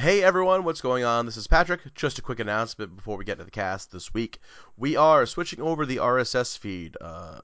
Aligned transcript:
Hey 0.00 0.22
everyone, 0.22 0.64
what's 0.64 0.80
going 0.80 1.04
on? 1.04 1.26
This 1.26 1.36
is 1.36 1.46
Patrick. 1.46 1.94
Just 1.94 2.18
a 2.18 2.22
quick 2.22 2.40
announcement 2.40 2.96
before 2.96 3.18
we 3.18 3.24
get 3.26 3.36
to 3.36 3.44
the 3.44 3.50
cast 3.50 3.92
this 3.92 4.14
week. 4.14 4.38
We 4.78 4.96
are 4.96 5.26
switching 5.26 5.60
over 5.60 5.84
the 5.84 5.98
RSS 5.98 6.56
feed 6.56 6.96
uh, 7.02 7.40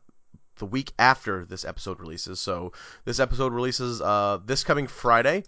the 0.57 0.65
week 0.65 0.95
after 0.99 1.45
this 1.45 1.67
episode 1.67 2.01
releases. 2.01 2.41
So 2.41 2.73
this 3.05 3.21
episode 3.21 3.53
releases 3.53 4.01
uh, 4.01 4.39
this 4.43 4.65
coming 4.65 4.87
Friday 4.87 5.45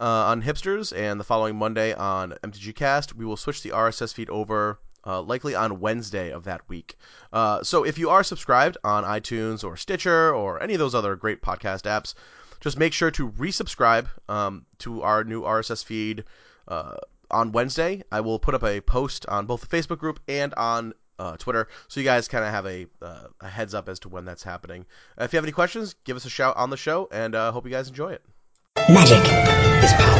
uh, 0.00 0.04
on 0.04 0.42
Hipsters 0.42 0.96
and 0.96 1.20
the 1.20 1.24
following 1.24 1.56
Monday 1.56 1.92
on 1.92 2.32
MTG 2.42 2.74
Cast. 2.74 3.14
We 3.14 3.26
will 3.26 3.36
switch 3.36 3.62
the 3.62 3.72
RSS 3.72 4.14
feed 4.14 4.30
over 4.30 4.80
uh, 5.06 5.20
likely 5.20 5.54
on 5.54 5.78
Wednesday 5.78 6.30
of 6.30 6.44
that 6.44 6.66
week. 6.70 6.96
Uh, 7.34 7.62
so 7.62 7.84
if 7.84 7.98
you 7.98 8.08
are 8.08 8.24
subscribed 8.24 8.78
on 8.82 9.04
iTunes 9.04 9.62
or 9.62 9.76
Stitcher 9.76 10.34
or 10.34 10.62
any 10.62 10.72
of 10.72 10.78
those 10.78 10.94
other 10.94 11.16
great 11.16 11.42
podcast 11.42 11.82
apps, 11.82 12.14
just 12.60 12.78
make 12.78 12.94
sure 12.94 13.10
to 13.10 13.28
resubscribe 13.32 14.08
um, 14.30 14.64
to 14.78 15.02
our 15.02 15.22
new 15.22 15.42
RSS 15.42 15.84
feed 15.84 16.24
uh, 16.68 16.96
on 17.30 17.52
Wednesday. 17.52 18.02
I 18.10 18.20
will 18.20 18.38
put 18.38 18.54
up 18.54 18.64
a 18.64 18.80
post 18.80 19.26
on 19.26 19.46
both 19.46 19.60
the 19.60 19.66
Facebook 19.66 19.98
group 19.98 20.20
and 20.28 20.54
on 20.54 20.94
uh, 21.18 21.36
Twitter, 21.36 21.68
so 21.88 22.00
you 22.00 22.04
guys 22.04 22.28
kind 22.28 22.44
of 22.44 22.50
have 22.50 22.66
a, 22.66 22.86
uh, 23.00 23.28
a 23.40 23.48
heads 23.48 23.74
up 23.74 23.88
as 23.88 23.98
to 24.00 24.08
when 24.08 24.24
that's 24.24 24.42
happening. 24.42 24.84
if 25.18 25.32
you 25.32 25.38
have 25.38 25.44
any 25.44 25.52
questions, 25.52 25.94
give 26.04 26.16
us 26.16 26.26
a 26.26 26.30
shout 26.30 26.56
on 26.56 26.68
the 26.70 26.76
show, 26.76 27.08
and 27.10 27.34
uh, 27.34 27.52
hope 27.52 27.64
you 27.64 27.70
guys 27.70 27.88
enjoy 27.88 28.10
it. 28.10 28.22
Magic 28.88 29.22
is 29.82 29.92
power. 29.94 30.15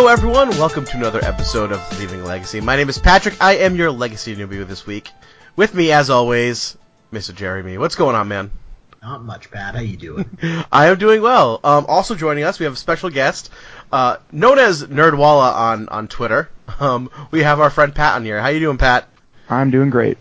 Hello, 0.00 0.10
everyone. 0.10 0.48
Welcome 0.52 0.86
to 0.86 0.96
another 0.96 1.22
episode 1.22 1.72
of 1.72 1.98
Leaving 2.00 2.24
Legacy. 2.24 2.62
My 2.62 2.74
name 2.74 2.88
is 2.88 2.96
Patrick. 2.96 3.36
I 3.38 3.56
am 3.56 3.76
your 3.76 3.90
Legacy 3.90 4.34
newbie 4.34 4.66
this 4.66 4.86
week. 4.86 5.10
With 5.56 5.74
me, 5.74 5.92
as 5.92 6.08
always, 6.08 6.78
Mr. 7.12 7.34
Jeremy. 7.34 7.76
What's 7.76 7.96
going 7.96 8.16
on, 8.16 8.26
man? 8.26 8.50
Not 9.02 9.22
much, 9.22 9.50
Pat. 9.50 9.74
How 9.74 9.82
you 9.82 9.98
doing? 9.98 10.38
I 10.72 10.86
am 10.86 10.98
doing 10.98 11.20
well. 11.20 11.60
Um, 11.62 11.84
also 11.86 12.14
joining 12.14 12.44
us, 12.44 12.58
we 12.58 12.64
have 12.64 12.72
a 12.72 12.76
special 12.76 13.10
guest, 13.10 13.50
uh, 13.92 14.16
known 14.32 14.58
as 14.58 14.82
Nerdwalla 14.84 15.54
on 15.54 15.90
on 15.90 16.08
Twitter. 16.08 16.48
Um, 16.80 17.10
we 17.30 17.42
have 17.42 17.60
our 17.60 17.68
friend 17.68 17.94
Pat 17.94 18.14
on 18.14 18.24
here. 18.24 18.40
How 18.40 18.48
you 18.48 18.60
doing, 18.60 18.78
Pat? 18.78 19.06
I'm 19.50 19.70
doing 19.70 19.90
great. 19.90 20.16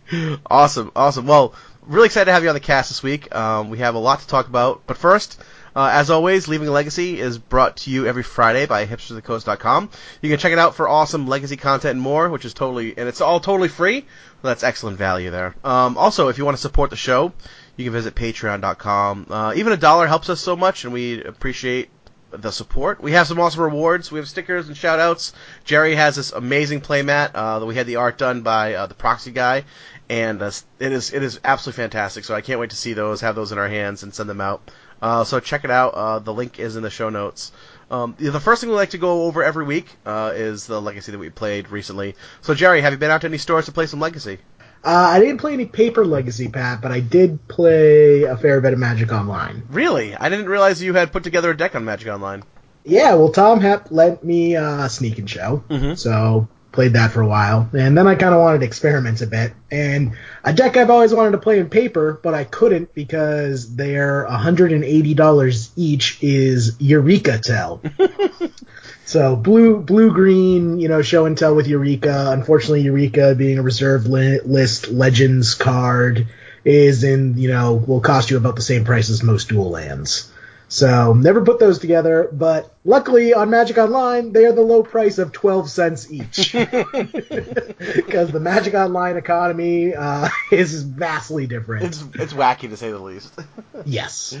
awesome, 0.46 0.90
awesome. 0.96 1.26
Well, 1.26 1.54
really 1.82 2.06
excited 2.06 2.24
to 2.24 2.32
have 2.32 2.44
you 2.44 2.48
on 2.48 2.54
the 2.54 2.60
cast 2.60 2.88
this 2.88 3.02
week. 3.02 3.34
Um, 3.34 3.68
we 3.68 3.76
have 3.80 3.94
a 3.94 3.98
lot 3.98 4.20
to 4.20 4.26
talk 4.26 4.48
about, 4.48 4.86
but 4.86 4.96
first. 4.96 5.38
Uh, 5.78 5.90
as 5.92 6.10
always, 6.10 6.48
Leaving 6.48 6.66
a 6.66 6.72
Legacy 6.72 7.20
is 7.20 7.38
brought 7.38 7.76
to 7.76 7.90
you 7.92 8.04
every 8.04 8.24
Friday 8.24 8.66
by 8.66 8.84
hipstersofthecoast.com. 8.84 9.88
You 10.20 10.28
can 10.28 10.40
check 10.40 10.52
it 10.52 10.58
out 10.58 10.74
for 10.74 10.88
awesome 10.88 11.28
legacy 11.28 11.56
content 11.56 11.92
and 11.92 12.00
more, 12.00 12.28
which 12.28 12.44
is 12.44 12.52
totally, 12.52 12.98
and 12.98 13.08
it's 13.08 13.20
all 13.20 13.38
totally 13.38 13.68
free. 13.68 14.00
Well, 14.00 14.50
that's 14.50 14.64
excellent 14.64 14.98
value 14.98 15.30
there. 15.30 15.54
Um, 15.62 15.96
also, 15.96 16.26
if 16.30 16.36
you 16.36 16.44
want 16.44 16.56
to 16.56 16.60
support 16.60 16.90
the 16.90 16.96
show, 16.96 17.32
you 17.76 17.84
can 17.84 17.92
visit 17.92 18.16
patreon.com. 18.16 19.26
Uh, 19.30 19.52
even 19.54 19.72
a 19.72 19.76
dollar 19.76 20.08
helps 20.08 20.28
us 20.28 20.40
so 20.40 20.56
much, 20.56 20.82
and 20.82 20.92
we 20.92 21.22
appreciate 21.22 21.90
the 22.32 22.50
support. 22.50 23.00
We 23.00 23.12
have 23.12 23.28
some 23.28 23.38
awesome 23.38 23.62
rewards. 23.62 24.10
We 24.10 24.18
have 24.18 24.28
stickers 24.28 24.66
and 24.66 24.76
shout 24.76 24.98
outs. 24.98 25.32
Jerry 25.62 25.94
has 25.94 26.16
this 26.16 26.32
amazing 26.32 26.80
playmat 26.80 27.30
uh, 27.34 27.60
that 27.60 27.66
we 27.66 27.76
had 27.76 27.86
the 27.86 27.96
art 27.96 28.18
done 28.18 28.42
by 28.42 28.74
uh, 28.74 28.86
the 28.86 28.94
proxy 28.94 29.30
guy, 29.30 29.64
and 30.10 30.42
uh, 30.42 30.50
it 30.80 30.90
is 30.90 31.12
it 31.12 31.22
is 31.22 31.38
absolutely 31.44 31.84
fantastic. 31.84 32.24
So 32.24 32.34
I 32.34 32.40
can't 32.40 32.58
wait 32.58 32.70
to 32.70 32.76
see 32.76 32.94
those, 32.94 33.20
have 33.20 33.36
those 33.36 33.52
in 33.52 33.58
our 33.58 33.68
hands, 33.68 34.02
and 34.02 34.12
send 34.12 34.28
them 34.28 34.40
out. 34.40 34.72
Uh, 35.00 35.24
so 35.24 35.40
check 35.40 35.64
it 35.64 35.70
out. 35.70 35.94
Uh, 35.94 36.18
the 36.18 36.34
link 36.34 36.58
is 36.58 36.76
in 36.76 36.82
the 36.82 36.90
show 36.90 37.08
notes. 37.08 37.52
Um, 37.90 38.14
the 38.18 38.40
first 38.40 38.60
thing 38.60 38.70
we 38.70 38.76
like 38.76 38.90
to 38.90 38.98
go 38.98 39.24
over 39.24 39.42
every 39.42 39.64
week 39.64 39.86
uh, 40.04 40.32
is 40.34 40.66
the 40.66 40.80
Legacy 40.80 41.12
that 41.12 41.18
we 41.18 41.30
played 41.30 41.70
recently. 41.70 42.16
So 42.42 42.54
Jerry, 42.54 42.80
have 42.80 42.92
you 42.92 42.98
been 42.98 43.10
out 43.10 43.22
to 43.22 43.26
any 43.26 43.38
stores 43.38 43.66
to 43.66 43.72
play 43.72 43.86
some 43.86 44.00
Legacy? 44.00 44.38
Uh, 44.84 44.90
I 44.90 45.18
didn't 45.20 45.38
play 45.38 45.54
any 45.54 45.66
paper 45.66 46.04
Legacy, 46.04 46.48
Pat, 46.48 46.80
but 46.80 46.92
I 46.92 47.00
did 47.00 47.48
play 47.48 48.22
a 48.22 48.36
fair 48.36 48.60
bit 48.60 48.72
of 48.72 48.78
Magic 48.78 49.10
Online. 49.10 49.64
Really? 49.70 50.14
I 50.14 50.28
didn't 50.28 50.48
realize 50.48 50.82
you 50.82 50.94
had 50.94 51.12
put 51.12 51.24
together 51.24 51.50
a 51.50 51.56
deck 51.56 51.74
on 51.74 51.84
Magic 51.84 52.08
Online. 52.08 52.44
Yeah, 52.84 53.14
well, 53.14 53.32
Tom 53.32 53.60
Hep 53.60 53.90
lent 53.90 54.22
me 54.22 54.54
a 54.54 54.88
sneak 54.88 55.18
and 55.18 55.28
show, 55.28 55.64
mm-hmm. 55.68 55.94
so 55.94 56.48
played 56.72 56.92
that 56.92 57.12
for 57.12 57.20
a 57.20 57.26
while, 57.26 57.68
and 57.72 57.96
then 57.96 58.06
I 58.06 58.14
kind 58.14 58.34
of 58.34 58.40
wanted 58.40 58.60
to 58.60 58.66
experiment 58.66 59.22
a 59.22 59.26
bit. 59.26 59.52
And 59.70 60.12
a 60.44 60.52
deck 60.52 60.76
I've 60.76 60.90
always 60.90 61.14
wanted 61.14 61.32
to 61.32 61.38
play 61.38 61.58
in 61.58 61.68
paper, 61.68 62.20
but 62.22 62.34
I 62.34 62.44
couldn't 62.44 62.94
because 62.94 63.74
they're 63.74 64.26
$180 64.28 65.70
each 65.76 66.22
is 66.22 66.76
Eureka 66.78 67.38
Tell. 67.38 67.82
so 69.04 69.36
blue, 69.36 69.80
blue, 69.80 70.12
green, 70.12 70.78
you 70.78 70.88
know, 70.88 71.02
show 71.02 71.26
and 71.26 71.36
tell 71.36 71.54
with 71.54 71.66
Eureka. 71.66 72.30
Unfortunately, 72.32 72.82
Eureka 72.82 73.34
being 73.34 73.58
a 73.58 73.62
reserve 73.62 74.06
li- 74.06 74.40
list 74.44 74.88
Legends 74.88 75.54
card 75.54 76.28
is 76.64 77.02
in, 77.02 77.38
you 77.38 77.48
know, 77.48 77.74
will 77.74 78.00
cost 78.00 78.30
you 78.30 78.36
about 78.36 78.56
the 78.56 78.62
same 78.62 78.84
price 78.84 79.08
as 79.10 79.22
most 79.22 79.48
dual 79.48 79.70
lands. 79.70 80.30
So 80.68 81.14
never 81.14 81.44
put 81.44 81.58
those 81.58 81.78
together, 81.78 82.28
but 82.30 82.72
luckily 82.84 83.32
on 83.32 83.48
Magic 83.48 83.78
Online 83.78 84.32
they 84.32 84.44
are 84.44 84.52
the 84.52 84.60
low 84.60 84.82
price 84.82 85.16
of 85.16 85.32
twelve 85.32 85.70
cents 85.70 86.12
each, 86.12 86.52
because 86.52 88.30
the 88.30 88.40
Magic 88.40 88.74
Online 88.74 89.16
economy 89.16 89.94
uh, 89.94 90.28
is 90.52 90.82
vastly 90.82 91.46
different. 91.46 91.86
It's 91.86 92.04
it's 92.14 92.32
wacky 92.34 92.68
to 92.68 92.76
say 92.76 92.90
the 92.90 92.98
least. 92.98 93.32
yes. 93.86 94.38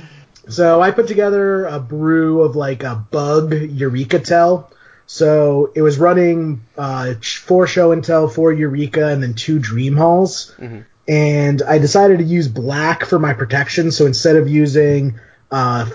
So 0.48 0.80
I 0.80 0.90
put 0.90 1.08
together 1.08 1.66
a 1.66 1.80
brew 1.80 2.42
of 2.42 2.56
like 2.56 2.82
a 2.82 2.94
bug 2.94 3.54
Eureka 3.54 4.18
Tell. 4.18 4.70
So 5.06 5.72
it 5.74 5.80
was 5.80 5.98
running 5.98 6.62
uh, 6.76 7.14
four 7.22 7.66
show 7.66 7.92
and 7.92 8.04
tell, 8.04 8.28
four 8.28 8.52
Eureka, 8.52 9.08
and 9.08 9.22
then 9.22 9.32
two 9.32 9.58
Dream 9.58 9.96
Halls. 9.96 10.54
Mm-hmm. 10.58 10.80
And 11.08 11.62
I 11.62 11.78
decided 11.78 12.18
to 12.18 12.24
use 12.24 12.48
black 12.48 13.06
for 13.06 13.18
my 13.18 13.32
protection. 13.32 13.90
So 13.90 14.04
instead 14.04 14.36
of 14.36 14.48
using 14.48 15.18
uh, 15.50 15.88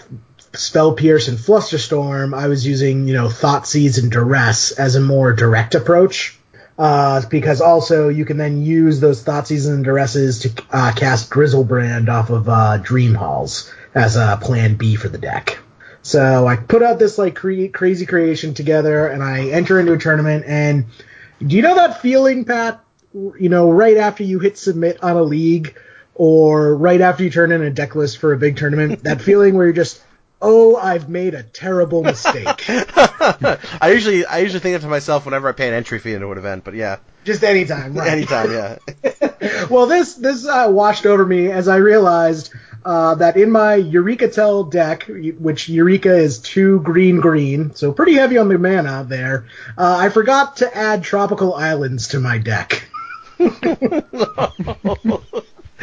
Spell 0.54 0.94
Pierce 0.94 1.28
and 1.28 1.38
Flusterstorm, 1.38 2.38
I 2.38 2.48
was 2.48 2.66
using, 2.66 3.08
you 3.08 3.14
know, 3.14 3.28
Thoughtseizes 3.28 4.02
and 4.02 4.12
Duress 4.12 4.72
as 4.72 4.96
a 4.96 5.02
more 5.02 5.34
direct 5.34 5.76
approach. 5.76 6.38
Uh, 6.78 7.22
because 7.30 7.62
also 7.62 8.10
you 8.10 8.26
can 8.26 8.38
then 8.38 8.64
use 8.64 9.00
those 9.00 9.24
Thoughtseizes 9.24 9.72
and 9.72 9.86
Duresses 9.86 10.42
to 10.42 10.64
uh, 10.72 10.92
cast 10.96 11.30
Griselbrand 11.30 12.10
off 12.10 12.32
of 12.32 12.50
uh, 12.50 12.78
Dream 12.78 13.14
Halls 13.14 13.72
as 13.94 14.16
a 14.16 14.40
plan 14.42 14.76
B 14.76 14.96
for 14.96 15.08
the 15.08 15.20
deck. 15.20 15.60
So 16.02 16.48
I 16.48 16.56
put 16.56 16.84
out 16.84 17.00
this 17.00 17.18
like 17.18 17.36
cre- 17.36 17.68
crazy 17.72 18.06
creation 18.06 18.54
together, 18.54 19.08
and 19.08 19.24
I 19.24 19.50
enter 19.50 19.80
into 19.80 19.94
a 19.94 19.98
tournament. 19.98 20.46
And 20.48 20.86
do 21.46 21.56
you 21.56 21.62
know 21.62 21.76
that 21.76 22.02
feeling, 22.02 22.44
Pat? 22.44 22.84
You 23.14 23.50
know, 23.50 23.72
right 23.72 23.98
after 23.98 24.24
you 24.24 24.40
hit 24.40 24.58
submit 24.58 25.02
on 25.04 25.16
a 25.16 25.24
league, 25.24 25.78
or 26.16 26.76
right 26.76 27.02
after 27.02 27.24
you 27.24 27.30
turn 27.30 27.52
in 27.52 27.62
a 27.62 27.72
deck 27.72 27.96
list 27.96 28.18
for 28.18 28.34
a 28.34 28.38
big 28.38 28.58
tournament, 28.58 29.04
that 29.04 29.22
feeling 29.30 29.56
where 29.56 29.66
you're 29.66 29.74
just, 29.74 30.02
oh, 30.42 30.76
I've 30.76 31.10
made 31.10 31.34
a 31.34 31.44
terrible 31.44 32.04
mistake. 32.04 32.66
I 32.68 33.92
usually 33.94 34.26
I 34.26 34.40
usually 34.40 34.60
think 34.60 34.76
that 34.76 34.82
to 34.82 34.88
myself 34.88 35.26
whenever 35.26 35.48
I 35.48 35.54
pay 35.54 35.68
an 35.68 35.74
entry 35.74 36.00
fee 36.00 36.14
into 36.14 36.32
an 36.32 36.38
event, 36.38 36.64
but 36.64 36.76
yeah. 36.76 36.98
Just 37.24 37.44
anytime, 37.44 37.94
right? 37.94 38.10
Anytime, 38.10 38.52
yeah. 38.52 38.78
well, 39.70 39.88
this 39.88 40.16
this 40.16 40.46
uh, 40.46 40.68
washed 40.70 41.06
over 41.06 41.26
me 41.26 41.50
as 41.50 41.68
I 41.68 41.78
realized 41.78 42.54
uh, 42.86 43.16
that 43.16 43.38
in 43.38 43.50
my 43.50 43.76
Eureka 43.76 44.28
Tell 44.28 44.66
deck, 44.66 45.06
which 45.08 45.70
Eureka 45.70 46.18
is 46.18 46.40
two 46.40 46.82
green 46.82 47.22
green, 47.22 47.74
so 47.76 47.94
pretty 47.94 48.16
heavy 48.16 48.38
on 48.38 48.50
the 48.50 48.58
mana 48.58 49.06
there, 49.08 49.46
uh, 49.78 49.98
I 50.00 50.10
forgot 50.10 50.58
to 50.58 50.78
add 50.78 51.04
tropical 51.04 51.54
islands 51.54 52.10
to 52.10 52.20
my 52.20 52.38
deck. 52.40 52.90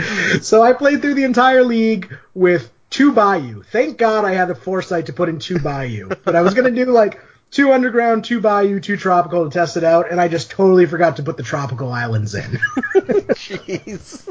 so 0.42 0.62
I 0.62 0.72
played 0.72 1.02
through 1.02 1.14
the 1.14 1.24
entire 1.24 1.62
league 1.62 2.16
with 2.34 2.70
two 2.90 3.12
Bayou. 3.12 3.62
Thank 3.62 3.98
God 3.98 4.24
I 4.24 4.32
had 4.32 4.48
the 4.48 4.54
foresight 4.54 5.06
to 5.06 5.12
put 5.12 5.28
in 5.28 5.38
two 5.38 5.58
Bayou. 5.58 6.08
But 6.24 6.36
I 6.36 6.42
was 6.42 6.54
gonna 6.54 6.70
do 6.70 6.86
like 6.86 7.20
two 7.50 7.72
underground, 7.72 8.24
two 8.24 8.40
Bayou, 8.40 8.80
two 8.80 8.96
tropical 8.96 9.44
to 9.44 9.50
test 9.50 9.76
it 9.76 9.84
out, 9.84 10.10
and 10.10 10.20
I 10.20 10.28
just 10.28 10.50
totally 10.50 10.86
forgot 10.86 11.16
to 11.16 11.22
put 11.22 11.36
the 11.36 11.42
tropical 11.42 11.92
islands 11.92 12.34
in. 12.34 12.42
Jeez. 13.34 14.26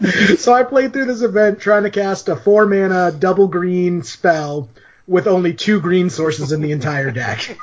so 0.38 0.52
I 0.52 0.62
played 0.62 0.92
through 0.92 1.06
this 1.06 1.22
event 1.22 1.60
trying 1.60 1.84
to 1.84 1.90
cast 1.90 2.28
a 2.28 2.36
four 2.36 2.66
mana 2.66 3.12
double 3.12 3.48
green 3.48 4.02
spell 4.02 4.68
with 5.06 5.26
only 5.26 5.54
two 5.54 5.80
green 5.80 6.10
sources 6.10 6.52
in 6.52 6.60
the 6.60 6.72
entire 6.72 7.10
deck. 7.10 7.58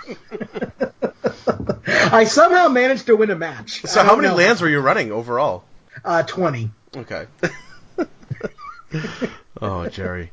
I 1.88 2.26
somehow 2.26 2.68
managed 2.68 3.06
to 3.08 3.16
win 3.16 3.32
a 3.32 3.36
match. 3.36 3.84
So 3.84 4.04
how 4.04 4.16
many 4.16 4.28
know. 4.28 4.36
lands 4.36 4.62
were 4.62 4.70
you 4.70 4.80
running 4.80 5.12
overall? 5.12 5.64
Uh, 6.04 6.24
twenty. 6.24 6.72
Okay. 6.98 7.28
oh, 9.62 9.88
Jerry. 9.88 10.32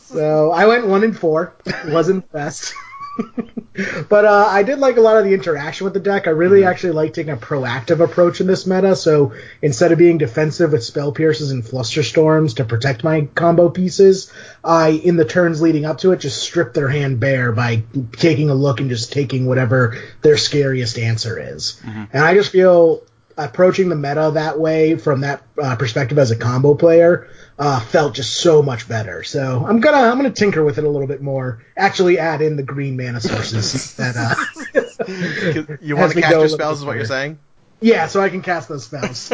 so 0.00 0.50
I 0.50 0.66
went 0.66 0.86
one 0.86 1.04
and 1.04 1.18
four. 1.18 1.54
wasn't 1.86 2.30
the 2.30 2.38
best. 2.38 2.74
but 4.08 4.24
uh, 4.24 4.46
I 4.48 4.62
did 4.62 4.78
like 4.78 4.96
a 4.96 5.00
lot 5.00 5.18
of 5.18 5.24
the 5.24 5.34
interaction 5.34 5.84
with 5.84 5.92
the 5.92 6.00
deck. 6.00 6.26
I 6.26 6.30
really 6.30 6.64
actually 6.64 6.92
like 6.92 7.12
taking 7.12 7.32
a 7.32 7.36
proactive 7.36 8.02
approach 8.02 8.40
in 8.40 8.46
this 8.46 8.66
meta. 8.66 8.96
So 8.96 9.34
instead 9.60 9.92
of 9.92 9.98
being 9.98 10.16
defensive 10.16 10.72
with 10.72 10.82
spell 10.82 11.12
pierces 11.12 11.50
and 11.50 11.62
flusterstorms 11.62 12.56
to 12.56 12.64
protect 12.64 13.04
my 13.04 13.28
combo 13.34 13.68
pieces, 13.68 14.32
I 14.64 14.88
in 14.90 15.16
the 15.16 15.24
turns 15.26 15.60
leading 15.60 15.84
up 15.84 15.98
to 15.98 16.12
it 16.12 16.20
just 16.20 16.42
strip 16.42 16.72
their 16.72 16.88
hand 16.88 17.20
bare 17.20 17.52
by 17.52 17.82
taking 18.12 18.48
a 18.48 18.54
look 18.54 18.80
and 18.80 18.88
just 18.88 19.12
taking 19.12 19.46
whatever 19.46 19.98
their 20.22 20.36
scariest 20.36 20.98
answer 20.98 21.38
is. 21.38 21.80
And 21.84 22.24
I 22.24 22.34
just 22.34 22.50
feel 22.50 23.02
approaching 23.44 23.88
the 23.88 23.96
meta 23.96 24.30
that 24.34 24.58
way 24.58 24.96
from 24.96 25.22
that 25.22 25.42
uh, 25.60 25.76
perspective 25.76 26.18
as 26.18 26.30
a 26.30 26.36
combo 26.36 26.74
player 26.74 27.28
uh, 27.58 27.80
felt 27.80 28.14
just 28.14 28.34
so 28.36 28.62
much 28.62 28.88
better. 28.88 29.22
So 29.22 29.64
I'm 29.66 29.80
gonna 29.80 29.98
I'm 29.98 30.16
gonna 30.16 30.30
tinker 30.30 30.64
with 30.64 30.78
it 30.78 30.84
a 30.84 30.88
little 30.88 31.08
bit 31.08 31.20
more. 31.22 31.64
Actually, 31.76 32.18
add 32.18 32.40
in 32.42 32.56
the 32.56 32.62
green 32.62 32.96
mana 32.96 33.20
sources 33.20 33.94
that 33.96 34.16
uh, 34.16 35.76
You 35.80 35.96
want 35.96 36.12
to 36.12 36.20
cast 36.20 36.32
your 36.34 36.48
spells, 36.48 36.78
is 36.80 36.84
what 36.84 36.96
you're 36.96 37.04
saying? 37.04 37.38
yeah, 37.82 38.06
so 38.08 38.20
I 38.20 38.28
can 38.28 38.42
cast 38.42 38.68
those 38.68 38.84
spells. 38.84 39.30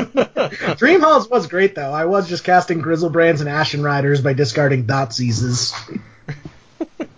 Dream 0.77 1.01
Halls 1.01 1.29
was 1.29 1.49
great 1.49 1.75
though. 1.75 1.91
I 1.93 2.05
was 2.05 2.29
just 2.29 2.45
casting 2.45 2.81
Griselbrands 2.81 3.41
and 3.41 3.49
Ashen 3.49 3.83
Riders 3.83 4.21
by 4.21 4.35
discarding 4.35 4.87
Thoughtseizes. 4.87 5.73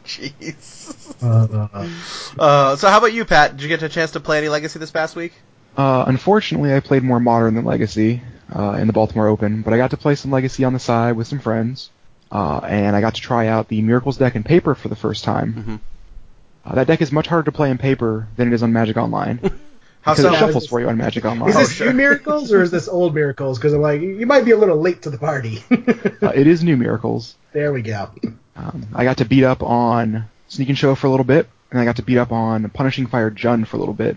Jeez. 0.05 1.23
Uh, 1.23 1.89
Uh, 2.39 2.77
so 2.77 2.89
how 2.89 2.99
about 2.99 3.13
you, 3.13 3.25
Pat? 3.25 3.53
Did 3.53 3.63
you 3.63 3.69
get 3.69 3.83
a 3.83 3.89
chance 3.89 4.13
to 4.13 4.21
play 4.21 4.39
any 4.39 4.49
Legacy 4.49 4.79
this 4.79 4.91
past 4.91 5.17
week? 5.17 5.33
Uh, 5.79 6.05
unfortunately, 6.09 6.75
I 6.75 6.81
played 6.81 7.05
more 7.05 7.21
Modern 7.21 7.55
than 7.55 7.65
Legacy 7.65 8.21
uh, 8.55 8.73
in 8.81 8.89
the 8.89 8.93
Baltimore 8.93 9.29
Open, 9.29 9.63
but 9.63 9.73
I 9.73 9.77
got 9.77 9.91
to 9.93 9.97
play 9.97 10.17
some 10.17 10.33
Legacy 10.33 10.65
on 10.65 10.73
the 10.73 10.79
side 10.81 11.13
with 11.13 11.29
some 11.29 11.39
friends, 11.39 11.91
uh, 12.33 12.59
and 12.59 12.97
I 12.97 13.01
got 13.01 13.15
to 13.15 13.21
try 13.21 13.47
out 13.47 13.69
the 13.69 13.81
Miracles 13.81 14.17
deck 14.19 14.35
in 14.35 14.43
paper 14.43 14.75
for 14.75 14.89
the 14.89 14.97
first 14.97 15.23
time. 15.23 15.55
Mhm. 15.55 15.81
Uh, 16.71 16.75
that 16.75 16.89
deck 16.89 17.01
is 17.01 17.13
much 17.13 17.29
harder 17.29 17.45
to 17.45 17.53
play 17.53 17.71
in 17.71 17.79
paper 17.79 18.27
than 18.37 18.49
it 18.49 18.55
is 18.55 18.63
on 18.65 18.73
Magic 18.73 18.97
Online 18.97 19.39
How 20.03 20.15
because 20.15 20.23
so? 20.25 20.33
it 20.35 20.39
shuffles 20.39 20.67
for 20.67 20.81
you 20.81 20.89
on 20.89 20.97
Magic 20.97 21.25
Online. 21.25 21.49
is 21.51 21.57
this 21.57 21.73
sure. 21.73 21.87
new 21.93 21.97
Miracles 21.97 22.53
or 22.53 22.61
is 22.63 22.71
this 22.71 22.89
old 22.89 23.15
Miracles? 23.15 23.59
Because 23.59 23.73
I'm 23.73 23.81
like, 23.81 24.01
you 24.01 24.27
might 24.27 24.45
be 24.45 24.51
a 24.51 24.57
little 24.57 24.79
late 24.81 25.03
to 25.03 25.11
the 25.11 25.19
party. 25.19 25.63
Uh, 26.21 26.33
it 26.35 26.49
is 26.49 26.65
new 26.65 26.77
Miracles. 26.77 27.37
there 27.53 27.73
we 27.73 27.81
go. 27.83 28.11
Um, 28.57 28.89
I 28.95 29.05
got 29.05 29.19
to 29.19 29.25
beat 29.25 29.45
up 29.45 29.63
on 29.63 30.25
Sneak 30.49 30.69
and 30.69 30.77
Show 30.77 30.97
for 30.97 31.07
a 31.07 31.11
little 31.11 31.25
bit, 31.25 31.49
and 31.71 31.81
I 31.81 31.85
got 31.85 31.97
to 31.97 32.03
beat 32.03 32.19
up 32.19 32.33
on 32.33 32.69
Punishing 32.71 33.07
Fire 33.07 33.31
Jund 33.31 33.69
for 33.69 33.77
a 33.77 33.81
little 33.81 33.95
bit. 33.95 34.17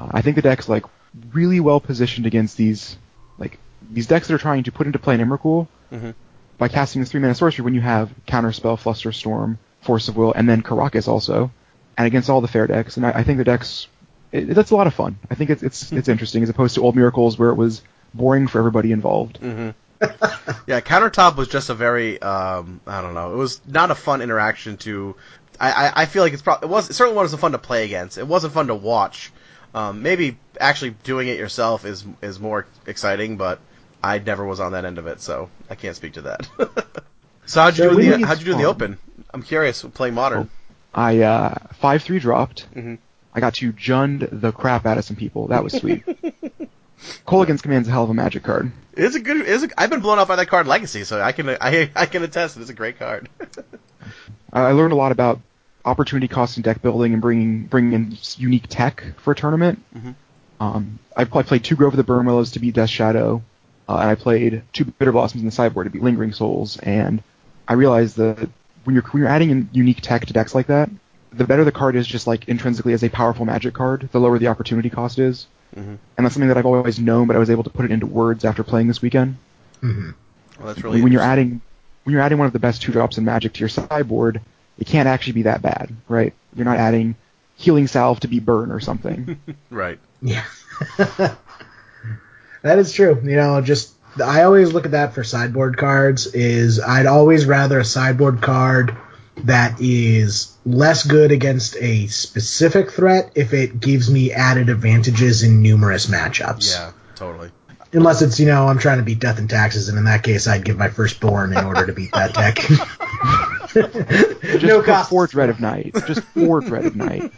Uh, 0.00 0.08
I 0.12 0.22
think 0.22 0.36
the 0.36 0.42
deck's 0.42 0.68
like 0.68 0.84
really 1.32 1.60
well 1.60 1.80
positioned 1.80 2.26
against 2.26 2.56
these 2.56 2.96
like 3.38 3.58
these 3.90 4.06
decks 4.06 4.28
that 4.28 4.34
are 4.34 4.38
trying 4.38 4.64
to 4.64 4.72
put 4.72 4.86
into 4.86 4.98
play 4.98 5.14
an 5.14 5.20
Emrakul 5.28 5.66
Mhm. 5.92 6.14
by 6.58 6.68
casting 6.68 7.02
this 7.02 7.10
three 7.10 7.20
mana 7.20 7.34
sorcery 7.34 7.64
when 7.64 7.74
you 7.74 7.80
have 7.80 8.10
Counterspell, 8.26 8.78
Flusterstorm, 8.78 9.58
Force 9.82 10.08
of 10.08 10.16
Will, 10.16 10.32
and 10.32 10.48
then 10.48 10.62
Karakas 10.62 11.08
also, 11.08 11.50
and 11.98 12.06
against 12.06 12.30
all 12.30 12.40
the 12.40 12.48
fair 12.48 12.66
decks. 12.66 12.96
And 12.96 13.04
I, 13.06 13.10
I 13.10 13.22
think 13.24 13.38
the 13.38 13.44
decks 13.44 13.88
it, 14.32 14.54
that's 14.54 14.70
a 14.70 14.76
lot 14.76 14.86
of 14.86 14.94
fun. 14.94 15.18
I 15.30 15.34
think 15.34 15.50
it's 15.50 15.62
it's 15.62 15.90
it's 15.92 16.08
interesting 16.08 16.42
as 16.42 16.48
opposed 16.48 16.74
to 16.76 16.82
old 16.82 16.94
Miracles 16.96 17.38
where 17.38 17.50
it 17.50 17.56
was 17.56 17.82
boring 18.14 18.46
for 18.46 18.58
everybody 18.58 18.92
involved. 18.92 19.38
Yeah, 20.66 20.80
countertop 20.80 21.36
was 21.36 21.48
just 21.48 21.68
a 21.68 21.74
very 21.74 22.20
um, 22.22 22.80
I 22.86 23.02
don't 23.02 23.12
know. 23.14 23.32
It 23.34 23.36
was 23.36 23.60
not 23.66 23.90
a 23.90 23.94
fun 23.94 24.22
interaction 24.22 24.76
to. 24.78 25.14
I, 25.60 25.72
I, 25.72 25.92
I 26.02 26.06
feel 26.06 26.22
like 26.22 26.32
it's 26.32 26.40
probably 26.40 26.68
it 26.68 26.70
was 26.70 26.88
it 26.88 26.94
certainly 26.94 27.16
wasn't 27.16 27.40
fun 27.42 27.52
to 27.52 27.58
play 27.58 27.84
against. 27.84 28.16
It 28.16 28.26
wasn't 28.26 28.54
fun 28.54 28.68
to 28.68 28.74
watch. 28.74 29.30
Um, 29.74 30.02
maybe 30.02 30.36
actually 30.58 30.90
doing 31.04 31.28
it 31.28 31.38
yourself 31.38 31.84
is 31.84 32.04
is 32.22 32.40
more 32.40 32.66
exciting, 32.86 33.36
but 33.36 33.60
I 34.02 34.18
never 34.18 34.44
was 34.44 34.60
on 34.60 34.72
that 34.72 34.84
end 34.84 34.98
of 34.98 35.06
it, 35.06 35.20
so 35.20 35.48
I 35.68 35.74
can't 35.74 35.94
speak 35.96 36.14
to 36.14 36.22
that. 36.22 36.48
so 37.46 37.60
how'd 37.62 37.78
you 37.78 37.84
So 37.84 37.90
do 37.90 37.98
in 38.00 38.20
the 38.20 38.26
how'd 38.26 38.38
you 38.38 38.46
do 38.46 38.52
in 38.52 38.58
the 38.58 38.64
open? 38.64 38.98
I'm 39.32 39.42
curious. 39.42 39.82
Playing 39.82 40.14
modern. 40.14 40.50
I 40.94 41.20
uh, 41.20 41.54
five 41.74 42.02
three 42.02 42.18
dropped. 42.18 42.66
Mhm. 42.74 42.98
I 43.32 43.38
got 43.40 43.54
to 43.54 43.72
jund 43.72 44.28
the 44.32 44.50
crap 44.50 44.86
out 44.86 44.98
of 44.98 45.04
some 45.04 45.14
people. 45.16 45.48
That 45.48 45.62
was 45.62 45.72
sweet. 45.74 46.02
Kolaghan's 47.26 47.62
Command's 47.62 47.88
a 47.88 47.92
hell 47.92 48.04
of 48.04 48.10
a 48.10 48.14
magic 48.14 48.42
card. 48.42 48.72
It's 48.94 49.14
a 49.14 49.20
good. 49.20 49.46
It's 49.48 49.62
a, 49.62 49.68
I've 49.80 49.88
been 49.90 50.00
blown 50.00 50.18
off 50.18 50.28
by 50.28 50.36
that 50.36 50.46
card 50.48 50.66
Legacy, 50.66 51.04
so 51.04 51.20
I 51.20 51.32
can 51.32 51.48
I 51.48 51.90
I 51.94 52.06
can 52.06 52.24
attest. 52.24 52.56
It's 52.56 52.70
a 52.70 52.74
great 52.74 52.98
card. 52.98 53.28
I 54.52 54.72
learned 54.72 54.92
a 54.92 54.96
lot 54.96 55.12
about 55.12 55.40
opportunity 55.84 56.28
cost 56.28 56.56
in 56.56 56.62
deck 56.62 56.82
building 56.82 57.12
and 57.12 57.22
bringing 57.22 57.64
bringing 57.66 57.92
in 57.92 58.16
unique 58.36 58.66
tech 58.68 59.04
for 59.18 59.32
a 59.32 59.34
tournament. 59.34 59.82
Mhm. 59.96 60.14
Um, 60.60 60.98
I 61.16 61.24
pl- 61.24 61.38
I 61.40 61.42
played 61.42 61.64
two 61.64 61.74
Grove 61.76 61.92
of 61.92 61.96
the 61.96 62.04
Burnwillows 62.12 62.52
to 62.52 62.60
beat 62.60 62.74
Death 62.74 62.90
Shadow, 62.90 63.42
uh, 63.88 63.96
and 63.96 64.10
I 64.10 64.14
played 64.14 64.62
two 64.72 64.84
Bitter 64.84 65.12
Blossoms 65.12 65.40
in 65.42 65.46
the 65.46 65.52
sideboard 65.52 65.86
to 65.86 65.90
beat 65.90 66.02
Lingering 66.02 66.32
Souls. 66.32 66.76
And 66.78 67.22
I 67.66 67.74
realized 67.74 68.16
that 68.18 68.48
when 68.84 68.94
you're 68.94 69.02
when 69.10 69.22
you're 69.22 69.30
adding 69.30 69.50
in 69.50 69.68
unique 69.72 70.00
tech 70.02 70.26
to 70.26 70.32
decks 70.32 70.54
like 70.54 70.66
that, 70.66 70.90
the 71.32 71.44
better 71.44 71.64
the 71.64 71.72
card 71.72 71.96
is 71.96 72.06
just 72.06 72.26
like 72.26 72.48
intrinsically 72.48 72.92
as 72.92 73.02
a 73.02 73.08
powerful 73.08 73.44
magic 73.46 73.72
card, 73.74 74.08
the 74.12 74.20
lower 74.20 74.38
the 74.38 74.48
opportunity 74.48 74.90
cost 74.90 75.18
is. 75.18 75.46
Mhm. 75.76 75.96
And 76.18 76.26
that's 76.26 76.34
something 76.34 76.48
that 76.48 76.58
I've 76.58 76.66
always 76.66 76.98
known, 76.98 77.26
but 77.26 77.36
I 77.36 77.38
was 77.38 77.48
able 77.48 77.62
to 77.62 77.70
put 77.70 77.84
it 77.84 77.90
into 77.90 78.06
words 78.06 78.44
after 78.44 78.62
playing 78.62 78.88
this 78.88 79.00
weekend. 79.00 79.36
hmm 79.80 80.10
Well, 80.58 80.66
that's 80.68 80.84
really 80.84 81.00
when 81.00 81.12
you're 81.12 81.22
adding 81.22 81.60
when 82.04 82.12
you're 82.12 82.22
adding 82.22 82.38
one 82.38 82.46
of 82.46 82.52
the 82.52 82.58
best 82.58 82.82
two 82.82 82.92
drops 82.92 83.16
in 83.18 83.24
Magic 83.24 83.52
to 83.54 83.60
your 83.60 83.68
sideboard, 83.68 84.40
it 84.80 84.86
can't 84.86 85.06
actually 85.06 85.34
be 85.34 85.42
that 85.42 85.62
bad, 85.62 85.94
right? 86.08 86.32
You're 86.56 86.64
not 86.64 86.78
adding 86.78 87.14
healing 87.54 87.86
salve 87.86 88.20
to 88.20 88.28
be 88.28 88.40
burn 88.40 88.72
or 88.72 88.80
something. 88.80 89.38
right. 89.70 90.00
Yeah. 90.22 90.44
that 90.96 91.38
is 92.64 92.92
true. 92.92 93.20
You 93.22 93.36
know, 93.36 93.60
just 93.60 93.94
I 94.22 94.42
always 94.42 94.72
look 94.72 94.86
at 94.86 94.92
that 94.92 95.14
for 95.14 95.22
sideboard 95.22 95.76
cards 95.76 96.26
is 96.26 96.80
I'd 96.80 97.06
always 97.06 97.44
rather 97.44 97.78
a 97.78 97.84
sideboard 97.84 98.40
card 98.40 98.96
that 99.44 99.80
is 99.80 100.56
less 100.64 101.06
good 101.06 101.32
against 101.32 101.76
a 101.76 102.06
specific 102.08 102.90
threat 102.90 103.32
if 103.34 103.52
it 103.52 103.80
gives 103.80 104.10
me 104.10 104.32
added 104.32 104.68
advantages 104.68 105.42
in 105.42 105.62
numerous 105.62 106.06
matchups. 106.06 106.72
Yeah, 106.72 106.92
totally. 107.14 107.50
Unless 107.92 108.22
it's, 108.22 108.38
you 108.38 108.46
know, 108.46 108.68
I'm 108.68 108.78
trying 108.78 108.98
to 108.98 109.04
beat 109.04 109.18
Death 109.18 109.38
and 109.38 109.50
Taxes, 109.50 109.88
and 109.88 109.98
in 109.98 110.04
that 110.04 110.22
case, 110.22 110.46
I'd 110.46 110.64
give 110.64 110.78
my 110.78 110.88
firstborn 110.88 111.52
in 111.52 111.64
order 111.64 111.86
to 111.86 111.92
beat 111.92 112.12
that 112.12 112.34
deck. 112.34 112.58
Just 113.72 114.64
no 114.64 114.82
cost. 114.82 115.10
four 115.10 115.26
Dread 115.26 115.50
of 115.50 115.60
Night. 115.60 115.94
Just 116.06 116.22
four 116.22 116.60
Dread 116.60 116.86
of 116.86 116.96
Night. 116.96 117.32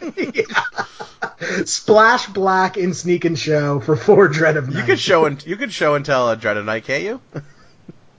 Splash 1.65 2.27
black 2.27 2.77
in 2.77 2.93
Sneak 2.93 3.25
and 3.25 3.37
Show 3.37 3.79
for 3.79 3.95
four 3.95 4.27
Dread 4.27 4.57
of 4.57 4.69
Night. 4.69 4.79
You 4.79 4.85
could 4.85 4.99
show 4.99 5.25
and 5.25 5.45
you 5.45 5.55
could 5.55 5.71
show 5.71 5.95
and 5.95 6.05
tell 6.05 6.29
a 6.29 6.35
Dread 6.35 6.57
of 6.57 6.65
Night, 6.65 6.85
can't 6.85 7.03
you? 7.03 7.21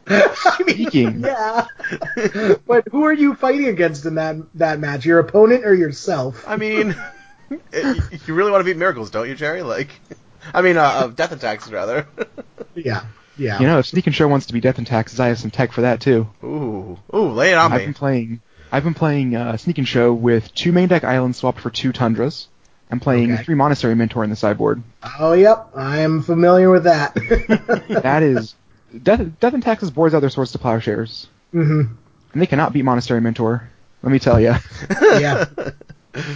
I 0.07 0.63
mean, 0.67 0.75
Speaking. 0.75 1.21
yeah. 1.21 1.67
but 2.67 2.87
who 2.91 3.05
are 3.05 3.13
you 3.13 3.35
fighting 3.35 3.67
against 3.69 4.05
in 4.05 4.17
that 4.17 4.37
that 4.55 4.79
match? 4.79 5.05
Your 5.07 5.19
opponent 5.19 5.65
or 5.65 5.75
yourself? 5.75 6.45
I 6.47 6.57
mean, 6.57 6.95
it, 7.73 8.29
you 8.29 8.35
really 8.35 8.51
want 8.51 8.61
to 8.61 8.65
beat 8.65 8.77
miracles, 8.77 9.11
don't 9.11 9.29
you, 9.29 9.35
Jerry? 9.35 9.63
Like, 9.63 9.89
I 10.53 10.61
mean, 10.61 10.77
uh, 10.77 10.83
uh, 10.83 11.07
death 11.09 11.33
attacks 11.33 11.71
rather. 11.71 12.07
Yeah. 12.75 13.05
Yeah. 13.37 13.61
You 13.61 13.67
know, 13.67 13.79
if 13.81 13.87
Sneak 13.87 14.07
and 14.07 14.15
Show 14.15 14.29
wants 14.29 14.47
to 14.47 14.53
be 14.53 14.61
Death 14.61 14.79
and 14.79 14.87
Taxes, 14.87 15.19
I 15.21 15.29
have 15.29 15.39
some 15.39 15.51
tech 15.51 15.73
for 15.73 15.83
that 15.83 16.01
too. 16.01 16.29
ooh, 16.43 16.99
ooh, 17.15 17.31
lay 17.31 17.51
it 17.53 17.59
on 17.59 17.73
I've 17.73 17.81
me. 17.81 17.87
been 17.87 17.95
playing. 17.95 18.41
I've 18.73 18.85
been 18.85 18.95
playing 18.95 19.35
uh, 19.37 19.57
Sneak 19.57 19.79
and 19.79 19.87
Show 19.89 20.13
with 20.13 20.53
two 20.55 20.73
main 20.73 20.89
deck 20.89 21.05
islands 21.05 21.39
swapped 21.39 21.61
for 21.61 21.71
two 21.71 21.93
Tundras. 21.93 22.49
I'm 22.91 23.01
playing 23.01 23.33
Okay. 23.33 23.43
three 23.45 23.55
Monastery 23.55 23.95
Mentor 23.95 24.25
in 24.25 24.31
the 24.31 24.37
sideboard. 24.37 24.83
oh, 25.19 25.33
yep. 25.33 25.69
I 25.75 26.01
am 26.01 26.23
familiar 26.23 26.71
with 26.71 26.85
that. 26.85 27.17
That 28.03 28.23
is 28.23 28.55
Death, 29.03 29.21
Death 29.41 29.55
and 29.55 29.63
Taxes 29.63 29.91
boards 29.91 30.15
out 30.15 30.21
their 30.21 30.31
swords 30.31 30.53
to 30.53 30.59
plowshares, 30.59 31.27
hmm 31.53 31.83
and 32.33 32.43
they 32.43 32.47
cannot 32.47 32.73
beat 32.73 32.85
Monastery 32.85 33.21
Mentor. 33.21 33.69
Let 34.03 34.13
me 34.13 34.19
tell 34.19 34.41
you. 34.41 34.55
Yeah. 35.01 35.45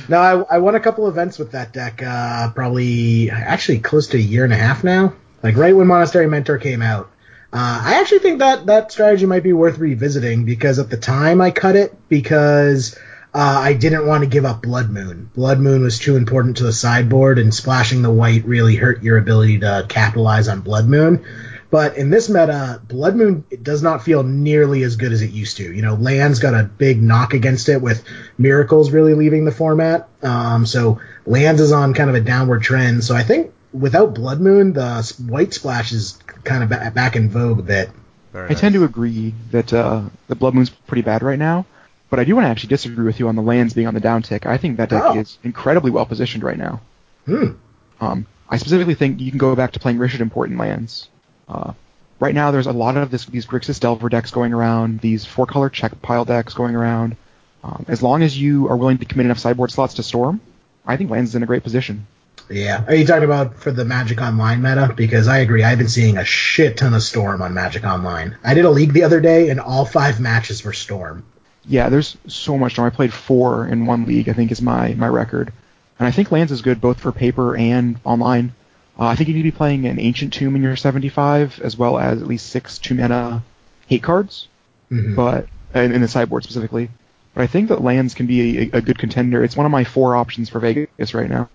No, 0.08 0.18
I, 0.18 0.56
I 0.56 0.58
won 0.58 0.74
a 0.74 0.80
couple 0.80 1.06
events 1.08 1.38
with 1.38 1.52
that 1.52 1.72
deck. 1.72 2.02
Uh, 2.02 2.50
probably 2.52 3.30
actually 3.30 3.78
close 3.78 4.08
to 4.08 4.16
a 4.16 4.20
year 4.20 4.42
and 4.44 4.52
a 4.52 4.56
half 4.56 4.82
now. 4.82 5.14
Like 5.42 5.56
right 5.56 5.74
when 5.74 5.86
Monastery 5.86 6.28
Mentor 6.28 6.58
came 6.58 6.82
out. 6.82 7.10
Uh, 7.52 7.82
I 7.84 8.00
actually 8.00 8.18
think 8.18 8.40
that 8.40 8.66
that 8.66 8.92
strategy 8.92 9.24
might 9.24 9.42
be 9.42 9.54
worth 9.54 9.78
revisiting 9.78 10.44
because 10.44 10.78
at 10.78 10.90
the 10.90 10.98
time 10.98 11.40
I 11.40 11.50
cut 11.50 11.76
it 11.76 11.96
because 12.08 12.98
uh, 13.34 13.60
I 13.62 13.74
didn't 13.74 14.06
want 14.06 14.24
to 14.24 14.28
give 14.28 14.44
up 14.44 14.62
Blood 14.62 14.90
Moon. 14.90 15.30
Blood 15.34 15.60
Moon 15.60 15.82
was 15.82 15.98
too 15.98 16.16
important 16.16 16.58
to 16.58 16.64
the 16.64 16.72
sideboard, 16.72 17.38
and 17.38 17.54
splashing 17.54 18.02
the 18.02 18.10
white 18.10 18.44
really 18.44 18.74
hurt 18.74 19.02
your 19.02 19.18
ability 19.18 19.60
to 19.60 19.86
capitalize 19.88 20.48
on 20.48 20.60
Blood 20.60 20.88
Moon. 20.88 21.24
But 21.70 21.98
in 21.98 22.08
this 22.08 22.30
meta, 22.30 22.80
Blood 22.88 23.14
Moon 23.14 23.44
does 23.62 23.82
not 23.82 24.02
feel 24.02 24.22
nearly 24.22 24.82
as 24.82 24.96
good 24.96 25.12
as 25.12 25.20
it 25.20 25.30
used 25.30 25.58
to. 25.58 25.72
You 25.72 25.82
know, 25.82 25.94
Land's 25.94 26.38
got 26.38 26.54
a 26.54 26.64
big 26.64 27.02
knock 27.02 27.34
against 27.34 27.68
it 27.68 27.82
with 27.82 28.02
Miracles 28.38 28.90
really 28.90 29.12
leaving 29.12 29.44
the 29.44 29.52
format. 29.52 30.08
Um, 30.22 30.64
so 30.64 31.00
Lands 31.26 31.60
is 31.60 31.72
on 31.72 31.92
kind 31.92 32.08
of 32.08 32.16
a 32.16 32.20
downward 32.20 32.62
trend. 32.62 33.04
So 33.04 33.14
I 33.14 33.22
think 33.22 33.52
without 33.72 34.14
Blood 34.14 34.40
Moon, 34.40 34.72
the 34.72 35.02
white 35.28 35.52
splash 35.54 35.92
is 35.92 36.18
kind 36.44 36.62
of 36.62 36.68
ba- 36.68 36.92
back 36.94 37.16
in 37.16 37.28
vogue 37.30 37.58
a 37.60 37.62
bit. 37.62 37.90
Very 38.32 38.50
I 38.50 38.54
tend 38.54 38.74
to 38.74 38.84
agree 38.84 39.34
that 39.50 39.72
uh, 39.72 40.02
the 40.28 40.34
Blood 40.34 40.54
Moon's 40.54 40.70
pretty 40.70 41.02
bad 41.02 41.22
right 41.22 41.38
now, 41.38 41.66
but 42.10 42.18
I 42.20 42.24
do 42.24 42.34
want 42.34 42.44
to 42.46 42.50
actually 42.50 42.68
disagree 42.68 43.04
with 43.04 43.18
you 43.18 43.28
on 43.28 43.36
the 43.36 43.42
lands 43.42 43.74
being 43.74 43.86
on 43.86 43.94
the 43.94 44.00
downtick. 44.00 44.46
I 44.46 44.56
think 44.58 44.76
that 44.76 44.90
deck 44.90 45.02
Oh. 45.04 45.18
is 45.18 45.38
incredibly 45.44 45.90
well 45.90 46.06
positioned 46.06 46.42
right 46.44 46.58
now. 46.58 46.80
Hmm. 47.26 47.52
Um, 48.00 48.26
I 48.48 48.56
specifically 48.58 48.94
think 48.94 49.20
you 49.20 49.30
can 49.30 49.38
go 49.38 49.54
back 49.56 49.72
to 49.72 49.80
playing 49.80 49.98
Rishadan 49.98 50.30
Port 50.30 50.50
lands. 50.50 51.08
Uh, 51.48 51.72
right 52.20 52.34
now, 52.34 52.50
there's 52.50 52.66
a 52.66 52.72
lot 52.72 52.96
of 52.96 53.10
this, 53.10 53.24
these 53.26 53.46
Grixis 53.46 53.80
Delver 53.80 54.08
decks 54.08 54.30
going 54.30 54.52
around, 54.52 55.00
these 55.00 55.24
four 55.24 55.46
color 55.46 55.68
Czech 55.68 56.00
Pile 56.02 56.24
decks 56.24 56.54
going 56.54 56.74
around. 56.74 57.16
Um, 57.64 57.84
as 57.88 58.02
long 58.02 58.22
as 58.22 58.38
you 58.40 58.68
are 58.68 58.76
willing 58.76 58.98
to 58.98 59.04
commit 59.04 59.26
enough 59.26 59.38
sideboard 59.38 59.70
slots 59.72 59.94
to 59.94 60.02
Storm, 60.02 60.40
I 60.86 60.96
think 60.96 61.10
Lands 61.10 61.30
is 61.30 61.34
in 61.34 61.42
a 61.42 61.46
great 61.46 61.62
position. 61.64 62.06
Yeah. 62.50 62.84
Are 62.86 62.94
you 62.94 63.04
talking 63.06 63.24
about 63.24 63.56
for 63.56 63.70
the 63.70 63.84
Magic 63.84 64.20
Online 64.20 64.62
meta? 64.62 64.92
Because 64.96 65.28
I 65.28 65.38
agree. 65.38 65.64
I've 65.64 65.78
been 65.78 65.88
seeing 65.88 66.16
a 66.16 66.24
shit 66.24 66.76
ton 66.78 66.94
of 66.94 67.02
Storm 67.02 67.42
on 67.42 67.52
Magic 67.54 67.84
Online. 67.84 68.36
I 68.42 68.54
did 68.54 68.64
a 68.64 68.70
league 68.70 68.92
the 68.92 69.02
other 69.02 69.20
day, 69.20 69.50
and 69.50 69.60
all 69.60 69.84
five 69.84 70.18
matches 70.20 70.64
were 70.64 70.72
Storm. 70.72 71.24
Yeah, 71.66 71.88
there's 71.90 72.16
so 72.26 72.56
much 72.56 72.72
Storm. 72.72 72.86
I 72.86 72.90
played 72.94 73.12
four 73.12 73.66
in 73.66 73.84
one 73.86 74.06
league. 74.06 74.28
I 74.28 74.32
think 74.32 74.50
is 74.50 74.62
my 74.62 74.94
my 74.94 75.08
record, 75.08 75.52
and 75.98 76.08
I 76.08 76.10
think 76.10 76.32
Lands 76.32 76.50
is 76.52 76.62
good 76.62 76.80
both 76.80 77.00
for 77.00 77.12
paper 77.12 77.54
and 77.56 77.98
online. 78.04 78.54
Uh, 78.98 79.04
I 79.06 79.14
think 79.14 79.28
you 79.28 79.34
need 79.34 79.42
to 79.42 79.50
be 79.52 79.56
playing 79.56 79.86
an 79.86 80.00
Ancient 80.00 80.32
Tomb 80.32 80.56
in 80.56 80.62
your 80.62 80.74
75, 80.74 81.60
as 81.62 81.76
well 81.76 81.98
as 81.98 82.20
at 82.20 82.26
least 82.26 82.46
six 82.48 82.78
two 82.78 82.94
mana 82.94 83.42
hate 83.86 84.02
cards, 84.02 84.48
Mhm. 84.90 85.14
but 85.14 85.46
in, 85.74 85.92
in 85.92 86.00
the 86.00 86.08
sideboard 86.08 86.44
specifically. 86.44 86.88
But 87.34 87.42
I 87.42 87.46
think 87.46 87.68
that 87.68 87.82
Lands 87.82 88.14
can 88.14 88.26
be 88.26 88.58
a, 88.72 88.78
a 88.78 88.80
good 88.80 88.98
contender. 88.98 89.44
It's 89.44 89.56
one 89.56 89.66
of 89.66 89.70
my 89.72 89.84
four 89.84 90.16
options 90.16 90.48
for 90.48 90.58
Vegas 90.60 91.12
right 91.14 91.28
now. 91.28 91.48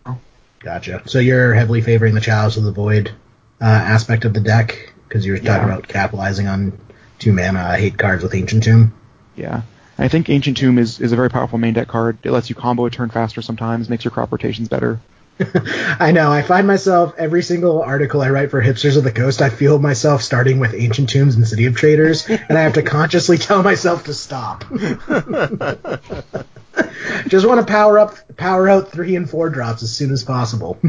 Gotcha. 0.63 1.03
So 1.05 1.19
you're 1.19 1.53
heavily 1.53 1.81
favoring 1.81 2.15
the 2.15 2.21
Chalice 2.21 2.57
of 2.57 2.63
the 2.63 2.71
Void 2.71 3.11
uh, 3.61 3.65
aspect 3.65 4.25
of 4.25 4.33
the 4.33 4.39
deck 4.39 4.93
because 5.07 5.25
you 5.25 5.33
were 5.33 5.37
talking 5.37 5.67
Yeah. 5.67 5.75
about 5.75 5.87
capitalizing 5.87 6.47
on 6.47 6.79
two 7.19 7.33
mana 7.33 7.75
hate 7.77 7.97
cards 7.97 8.23
with 8.23 8.33
Ancient 8.33 8.63
Tomb. 8.63 8.93
Yeah. 9.35 9.61
I 9.97 10.07
think 10.07 10.29
Ancient 10.29 10.57
Tomb 10.57 10.79
is, 10.79 10.99
is 10.99 11.11
a 11.11 11.15
very 11.15 11.29
powerful 11.29 11.59
main 11.59 11.73
deck 11.73 11.87
card. 11.87 12.17
It 12.23 12.31
lets 12.31 12.49
you 12.49 12.55
combo 12.55 12.85
a 12.85 12.89
turn 12.89 13.09
faster 13.09 13.41
sometimes, 13.41 13.89
makes 13.89 14.03
your 14.03 14.11
crop 14.11 14.31
rotations 14.31 14.67
better. 14.69 14.99
I 15.99 16.11
know. 16.11 16.31
I 16.31 16.41
find 16.43 16.67
myself 16.67 17.15
every 17.17 17.41
single 17.43 17.81
article 17.81 18.21
I 18.21 18.29
write 18.29 18.51
for 18.51 18.61
Hipsters 18.61 18.97
of 18.97 19.03
the 19.03 19.11
Coast. 19.11 19.41
I 19.41 19.49
feel 19.49 19.79
myself 19.79 20.21
starting 20.21 20.59
with 20.59 20.73
Ancient 20.73 21.09
Tombs 21.09 21.35
and 21.35 21.47
City 21.47 21.65
of 21.65 21.75
Traitors, 21.75 22.27
and 22.29 22.57
I 22.57 22.61
have 22.61 22.73
to 22.73 22.83
consciously 22.83 23.37
tell 23.37 23.63
myself 23.63 24.03
to 24.05 24.13
stop. 24.13 24.63
Just 27.27 27.47
want 27.47 27.59
to 27.59 27.65
power 27.71 27.99
up, 27.99 28.15
power 28.37 28.67
out 28.69 28.91
three 28.91 29.15
and 29.15 29.29
four 29.29 29.49
drops 29.49 29.83
as 29.83 29.95
soon 29.95 30.11
as 30.11 30.23
possible. 30.23 30.79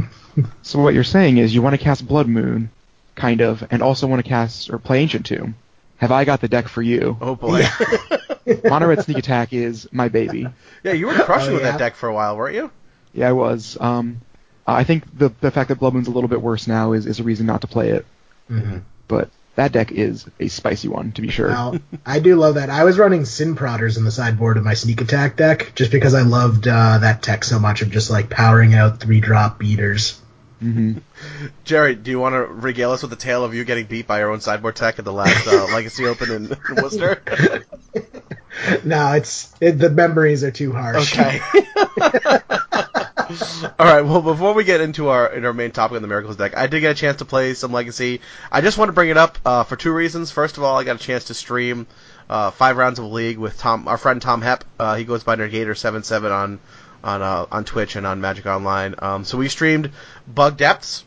So 0.63 0.81
what 0.81 0.95
you're 0.95 1.05
saying 1.05 1.39
is 1.39 1.55
you 1.55 1.63
want 1.63 1.75
to 1.75 1.83
cast 1.83 2.07
Blood 2.07 2.27
Moon, 2.29 2.71
kind 3.15 3.41
of, 3.41 3.65
and 3.71 3.83
also 3.83 4.07
want 4.07 4.23
to 4.25 4.29
cast 4.29 4.71
or 4.71 4.79
play 4.79 5.01
Ancient 5.01 5.27
Tomb. 5.27 5.55
Have 5.99 6.11
I 6.13 6.25
got 6.25 6.41
the 6.41 6.49
deck 6.49 6.69
for 6.69 6.83
you? 6.83 7.17
Oh 7.21 7.35
boy. 7.37 7.65
Mono 8.65 8.89
Red 8.89 9.05
Sneak 9.05 9.19
Attack 9.19 9.53
is 9.53 9.89
my 9.93 10.09
baby. 10.09 10.47
yeah, 10.83 10.93
you 10.93 11.07
were 11.07 11.15
crushing 11.15 11.51
Oh, 11.51 11.55
with 11.55 11.63
that 11.63 11.79
deck 11.79 11.95
for 11.95 12.09
a 12.09 12.15
while, 12.15 12.37
weren't 12.37 12.55
you? 12.57 12.71
Yeah, 13.15 13.29
I 13.29 13.33
was. 13.33 13.79
Um, 13.81 14.21
I 14.67 14.85
think 14.85 15.05
the 15.19 15.31
the 15.41 15.51
fact 15.51 15.69
that 15.69 15.79
Blood 15.79 15.95
Moon's 15.95 16.09
a 16.09 16.13
little 16.13 16.29
bit 16.29 16.41
worse 16.41 16.67
now 16.67 16.93
is, 16.93 17.07
is 17.07 17.21
a 17.21 17.23
reason 17.23 17.47
not 17.47 17.61
to 17.63 17.67
play 17.67 17.91
it. 17.91 18.07
Mhm. 18.51 18.83
But 19.09 19.31
that 19.57 19.73
deck 19.73 19.93
is 19.93 20.27
a 20.41 20.49
spicy 20.49 20.89
one, 20.89 21.13
to 21.13 21.23
be 21.23 21.29
sure. 21.29 21.49
Now, 21.49 21.75
I 22.05 22.19
do 22.19 22.35
love 22.37 22.57
that. 22.57 22.71
I 22.71 22.85
was 22.85 22.99
running 22.99 23.25
Sin 23.25 23.55
Prodders 23.55 23.97
in 23.97 24.05
the 24.05 24.11
sideboard 24.11 24.57
of 24.57 24.65
my 24.65 24.75
Sneak 24.75 25.01
Attack 25.01 25.37
deck 25.37 25.73
just 25.75 25.93
because 25.93 26.15
I 26.15 26.23
loved 26.23 26.67
uh, 26.67 26.99
that 26.99 27.23
tech 27.23 27.45
so 27.45 27.59
much 27.59 27.81
of 27.83 27.91
just 27.91 28.11
like 28.11 28.29
powering 28.31 28.75
out 28.75 28.99
three 29.01 29.21
drop 29.21 29.59
beaters. 29.59 30.21
hmm 30.61 30.95
Jerry, 31.65 31.95
do 31.95 32.11
you 32.11 32.19
want 32.19 32.33
to 32.35 32.41
regale 32.41 32.91
us 32.93 33.03
with 33.03 33.11
the 33.11 33.17
tale 33.17 33.45
of 33.45 33.55
you 33.55 33.65
getting 33.65 33.87
beat 33.87 34.07
by 34.07 34.19
your 34.19 34.31
own 34.31 34.41
sideboard 34.41 34.77
tech 34.77 34.99
at 34.99 35.05
the 35.05 35.13
last 35.13 35.47
uh, 35.47 35.67
Legacy 35.73 36.07
Open 36.07 36.31
in, 36.31 36.45
in 36.71 36.83
Worcester? 36.83 37.23
No, 38.85 39.13
it's 39.13 39.53
it, 39.61 39.73
the 39.73 39.91
memories 39.91 40.45
are 40.45 40.53
too 40.53 40.73
harsh. 40.73 41.13
Okay. 41.19 41.41
All 43.79 43.87
right. 43.87 44.03
Well, 44.03 44.23
before 44.23 44.55
we 44.55 44.65
get 44.65 44.81
into 44.81 45.09
our 45.09 45.33
in 45.33 45.45
our 45.45 45.53
main 45.53 45.71
topic 45.71 45.97
on 45.97 46.03
the 46.03 46.09
Miracles 46.09 46.37
deck, 46.37 46.57
I 46.57 46.67
did 46.67 46.81
get 46.81 46.93
a 46.93 46.95
chance 46.95 47.19
to 47.19 47.25
play 47.25 47.55
some 47.55 47.73
Legacy. 47.73 48.21
I 48.51 48.61
just 48.61 48.79
want 48.79 48.89
to 48.89 48.93
bring 48.93 49.11
it 49.11 49.17
up 49.17 49.39
uh, 49.45 49.65
for 49.65 49.77
two 49.77 49.93
reasons. 49.93 50.31
First 50.31 50.57
of 50.57 50.65
all, 50.65 50.79
I 50.79 50.85
got 50.85 50.97
a 50.97 50.99
chance 50.99 51.25
to 51.25 51.35
stream 51.35 51.87
uh, 52.29 52.51
five 52.51 52.77
rounds 52.77 52.99
of 52.99 53.07
League 53.07 53.39
with 53.39 53.59
Tom, 53.59 53.89
our 53.89 53.99
friend 53.99 54.21
Tom 54.21 54.43
Hep. 54.43 54.65
Uh, 54.79 54.97
he 54.97 55.05
goes 55.05 55.25
by 55.25 55.37
Negator77 55.37 56.31
on 56.31 56.61
on 57.03 57.23
uh, 57.23 57.47
on 57.51 57.65
Twitch 57.65 57.97
and 57.97 58.07
on 58.07 58.21
Magic 58.21 58.47
Online. 58.47 58.95
Um, 58.99 59.25
so 59.25 59.39
we 59.39 59.49
streamed 59.49 59.91
Bug 60.27 60.57
Depths. 60.57 61.05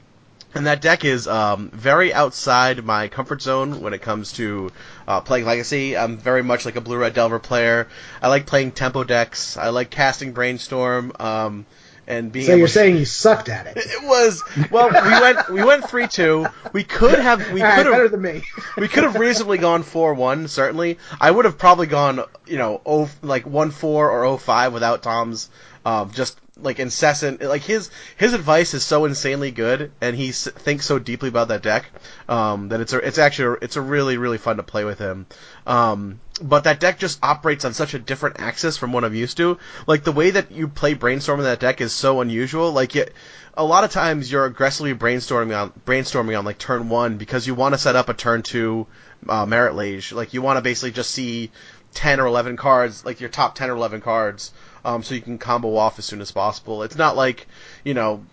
And 0.55 0.65
that 0.65 0.81
deck 0.81 1.05
is 1.05 1.27
um, 1.27 1.69
very 1.69 2.13
outside 2.13 2.83
my 2.83 3.09
comfort 3.09 3.43
zone 3.43 3.81
when 3.81 3.93
it 3.93 4.01
comes 4.01 4.33
to 4.33 4.71
uh, 5.07 5.21
playing 5.21 5.45
Legacy. 5.45 5.95
I'm 5.95 6.17
very 6.17 6.41
much 6.41 6.65
like 6.65 6.75
a 6.75 6.81
Blue 6.81 6.97
Red 6.97 7.13
Delver 7.13 7.38
player. 7.38 7.88
I 8.24 8.29
like 8.29 8.47
playing 8.47 8.71
tempo 8.71 9.03
decks. 9.03 9.57
I 9.57 9.69
like 9.69 9.91
casting 9.91 10.31
Brainstorm. 10.31 11.12
Um, 11.19 11.65
and 12.07 12.31
being 12.31 12.45
So 12.45 12.55
you're 12.55 12.67
to- 12.67 12.73
saying 12.73 12.97
you 12.97 13.05
sucked 13.05 13.49
at 13.49 13.67
it? 13.67 13.77
it 13.77 14.03
was 14.03 14.41
well. 14.71 14.89
We 14.89 15.21
went 15.21 15.49
we 15.49 15.63
went 15.63 15.89
three 15.89 16.07
two. 16.07 16.47
We 16.73 16.83
could 16.83 17.19
have 17.19 17.51
we 17.51 17.61
All 17.61 17.67
right, 17.67 17.75
could 17.77 17.83
better 17.91 18.01
have 18.03 18.11
than 18.11 18.21
me. 18.21 18.43
we 18.77 18.87
could 18.87 19.03
have 19.03 19.15
reasonably 19.15 19.57
gone 19.57 19.83
four 19.83 20.13
one. 20.13 20.47
Certainly, 20.47 20.97
I 21.19 21.29
would 21.29 21.45
have 21.45 21.57
probably 21.57 21.87
gone 21.87 22.21
you 22.45 22.57
know 22.57 22.81
oh 22.85 23.09
like 23.21 23.45
one 23.45 23.71
four 23.71 24.09
or 24.09 24.23
oh 24.23 24.37
five 24.37 24.73
without 24.73 25.03
Tom's 25.03 25.49
um, 25.85 26.11
just 26.11 26.39
like 26.61 26.79
incessant 26.79 27.41
like 27.41 27.61
his 27.63 27.89
his 28.15 28.33
advice 28.33 28.73
is 28.73 28.83
so 28.83 29.05
insanely 29.05 29.51
good 29.51 29.91
and 30.01 30.15
he 30.15 30.29
s- 30.29 30.47
thinks 30.47 30.85
so 30.85 30.99
deeply 30.99 31.29
about 31.29 31.49
that 31.49 31.61
deck 31.61 31.89
um, 32.27 32.69
that 32.69 32.81
it's 32.81 32.93
a, 32.93 32.97
it's 32.97 33.17
actually 33.17 33.57
it's 33.61 33.75
a 33.75 33.81
really 33.81 34.17
really 34.17 34.37
fun 34.37 34.57
to 34.57 34.63
play 34.63 34.83
with 34.83 34.99
him. 34.99 35.25
Um, 35.65 36.19
but 36.41 36.65
that 36.65 36.79
deck 36.79 36.99
just 36.99 37.19
operates 37.23 37.65
on 37.65 37.73
such 37.73 37.93
a 37.93 37.99
different 37.99 38.39
axis 38.39 38.77
from 38.77 38.91
what 38.91 39.03
I'm 39.03 39.15
used 39.15 39.37
to. 39.37 39.57
Like 39.87 40.03
the 40.03 40.11
way 40.11 40.29
that 40.31 40.51
you 40.51 40.67
play 40.67 40.93
brainstorm 40.93 41.39
in 41.39 41.45
that 41.45 41.59
deck 41.59 41.81
is 41.81 41.93
so 41.93 42.21
unusual. 42.21 42.71
Like 42.71 42.95
it, 42.95 43.13
a 43.55 43.65
lot 43.65 43.83
of 43.83 43.91
times 43.91 44.31
you're 44.31 44.45
aggressively 44.45 44.93
brainstorming 44.93 45.59
on 45.59 45.71
brainstorming 45.85 46.37
on 46.37 46.45
like 46.45 46.59
turn 46.59 46.89
one 46.89 47.17
because 47.17 47.47
you 47.47 47.55
want 47.55 47.73
to 47.73 47.79
set 47.79 47.95
up 47.95 48.09
a 48.09 48.13
turn 48.13 48.43
two 48.43 48.85
uh, 49.27 49.45
Marit 49.45 49.75
Lage. 49.75 50.11
Like 50.11 50.33
you 50.33 50.41
want 50.41 50.57
to 50.57 50.61
basically 50.61 50.91
just 50.91 51.11
see 51.11 51.51
ten 51.93 52.19
or 52.19 52.27
eleven 52.27 52.55
cards, 52.55 53.03
like 53.05 53.19
your 53.19 53.29
top 53.29 53.55
ten 53.55 53.69
or 53.69 53.75
eleven 53.75 54.01
cards, 54.01 54.53
um, 54.86 55.03
so 55.03 55.15
you 55.15 55.22
can 55.22 55.38
combo 55.38 55.75
off 55.75 56.00
as 56.00 56.05
soon 56.05 56.22
as 56.22 56.31
possible. 56.31 56.84
It's 56.84 56.96
not 56.96 57.15
like 57.15 57.48
you 57.84 57.93
know 57.93 58.24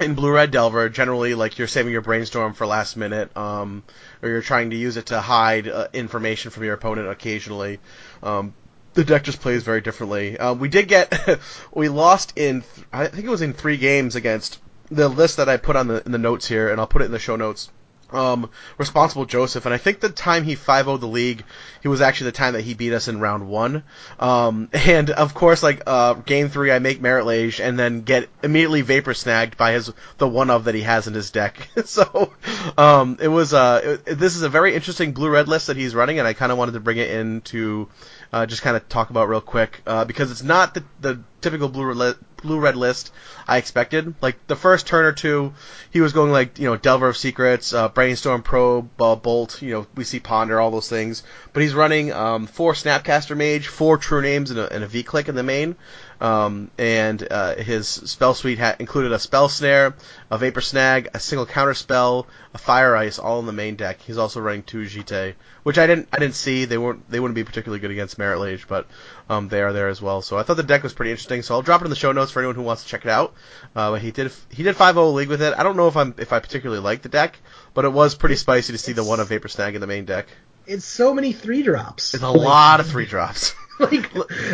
in 0.00 0.14
Blue 0.14 0.32
Red 0.32 0.50
Delver, 0.50 0.88
generally, 0.88 1.34
like 1.34 1.58
you're 1.58 1.68
saving 1.68 1.92
your 1.92 2.02
brainstorm 2.02 2.52
for 2.52 2.66
last 2.66 2.96
minute, 2.96 3.34
um, 3.36 3.82
or 4.22 4.28
you're 4.28 4.42
trying 4.42 4.70
to 4.70 4.76
use 4.76 4.96
it 4.96 5.06
to 5.06 5.20
hide 5.20 5.68
uh, 5.68 5.88
information 5.92 6.50
from 6.50 6.64
your 6.64 6.74
opponent 6.74 7.08
occasionally. 7.08 7.80
Um, 8.22 8.54
the 8.94 9.04
deck 9.04 9.24
just 9.24 9.40
plays 9.40 9.62
very 9.62 9.80
differently. 9.80 10.38
Uh, 10.38 10.54
we 10.54 10.68
did 10.68 10.88
get, 10.88 11.38
we 11.72 11.88
lost 11.88 12.32
in, 12.36 12.62
th- 12.62 12.86
I 12.92 13.06
think 13.06 13.24
it 13.24 13.30
was 13.30 13.42
in 13.42 13.52
three 13.52 13.76
games 13.76 14.16
against 14.16 14.58
the 14.90 15.08
list 15.08 15.38
that 15.38 15.48
I 15.48 15.56
put 15.56 15.76
on 15.76 15.88
the 15.88 16.02
in 16.04 16.12
the 16.12 16.18
notes 16.18 16.46
here, 16.46 16.70
and 16.70 16.80
I'll 16.80 16.86
put 16.86 17.02
it 17.02 17.06
in 17.06 17.12
the 17.12 17.18
show 17.18 17.36
notes. 17.36 17.70
Um, 18.10 18.50
responsible 18.78 19.24
Joseph, 19.24 19.66
and 19.66 19.74
I 19.74 19.78
think 19.78 19.98
the 19.98 20.08
time 20.08 20.44
he 20.44 20.54
5-0 20.54 21.00
the 21.00 21.08
league, 21.08 21.42
he 21.82 21.88
was 21.88 22.00
actually 22.00 22.26
the 22.26 22.36
time 22.36 22.52
that 22.54 22.62
he 22.62 22.74
beat 22.74 22.92
us 22.92 23.08
in 23.08 23.18
round 23.18 23.48
one. 23.48 23.82
Um, 24.20 24.68
and 24.72 25.10
of 25.10 25.34
course, 25.34 25.62
like 25.62 25.82
uh, 25.86 26.14
game 26.14 26.48
three, 26.48 26.70
I 26.70 26.78
make 26.78 27.00
Marit 27.00 27.26
Lage 27.26 27.60
and 27.60 27.78
then 27.78 28.02
get 28.02 28.28
immediately 28.42 28.82
vapor 28.82 29.12
snagged 29.12 29.56
by 29.56 29.72
his 29.72 29.92
the 30.18 30.28
one 30.28 30.50
of 30.50 30.64
that 30.64 30.74
he 30.74 30.82
has 30.82 31.08
in 31.08 31.14
his 31.14 31.30
deck. 31.30 31.68
so, 31.84 32.32
um, 32.78 33.18
it 33.20 33.28
was 33.28 33.52
uh, 33.52 33.98
it, 34.06 34.18
this 34.18 34.36
is 34.36 34.42
a 34.42 34.48
very 34.48 34.74
interesting 34.74 35.12
blue 35.12 35.30
red 35.30 35.48
list 35.48 35.66
that 35.66 35.76
he's 35.76 35.94
running, 35.94 36.18
and 36.18 36.28
I 36.28 36.32
kind 36.32 36.52
of 36.52 36.58
wanted 36.58 36.72
to 36.72 36.80
bring 36.80 36.98
it 36.98 37.10
in 37.10 37.40
to 37.42 37.88
uh, 38.32 38.46
just 38.46 38.62
kind 38.62 38.76
of 38.76 38.88
talk 38.88 39.10
about 39.10 39.28
real 39.28 39.40
quick 39.40 39.82
uh, 39.86 40.04
because 40.04 40.30
it's 40.30 40.42
not 40.42 40.74
the 40.74 40.84
the 41.00 41.20
typical 41.40 41.68
blue 41.68 41.84
red 41.84 42.16
blue 42.42 42.58
red 42.58 42.76
list 42.76 43.12
I 43.48 43.58
expected. 43.58 44.14
Like 44.20 44.44
the 44.46 44.56
first 44.56 44.86
turn 44.86 45.04
or 45.04 45.12
two, 45.12 45.52
he 45.90 46.00
was 46.00 46.12
going 46.12 46.32
like 46.32 46.58
you 46.58 46.66
know 46.66 46.76
Delver 46.76 47.08
of 47.08 47.16
Secrets, 47.16 47.72
uh, 47.72 47.88
Brainstorm 47.88 48.42
Probe, 48.42 48.88
uh, 49.00 49.16
Bolt. 49.16 49.62
You 49.62 49.72
know 49.72 49.86
we 49.94 50.04
see 50.04 50.20
Ponder, 50.20 50.60
all 50.60 50.70
those 50.70 50.88
things. 50.88 51.22
But 51.52 51.62
he's 51.62 51.74
running 51.74 52.12
um, 52.12 52.46
four 52.46 52.72
Snapcaster 52.72 53.36
Mage, 53.36 53.68
four 53.68 53.98
True 53.98 54.22
Names, 54.22 54.50
and 54.50 54.58
a, 54.58 54.72
and 54.72 54.82
a 54.82 54.86
V 54.86 55.02
Clique 55.02 55.28
in 55.28 55.34
the 55.34 55.42
main. 55.42 55.76
Um, 56.20 56.70
and 56.78 57.26
uh, 57.30 57.56
his 57.56 57.88
spell 57.88 58.34
suite 58.34 58.58
ha- 58.58 58.76
included 58.78 59.12
a 59.12 59.18
Spell 59.18 59.48
Snare, 59.48 59.94
a 60.30 60.38
Vapor 60.38 60.60
Snag, 60.60 61.08
a 61.12 61.20
single 61.20 61.44
counter 61.46 61.74
spell, 61.74 62.26
a 62.54 62.58
Fire 62.58 62.96
Ice, 62.96 63.18
all 63.18 63.38
in 63.40 63.46
the 63.46 63.52
main 63.52 63.76
deck. 63.76 64.00
He's 64.00 64.16
also 64.16 64.40
running 64.40 64.62
two 64.62 64.82
Jitte, 64.82 65.34
which 65.62 65.78
I 65.78 65.86
didn't 65.86 66.08
I 66.12 66.18
didn't 66.18 66.34
see. 66.34 66.64
They 66.64 66.78
weren't 66.78 67.08
they 67.10 67.20
wouldn't 67.20 67.34
be 67.34 67.44
particularly 67.44 67.80
good 67.80 67.90
against 67.90 68.18
Marit 68.18 68.40
Lage, 68.40 68.66
but 68.66 68.86
um, 69.28 69.48
they 69.48 69.62
are 69.62 69.72
there 69.72 69.88
as 69.88 70.00
well. 70.00 70.22
So 70.22 70.38
I 70.38 70.42
thought 70.42 70.56
the 70.56 70.62
deck 70.62 70.82
was 70.82 70.94
pretty 70.94 71.10
interesting. 71.10 71.42
So 71.42 71.54
I'll 71.54 71.62
drop 71.62 71.82
it 71.82 71.84
in 71.84 71.90
the 71.90 71.96
show 71.96 72.12
notes 72.12 72.32
for 72.32 72.40
anyone 72.40 72.56
who 72.56 72.62
wants 72.62 72.84
to 72.84 72.88
check 72.88 73.04
it 73.04 73.10
out. 73.10 73.34
Uh, 73.74 73.92
but 73.92 74.00
he 74.00 74.10
did 74.10 74.32
he 74.50 74.62
did 74.62 74.76
5-0 74.76 75.12
league 75.12 75.28
with 75.28 75.42
it. 75.42 75.54
I 75.56 75.62
don't 75.62 75.76
know 75.76 75.88
if 75.88 75.96
I'm 75.96 76.14
if 76.18 76.32
I 76.32 76.40
particularly 76.40 76.82
like 76.82 77.02
the 77.02 77.08
deck, 77.10 77.38
but 77.74 77.84
it 77.84 77.92
was 77.92 78.14
pretty 78.14 78.36
spicy 78.36 78.72
to 78.72 78.78
see 78.78 78.92
the 78.92 79.04
one 79.04 79.20
of 79.20 79.28
Vapor 79.28 79.48
Snag 79.48 79.74
in 79.74 79.80
the 79.80 79.86
main 79.86 80.06
deck. 80.06 80.28
It's 80.66 80.84
so 80.84 81.14
many 81.14 81.32
three 81.32 81.62
drops. 81.62 82.14
It's 82.14 82.24
a 82.24 82.30
lot 82.30 82.80
of 82.80 82.88
three 82.88 83.06
drops. 83.06 83.54
like 83.80 84.10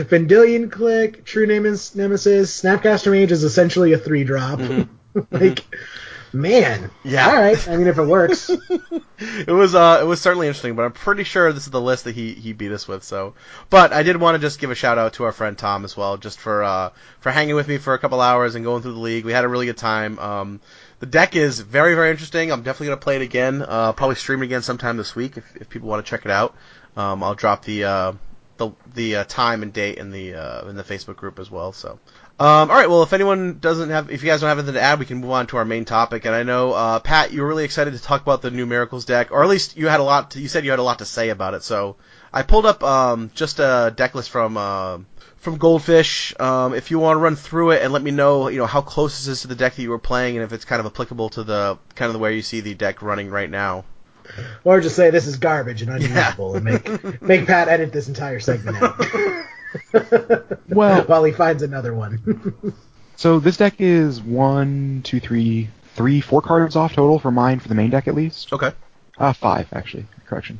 Vendilion 0.09 0.71
Clique, 0.71 1.25
True 1.25 1.47
Nemes- 1.47 1.95
Nemesis, 1.95 2.63
Snapcaster 2.63 3.13
Mage 3.13 3.33
is 3.33 3.45
essentially 3.45 3.93
a 3.93 3.99
three 3.99 4.25
drop. 4.25 4.59
like, 5.31 5.65
man. 6.33 6.81
Mm-hmm. 6.81 7.09
Yeah. 7.09 7.29
All 7.29 7.37
right. 7.37 7.69
I 7.69 7.77
mean, 7.77 7.87
if 7.87 7.99
it 7.99 8.05
works. 8.05 8.51
it 9.19 9.53
was 9.53 9.75
uh 9.75 9.99
it 10.01 10.05
was 10.05 10.21
certainly 10.21 10.49
interesting, 10.49 10.75
but 10.75 10.85
I'm 10.85 10.93
pretty 10.93 11.25
sure 11.25 11.53
this 11.53 11.65
is 11.65 11.71
the 11.71 11.81
list 11.81 12.05
that 12.05 12.15
he 12.15 12.35
he 12.35 12.53
beat 12.53 12.73
us 12.73 12.89
with. 12.89 13.05
So, 13.05 13.35
but 13.71 13.93
I 13.93 14.03
did 14.03 14.17
want 14.17 14.35
to 14.35 14.41
just 14.41 14.59
give 14.59 14.71
a 14.71 14.75
shout 14.75 14.99
out 14.99 15.15
to 15.15 15.25
our 15.25 15.33
friend 15.33 15.57
Tom 15.57 15.85
as 15.85 15.97
well, 15.97 16.17
just 16.17 16.41
for 16.41 16.63
uh 16.65 16.91
for 17.21 17.31
hanging 17.31 17.55
with 17.55 17.69
me 17.69 17.79
for 17.79 17.95
a 17.95 17.99
couple 17.99 18.21
hours 18.21 18.55
and 18.55 18.65
going 18.65 18.83
through 18.83 18.95
the 18.95 19.01
league. 19.01 19.25
We 19.25 19.33
had 19.33 19.45
a 19.45 19.49
really 19.49 19.67
good 19.67 19.79
time. 19.79 20.19
Um, 20.19 20.61
the 20.99 21.07
deck 21.07 21.37
is 21.37 21.61
very 21.61 21.95
very 21.95 22.11
interesting. 22.11 22.51
I'm 22.51 22.63
definitely 22.63 22.89
gonna 22.89 22.97
play 22.99 23.17
it 23.17 23.23
again. 23.23 23.65
Uh, 23.67 23.93
probably 23.93 24.17
stream 24.17 24.43
it 24.43 24.47
again 24.47 24.63
sometime 24.63 24.97
this 24.97 25.15
week 25.15 25.37
if 25.37 25.57
if 25.57 25.69
people 25.69 25.89
want 25.89 26.05
to 26.05 26.11
check 26.11 26.25
it 26.25 26.31
out. 26.31 26.57
Um, 26.97 27.23
I'll 27.23 27.35
drop 27.35 27.65
the 27.65 27.85
uh 27.85 28.13
the 28.63 28.93
the 28.95 29.17
uh, 29.17 29.25
time 29.25 29.63
and 29.63 29.73
date 29.73 29.99
in 29.99 30.11
the 30.11 30.35
uh, 30.35 30.69
in 30.69 30.77
the 30.77 30.85
Facebook 30.85 31.17
group 31.17 31.39
as 31.39 31.51
well. 31.51 31.73
So, 31.73 31.99
um, 32.39 32.71
all 32.71 32.77
right. 32.77 32.89
Well, 32.89 33.03
if 33.03 33.13
anyone 33.13 33.59
doesn't 33.59 33.91
have, 33.91 34.11
if 34.11 34.23
you 34.23 34.29
guys 34.29 34.41
don't 34.41 34.49
have 34.49 34.59
anything 34.59 34.75
to 34.75 34.81
add, 34.81 34.99
we 34.99 35.07
can 35.07 35.19
move 35.19 35.31
on 35.31 35.47
to 35.49 35.57
our 35.57 35.65
main 35.65 35.85
topic. 35.85 36.25
And 36.25 36.35
I 36.35 36.43
know 36.43 36.73
uh, 36.73 36.99
Pat, 37.01 37.33
you 37.33 37.43
were 37.43 37.49
really 37.49 37.65
excited 37.65 37.95
to 37.95 38.03
talk 38.03 38.23
about 38.23 38.43
the 38.43 38.51
new 38.51 38.67
Miracles 38.67 39.05
deck, 39.05 39.33
or 39.33 39.43
at 39.43 39.49
least 39.49 39.77
you 39.77 39.89
had 39.89 40.01
a 40.01 40.05
lot. 40.05 40.33
To, 40.33 40.41
you 40.41 40.49
said 40.49 40.65
you 40.65 40.71
had 40.71 40.79
a 40.79 40.85
lot 40.85 40.99
to 41.01 41.05
say 41.05 41.31
about 41.31 41.55
it. 41.55 41.63
So 41.63 41.97
I 42.33 42.43
pulled 42.43 42.67
up 42.67 42.83
um, 42.83 43.31
just 43.35 43.59
a 43.59 43.93
deck 43.95 44.15
list 44.15 44.31
from. 44.31 44.57
Uh, 44.57 44.99
from 45.43 45.57
Goldfish, 45.57 46.39
um, 46.39 46.73
if 46.73 46.93
you 46.93 47.01
want 47.01 47.17
to 47.17 47.21
run 47.21 47.35
through 47.35 47.73
it 47.73 47.83
and 47.83 47.93
let 47.93 48.01
me 48.01 48.13
know, 48.13 48.47
you 48.47 48.59
know, 48.59 48.67
how 48.67 48.81
close 48.81 49.19
this 49.19 49.27
is 49.27 49.41
to 49.41 49.49
the 49.49 49.57
deck 49.57 49.75
that 49.75 49.83
you 49.83 49.91
were 49.91 49.99
playing, 49.99 50.37
and 50.37 50.45
if 50.45 50.53
it's 50.53 50.65
kind 50.65 50.79
of 50.79 50.87
applicable 50.87 51.31
to 51.31 51.43
the 51.43 51.77
kind 51.97 52.07
of 52.07 52.13
the 52.13 52.21
way 52.21 52.37
you 52.37 52.43
see 52.43 52.61
the 52.61 52.75
deck 52.75 53.03
running 53.03 53.29
right 53.29 53.51
now. 53.51 53.85
Or 54.65 54.81
just 54.81 54.97
say 54.97 55.11
this 55.11 55.27
is 55.27 55.37
garbage 55.37 55.83
and 55.83 55.91
unusable, 55.91 56.55
and 56.55 56.65
make 56.65 57.23
make 57.23 57.47
Pat 57.47 57.69
edit 57.69 57.93
this 57.93 58.09
entire 58.09 58.41
segment 58.41 58.83
out. 58.83 59.01
Well- 60.69 61.03
while 61.07 61.25
he 61.25 61.33
finds 61.33 61.63
another 61.63 61.95
one. 61.95 62.75
So 63.17 63.41
this 63.41 63.57
deck 63.57 63.81
is 63.81 64.21
one, 64.21 65.01
two, 65.05 65.21
three, 65.21 65.69
three, 65.95 66.21
four 66.21 66.43
cards 66.43 66.77
off 66.77 66.93
total 66.95 67.19
for 67.19 67.31
mine 67.31 67.59
for 67.59 67.69
the 67.69 67.75
main 67.75 67.91
deck 67.91 68.09
at 68.09 68.15
least. 68.15 68.53
Okay. 68.53 68.73
Uh, 69.17 69.33
five 69.33 69.69
actually. 69.73 70.07
Correction. 70.27 70.59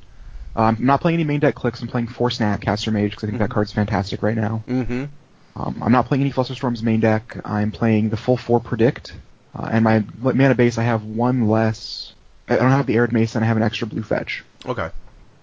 Um, 0.55 0.77
I'm 0.79 0.87
not 0.87 1.01
playing 1.01 1.15
any 1.15 1.25
main 1.25 1.41
deck 1.41 1.55
Cliques. 1.55 1.81
I'm 1.83 1.89
playing 1.89 2.09
four 2.09 2.29
Snapcaster 2.29 2.93
Mage 2.93 3.11
because 3.11 3.25
I 3.25 3.27
think 3.29 3.39
that 3.39 3.51
card's 3.51 3.73
fantastic 3.73 4.23
right 4.23 4.37
now. 4.37 4.63
Mm-hmm. 4.67 5.05
Um, 5.57 5.83
I'm 5.83 5.93
not 5.93 6.07
playing 6.07 6.23
any 6.23 6.33
Flusterstorm's 6.33 6.83
main 6.83 7.01
deck. 7.01 7.37
I'm 7.45 7.71
playing 7.71 8.11
the 8.11 8.17
full 8.17 8.37
four 8.37 8.61
Predict, 8.61 9.15
uh, 9.55 9.69
and 9.71 9.85
my 9.85 10.05
mana 10.19 10.55
base 10.55 10.79
I 10.79 10.85
have 10.85 11.05
one 11.05 11.49
less. 11.49 12.12
I 12.55 12.63
don't 12.63 12.71
have 12.71 12.87
the 12.87 12.97
Arid 12.97 13.13
Mesa 13.13 13.39
and 13.39 13.45
I 13.45 13.49
have 13.49 13.57
an 13.57 13.63
extra 13.63 13.87
blue 13.87 14.03
fetch. 14.03 14.45
Okay. 14.67 14.91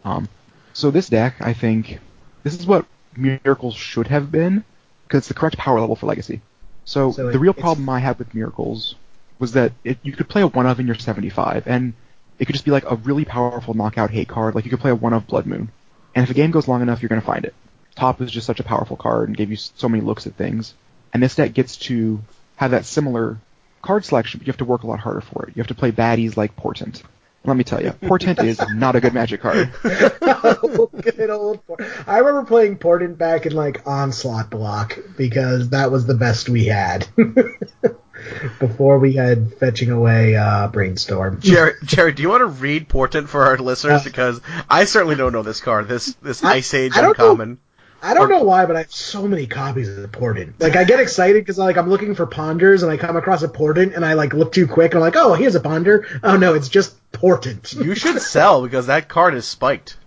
Um, 0.05 0.29
so 0.73 0.91
this 0.91 1.09
deck, 1.09 1.35
I 1.41 1.53
think, 1.53 1.99
this 2.43 2.55
is 2.57 2.65
what 2.65 2.85
Miracles 3.15 3.75
should 3.75 4.07
have 4.07 4.31
been, 4.31 4.63
because 5.03 5.19
it's 5.19 5.27
the 5.27 5.33
correct 5.33 5.57
power 5.57 5.79
level 5.79 5.95
for 5.95 6.05
Legacy. 6.05 6.41
So, 6.85 7.11
So 7.11 7.23
the 7.29 7.37
it- 7.37 7.39
real 7.39 7.53
problem 7.53 7.89
I 7.89 7.99
had 7.99 8.17
with 8.17 8.33
Miracles 8.33 8.95
was 9.39 9.53
that 9.53 9.71
it, 9.83 9.97
you 10.03 10.13
could 10.13 10.29
play 10.29 10.41
a 10.41 10.47
one 10.47 10.65
of 10.65 10.79
in 10.79 10.85
your 10.87 10.95
75, 10.95 11.63
and 11.67 11.93
it 12.39 12.45
could 12.45 12.53
just 12.53 12.65
be 12.65 12.71
like 12.71 12.89
a 12.89 12.95
really 12.95 13.25
powerful 13.25 13.73
knockout 13.73 14.11
hate 14.11 14.27
card. 14.27 14.55
Like 14.55 14.65
you 14.65 14.69
could 14.71 14.79
play 14.79 14.91
a 14.91 14.95
one 14.95 15.13
of 15.13 15.27
Blood 15.27 15.45
Moon, 15.45 15.69
and 16.15 16.23
if 16.23 16.29
a 16.29 16.33
game 16.33 16.51
goes 16.51 16.67
long 16.67 16.81
enough, 16.81 17.01
you're 17.01 17.09
gonna 17.09 17.21
find 17.21 17.45
it. 17.45 17.53
Top 17.95 18.21
is 18.21 18.31
just 18.31 18.47
such 18.47 18.59
a 18.59 18.63
powerful 18.63 18.95
card 18.95 19.27
and 19.27 19.37
gave 19.37 19.49
you 19.51 19.57
so 19.57 19.89
many 19.89 20.01
looks 20.03 20.25
at 20.27 20.35
things, 20.35 20.73
and 21.13 21.21
this 21.21 21.35
deck 21.35 21.53
gets 21.53 21.75
to 21.77 22.21
have 22.55 22.71
that 22.71 22.85
similar 22.85 23.37
card 23.81 24.05
selection, 24.05 24.39
but 24.39 24.47
you 24.47 24.51
have 24.51 24.57
to 24.57 24.65
work 24.65 24.83
a 24.83 24.87
lot 24.87 24.99
harder 24.99 25.21
for 25.21 25.43
it. 25.45 25.55
You 25.55 25.59
have 25.61 25.67
to 25.67 25.75
play 25.75 25.91
baddies 25.91 26.37
like 26.37 26.55
Portent. 26.55 27.01
Let 27.45 27.55
me 27.55 27.63
tell 27.63 27.81
you, 27.81 27.91
Portent 27.91 28.43
is 28.43 28.59
not 28.73 28.97
a 28.97 28.99
good 29.01 29.13
Magic 29.13 29.39
card. 29.41 29.71
oh, 29.83 30.89
good 31.01 31.29
old. 31.29 31.65
Por- 31.65 31.77
I 32.05 32.17
remember 32.17 32.43
playing 32.45 32.77
Portent 32.79 33.17
back 33.17 33.45
in 33.45 33.53
like 33.53 33.87
Onslaught 33.87 34.49
block 34.49 34.99
because 35.17 35.69
that 35.69 35.89
was 35.89 36.05
the 36.05 36.15
best 36.15 36.49
we 36.49 36.65
had 36.65 37.07
before 38.59 38.99
we 38.99 39.13
had 39.13 39.53
fetching 39.55 39.89
away 39.91 40.35
uh, 40.35 40.67
Brainstorm. 40.67 41.39
Jared, 41.39 41.75
Jared, 41.85 42.15
do 42.15 42.21
you 42.23 42.29
want 42.29 42.41
to 42.41 42.45
read 42.47 42.89
Portent 42.89 43.27
for 43.29 43.45
our 43.45 43.57
listeners? 43.57 44.03
Because 44.03 44.41
I 44.69 44.83
certainly 44.85 45.15
don't 45.15 45.31
know 45.31 45.43
this 45.43 45.61
card. 45.61 45.87
This 45.87 46.13
this 46.15 46.43
I- 46.43 46.55
Ice 46.55 46.73
Age 46.73 46.91
I 46.95 47.01
don't 47.01 47.17
know- 47.17 47.31
uncommon. 47.31 47.59
I 48.01 48.13
don't 48.13 48.29
know 48.29 48.43
why, 48.43 48.65
but 48.65 48.75
I 48.75 48.79
have 48.79 48.91
so 48.91 49.27
many 49.27 49.45
copies 49.47 49.89
of 49.89 50.11
Portent. 50.11 50.53
Like 50.59 50.75
I 50.75 50.83
get 50.83 50.99
excited 50.99 51.41
because 51.41 51.57
like 51.57 51.77
I'm 51.77 51.89
looking 51.89 52.15
for 52.15 52.25
ponders 52.25 52.83
and 52.83 52.91
I 52.91 52.97
come 52.97 53.15
across 53.17 53.43
a 53.43 53.49
Portent 53.49 53.95
and 53.95 54.05
I 54.05 54.13
like 54.13 54.33
look 54.33 54.51
too 54.51 54.67
quick 54.67 54.93
and 54.93 54.99
I'm 54.99 55.01
like, 55.01 55.15
oh, 55.15 55.33
here's 55.33 55.55
a 55.55 55.59
ponder. 55.59 56.05
Oh 56.23 56.37
no, 56.37 56.53
it's 56.53 56.69
just 56.69 56.95
Portent. 57.11 57.73
You 57.85 57.95
should 57.95 58.21
sell 58.21 58.63
because 58.63 58.87
that 58.87 59.09
card 59.09 59.33
is 59.33 59.45
spiked. 59.45 59.97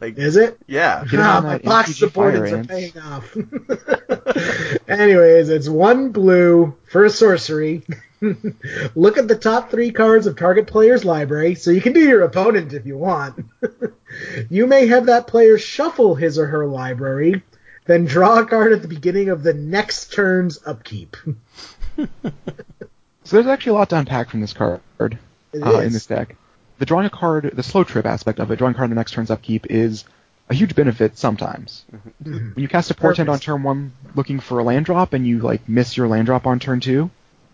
Like, 0.00 0.18
Is 0.18 0.36
it? 0.36 0.56
yeah. 0.68 1.02
Get 1.04 1.14
it 1.14 1.20
Ah, 1.20 1.40
my 1.40 1.58
that 1.58 1.64
box 1.64 1.98
MTG 1.98 2.52
are 2.52 2.64
paying 2.64 2.96
off. 2.98 3.36
Anyways, 4.88 5.48
it's 5.48 5.68
one 5.68 6.10
blue 6.12 6.76
for 6.90 7.04
a 7.04 7.10
sorcery. 7.10 7.82
Look 8.94 9.18
at 9.18 9.28
the 9.28 9.38
top 9.40 9.70
three 9.70 9.92
cards 9.92 10.26
of 10.26 10.36
target 10.36 10.66
player's 10.66 11.04
library, 11.04 11.54
so 11.54 11.70
you 11.70 11.80
can 11.80 11.92
do 11.92 12.00
your 12.00 12.22
opponent 12.22 12.72
if 12.72 12.86
you 12.86 12.98
want. 12.98 13.46
you 14.50 14.66
may 14.66 14.86
have 14.88 15.06
that 15.06 15.26
player 15.26 15.58
shuffle 15.58 16.14
his 16.14 16.38
or 16.38 16.46
her 16.46 16.66
library, 16.66 17.42
then 17.86 18.04
draw 18.04 18.40
a 18.40 18.46
card 18.46 18.72
at 18.72 18.82
the 18.82 18.88
beginning 18.88 19.30
of 19.30 19.42
the 19.42 19.54
next 19.54 20.12
turn's 20.12 20.58
upkeep. 20.66 21.16
So 23.30 23.36
there's 23.36 23.46
actually 23.46 23.70
a 23.70 23.74
lot 23.74 23.90
to 23.90 23.96
unpack 23.96 24.28
from 24.28 24.40
this 24.40 24.52
card 24.52 24.80
uh, 24.98 25.16
in 25.54 25.92
this 25.92 26.06
deck. 26.06 26.34
The 26.78 26.84
drawing 26.84 27.06
a 27.06 27.10
card, 27.10 27.52
the 27.54 27.62
slow 27.62 27.84
trip 27.84 28.04
aspect 28.04 28.40
of 28.40 28.50
it, 28.50 28.56
drawing 28.56 28.74
a 28.74 28.76
card 28.76 28.86
on 28.86 28.90
the 28.90 28.96
next 28.96 29.12
turn's 29.12 29.30
upkeep 29.30 29.66
is 29.70 30.04
a 30.48 30.54
huge 30.54 30.74
benefit 30.74 31.16
sometimes. 31.16 31.84
When 32.20 32.54
you 32.56 32.66
cast 32.66 32.90
a 32.90 32.94
portent 32.94 33.28
on 33.28 33.38
turn 33.38 33.62
one 33.62 33.92
looking 34.16 34.40
for 34.40 34.58
a 34.58 34.64
land 34.64 34.86
drop 34.86 35.12
and 35.12 35.24
you 35.24 35.38
like 35.38 35.68
miss 35.68 35.96
your 35.96 36.08
land 36.08 36.26
drop 36.26 36.44
on 36.44 36.58
turn 36.58 36.80
two, 36.80 37.08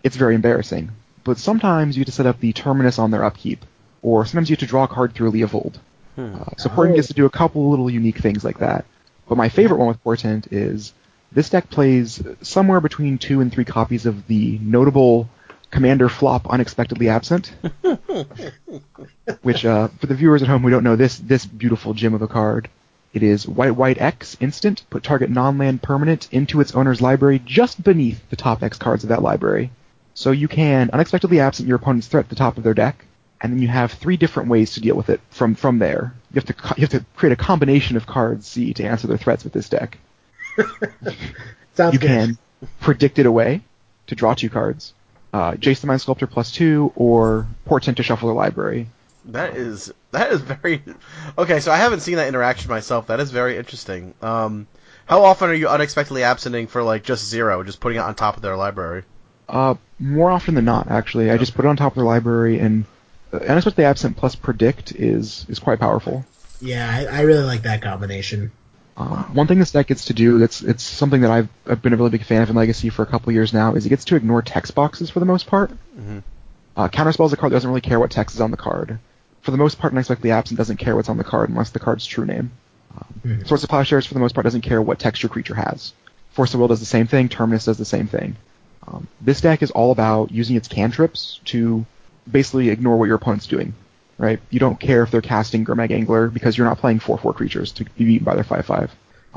it's 0.07 0.15
very 0.15 0.35
embarrassing. 0.35 0.89
But 1.23 1.37
sometimes 1.37 1.95
you 1.95 2.01
have 2.01 2.07
to 2.07 2.11
set 2.11 2.25
up 2.25 2.39
the 2.39 2.53
terminus 2.53 2.97
on 2.97 3.11
their 3.11 3.23
upkeep, 3.23 3.63
or 4.01 4.25
sometimes 4.25 4.49
you 4.49 4.55
have 4.55 4.61
to 4.61 4.65
draw 4.65 4.85
a 4.85 4.87
card 4.87 5.13
through 5.13 5.31
Leovold. 5.31 5.75
Uh, 6.17 6.45
so 6.57 6.69
Portent 6.69 6.95
gets 6.95 7.09
to 7.09 7.13
do 7.13 7.25
a 7.25 7.29
couple 7.29 7.69
little 7.69 7.89
unique 7.89 8.17
things 8.17 8.43
like 8.43 8.57
that. 8.59 8.85
But 9.27 9.37
my 9.37 9.49
favorite 9.49 9.77
one 9.77 9.89
with 9.89 10.03
Portent 10.03 10.51
is 10.51 10.93
this 11.31 11.49
deck 11.49 11.69
plays 11.69 12.23
somewhere 12.41 12.81
between 12.81 13.17
two 13.17 13.41
and 13.41 13.51
three 13.51 13.65
copies 13.65 14.05
of 14.05 14.25
the 14.27 14.57
notable 14.59 15.29
Commander 15.69 16.07
flop 16.07 16.49
unexpectedly 16.49 17.09
absent. 17.09 17.51
which 19.41 19.65
uh, 19.65 19.89
for 19.99 20.07
the 20.07 20.15
viewers 20.15 20.41
at 20.41 20.47
home 20.47 20.61
who 20.61 20.69
don't 20.69 20.83
know 20.83 20.95
this 20.95 21.17
this 21.19 21.45
beautiful 21.45 21.93
gem 21.93 22.13
of 22.13 22.21
a 22.21 22.27
card, 22.27 22.69
it 23.13 23.21
is 23.21 23.45
white 23.47 23.75
white 23.75 23.99
X 23.99 24.37
instant. 24.39 24.83
Put 24.89 25.03
target 25.03 25.29
non-land 25.29 25.83
permanent 25.83 26.29
into 26.31 26.61
its 26.61 26.73
owner's 26.73 27.01
library 27.01 27.41
just 27.43 27.83
beneath 27.83 28.29
the 28.29 28.37
top 28.37 28.63
X 28.63 28.77
cards 28.77 29.03
of 29.03 29.09
that 29.09 29.21
library. 29.21 29.71
So 30.17 30.31
you 30.31 30.47
can 30.47 30.89
unexpectedly 30.93 31.41
absent 31.41 31.67
your 31.67 31.75
opponent's 31.75 32.07
threat 32.07 32.25
at 32.25 32.29
the 32.29 32.35
top 32.35 32.57
of 32.57 32.63
their 32.63 32.73
deck, 32.73 33.05
and 33.39 33.53
then 33.53 33.61
you 33.61 33.67
have 33.67 33.91
three 33.91 34.17
different 34.17 34.49
ways 34.49 34.73
to 34.73 34.81
deal 34.81 34.95
with 34.95 35.11
it 35.11 35.21
from 35.29 35.53
from 35.53 35.77
there. 35.77 36.15
You 36.31 36.41
have 36.41 36.45
to 36.45 36.55
you 36.75 36.81
have 36.81 36.89
to 36.89 37.05
create 37.15 37.33
a 37.33 37.35
combination 37.35 37.97
of 37.97 38.07
cards 38.07 38.47
C 38.47 38.73
to 38.73 38.83
answer 38.83 39.05
their 39.05 39.19
threats 39.19 39.43
with 39.43 39.53
this 39.53 39.69
deck. 39.69 39.99
Sounds 41.75 41.93
you 41.93 41.99
good. 41.99 42.07
can 42.07 42.37
predict 42.79 43.19
it 43.19 43.27
away 43.27 43.61
to 44.07 44.15
draw 44.15 44.33
two 44.33 44.49
cards, 44.49 44.95
uh, 45.33 45.51
Jace 45.51 45.81
the 45.81 45.87
Mind 45.87 46.01
Sculptor 46.01 46.25
plus 46.25 46.51
two, 46.51 46.91
or 46.95 47.45
Portent 47.67 47.97
to 47.97 48.03
shuffle 48.03 48.29
their 48.29 48.35
library. 48.35 48.87
That 49.25 49.55
is 49.55 49.93
that 50.13 50.31
is 50.31 50.41
very 50.41 50.81
okay. 51.37 51.59
So 51.59 51.71
I 51.71 51.77
haven't 51.77 51.99
seen 51.99 52.15
that 52.15 52.27
interaction 52.27 52.71
myself. 52.71 53.05
That 53.05 53.19
is 53.19 53.29
very 53.29 53.55
interesting. 53.55 54.15
Um, 54.23 54.65
how 55.05 55.25
often 55.25 55.51
are 55.51 55.53
you 55.53 55.67
unexpectedly 55.67 56.23
absenting 56.23 56.65
for 56.65 56.81
like 56.81 57.03
just 57.03 57.23
zero, 57.23 57.61
just 57.61 57.79
putting 57.79 57.99
it 57.99 58.01
on 58.01 58.15
top 58.15 58.35
of 58.35 58.41
their 58.41 58.57
library? 58.57 59.03
Uh, 59.47 59.75
more 59.99 60.31
often 60.31 60.55
than 60.55 60.65
not, 60.65 60.89
actually. 60.89 61.31
I 61.31 61.37
just 61.37 61.55
put 61.55 61.65
it 61.65 61.67
on 61.67 61.75
top 61.77 61.93
of 61.93 61.97
the 61.97 62.05
library, 62.05 62.59
and 62.59 62.85
uh, 63.33 63.37
unexpectedly 63.37 63.85
absent 63.85 64.17
plus 64.17 64.35
predict 64.35 64.93
is 64.93 65.45
is 65.49 65.59
quite 65.59 65.79
powerful. 65.79 66.25
Yeah, 66.61 66.89
I, 66.89 67.19
I 67.19 67.21
really 67.21 67.43
like 67.43 67.63
that 67.63 67.81
combination. 67.81 68.51
Um, 68.95 69.35
one 69.35 69.45
thing 69.45 69.59
this 69.59 69.71
deck 69.71 69.87
gets 69.87 70.05
to 70.05 70.13
do 70.13 70.39
that's 70.39 70.63
it's 70.63 70.83
something 70.83 71.21
that 71.21 71.29
I've, 71.29 71.49
I've 71.67 71.83
been 71.83 71.93
a 71.93 71.97
really 71.97 72.09
big 72.09 72.23
fan 72.23 72.41
of 72.41 72.49
in 72.49 72.55
Legacy 72.55 72.89
for 72.89 73.03
a 73.03 73.05
couple 73.05 73.31
years 73.31 73.53
now 73.53 73.75
is 73.75 73.85
it 73.85 73.89
gets 73.89 74.05
to 74.05 74.15
ignore 74.15 74.41
text 74.41 74.73
boxes 74.73 75.11
for 75.11 75.19
the 75.19 75.25
most 75.25 75.45
part. 75.45 75.71
Mhm. 75.99 76.23
Uh, 76.75 76.87
Counterspell 76.87 77.27
is 77.27 77.33
a 77.33 77.37
card 77.37 77.51
that 77.51 77.57
doesn't 77.57 77.69
really 77.69 77.81
care 77.81 77.99
what 77.99 78.09
text 78.09 78.35
is 78.35 78.41
on 78.41 78.49
the 78.51 78.57
card. 78.57 78.97
For 79.41 79.51
the 79.51 79.57
most 79.57 79.77
part, 79.79 79.93
Unexpectedly 79.93 80.31
Absent 80.31 80.57
doesn't 80.57 80.77
care 80.77 80.95
what's 80.95 81.09
on 81.09 81.17
the 81.17 81.23
card 81.23 81.49
unless 81.49 81.69
the 81.69 81.79
card's 81.79 82.05
true 82.05 82.25
name. 82.25 82.51
Um, 83.23 83.45
Swords 83.45 83.63
of 83.63 83.69
Plowshares, 83.69 84.05
for 84.05 84.13
the 84.15 84.19
most 84.19 84.33
part, 84.33 84.43
doesn't 84.45 84.61
care 84.61 84.81
what 84.81 84.99
text 84.99 85.21
your 85.21 85.29
creature 85.29 85.55
has. 85.55 85.93
Force 86.31 86.53
of 86.53 86.59
Will 86.59 86.67
does 86.67 86.79
the 86.79 86.85
same 86.85 87.07
thing. 87.07 87.29
Terminus 87.29 87.65
does 87.65 87.77
the 87.77 87.85
same 87.85 88.07
thing. 88.07 88.35
Um, 88.87 89.07
this 89.21 89.41
deck 89.41 89.61
is 89.61 89.71
all 89.71 89.91
about 89.91 90.31
using 90.31 90.55
its 90.55 90.67
cantrips 90.67 91.39
to 91.45 91.85
basically 92.29 92.69
ignore 92.69 92.97
what 92.97 93.05
your 93.05 93.15
opponent's 93.15 93.47
doing. 93.47 93.73
Right? 94.17 94.39
You 94.49 94.59
don't 94.59 94.79
care 94.79 95.03
if 95.03 95.11
they're 95.11 95.21
casting 95.21 95.63
Gurmag 95.63 95.91
Angler 95.91 96.27
because 96.27 96.57
you're 96.57 96.65
not 96.65 96.79
playing 96.79 96.99
4-4 96.99 97.35
creatures 97.35 97.71
to 97.73 97.83
be 97.83 98.05
beaten 98.05 98.25
by 98.25 98.33
their 98.33 98.43
5-5. 98.43 98.89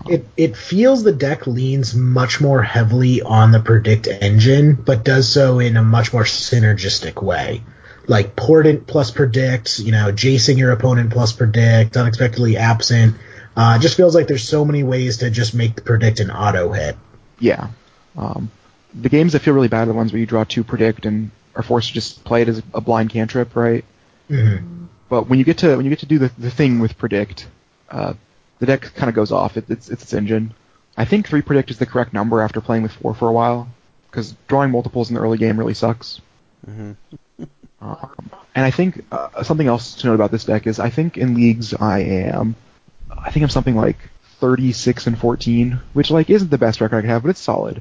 It 0.08 0.26
it 0.36 0.56
feels 0.56 1.02
the 1.02 1.12
deck 1.12 1.46
leans 1.46 1.94
much 1.94 2.40
more 2.40 2.62
heavily 2.62 3.20
on 3.20 3.52
the 3.52 3.60
predict 3.60 4.06
engine, 4.08 4.74
but 4.74 5.04
does 5.04 5.28
so 5.28 5.58
in 5.58 5.76
a 5.76 5.82
much 5.82 6.12
more 6.12 6.24
synergistic 6.24 7.22
way. 7.22 7.62
Like 8.06 8.34
portent 8.34 8.86
plus 8.86 9.10
predict, 9.10 9.78
you 9.78 9.92
know, 9.92 10.10
jacing 10.10 10.56
your 10.56 10.70
opponent 10.70 11.12
plus 11.12 11.32
predict, 11.32 11.96
unexpectedly 11.96 12.56
absent. 12.56 13.16
Uh, 13.56 13.76
it 13.78 13.82
just 13.82 13.96
feels 13.96 14.14
like 14.14 14.26
there's 14.26 14.48
so 14.48 14.64
many 14.64 14.82
ways 14.82 15.18
to 15.18 15.30
just 15.30 15.54
make 15.54 15.74
the 15.74 15.82
predict 15.82 16.20
an 16.20 16.30
auto 16.30 16.72
hit. 16.72 16.96
Yeah. 17.38 17.68
Um, 18.16 18.50
the 18.94 19.09
games 19.09 19.33
that 19.33 19.40
feel 19.40 19.55
really 19.55 19.68
bad 19.68 19.83
are 19.83 19.87
the 19.87 19.94
ones 19.94 20.12
where 20.12 20.20
you 20.20 20.26
draw 20.26 20.44
two 20.44 20.64
predict 20.64 21.07
and 21.07 21.31
are 21.55 21.62
forced 21.62 21.88
to 21.88 21.94
just 21.94 22.24
play 22.24 22.42
it 22.42 22.48
as 22.48 22.62
a 22.74 22.81
blind 22.81 23.11
cantrip, 23.11 23.55
right? 23.57 23.85
Mhm. 24.29 24.87
But 25.09 25.29
when 25.29 25.38
you 25.38 25.44
get 25.44 25.59
to 25.59 25.76
when 25.76 25.85
you 25.85 25.90
get 25.90 26.00
to 26.00 26.07
do 26.07 26.18
the, 26.18 26.31
the 26.38 26.50
thing 26.50 26.79
with 26.79 26.96
predict, 26.98 27.48
uh, 27.90 28.14
the 28.59 28.66
deck 28.66 28.83
kind 28.94 29.09
of 29.09 29.14
goes 29.14 29.33
off. 29.33 29.57
It, 29.57 29.64
it's 29.68 29.88
it's 29.88 30.03
its 30.05 30.14
engine. 30.14 30.55
I 30.96 31.05
think 31.05 31.26
three 31.26 31.42
predict 31.42 31.70
is 31.70 31.79
the 31.79 31.87
correct 31.87 32.12
number 32.12 32.40
after 32.40 32.61
playing 32.61 32.83
with 32.83 32.92
four 32.92 33.14
for 33.14 33.29
a 33.29 33.33
while, 33.33 33.68
because 34.11 34.35
drawing 34.48 34.70
multiples 34.70 35.09
in 35.09 35.14
the 35.14 35.20
early 35.20 35.38
game 35.38 35.59
really 35.59 35.74
sucks. 35.74 36.20
Mhm. 36.68 36.96
Um, 37.83 38.31
and 38.55 38.66
I 38.66 38.70
think 38.70 39.03
uh, 39.11 39.42
something 39.42 39.66
else 39.66 39.94
to 39.94 40.07
note 40.07 40.14
about 40.14 40.31
this 40.31 40.44
deck 40.44 40.66
is 40.66 40.79
I 40.79 40.90
think 40.90 41.16
in 41.16 41.35
leagues 41.35 41.72
I 41.72 42.00
am, 42.00 42.55
I 43.11 43.31
think 43.31 43.42
I'm 43.42 43.48
something 43.48 43.74
like 43.74 43.96
36 44.38 45.07
and 45.07 45.18
14, 45.18 45.81
which 45.94 46.11
like 46.11 46.29
isn't 46.29 46.50
the 46.50 46.59
best 46.59 46.83
record 46.83 46.96
I 46.96 47.00
could 47.00 47.09
have, 47.09 47.22
but 47.22 47.31
it's 47.31 47.40
solid. 47.40 47.81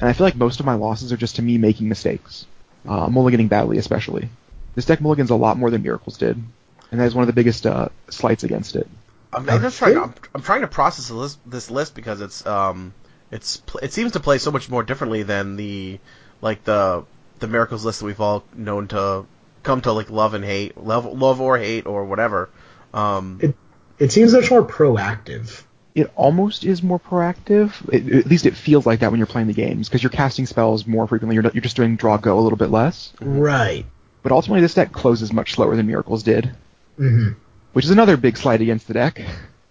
And 0.00 0.08
I 0.08 0.12
feel 0.12 0.26
like 0.26 0.36
most 0.36 0.60
of 0.60 0.66
my 0.66 0.74
losses 0.74 1.12
are 1.12 1.16
just 1.16 1.36
to 1.36 1.42
me 1.42 1.58
making 1.58 1.88
mistakes, 1.88 2.46
uh, 2.88 3.08
mulliganing 3.08 3.48
badly 3.48 3.78
especially. 3.78 4.28
This 4.74 4.86
deck 4.86 5.00
mulligans 5.00 5.30
a 5.30 5.34
lot 5.34 5.58
more 5.58 5.70
than 5.70 5.82
Miracles 5.82 6.16
did, 6.16 6.42
and 6.90 7.00
that 7.00 7.04
is 7.04 7.14
one 7.14 7.22
of 7.22 7.26
the 7.26 7.32
biggest 7.34 7.66
uh, 7.66 7.88
slights 8.08 8.44
against 8.44 8.76
it. 8.76 8.88
I'm, 9.32 9.48
I'm 9.48 9.60
just 9.60 9.78
trying. 9.78 9.98
I'm, 9.98 10.14
I'm 10.34 10.42
trying 10.42 10.62
to 10.62 10.68
process 10.68 11.08
this 11.08 11.16
list, 11.16 11.38
this 11.46 11.70
list 11.70 11.94
because 11.94 12.20
it's 12.20 12.44
um 12.46 12.94
it's 13.30 13.62
it 13.82 13.92
seems 13.92 14.12
to 14.12 14.20
play 14.20 14.38
so 14.38 14.50
much 14.50 14.68
more 14.68 14.82
differently 14.82 15.22
than 15.22 15.56
the 15.56 16.00
like 16.40 16.64
the 16.64 17.04
the 17.38 17.46
miracles 17.46 17.84
list 17.84 18.00
that 18.00 18.06
we've 18.06 18.20
all 18.20 18.44
known 18.54 18.88
to 18.88 19.24
come 19.62 19.80
to 19.82 19.92
like 19.92 20.10
love 20.10 20.34
and 20.34 20.44
hate, 20.44 20.76
love 20.78 21.04
love 21.04 21.40
or 21.40 21.58
hate 21.58 21.86
or 21.86 22.04
whatever. 22.04 22.48
Um, 22.94 23.38
It 23.40 23.54
it 23.98 24.12
seems 24.12 24.32
much 24.32 24.50
more 24.50 24.64
proactive. 24.64 25.62
It 25.94 26.10
almost 26.14 26.64
is 26.64 26.82
more 26.82 27.00
proactive. 27.00 27.72
It, 27.92 28.14
at 28.14 28.26
least 28.26 28.46
it 28.46 28.54
feels 28.56 28.86
like 28.86 29.00
that 29.00 29.10
when 29.10 29.18
you're 29.18 29.26
playing 29.26 29.48
the 29.48 29.54
games 29.54 29.88
because 29.88 30.02
you're 30.02 30.10
casting 30.10 30.46
spells 30.46 30.86
more 30.86 31.06
frequently. 31.06 31.34
You're 31.34 31.42
not, 31.42 31.54
you're 31.54 31.62
just 31.62 31.76
doing 31.76 31.96
draw 31.96 32.16
go 32.16 32.38
a 32.38 32.42
little 32.42 32.58
bit 32.58 32.70
less. 32.70 33.12
Right. 33.20 33.84
But 34.22 34.32
ultimately, 34.32 34.60
this 34.60 34.74
deck 34.74 34.92
closes 34.92 35.32
much 35.32 35.54
slower 35.54 35.76
than 35.76 35.86
Miracles 35.86 36.22
did, 36.22 36.54
hmm 36.96 37.30
which 37.72 37.84
is 37.84 37.90
another 37.92 38.16
big 38.16 38.36
slight 38.36 38.60
against 38.60 38.88
the 38.88 38.94
deck. 38.94 39.22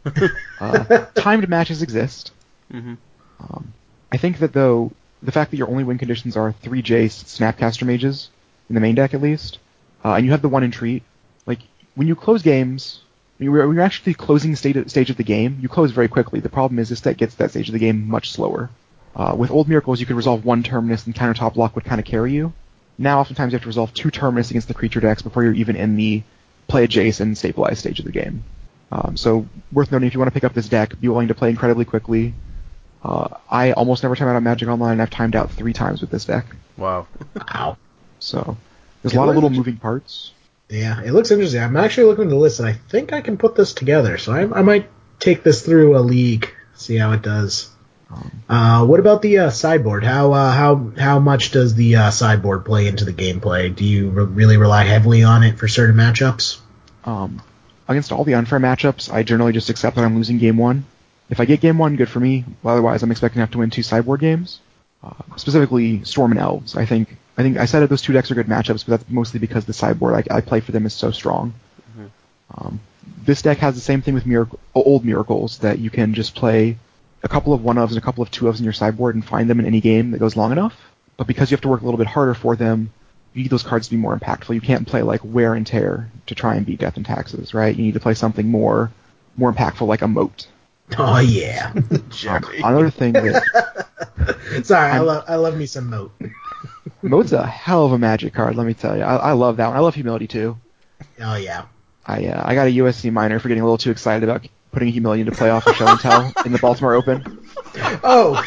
uh, 0.60 1.06
timed 1.16 1.48
matches 1.50 1.82
exist. 1.82 2.32
mhm. 2.72 2.98
Um, 3.42 3.74
I 4.12 4.18
think 4.18 4.40
that 4.40 4.54
though 4.54 4.92
the 5.22 5.32
fact 5.32 5.52
that 5.52 5.58
your 5.58 5.70
only 5.70 5.84
win 5.84 5.98
conditions 5.98 6.38
are 6.38 6.52
three 6.52 6.82
Jace 6.82 7.24
Snapcaster 7.26 7.86
mages 7.86 8.30
in 8.70 8.76
the 8.76 8.82
main 8.82 8.96
deck 8.96 9.14
at 9.14 9.22
least, 9.22 9.60
uh, 10.04 10.14
and 10.14 10.26
you 10.26 10.32
have 10.32 10.42
the 10.42 10.50
one 10.50 10.64
Entreat, 10.64 11.04
like 11.46 11.60
when 11.96 12.08
you 12.08 12.16
close 12.16 12.42
games, 12.42 13.02
when 13.40 13.46
you're, 13.52 13.68
when 13.68 13.76
you're 13.76 13.86
actually 13.86 14.14
closing 14.14 14.52
the 14.52 14.58
stage, 14.58 14.90
stage 14.90 15.10
of 15.10 15.18
the 15.18 15.24
game, 15.24 15.58
you 15.62 15.70
close 15.70 15.92
very 15.92 16.08
quickly. 16.08 16.40
The 16.40 16.50
problem 16.50 16.78
is 16.80 16.90
this 16.90 17.02
deck 17.02 17.18
gets 17.18 17.34
to 17.34 17.40
that 17.40 17.52
stage 17.52 17.70
of 17.70 17.74
the 17.74 17.80
game 17.80 18.08
much 18.08 18.32
slower. 18.32 18.70
Uh, 19.16 19.34
with 19.36 19.50
old 19.50 19.68
miracles, 19.68 20.00
you 20.00 20.06
could 20.06 20.16
resolve 20.16 20.46
one 20.46 20.62
terminus 20.62 21.06
and 21.06 21.16
countertop 21.16 21.56
block 21.56 21.74
would 21.76 21.86
kind 21.86 22.00
of 22.00 22.06
carry 22.06 22.34
you. 22.34 22.54
Now, 22.98 23.20
oftentimes, 23.22 23.52
you 23.54 23.56
have 23.56 23.64
to 23.64 23.68
resolve 23.68 23.94
two 23.94 24.12
terminus 24.12 24.50
against 24.52 24.68
the 24.68 24.74
creature 24.74 25.00
decks 25.00 25.22
before 25.22 25.44
you're 25.44 25.54
even 25.54 25.76
in 25.78 25.96
the 25.96 26.22
play 26.68 26.84
adjacent 26.84 27.28
and 27.28 27.38
stabilize 27.38 27.80
stage 27.80 28.00
of 28.00 28.06
the 28.06 28.12
game. 28.12 28.44
Um, 28.92 29.16
so, 29.16 29.48
worth 29.72 29.92
noting 29.92 30.08
if 30.08 30.14
you 30.14 30.20
want 30.20 30.28
to 30.28 30.34
pick 30.34 30.44
up 30.44 30.54
this 30.54 30.68
deck, 30.68 31.00
be 31.00 31.08
willing 31.08 31.30
to 31.30 31.34
play 31.34 31.50
incredibly 31.50 31.86
quickly. 31.86 32.34
Uh, 33.04 33.30
I 33.50 33.72
almost 33.72 34.04
never 34.04 34.16
time 34.18 34.28
out 34.28 34.36
on 34.36 34.44
Magic 34.44 34.68
Online, 34.68 34.94
and 34.94 35.02
I've 35.02 35.10
timed 35.10 35.36
out 35.36 35.50
three 35.52 35.72
times 35.72 36.02
with 36.02 36.10
this 36.12 36.26
deck. 36.26 36.46
Wow. 36.76 37.08
Wow. 37.36 37.78
So, 38.20 38.58
there's 39.02 39.14
It 39.14 39.16
a 39.16 39.20
lot 39.20 39.30
of 39.30 39.36
little 39.36 39.50
looks- 39.50 39.58
moving 39.58 39.78
parts. 39.78 40.34
Yeah, 40.70 41.02
it 41.02 41.12
looks 41.12 41.32
interesting. 41.32 41.62
I'm 41.62 41.78
actually 41.78 42.06
looking 42.06 42.26
at 42.26 42.30
the 42.30 42.36
list, 42.36 42.60
and 42.60 42.70
I 42.70 42.74
think 42.74 43.12
I 43.12 43.22
can 43.22 43.38
put 43.38 43.56
this 43.56 43.74
together. 43.74 44.18
So 44.18 44.32
I, 44.32 44.60
I 44.60 44.62
might 44.62 44.88
take 45.20 45.44
this 45.44 45.64
through 45.64 45.98
a 45.98 46.00
league, 46.00 46.54
see 46.76 46.96
how 46.96 47.12
it 47.12 47.22
does. 47.22 47.70
Uh, 48.48 48.86
what 48.86 49.00
about 49.00 49.22
the 49.22 49.38
uh, 49.38 49.50
sideboard? 49.52 50.04
How 50.04 50.34
uh, 50.34 50.52
how 50.52 50.92
how 50.98 51.20
much 51.20 51.52
does 51.52 51.76
the 51.76 51.96
uh, 51.96 52.12
sideboard 52.12 52.66
play 52.66 52.88
into 52.88 53.06
the 53.06 53.14
gameplay? 53.14 53.76
Do 53.76 53.86
you 53.86 54.10
re- 54.10 54.24
really 54.26 54.58
rely 54.58 54.84
heavily 54.84 55.24
on 55.24 55.44
it 55.44 55.60
for 55.60 55.68
certain 55.68 55.96
matchups? 55.96 56.60
Um, 57.06 57.42
against 57.88 58.12
all 58.12 58.24
the 58.24 58.34
unfair 58.34 58.60
matchups, 58.60 59.12
I 59.12 59.24
generally 59.24 59.54
just 59.54 59.70
accept 59.70 59.96
that 59.96 60.06
I'm 60.06 60.16
losing 60.16 60.40
game 60.40 60.58
one. 60.58 60.86
If 61.30 61.40
I 61.40 61.46
get 61.46 61.62
game 61.62 61.78
one, 61.78 61.96
good 61.96 62.10
for 62.10 62.20
me. 62.20 62.46
Otherwise, 62.66 63.04
I'm 63.04 63.12
expecting 63.12 63.36
to 63.36 63.42
have 63.42 63.52
to 63.52 63.60
win 63.60 63.70
two 63.70 63.84
sideboard 63.84 64.22
games. 64.22 64.60
Uh, 65.04 65.14
specifically, 65.36 66.04
Storm 66.04 66.32
and 66.32 66.40
Elves. 66.40 66.76
I 66.76 66.86
think 66.86 67.16
I 67.40 67.42
think 67.42 67.58
I 67.58 67.66
said 67.66 67.80
that 67.80 67.90
those 67.90 68.02
two 68.02 68.12
decks 68.12 68.30
are 68.32 68.36
good 68.36 68.48
matchups, 68.48 68.86
but 68.86 69.00
that's 69.00 69.10
mostly 69.10 69.40
because 69.40 69.64
the 69.64 69.72
sideboard 69.72 70.28
I, 70.30 70.38
I 70.38 70.42
play 70.42 70.60
for 70.60 70.74
them 70.74 70.86
is 70.86 70.94
so 70.94 71.10
strong. 71.12 71.54
Um, 72.54 72.82
this 73.24 73.42
deck 73.42 73.60
has 73.60 73.76
the 73.76 73.82
same 73.82 74.02
thing 74.02 74.14
with 74.14 74.26
miracle, 74.26 74.60
old 74.76 75.06
miracles 75.06 75.60
that 75.60 75.80
you 75.80 75.90
can 75.90 76.14
just 76.14 76.36
play 76.36 76.78
a 77.24 77.30
couple 77.30 77.54
of 77.54 77.64
one 77.64 77.78
ofs 77.78 77.90
and 77.90 77.98
a 77.98 78.02
couple 78.02 78.24
of 78.24 78.30
two 78.30 78.46
ofs 78.46 78.58
in 78.58 78.66
your 78.66 78.74
sideboard 78.74 79.16
and 79.16 79.24
find 79.24 79.50
them 79.50 79.62
in 79.62 79.66
any 79.66 79.80
game 79.80 80.12
that 80.12 80.20
goes 80.20 80.36
long 80.36 80.52
enough. 80.52 80.76
But 81.16 81.28
because 81.28 81.50
you 81.50 81.56
have 81.56 81.62
to 81.62 81.70
work 81.70 81.82
a 81.82 81.86
little 81.86 81.98
bit 81.98 82.08
harder 82.08 82.34
for 82.34 82.58
them, 82.58 82.92
you 83.34 83.44
need 83.44 83.52
those 83.52 83.64
cards 83.64 83.88
to 83.88 83.92
be 83.92 84.02
more 84.02 84.18
impactful. 84.18 84.54
You 84.54 84.60
can't 84.60 84.86
play 84.86 85.02
like 85.02 85.22
wear 85.24 85.54
and 85.54 85.66
tear 85.66 86.12
to 86.26 86.36
try 86.36 86.56
and 86.56 86.66
beat 86.66 86.80
death 86.80 86.98
and 86.98 87.06
taxes, 87.06 87.54
right? 87.54 87.74
You 87.74 87.84
need 87.84 87.94
to 87.94 88.02
play 88.02 88.16
something 88.16 88.50
more 88.50 88.92
more 89.38 89.54
impactful 89.54 89.88
like 89.88 90.02
a 90.02 90.10
moat. 90.10 90.48
Oh 90.98 91.20
yeah. 91.20 91.72
Um, 92.28 92.44
another 92.64 92.90
thing 92.90 93.14
that 93.14 94.36
Sorry, 94.64 94.92
I 94.92 95.00
love 95.00 95.24
I 95.28 95.36
love 95.36 95.56
me 95.56 95.68
some 95.68 95.90
moat. 95.90 96.12
moat's 97.02 97.32
a 97.32 97.46
hell 97.46 97.86
of 97.86 97.92
a 97.92 97.98
magic 97.98 98.34
card. 98.34 98.56
Let 98.56 98.68
me 98.68 98.74
tell 98.74 98.98
you, 98.98 99.04
I, 99.04 99.16
I 99.16 99.32
love 99.34 99.58
that 99.58 99.68
one. 99.68 99.78
I 99.78 99.80
love 99.80 99.96
humility 99.96 100.28
too. 100.28 100.58
Oh 101.22 101.36
yeah. 101.36 101.66
I 102.06 102.26
uh, 102.26 102.42
I 102.44 102.56
got 102.56 102.68
a 102.68 102.72
USC 102.72 103.12
minor 103.12 103.40
for 103.40 103.48
getting 103.48 103.62
a 103.62 103.66
little 103.66 103.78
too 103.78 103.92
excited 103.92 104.28
about 104.28 104.48
putting 104.72 104.90
humility 104.90 105.22
into 105.22 105.34
playoff 105.34 105.64
for 105.64 105.74
show 105.74 105.88
and 105.88 106.00
tell 106.00 106.34
in 106.46 106.52
the 106.52 106.60
Baltimore 106.60 106.94
Open. 106.94 107.40
Oh. 108.04 108.44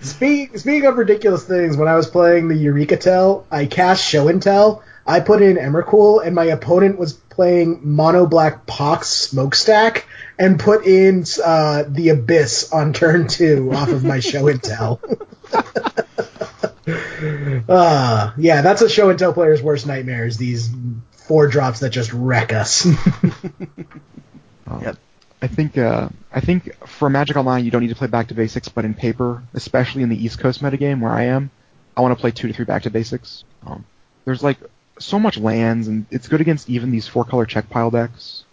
Speak, 0.00 0.58
speaking 0.58 0.86
of 0.86 0.98
ridiculous 0.98 1.44
things, 1.44 1.76
when 1.76 1.88
I 1.88 1.96
was 1.96 2.06
playing 2.06 2.48
the 2.48 2.54
Eureka 2.54 2.96
Tell, 2.98 3.46
I 3.50 3.66
cast 3.66 4.04
Show 4.04 4.28
and 4.28 4.42
Tell. 4.42 4.82
I 5.06 5.20
put 5.20 5.40
in 5.40 5.56
Emrakul, 5.56 6.24
and 6.24 6.34
my 6.34 6.44
opponent 6.44 6.98
was 6.98 7.14
playing 7.14 7.80
Mono 7.82 8.26
Black 8.26 8.66
Pox 8.66 9.08
Smokestack, 9.08 10.06
and 10.38 10.60
put 10.60 10.86
in 10.86 11.24
uh, 11.42 11.84
the 11.88 12.10
Abyss 12.10 12.72
on 12.72 12.92
turn 12.92 13.26
two 13.26 13.72
off 13.72 13.88
of 13.88 14.04
my 14.04 14.20
Show 14.20 14.48
and 14.48 14.62
Tell. 14.62 15.00
uh, 17.68 18.32
yeah, 18.36 18.62
that's 18.62 18.82
a 18.82 18.88
Show 18.88 19.10
and 19.10 19.18
Tell 19.18 19.32
player's 19.32 19.62
worst 19.62 19.86
nightmares. 19.86 20.36
These 20.36 20.70
four 21.12 21.46
drops 21.48 21.80
that 21.80 21.90
just 21.90 22.12
wreck 22.12 22.52
us. 22.52 22.86
Um, 22.86 24.82
Yep. 24.82 24.98
I 25.40 25.46
think 25.46 25.78
uh, 25.78 26.08
I 26.32 26.40
think 26.40 26.74
for 26.86 27.08
Magic 27.08 27.36
Online 27.36 27.64
you 27.64 27.70
don't 27.70 27.80
need 27.80 27.88
to 27.88 27.94
play 27.94 28.08
back 28.08 28.28
to 28.28 28.34
basics, 28.34 28.68
but 28.68 28.84
in 28.84 28.92
paper, 28.92 29.42
especially 29.54 30.02
in 30.02 30.08
the 30.08 30.22
East 30.22 30.40
Coast 30.40 30.60
metagame 30.62 31.00
where 31.00 31.12
I 31.12 31.24
am, 31.24 31.50
I 31.96 32.00
want 32.00 32.16
to 32.16 32.20
play 32.20 32.32
two 32.32 32.48
to 32.48 32.54
three 32.54 32.64
back 32.64 32.82
to 32.82 32.90
basics. 32.90 33.44
Um, 33.66 33.84
there's 34.24 34.42
like 34.42 34.58
so 34.98 35.18
much 35.18 35.38
lands, 35.38 35.86
and 35.86 36.06
it's 36.10 36.26
good 36.28 36.40
against 36.40 36.68
even 36.68 36.90
these 36.90 37.06
four 37.06 37.24
color 37.24 37.46
Czech 37.46 37.70
Pile 37.70 37.90
decks. 37.90 38.44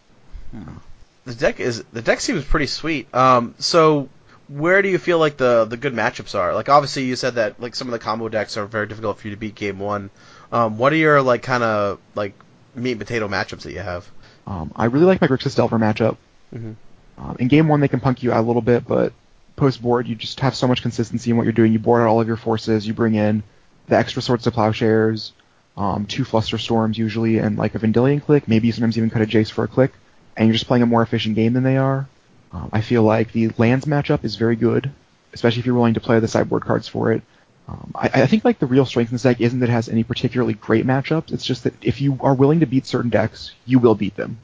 The 1.25 1.33
deck 1.33 1.59
is 1.59 1.83
the 1.91 2.03
deck 2.03 2.21
seems 2.21 2.45
pretty 2.45 2.67
sweet. 2.67 3.13
Um, 3.13 3.55
so 3.57 4.07
where 4.47 4.81
do 4.81 4.89
you 4.89 4.97
feel 4.97 5.19
like 5.19 5.37
the 5.37 5.65
the 5.65 5.77
good 5.77 5.93
matchups 5.93 6.35
are? 6.35 6.53
Like 6.53 6.69
obviously 6.69 7.03
you 7.05 7.15
said 7.15 7.35
that 7.35 7.59
like 7.61 7.75
some 7.75 7.87
of 7.87 7.91
the 7.91 7.99
combo 7.99 8.29
decks 8.29 8.57
are 8.57 8.65
very 8.65 8.87
difficult 8.87 9.19
for 9.19 9.27
you 9.27 9.33
to 9.33 9.39
beat 9.39 9.55
game 9.55 9.79
one. 9.79 10.09
Um, 10.51 10.77
what 10.77 10.93
are 10.93 10.97
your 10.97 11.21
like 11.21 11.43
kind 11.43 11.63
of 11.63 11.99
like 12.13 12.33
meat 12.75 12.91
and 12.91 12.99
potato 12.99 13.27
matchups 13.27 13.61
that 13.63 13.73
you 13.73 13.79
have? 13.79 14.09
Um, 14.47 14.71
I 14.75 14.85
really 14.85 15.05
like 15.05 15.21
my 15.21 15.27
Grixis 15.27 15.55
Delver 15.55 15.79
matchup. 15.79 16.17
Mhm. 16.53 16.75
Um, 17.17 17.37
in 17.39 17.47
game 17.47 17.67
one, 17.67 17.79
they 17.79 17.87
can 17.87 17.99
punk 17.99 18.23
you 18.23 18.31
out 18.31 18.43
a 18.43 18.47
little 18.47 18.61
bit, 18.61 18.87
but 18.87 19.13
post 19.55 19.81
board, 19.81 20.07
you 20.07 20.15
just 20.15 20.39
have 20.41 20.53
so 20.55 20.67
much 20.67 20.81
consistency 20.81 21.31
in 21.31 21.37
what 21.37 21.43
you're 21.43 21.53
doing. 21.53 21.71
You 21.71 21.79
board 21.79 22.01
out 22.01 22.07
all 22.07 22.21
of 22.21 22.27
your 22.27 22.37
forces. 22.37 22.85
You 22.85 22.93
bring 22.93 23.15
in 23.15 23.41
the 23.87 23.95
extra 23.97 24.21
sorts 24.21 24.45
of 24.47 24.53
plowshares, 24.53 25.31
um, 25.77 26.05
two 26.05 26.23
fluster 26.25 26.57
storms 26.57 26.97
usually, 26.97 27.37
and 27.37 27.57
like 27.57 27.73
a 27.75 27.79
Vendilion 27.79 28.19
Clique. 28.21 28.47
Maybe 28.47 28.67
you 28.67 28.73
sometimes 28.73 28.97
even 28.97 29.09
cut 29.09 29.21
a 29.21 29.25
Jace 29.25 29.51
for 29.51 29.63
a 29.63 29.67
Clique, 29.67 29.93
and 30.35 30.47
you're 30.47 30.53
just 30.53 30.67
playing 30.67 30.83
a 30.83 30.87
more 30.87 31.01
efficient 31.01 31.35
game 31.35 31.53
than 31.53 31.63
they 31.63 31.77
are. 31.77 32.07
Um, 32.55 32.69
I 32.71 32.81
feel 32.81 33.03
like 33.03 33.33
the 33.33 33.49
lands 33.57 33.85
matchup 33.85 34.23
is 34.23 34.37
very 34.37 34.55
good, 34.55 34.89
especially 35.33 35.59
if 35.59 35.65
you're 35.65 35.75
willing 35.75 35.95
to 35.95 35.99
play 35.99 36.19
the 36.19 36.27
sideboard 36.27 36.63
cards 36.63 36.87
for 36.87 37.11
it. 37.11 37.21
Um, 37.67 37.91
I, 37.95 38.09
I 38.13 38.25
think 38.27 38.45
like 38.45 38.59
the 38.59 38.65
real 38.65 38.85
strength 38.85 39.09
in 39.09 39.15
this 39.15 39.23
deck 39.23 39.41
isn't 39.41 39.59
that 39.59 39.69
it 39.69 39.73
has 39.73 39.89
any 39.89 40.03
particularly 40.03 40.53
great 40.53 40.85
matchups. 40.85 41.33
It's 41.33 41.45
just 41.45 41.63
that 41.65 41.73
if 41.81 41.99
you 41.99 42.17
are 42.21 42.33
willing 42.33 42.61
to 42.61 42.65
beat 42.65 42.85
certain 42.85 43.09
decks, 43.09 43.51
you 43.65 43.79
will 43.79 43.95
beat 43.95 44.15
them. 44.15 44.37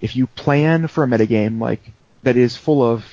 If 0.00 0.14
you 0.14 0.26
plan 0.26 0.86
for 0.86 1.02
a 1.02 1.06
metagame 1.06 1.60
like 1.60 1.80
that 2.22 2.36
is 2.36 2.56
full 2.56 2.82
of, 2.82 3.04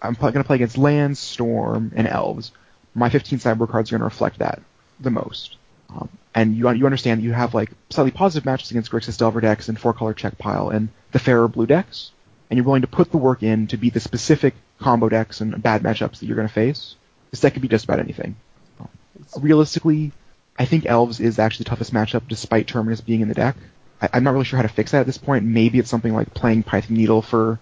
I'm 0.00 0.14
going 0.14 0.34
to 0.34 0.44
play 0.44 0.56
against 0.56 0.78
lands, 0.78 1.18
storm, 1.18 1.92
and 1.96 2.06
elves. 2.06 2.52
My 2.94 3.10
15 3.10 3.40
sideboard 3.40 3.70
cards 3.70 3.90
are 3.90 3.98
going 3.98 4.08
to 4.08 4.14
reflect 4.14 4.38
that 4.38 4.62
the 5.00 5.10
most. 5.10 5.56
Um, 5.90 6.08
and 6.34 6.56
you 6.56 6.70
you 6.70 6.86
understand 6.86 7.20
that 7.20 7.24
you 7.24 7.32
have 7.32 7.54
like 7.54 7.70
slightly 7.90 8.10
positive 8.10 8.46
matches 8.46 8.70
against 8.70 8.90
Grixis 8.90 9.18
Delver 9.18 9.40
decks 9.40 9.68
and 9.68 9.78
four 9.78 9.92
color 9.92 10.14
Czech 10.14 10.38
Pile 10.38 10.70
and 10.70 10.88
the 11.12 11.18
fairer 11.18 11.48
blue 11.48 11.66
decks, 11.66 12.12
and 12.48 12.56
you're 12.56 12.64
willing 12.64 12.82
to 12.82 12.88
put 12.88 13.10
the 13.10 13.18
work 13.18 13.42
in 13.42 13.66
to 13.68 13.76
beat 13.76 13.94
the 13.94 14.00
specific 14.00 14.54
combo 14.80 15.08
decks 15.08 15.40
and 15.40 15.62
bad 15.62 15.82
matchups 15.82 16.18
that 16.18 16.26
you're 16.26 16.36
going 16.36 16.48
to 16.48 16.54
face. 16.54 16.94
This 17.30 17.40
deck 17.40 17.54
could 17.54 17.62
be 17.62 17.68
just 17.68 17.84
about 17.84 18.00
anything. 18.00 18.36
Realistically, 19.36 20.12
I 20.58 20.64
think 20.64 20.86
Elves 20.86 21.20
is 21.20 21.38
actually 21.38 21.64
the 21.64 21.70
toughest 21.70 21.92
matchup 21.92 22.28
despite 22.28 22.66
Terminus 22.66 23.00
being 23.00 23.20
in 23.20 23.28
the 23.28 23.34
deck. 23.34 23.56
I, 24.00 24.08
I'm 24.12 24.24
not 24.24 24.32
really 24.32 24.44
sure 24.44 24.58
how 24.58 24.62
to 24.62 24.68
fix 24.68 24.92
that 24.92 25.00
at 25.00 25.06
this 25.06 25.18
point. 25.18 25.44
Maybe 25.44 25.78
it's 25.78 25.90
something 25.90 26.14
like 26.14 26.34
playing 26.34 26.62
Pithing 26.62 26.96
Needle 26.96 27.22
for 27.22 27.58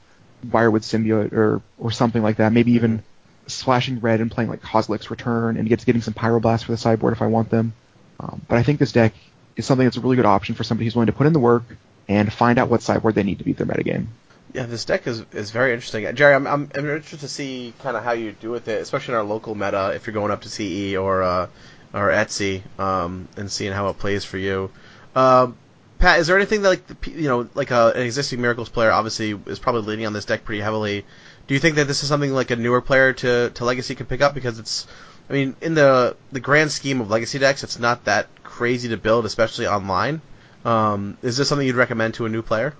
Wirewood 0.47 0.83
Symbiote 0.83 1.33
or 1.33 1.63
or 1.79 1.91
something 1.91 2.23
like 2.23 2.37
that. 2.37 2.53
Maybe 2.53 2.73
even 2.73 3.03
splashing 3.47 4.01
red 4.01 4.21
and 4.21 4.31
playing 4.31 4.51
like 4.51 4.63
Kozilek's 4.63 5.11
Return 5.11 5.57
and 5.57 5.69
gets 5.69 5.85
getting 5.85 6.03
some 6.03 6.15
Pyroblast 6.15 6.65
for 6.65 6.73
the 6.73 6.79
sideboard 6.79 7.13
if 7.13 7.23
I 7.23 7.27
want 7.27 7.51
them. 7.51 7.73
Um, 8.21 8.41
but 8.49 8.59
I 8.59 8.63
think 8.63 8.79
this 8.79 8.93
deck 8.93 9.15
is 9.57 9.67
something 9.67 9.87
that's 9.87 9.97
a 9.97 10.01
really 10.01 10.17
good 10.17 10.27
option 10.27 10.55
for 10.55 10.65
somebody 10.65 10.87
who's 10.87 10.95
willing 10.95 11.07
to 11.07 11.13
put 11.13 11.27
in 11.27 11.33
the 11.33 11.41
work 11.41 11.65
and 12.09 12.33
find 12.33 12.59
out 12.59 12.69
what 12.69 12.83
sideboard 12.83 13.15
they 13.15 13.23
need 13.23 13.39
to 13.39 13.45
beat 13.45 13.57
their 13.57 13.67
metagame. 13.67 14.07
Yeah, 14.55 14.67
this 14.67 14.85
deck 14.85 15.09
is, 15.09 15.25
is 15.33 15.51
very 15.51 15.73
interesting. 15.73 16.15
Jerry, 16.15 16.33
I'm, 16.33 16.47
I'm, 16.47 16.71
I'm 16.77 16.87
interested 16.89 17.21
to 17.21 17.29
see 17.29 17.75
kind 17.81 17.97
of 17.97 18.05
how 18.05 18.13
you 18.13 18.31
do 18.31 18.51
with 18.51 18.69
it, 18.69 18.81
especially 18.81 19.15
in 19.15 19.19
our 19.19 19.25
local 19.25 19.57
meta, 19.57 19.91
if 19.97 20.07
you're 20.07 20.15
going 20.15 20.31
up 20.31 20.43
to 20.43 20.49
CE 20.49 20.95
or 20.95 21.25
uh, 21.25 21.49
or 21.93 22.11
Etsy, 22.11 22.63
um, 22.79 23.29
and 23.37 23.51
seeing 23.51 23.73
how 23.73 23.89
it 23.89 23.99
plays 23.99 24.25
for 24.25 24.39
you. 24.39 24.71
Um, 25.17 25.57
Pat, 25.99 26.21
is 26.21 26.29
there 26.29 26.37
anything 26.37 26.63
that 26.63 26.69
like 26.69 27.07
you 27.07 27.27
know 27.27 27.49
like 27.55 27.73
a, 27.73 27.93
an 27.97 28.03
existing 28.03 28.41
Miracles 28.41 28.69
player 28.69 28.93
obviously 28.93 29.37
is 29.47 29.59
probably 29.59 29.83
leaning 29.83 30.07
on 30.07 30.13
this 30.13 30.25
deck 30.25 30.45
pretty 30.45 30.61
heavily? 30.61 31.05
Do 31.49 31.55
you 31.55 31.61
think 31.61 31.75
that 31.75 31.89
this 31.89 32.05
is 32.05 32.09
something 32.09 32.33
like 32.33 32.53
a 32.53 32.57
newer 32.57 32.81
player 32.81 33.13
to, 33.13 33.51
to 33.51 33.65
Legacy 33.65 33.97
can 33.97 34.07
pick 34.07 34.21
up 34.21 34.35
because 34.35 34.61
it's 34.61 34.87
I 35.29 35.33
mean 35.33 35.57
in 35.63 35.75
the 35.75 36.17
the 36.31 36.41
grand 36.41 36.71
scheme 36.71 37.01
of 37.01 37.11
Legacy 37.11 37.41
decks 37.41 37.65
it's 37.65 37.79
not 37.79 38.05
that 38.05 38.29
crazy 38.45 38.91
to 38.91 38.97
build 38.97 39.27
especially 39.27 39.67
online. 39.67 40.21
Um, 40.65 41.17
is 41.23 41.37
this 41.39 41.49
something 41.49 41.67
you'd 41.67 41.75
recommend 41.75 42.15
to 42.15 42.27
a 42.27 42.29
new 42.29 42.43
player? 42.43 42.75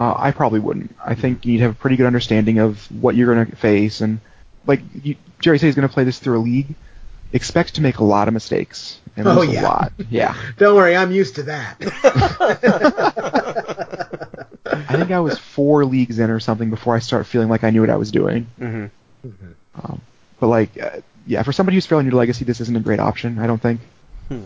Uh, 0.00 0.14
I 0.16 0.30
probably 0.30 0.60
wouldn't. 0.60 0.96
I 1.04 1.14
think 1.14 1.44
you 1.44 1.52
need 1.52 1.58
to 1.58 1.64
have 1.64 1.72
a 1.72 1.78
pretty 1.78 1.96
good 1.96 2.06
understanding 2.06 2.58
of 2.58 2.90
what 2.90 3.14
you're 3.14 3.34
going 3.34 3.46
to 3.50 3.56
face, 3.56 4.00
and 4.00 4.20
like 4.66 4.80
you, 5.02 5.16
Jerry 5.40 5.58
said, 5.58 5.66
he's 5.66 5.74
going 5.74 5.86
to 5.86 5.92
play 5.92 6.04
this 6.04 6.18
through 6.18 6.38
a 6.38 6.42
league. 6.42 6.74
Expect 7.34 7.74
to 7.74 7.82
make 7.82 7.98
a 7.98 8.04
lot 8.04 8.26
of 8.26 8.32
mistakes, 8.34 8.98
and 9.16 9.28
Oh, 9.28 9.34
lose 9.40 9.52
yeah. 9.52 9.60
a 9.60 9.62
lot. 9.62 9.92
Yeah, 10.10 10.34
Don't 10.56 10.74
worry, 10.74 10.96
I'm 10.96 11.12
used 11.12 11.34
to 11.36 11.42
that. 11.44 11.76
I 14.66 14.96
think 14.96 15.10
I 15.10 15.20
was 15.20 15.38
four 15.38 15.84
leagues 15.84 16.18
in 16.18 16.30
or 16.30 16.40
something 16.40 16.70
before 16.70 16.94
I 16.96 17.00
start 17.00 17.26
feeling 17.26 17.48
like 17.48 17.64
I 17.64 17.70
knew 17.70 17.80
what 17.82 17.90
I 17.90 17.96
was 17.96 18.10
doing. 18.10 18.46
Mm-hmm. 18.58 18.86
Um, 19.82 20.00
but 20.38 20.46
like, 20.48 20.80
uh, 20.80 21.00
yeah, 21.26 21.42
for 21.42 21.52
somebody 21.52 21.76
who's 21.76 21.86
fairly 21.86 22.04
new 22.04 22.10
to 22.10 22.16
Legacy, 22.16 22.44
this 22.44 22.60
isn't 22.60 22.76
a 22.76 22.80
great 22.80 23.00
option. 23.00 23.38
I 23.38 23.46
don't 23.46 23.60
think. 23.60 23.80
Uh, 24.30 24.36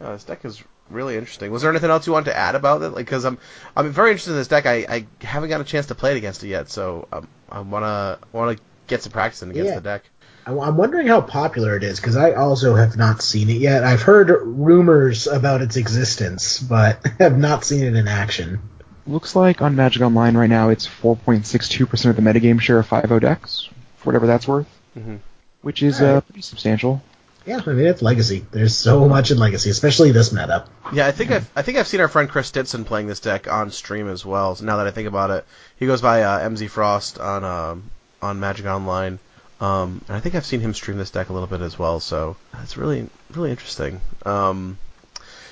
this 0.00 0.24
deck 0.24 0.44
is 0.44 0.62
really 0.90 1.16
interesting. 1.16 1.50
Was 1.50 1.62
there 1.62 1.70
anything 1.70 1.90
else 1.90 2.06
you 2.06 2.12
wanted 2.12 2.26
to 2.30 2.36
add 2.36 2.54
about 2.54 2.82
it? 2.82 2.90
Like, 2.90 3.06
because 3.06 3.24
I'm 3.24 3.38
I'm 3.76 3.90
very 3.90 4.10
interested 4.10 4.32
in 4.32 4.36
this 4.38 4.48
deck. 4.48 4.66
I, 4.66 4.86
I 4.88 5.06
haven't 5.24 5.48
got 5.48 5.60
a 5.60 5.64
chance 5.64 5.86
to 5.86 5.94
play 5.94 6.12
it 6.12 6.16
against 6.16 6.42
it 6.44 6.48
yet, 6.48 6.70
so 6.70 7.08
um, 7.12 7.28
I 7.50 7.60
wanna 7.60 8.18
wanna 8.32 8.56
get 8.86 9.02
some 9.02 9.12
practice 9.12 9.42
in 9.42 9.50
against 9.50 9.68
Yeah. 9.70 9.74
the 9.76 9.80
deck. 9.80 10.02
I- 10.46 10.52
I'm 10.58 10.76
wondering 10.76 11.06
how 11.06 11.22
popular 11.22 11.74
it 11.76 11.82
is 11.82 11.98
because 11.98 12.16
I 12.16 12.32
also 12.32 12.74
have 12.74 12.96
not 12.98 13.22
seen 13.22 13.48
it 13.48 13.56
yet. 13.58 13.82
I've 13.82 14.02
heard 14.02 14.28
rumors 14.44 15.26
about 15.26 15.62
its 15.62 15.76
existence, 15.76 16.60
but 16.60 17.04
have 17.18 17.38
not 17.38 17.64
seen 17.64 17.82
it 17.84 17.94
in 17.96 18.06
action. 18.08 18.60
Looks 19.06 19.34
like 19.36 19.60
on 19.62 19.76
Magic 19.76 20.02
Online 20.02 20.36
right 20.36 20.48
now, 20.48 20.70
it's 20.70 20.86
4.62% 20.86 22.10
of 22.10 22.16
the 22.16 22.22
metagame 22.22 22.58
share 22.60 22.78
of 22.78 22.88
5.0 22.88 23.20
decks, 23.20 23.68
for 23.98 24.06
whatever 24.06 24.26
that's 24.26 24.48
worth, 24.48 24.66
Mhm. 24.98 25.18
which 25.62 25.82
is 25.82 26.00
uh, 26.00 26.20
pretty 26.22 26.40
substantial. 26.42 27.02
Yeah, 27.46 27.60
I 27.66 27.70
mean 27.72 27.86
it's 27.86 28.00
Legacy. 28.00 28.44
There's 28.50 28.74
so 28.74 29.06
much 29.06 29.30
in 29.30 29.38
Legacy, 29.38 29.68
especially 29.68 30.12
this 30.12 30.32
meta. 30.32 30.64
Yeah, 30.92 31.06
I 31.06 31.12
think 31.12 31.30
I've, 31.30 31.50
I 31.54 31.62
think 31.62 31.76
I've 31.76 31.86
seen 31.86 32.00
our 32.00 32.08
friend 32.08 32.28
Chris 32.28 32.48
Stinson 32.48 32.84
playing 32.84 33.06
this 33.06 33.20
deck 33.20 33.52
on 33.52 33.70
stream 33.70 34.08
as 34.08 34.24
well. 34.24 34.54
So 34.54 34.64
now 34.64 34.78
that 34.78 34.86
I 34.86 34.90
think 34.90 35.08
about 35.08 35.30
it, 35.30 35.44
he 35.76 35.86
goes 35.86 36.00
by 36.00 36.22
uh, 36.22 36.48
MZ 36.48 36.70
Frost 36.70 37.18
on 37.18 37.44
um, 37.44 37.90
on 38.22 38.40
Magic 38.40 38.64
Online, 38.64 39.18
um, 39.60 40.02
and 40.08 40.16
I 40.16 40.20
think 40.20 40.34
I've 40.34 40.46
seen 40.46 40.60
him 40.60 40.72
stream 40.72 40.96
this 40.96 41.10
deck 41.10 41.28
a 41.28 41.34
little 41.34 41.46
bit 41.46 41.60
as 41.60 41.78
well. 41.78 42.00
So 42.00 42.36
it's 42.62 42.78
really 42.78 43.08
really 43.34 43.50
interesting. 43.50 44.00
Um, 44.24 44.78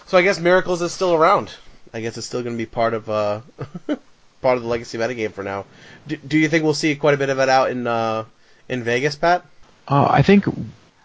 so 0.07 0.17
I 0.17 0.23
guess 0.23 0.41
Miracles 0.41 0.81
is 0.81 0.93
still 0.93 1.13
around. 1.15 1.53
I 1.93 2.01
guess 2.01 2.17
it's 2.17 2.27
still 2.27 2.43
going 2.43 2.57
to 2.57 2.59
be 2.59 2.67
part 2.67 2.95
of 2.95 3.11
uh, 3.11 3.41
part 4.41 4.57
of 4.57 4.63
the 4.63 4.69
Legacy 4.69 4.97
metagame 4.97 5.33
for 5.33 5.45
now. 5.45 5.67
Do, 6.07 6.17
do 6.17 6.39
you 6.39 6.49
think 6.49 6.65
we'll 6.65 6.73
see 6.73 6.97
quite 6.97 7.13
a 7.13 7.19
bit 7.19 7.29
of 7.29 7.39
it 7.39 7.51
out 7.51 7.71
in 7.71 7.87
uh, 7.87 8.25
in 8.67 8.83
Vegas, 8.83 9.15
Pat? 9.15 9.45
Uh, 9.87 10.07
I 10.09 10.23
think 10.23 10.47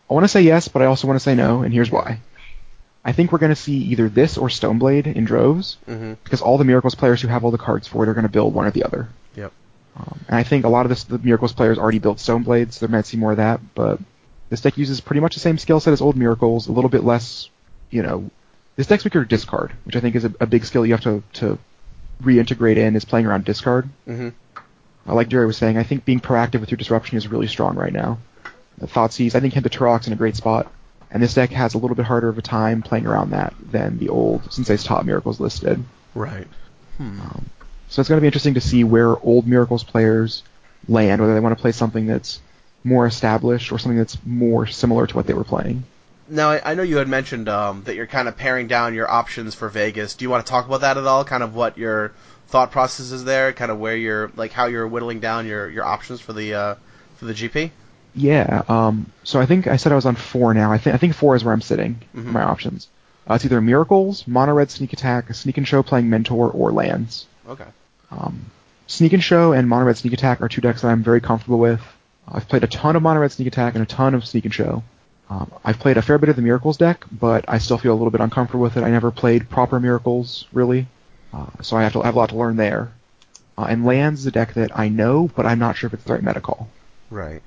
I 0.10 0.14
want 0.14 0.24
to 0.24 0.30
say 0.30 0.42
yes, 0.42 0.68
but 0.68 0.82
I 0.82 0.86
also 0.86 1.08
want 1.08 1.18
to 1.20 1.24
say 1.24 1.36
no, 1.36 1.62
and 1.64 1.74
here's 1.74 1.92
why. 1.92 2.20
I 3.04 3.12
think 3.14 3.32
we're 3.32 3.38
going 3.40 3.52
to 3.54 3.62
see 3.62 3.78
either 3.78 4.10
this 4.10 4.38
or 4.38 4.48
Stoneblade 4.50 5.08
in 5.16 5.26
droves, 5.26 5.78
Mm-hmm. 5.88 6.14
because 6.24 6.42
all 6.42 6.58
the 6.58 6.64
Miracles 6.66 6.96
players 6.96 7.22
who 7.22 7.28
have 7.28 7.44
all 7.46 7.52
the 7.52 7.58
cards 7.58 7.88
for 7.88 8.04
it 8.04 8.10
are 8.10 8.14
going 8.14 8.24
to 8.24 8.32
build 8.32 8.54
one 8.54 8.66
or 8.66 8.72
the 8.72 8.84
other. 8.84 9.08
Yep. 9.36 9.52
Um, 9.98 10.20
and 10.28 10.36
I 10.38 10.44
think 10.44 10.66
a 10.66 10.70
lot 10.70 10.86
of 10.86 10.90
this, 10.90 11.04
the 11.06 11.18
Miracles 11.20 11.54
players 11.54 11.78
already 11.78 12.00
built 12.00 12.18
Stoneblade, 12.18 12.74
so 12.74 12.86
there 12.86 12.96
might 12.96 13.06
see 13.06 13.18
more 13.18 13.32
of 13.32 13.38
that, 13.38 13.60
but 13.76 14.00
this 14.50 14.62
deck 14.62 14.78
uses 14.78 15.02
pretty 15.02 15.20
much 15.22 15.34
the 15.34 15.40
same 15.42 15.58
skill 15.58 15.80
set 15.80 15.94
as 15.94 16.02
old 16.02 16.16
Miracles, 16.16 16.68
a 16.68 16.72
little 16.72 16.90
bit 16.90 17.04
less, 17.04 17.50
you 17.90 18.02
know, 18.04 18.30
this 18.76 18.88
deck's 18.88 19.04
weaker 19.04 19.24
to 19.24 19.28
discard, 19.28 19.74
which 19.86 19.96
I 19.96 20.00
think 20.00 20.16
is 20.16 20.24
a, 20.26 20.34
a 20.40 20.46
big 20.46 20.64
skill 20.66 20.86
you 20.86 20.94
have 20.94 21.02
to, 21.04 21.24
to 21.34 21.58
reintegrate 22.22 22.78
in, 22.78 22.96
is 22.96 23.06
playing 23.06 23.26
around 23.26 23.44
discard. 23.46 23.90
Mm-hmm. 24.08 24.30
Uh, 25.10 25.14
like 25.16 25.30
Jerry 25.30 25.46
was 25.48 25.58
saying, 25.58 25.78
I 25.78 25.84
think 25.84 26.06
being 26.06 26.20
proactive 26.20 26.60
with 26.60 26.70
your 26.72 26.78
disruption 26.78 27.18
is 27.18 27.28
really 27.28 27.48
strong 27.48 27.76
right 27.76 27.94
now. 27.94 28.20
The 28.78 28.88
Thoughtseize, 28.88 29.36
I 29.36 29.40
think 29.40 29.54
hit 29.54 29.64
the 29.64 29.70
Turok's 29.70 30.08
in 30.08 30.14
a 30.14 30.18
great 30.18 30.36
spot, 30.36 30.72
and 31.10 31.22
this 31.22 31.34
deck 31.34 31.50
has 31.52 31.74
a 31.74 31.78
little 31.78 31.96
bit 31.96 32.06
harder 32.06 32.30
of 32.30 32.38
a 32.38 32.42
time 32.42 32.82
playing 32.82 33.08
around 33.08 33.32
that 33.32 33.54
than 33.60 33.98
the 33.98 34.10
old 34.10 34.52
Sensei's 34.52 34.84
Top 34.84 35.06
Miracles 35.06 35.40
listed. 35.40 35.84
Right. 36.14 36.48
Um, 37.00 37.50
so 37.90 38.00
it's 38.00 38.10
going 38.10 38.18
to 38.18 38.22
be 38.22 38.28
interesting 38.28 38.56
to 38.56 38.62
see 38.62 38.84
where 38.84 39.18
old 39.20 39.48
Miracles 39.48 39.84
players 39.84 40.44
land, 40.88 41.22
whether 41.22 41.34
they 41.34 41.40
want 41.40 41.58
to 41.58 41.62
play 41.62 41.72
something 41.72 42.06
that's 42.06 42.40
more 42.84 43.06
established 43.06 43.72
or 43.72 43.80
something 43.80 43.98
that's 43.98 44.18
more 44.26 44.68
similar 44.68 45.08
to 45.08 45.16
what 45.16 45.28
they 45.28 45.34
were 45.34 45.44
playing. 45.44 45.84
Now, 46.30 46.52
I 46.52 46.72
I 46.72 46.74
know 46.76 46.84
you 46.84 46.98
had 46.98 47.08
mentioned 47.08 47.48
um, 47.48 47.84
that 47.86 47.96
you're 47.96 48.08
kind 48.08 48.28
of 48.28 48.38
paring 48.38 48.68
down 48.68 48.94
your 48.94 49.10
options 49.10 49.56
for 49.56 49.70
Vegas. 49.70 50.16
Do 50.16 50.26
you 50.26 50.30
want 50.30 50.46
to 50.46 50.50
talk 50.50 50.66
about 50.66 50.82
that 50.82 50.98
at 50.98 51.06
all? 51.06 51.24
Kind 51.24 51.44
of 51.44 51.56
what 51.56 51.78
your 51.78 52.12
thought 52.48 52.72
process 52.72 53.12
is 53.12 53.24
there? 53.24 53.54
Kind 53.54 53.72
of 53.72 53.80
where 53.80 53.96
you're, 53.96 54.32
like, 54.36 54.52
how 54.52 54.66
you're 54.66 54.88
whittling 54.88 55.20
down 55.20 55.48
your, 55.48 55.70
your 55.70 55.86
options 55.86 56.20
for 56.20 56.34
the 56.34 56.54
uh, 56.54 56.76
for 57.16 57.26
the 57.26 57.34
GP? 57.34 57.72
Yeah. 58.18 58.64
Um, 58.68 59.12
so 59.24 59.40
I 59.40 59.46
think 59.46 59.68
I 59.68 59.78
said 59.78 59.92
I 59.92 59.96
was 59.96 60.06
on 60.06 60.16
four 60.16 60.54
now. 60.54 60.72
I 60.72 60.78
think 60.78 60.94
I 60.96 60.98
think 60.98 61.14
four 61.14 61.36
is 61.36 61.44
where 61.44 61.54
I'm 61.54 61.62
sitting. 61.62 62.00
Mhm. 62.16 62.26
My 62.26 62.42
options. 62.44 62.88
Uh, 63.30 63.36
it's 63.36 63.46
either 63.46 63.62
Miracles, 63.62 64.28
Mono 64.28 64.54
Red 64.54 64.72
Sneak 64.72 64.94
Attack, 64.94 65.34
Sneak 65.34 65.58
and 65.58 65.68
Show 65.68 65.84
playing 65.84 66.10
Mentor, 66.10 66.50
or 66.50 66.72
Lands. 66.72 67.26
Okay. 67.48 67.66
Um, 68.12 68.46
Sneak 68.88 69.14
and 69.14 69.24
Show 69.24 69.52
and 69.54 69.68
Mono 69.70 69.86
Red 69.86 69.98
Sneak 69.98 70.14
Attack 70.14 70.42
are 70.42 70.48
two 70.50 70.62
decks 70.62 70.82
that 70.82 70.88
I'm 70.90 71.04
very 71.04 71.22
comfortable 71.22 71.60
with. 71.60 71.82
I've 72.30 72.48
played 72.48 72.64
a 72.64 72.68
ton 72.68 72.96
of 72.96 73.04
Mono 73.04 73.20
Red 73.20 73.32
Sneak 73.34 73.48
Attack 73.48 73.76
and 73.76 73.84
a 73.84 73.86
ton 73.86 74.14
of 74.16 74.26
Sneak 74.26 74.46
and 74.46 74.54
Show. 74.54 74.84
Um, 75.30 75.52
I've 75.64 75.78
played 75.80 75.98
a 75.98 76.02
fair 76.02 76.18
bit 76.18 76.30
of 76.30 76.38
the 76.38 76.42
Miracles 76.42 76.78
deck, 76.78 77.06
but 77.12 77.46
I 77.50 77.58
still 77.58 77.78
feel 77.78 77.92
a 77.92 77.98
little 78.00 78.12
bit 78.12 78.22
uncomfortable 78.22 78.64
with 78.64 78.78
it. 78.78 78.84
I 78.84 78.90
never 78.90 79.12
played 79.12 79.50
proper 79.50 79.78
Miracles, 79.80 80.46
really, 80.54 80.88
uh, 81.34 81.48
so 81.62 81.76
I 81.76 81.84
have 81.84 81.94
to 81.94 82.02
I 82.02 82.06
have 82.06 82.16
a 82.16 82.20
lot 82.20 82.30
to 82.30 82.38
learn 82.38 82.56
there. 82.56 82.92
Uh, 83.58 83.66
and 83.70 83.86
Lands 83.86 84.22
is 84.22 84.26
a 84.26 84.32
deck 84.32 84.54
that 84.54 84.72
I 84.80 84.88
know, 84.88 85.30
but 85.36 85.46
I'm 85.46 85.60
not 85.60 85.76
sure 85.76 85.88
if 85.90 85.94
it's 85.94 86.04
the 86.06 86.14
right 86.14 86.24
meta 86.24 86.40
call. 86.40 86.70
Right. 87.10 87.42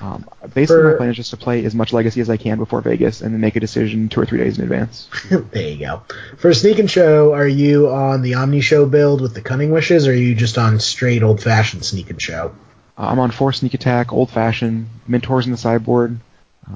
Um, 0.00 0.24
basically, 0.54 0.84
my 0.84 0.94
plan 0.94 1.10
is 1.10 1.16
just 1.16 1.30
to 1.30 1.36
play 1.36 1.64
as 1.64 1.74
much 1.74 1.92
Legacy 1.92 2.20
as 2.20 2.30
I 2.30 2.36
can 2.36 2.58
before 2.58 2.80
Vegas, 2.80 3.20
and 3.20 3.34
then 3.34 3.40
make 3.40 3.56
a 3.56 3.60
decision 3.60 4.08
two 4.08 4.20
or 4.20 4.26
three 4.26 4.38
days 4.38 4.58
in 4.58 4.64
advance. 4.64 5.08
there 5.30 5.68
you 5.68 5.78
go. 5.78 6.02
For 6.38 6.54
Sneak 6.54 6.78
and 6.78 6.90
Show, 6.90 7.34
are 7.34 7.46
you 7.46 7.90
on 7.90 8.22
the 8.22 8.34
Omni 8.34 8.62
Show 8.62 8.86
build 8.86 9.20
with 9.20 9.34
the 9.34 9.42
Cunning 9.42 9.70
Wishes, 9.70 10.06
or 10.06 10.12
are 10.12 10.14
you 10.14 10.34
just 10.34 10.56
on 10.56 10.80
straight 10.80 11.22
old 11.22 11.42
fashioned 11.42 11.84
Sneak 11.84 12.08
and 12.08 12.20
Show? 12.20 12.54
Uh, 12.96 13.08
I'm 13.08 13.18
on 13.18 13.30
four 13.30 13.52
Sneak 13.52 13.74
Attack, 13.74 14.12
Old 14.12 14.30
Fashioned, 14.30 14.88
Mentors 15.06 15.46
in 15.46 15.52
the 15.52 15.58
sideboard. 15.58 16.18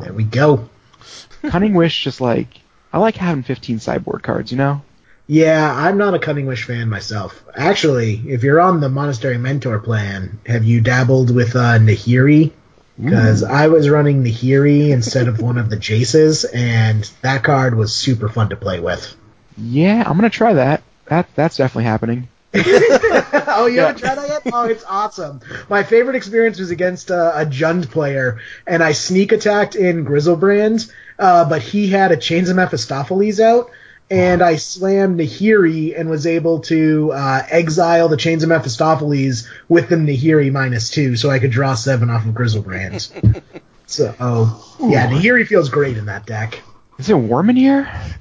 There 0.00 0.12
we 0.12 0.24
go. 0.24 0.68
Cunning 1.42 1.74
Wish, 1.74 2.04
just 2.04 2.20
like 2.20 2.48
I 2.92 2.98
like 2.98 3.16
having 3.16 3.42
15 3.42 3.80
sideboard 3.80 4.22
cards, 4.22 4.52
you 4.52 4.58
know. 4.58 4.82
Yeah, 5.26 5.72
I'm 5.74 5.96
not 5.96 6.14
a 6.14 6.18
Cunning 6.18 6.46
Wish 6.46 6.64
fan 6.64 6.90
myself. 6.90 7.42
Actually, 7.56 8.22
if 8.26 8.42
you're 8.42 8.60
on 8.60 8.80
the 8.80 8.90
Monastery 8.90 9.38
Mentor 9.38 9.78
plan, 9.78 10.38
have 10.44 10.64
you 10.64 10.82
dabbled 10.82 11.34
with 11.34 11.56
uh, 11.56 11.78
Nahiri? 11.78 12.52
Because 12.98 13.42
I 13.42 13.66
was 13.66 13.88
running 13.88 14.22
Nahiri 14.22 14.90
instead 14.90 15.26
of 15.26 15.40
one 15.40 15.58
of 15.58 15.68
the 15.68 15.76
Jaces, 15.76 16.44
and 16.54 17.10
that 17.22 17.42
card 17.42 17.74
was 17.74 17.92
super 17.94 18.28
fun 18.28 18.50
to 18.50 18.56
play 18.56 18.78
with. 18.78 19.16
Yeah, 19.58 20.04
I'm 20.06 20.16
gonna 20.16 20.30
try 20.30 20.54
that. 20.54 20.82
That 21.06 21.28
that's 21.34 21.56
definitely 21.56 21.84
happening. 21.84 22.28
oh, 22.54 23.66
you 23.66 23.80
haven't 23.80 23.98
tried 23.98 24.16
that 24.16 24.28
yet? 24.28 24.54
Oh, 24.54 24.64
it's 24.64 24.84
awesome. 24.84 25.40
My 25.68 25.82
favorite 25.82 26.14
experience 26.14 26.58
was 26.60 26.70
against 26.70 27.10
uh, 27.10 27.32
a 27.34 27.44
Jund 27.44 27.90
player, 27.90 28.40
and 28.66 28.82
I 28.82 28.92
sneak 28.92 29.32
attacked 29.32 29.74
in 29.74 30.04
Griselbrand, 30.04 30.90
uh, 31.18 31.48
but 31.48 31.62
he 31.62 31.88
had 31.88 32.12
a 32.12 32.16
Chains 32.16 32.48
of 32.48 32.56
Mephistopheles 32.56 33.40
out, 33.40 33.70
and 34.10 34.42
I 34.42 34.56
slammed 34.56 35.18
Nahiri 35.18 35.98
and 35.98 36.10
was 36.10 36.26
able 36.26 36.60
to 36.60 37.12
uh, 37.12 37.42
exile 37.48 38.08
the 38.08 38.16
Chains 38.16 38.42
of 38.42 38.48
Mephistopheles 38.50 39.48
with 39.68 39.88
the 39.88 39.96
Nahiri 39.96 40.52
minus 40.52 40.90
two, 40.90 41.16
so 41.16 41.30
I 41.30 41.38
could 41.38 41.50
draw 41.50 41.74
seven 41.74 42.10
off 42.10 42.26
of 42.26 42.34
Griselbrand. 42.34 43.42
so, 43.86 44.14
oh, 44.20 44.76
yeah, 44.80 45.08
Nahiri 45.08 45.46
feels 45.46 45.68
great 45.68 45.96
in 45.96 46.06
that 46.06 46.26
deck. 46.26 46.62
Is 46.98 47.10
it 47.10 47.14
warm 47.14 47.50
in 47.50 47.56
here? 47.56 47.90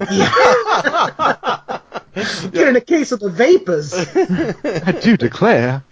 Get 2.50 2.68
in 2.68 2.76
a 2.76 2.80
case 2.80 3.12
of 3.12 3.20
the 3.20 3.30
vapors. 3.30 3.94
I 3.94 4.92
do 5.00 5.16
declare. 5.16 5.84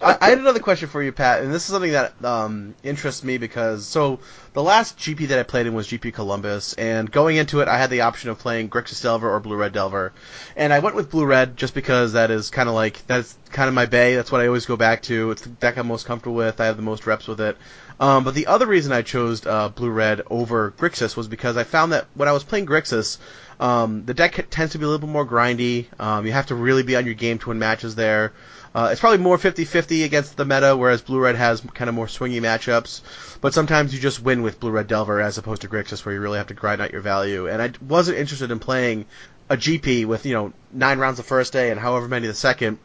I, 0.00 0.18
I 0.20 0.28
had 0.30 0.38
another 0.38 0.60
question 0.60 0.88
for 0.88 1.02
you, 1.02 1.12
Pat, 1.12 1.42
and 1.42 1.52
this 1.52 1.62
is 1.62 1.70
something 1.72 1.92
that 1.92 2.12
um, 2.24 2.74
interests 2.82 3.24
me 3.24 3.38
because 3.38 3.86
so 3.86 4.20
the 4.52 4.62
last 4.62 4.98
GP 4.98 5.28
that 5.28 5.38
I 5.38 5.42
played 5.42 5.66
in 5.66 5.74
was 5.74 5.88
GP 5.88 6.14
Columbus, 6.14 6.74
and 6.74 7.10
going 7.10 7.36
into 7.36 7.60
it, 7.60 7.68
I 7.68 7.78
had 7.78 7.90
the 7.90 8.02
option 8.02 8.30
of 8.30 8.38
playing 8.38 8.70
Grixis 8.70 9.02
Delver 9.02 9.30
or 9.30 9.40
Blue 9.40 9.56
Red 9.56 9.72
Delver, 9.72 10.12
and 10.56 10.72
I 10.72 10.78
went 10.80 10.96
with 10.96 11.10
Blue 11.10 11.26
Red 11.26 11.56
just 11.56 11.74
because 11.74 12.12
that 12.12 12.30
is 12.30 12.50
kind 12.50 12.68
of 12.68 12.74
like 12.74 13.06
that's 13.06 13.36
kind 13.50 13.68
of 13.68 13.74
my 13.74 13.86
bay. 13.86 14.14
That's 14.16 14.32
what 14.32 14.40
I 14.40 14.46
always 14.46 14.66
go 14.66 14.76
back 14.76 15.02
to. 15.02 15.30
It's 15.30 15.42
the 15.42 15.50
deck 15.50 15.76
I'm 15.76 15.86
most 15.86 16.06
comfortable 16.06 16.36
with. 16.36 16.60
I 16.60 16.66
have 16.66 16.76
the 16.76 16.82
most 16.82 17.06
reps 17.06 17.26
with 17.26 17.40
it. 17.40 17.56
Um, 18.00 18.22
but 18.24 18.34
the 18.34 18.46
other 18.46 18.66
reason 18.66 18.92
I 18.92 19.02
chose 19.02 19.44
uh, 19.44 19.70
Blue 19.70 19.90
Red 19.90 20.22
over 20.30 20.70
Grixis 20.70 21.16
was 21.16 21.26
because 21.26 21.56
I 21.56 21.64
found 21.64 21.92
that 21.92 22.06
when 22.14 22.28
I 22.28 22.32
was 22.32 22.44
playing 22.44 22.66
Grixis, 22.66 23.18
um, 23.58 24.04
the 24.04 24.14
deck 24.14 24.46
tends 24.50 24.72
to 24.72 24.78
be 24.78 24.84
a 24.84 24.88
little 24.88 25.04
bit 25.04 25.12
more 25.12 25.26
grindy. 25.26 25.86
Um, 25.98 26.24
you 26.24 26.32
have 26.32 26.46
to 26.46 26.54
really 26.54 26.84
be 26.84 26.94
on 26.94 27.06
your 27.06 27.14
game 27.14 27.38
to 27.40 27.48
win 27.48 27.58
matches 27.58 27.96
there. 27.96 28.32
Uh, 28.78 28.90
it's 28.92 29.00
probably 29.00 29.18
more 29.18 29.36
50-50 29.36 30.04
against 30.04 30.36
the 30.36 30.44
meta, 30.44 30.76
whereas 30.76 31.02
Blue 31.02 31.18
Red 31.18 31.34
has 31.34 31.60
kind 31.74 31.88
of 31.88 31.96
more 31.96 32.06
swingy 32.06 32.40
matchups. 32.40 33.00
But 33.40 33.52
sometimes 33.52 33.92
you 33.92 33.98
just 33.98 34.22
win 34.22 34.42
with 34.42 34.60
Blue 34.60 34.70
Red 34.70 34.86
Delver 34.86 35.20
as 35.20 35.36
opposed 35.36 35.62
to 35.62 35.68
Grixis, 35.68 36.04
where 36.04 36.14
you 36.14 36.20
really 36.20 36.38
have 36.38 36.46
to 36.46 36.54
grind 36.54 36.80
out 36.80 36.92
your 36.92 37.00
value. 37.00 37.48
And 37.48 37.60
I 37.60 37.72
wasn't 37.84 38.18
interested 38.18 38.52
in 38.52 38.60
playing 38.60 39.06
a 39.50 39.56
GP 39.56 40.06
with 40.06 40.26
you 40.26 40.32
know 40.32 40.52
nine 40.72 41.00
rounds 41.00 41.16
the 41.16 41.24
first 41.24 41.52
day 41.52 41.72
and 41.72 41.80
however 41.80 42.06
many 42.06 42.28
the 42.28 42.34
second, 42.34 42.78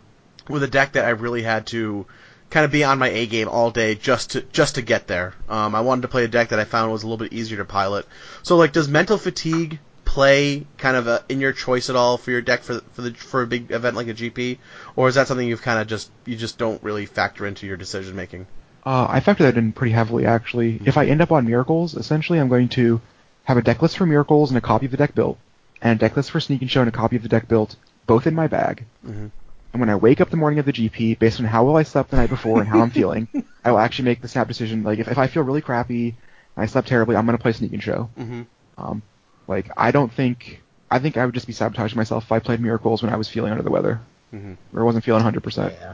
with 0.49 0.63
a 0.63 0.67
deck 0.67 0.93
that 0.93 1.05
I 1.05 1.09
really 1.09 1.43
had 1.43 1.67
to 1.67 2.07
kind 2.49 2.65
of 2.65 2.71
be 2.71 2.83
on 2.83 2.97
my 2.97 3.09
A 3.09 3.27
game 3.27 3.47
all 3.47 3.69
day 3.69 3.93
just 3.93 4.31
to 4.31 4.41
just 4.41 4.73
to 4.75 4.81
get 4.81 5.05
there. 5.05 5.35
Um, 5.47 5.75
I 5.75 5.81
wanted 5.81 6.01
to 6.01 6.07
play 6.07 6.23
a 6.23 6.27
deck 6.27 6.49
that 6.49 6.59
I 6.59 6.63
found 6.63 6.91
was 6.91 7.03
a 7.03 7.05
little 7.05 7.23
bit 7.23 7.33
easier 7.33 7.57
to 7.57 7.65
pilot. 7.65 8.07
So 8.41 8.57
like, 8.57 8.71
does 8.73 8.87
mental 8.87 9.19
fatigue 9.19 9.77
play 10.05 10.65
kind 10.77 10.95
of 10.97 11.07
a, 11.07 11.23
in 11.29 11.39
your 11.39 11.53
choice 11.53 11.89
at 11.89 11.95
all 11.95 12.17
for 12.17 12.31
your 12.31 12.41
deck 12.41 12.63
for 12.63 12.81
for 12.93 13.01
the 13.01 13.13
for 13.13 13.41
a 13.41 13.47
big 13.47 13.71
event 13.71 13.95
like 13.95 14.07
a 14.07 14.13
GP, 14.13 14.57
or 14.95 15.07
is 15.07 15.15
that 15.15 15.27
something 15.27 15.47
you've 15.47 15.61
kind 15.61 15.79
of 15.79 15.87
just 15.87 16.11
you 16.25 16.35
just 16.35 16.57
don't 16.57 16.81
really 16.83 17.05
factor 17.05 17.45
into 17.45 17.65
your 17.65 17.77
decision 17.77 18.15
making? 18.15 18.47
Uh, 18.85 19.07
I 19.09 19.21
factor 19.21 19.43
that 19.43 19.57
in 19.57 19.71
pretty 19.71 19.93
heavily, 19.93 20.25
actually. 20.25 20.81
If 20.85 20.97
I 20.97 21.05
end 21.05 21.21
up 21.21 21.31
on 21.31 21.45
Miracles, 21.45 21.95
essentially 21.95 22.39
I'm 22.39 22.49
going 22.49 22.69
to 22.69 22.99
have 23.45 23.57
a 23.57 23.61
deck 23.61 23.81
list 23.81 23.97
for 23.97 24.05
Miracles 24.05 24.51
and 24.51 24.57
a 24.57 24.61
copy 24.61 24.85
of 24.85 24.91
the 24.91 24.97
deck 24.97 25.15
built, 25.15 25.37
and 25.81 25.97
a 25.97 25.99
deck 25.99 26.17
list 26.17 26.31
for 26.31 26.39
Sneak 26.39 26.61
and 26.61 26.69
Show 26.69 26.81
and 26.81 26.89
a 26.89 26.91
copy 26.91 27.15
of 27.15 27.23
the 27.23 27.29
deck 27.29 27.47
built, 27.47 27.75
both 28.07 28.27
in 28.27 28.35
my 28.35 28.47
bag. 28.47 28.85
Mhm. 29.05 29.31
And 29.71 29.79
when 29.79 29.89
I 29.89 29.95
wake 29.95 30.21
up 30.21 30.29
the 30.29 30.37
morning 30.37 30.59
of 30.59 30.65
the 30.65 30.73
GP, 30.73 31.17
based 31.17 31.39
on 31.39 31.47
how 31.47 31.63
well 31.63 31.77
I 31.77 31.83
slept 31.83 32.11
the 32.11 32.17
night 32.17 32.29
before 32.29 32.59
and 32.59 32.67
how 32.67 32.81
I'm 32.81 32.91
feeling, 32.99 33.27
I 33.65 33.71
will 33.71 33.79
actually 33.79 34.05
make 34.05 34.21
the 34.21 34.27
snap 34.27 34.47
decision. 34.47 34.83
Like, 34.83 34.99
if, 34.99 35.07
if 35.07 35.17
I 35.17 35.25
feel 35.25 35.41
really 35.41 35.61
crappy 35.61 36.09
and 36.55 36.63
I 36.63 36.67
slept 36.67 36.87
terribly, 36.89 37.15
I'm 37.15 37.25
going 37.25 37.37
to 37.37 37.41
play 37.41 37.53
Sneak 37.53 37.73
and 37.73 37.81
Show. 37.81 38.09
Mm-hmm. 38.19 38.41
Um, 38.77 39.01
like, 39.47 39.69
I 39.77 39.91
don't 39.91 40.11
think. 40.11 40.61
I 40.91 40.99
think 40.99 41.17
I 41.17 41.25
would 41.25 41.33
just 41.33 41.47
be 41.47 41.53
sabotaging 41.53 41.97
myself 41.97 42.25
if 42.25 42.31
I 42.31 42.37
played 42.39 42.59
Miracles 42.59 43.01
when 43.01 43.11
I 43.11 43.17
was 43.17 43.27
feeling 43.27 43.51
under 43.51 43.63
the 43.63 43.71
weather. 43.71 43.99
Mhm. 44.33 44.57
Or 44.75 44.85
wasn't 44.85 45.03
feeling 45.03 45.23
100%. 45.23 45.73
Yeah. 45.81 45.93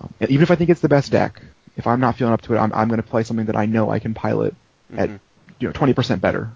Um, 0.00 0.12
even 0.28 0.42
if 0.42 0.50
I 0.50 0.56
think 0.56 0.70
it's 0.70 0.80
the 0.80 0.88
best 0.88 1.12
deck, 1.12 1.40
if 1.76 1.86
I'm 1.86 2.00
not 2.00 2.16
feeling 2.16 2.34
up 2.34 2.42
to 2.42 2.54
it, 2.54 2.58
I'm, 2.58 2.72
I'm 2.72 2.88
going 2.88 3.00
to 3.00 3.06
play 3.06 3.22
something 3.22 3.46
that 3.46 3.56
I 3.56 3.66
know 3.66 3.90
I 3.90 4.00
can 4.00 4.12
pilot 4.14 4.54
at 4.96 5.08
Mhm. 5.08 5.20
you 5.60 5.68
know 5.68 5.72
20% 5.72 6.20
better. 6.20 6.50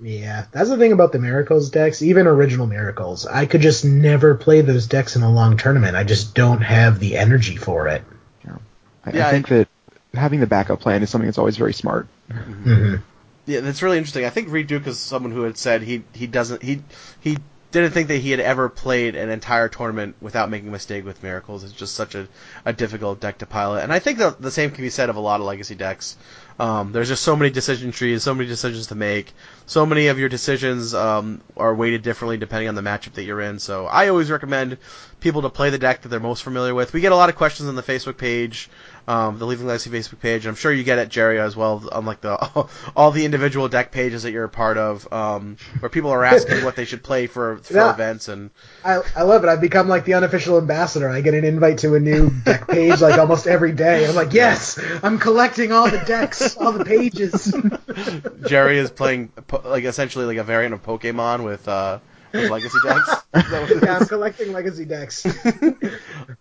Yeah, 0.00 0.44
that's 0.52 0.68
the 0.68 0.76
thing 0.76 0.92
about 0.92 1.12
the 1.12 1.18
Miracles 1.18 1.70
decks, 1.70 2.02
even 2.02 2.26
original 2.26 2.66
Miracles. 2.66 3.26
I 3.26 3.46
could 3.46 3.62
just 3.62 3.84
never 3.84 4.34
play 4.34 4.60
those 4.60 4.86
decks 4.86 5.16
in 5.16 5.22
a 5.22 5.30
long 5.32 5.56
tournament. 5.56 5.96
I 5.96 6.04
just 6.04 6.34
don't 6.34 6.60
have 6.60 6.98
the 7.00 7.16
energy 7.16 7.56
for 7.56 7.88
it. 7.88 8.02
I, 9.04 9.10
Yeah, 9.12 9.26
I 9.26 9.30
think 9.32 9.48
that 9.48 9.68
having 10.14 10.38
the 10.40 10.46
backup 10.46 10.80
plan 10.80 11.02
is 11.02 11.10
something 11.10 11.26
that's 11.26 11.38
always 11.38 11.56
very 11.56 11.72
smart. 11.72 12.06
hmm 12.30 12.96
Yeah, 13.46 13.60
that's 13.60 13.82
really 13.82 13.98
interesting. 13.98 14.24
I 14.24 14.30
think 14.30 14.50
Reid 14.50 14.68
Duke 14.68 14.86
is 14.86 14.98
someone 14.98 15.32
who 15.32 15.42
had 15.42 15.58
said 15.58 15.82
he 15.82 16.04
he 16.12 16.26
doesn't 16.26 16.62
he 16.62 16.82
he 17.20 17.38
didn't 17.72 17.92
think 17.92 18.08
that 18.08 18.18
he 18.18 18.30
had 18.30 18.38
ever 18.38 18.68
played 18.68 19.16
an 19.16 19.30
entire 19.30 19.68
tournament 19.68 20.14
without 20.20 20.50
making 20.50 20.68
a 20.68 20.72
mistake 20.72 21.04
with 21.04 21.22
Miracles. 21.22 21.64
It's 21.64 21.72
just 21.72 21.94
such 21.94 22.14
a, 22.14 22.28
a 22.66 22.72
difficult 22.72 23.18
deck 23.18 23.38
to 23.38 23.46
pilot, 23.46 23.82
and 23.82 23.92
I 23.92 23.98
think 23.98 24.18
that 24.18 24.40
the 24.40 24.50
same 24.50 24.70
can 24.70 24.84
be 24.84 24.90
said 24.90 25.08
of 25.08 25.16
a 25.16 25.20
lot 25.20 25.40
of 25.40 25.46
Legacy 25.46 25.74
decks. 25.74 26.16
Um, 26.60 26.92
there's 26.92 27.08
just 27.08 27.22
so 27.22 27.34
many 27.34 27.50
decision 27.50 27.90
trees, 27.90 28.22
so 28.22 28.34
many 28.34 28.46
decisions 28.46 28.88
to 28.88 28.94
make. 28.94 29.32
So 29.66 29.86
many 29.86 30.08
of 30.08 30.18
your 30.18 30.28
decisions 30.28 30.94
um, 30.94 31.40
are 31.56 31.74
weighted 31.74 32.02
differently 32.02 32.36
depending 32.36 32.68
on 32.68 32.74
the 32.74 32.82
matchup 32.82 33.14
that 33.14 33.24
you're 33.24 33.40
in. 33.40 33.58
So 33.58 33.86
I 33.86 34.08
always 34.08 34.30
recommend 34.30 34.76
people 35.20 35.42
to 35.42 35.50
play 35.50 35.70
the 35.70 35.78
deck 35.78 36.02
that 36.02 36.08
they're 36.10 36.20
most 36.20 36.42
familiar 36.42 36.74
with. 36.74 36.92
We 36.92 37.00
get 37.00 37.12
a 37.12 37.16
lot 37.16 37.30
of 37.30 37.36
questions 37.36 37.68
on 37.68 37.74
the 37.74 37.82
Facebook 37.82 38.18
page, 38.18 38.68
um, 39.08 39.38
the 39.38 39.46
Leaving 39.46 39.66
Legacy 39.66 39.90
Facebook 39.90 40.20
page. 40.20 40.46
I'm 40.46 40.54
sure 40.54 40.72
you 40.72 40.84
get 40.84 40.98
it, 40.98 41.08
Jerry, 41.08 41.40
as 41.40 41.56
well, 41.56 41.88
on 41.92 42.04
like 42.06 42.20
the 42.20 42.36
all 42.96 43.10
the 43.10 43.24
individual 43.24 43.68
deck 43.68 43.90
pages 43.92 44.22
that 44.22 44.32
you're 44.32 44.44
a 44.44 44.48
part 44.48 44.78
of, 44.78 45.12
um, 45.12 45.56
where 45.80 45.88
people 45.88 46.10
are 46.10 46.24
asking 46.24 46.64
what 46.64 46.76
they 46.76 46.84
should 46.84 47.02
play 47.02 47.26
for, 47.26 47.56
for 47.58 47.74
Yeah. 47.74 47.92
events 47.92 48.28
and 48.28 48.50
I, 48.84 49.00
I 49.16 49.22
love 49.22 49.44
it. 49.44 49.48
I've 49.48 49.60
become 49.60 49.88
like 49.88 50.04
the 50.04 50.14
unofficial 50.14 50.58
ambassador. 50.58 51.08
I 51.08 51.20
get 51.20 51.34
an 51.34 51.44
invite 51.44 51.78
to 51.78 51.94
a 51.94 52.00
new 52.00 52.30
deck 52.30 52.68
page 52.68 53.00
like 53.00 53.18
almost 53.18 53.46
every 53.46 53.72
day. 53.72 54.06
I'm 54.08 54.14
like, 54.14 54.32
yes, 54.32 54.78
I'm 55.02 55.18
collecting 55.18 55.72
all 55.72 55.90
the 55.90 55.98
decks, 55.98 56.56
all 56.56 56.72
the 56.72 56.84
pages. 56.84 57.54
Jerry 58.46 58.78
is 58.78 58.90
playing 58.90 59.32
like 59.64 59.84
essentially 59.84 60.24
like 60.26 60.38
a 60.38 60.44
variant 60.44 60.74
of 60.74 60.82
Pokemon 60.84 61.44
with 61.44 61.66
uh, 61.68 61.98
Legacy 62.32 62.78
decks. 62.84 63.08
Is 63.34 63.50
that 63.50 63.62
what 63.62 63.70
it 63.70 63.82
yeah, 63.82 63.98
I'm 63.98 64.06
collecting 64.06 64.52
legacy 64.52 64.84
decks. 64.84 65.26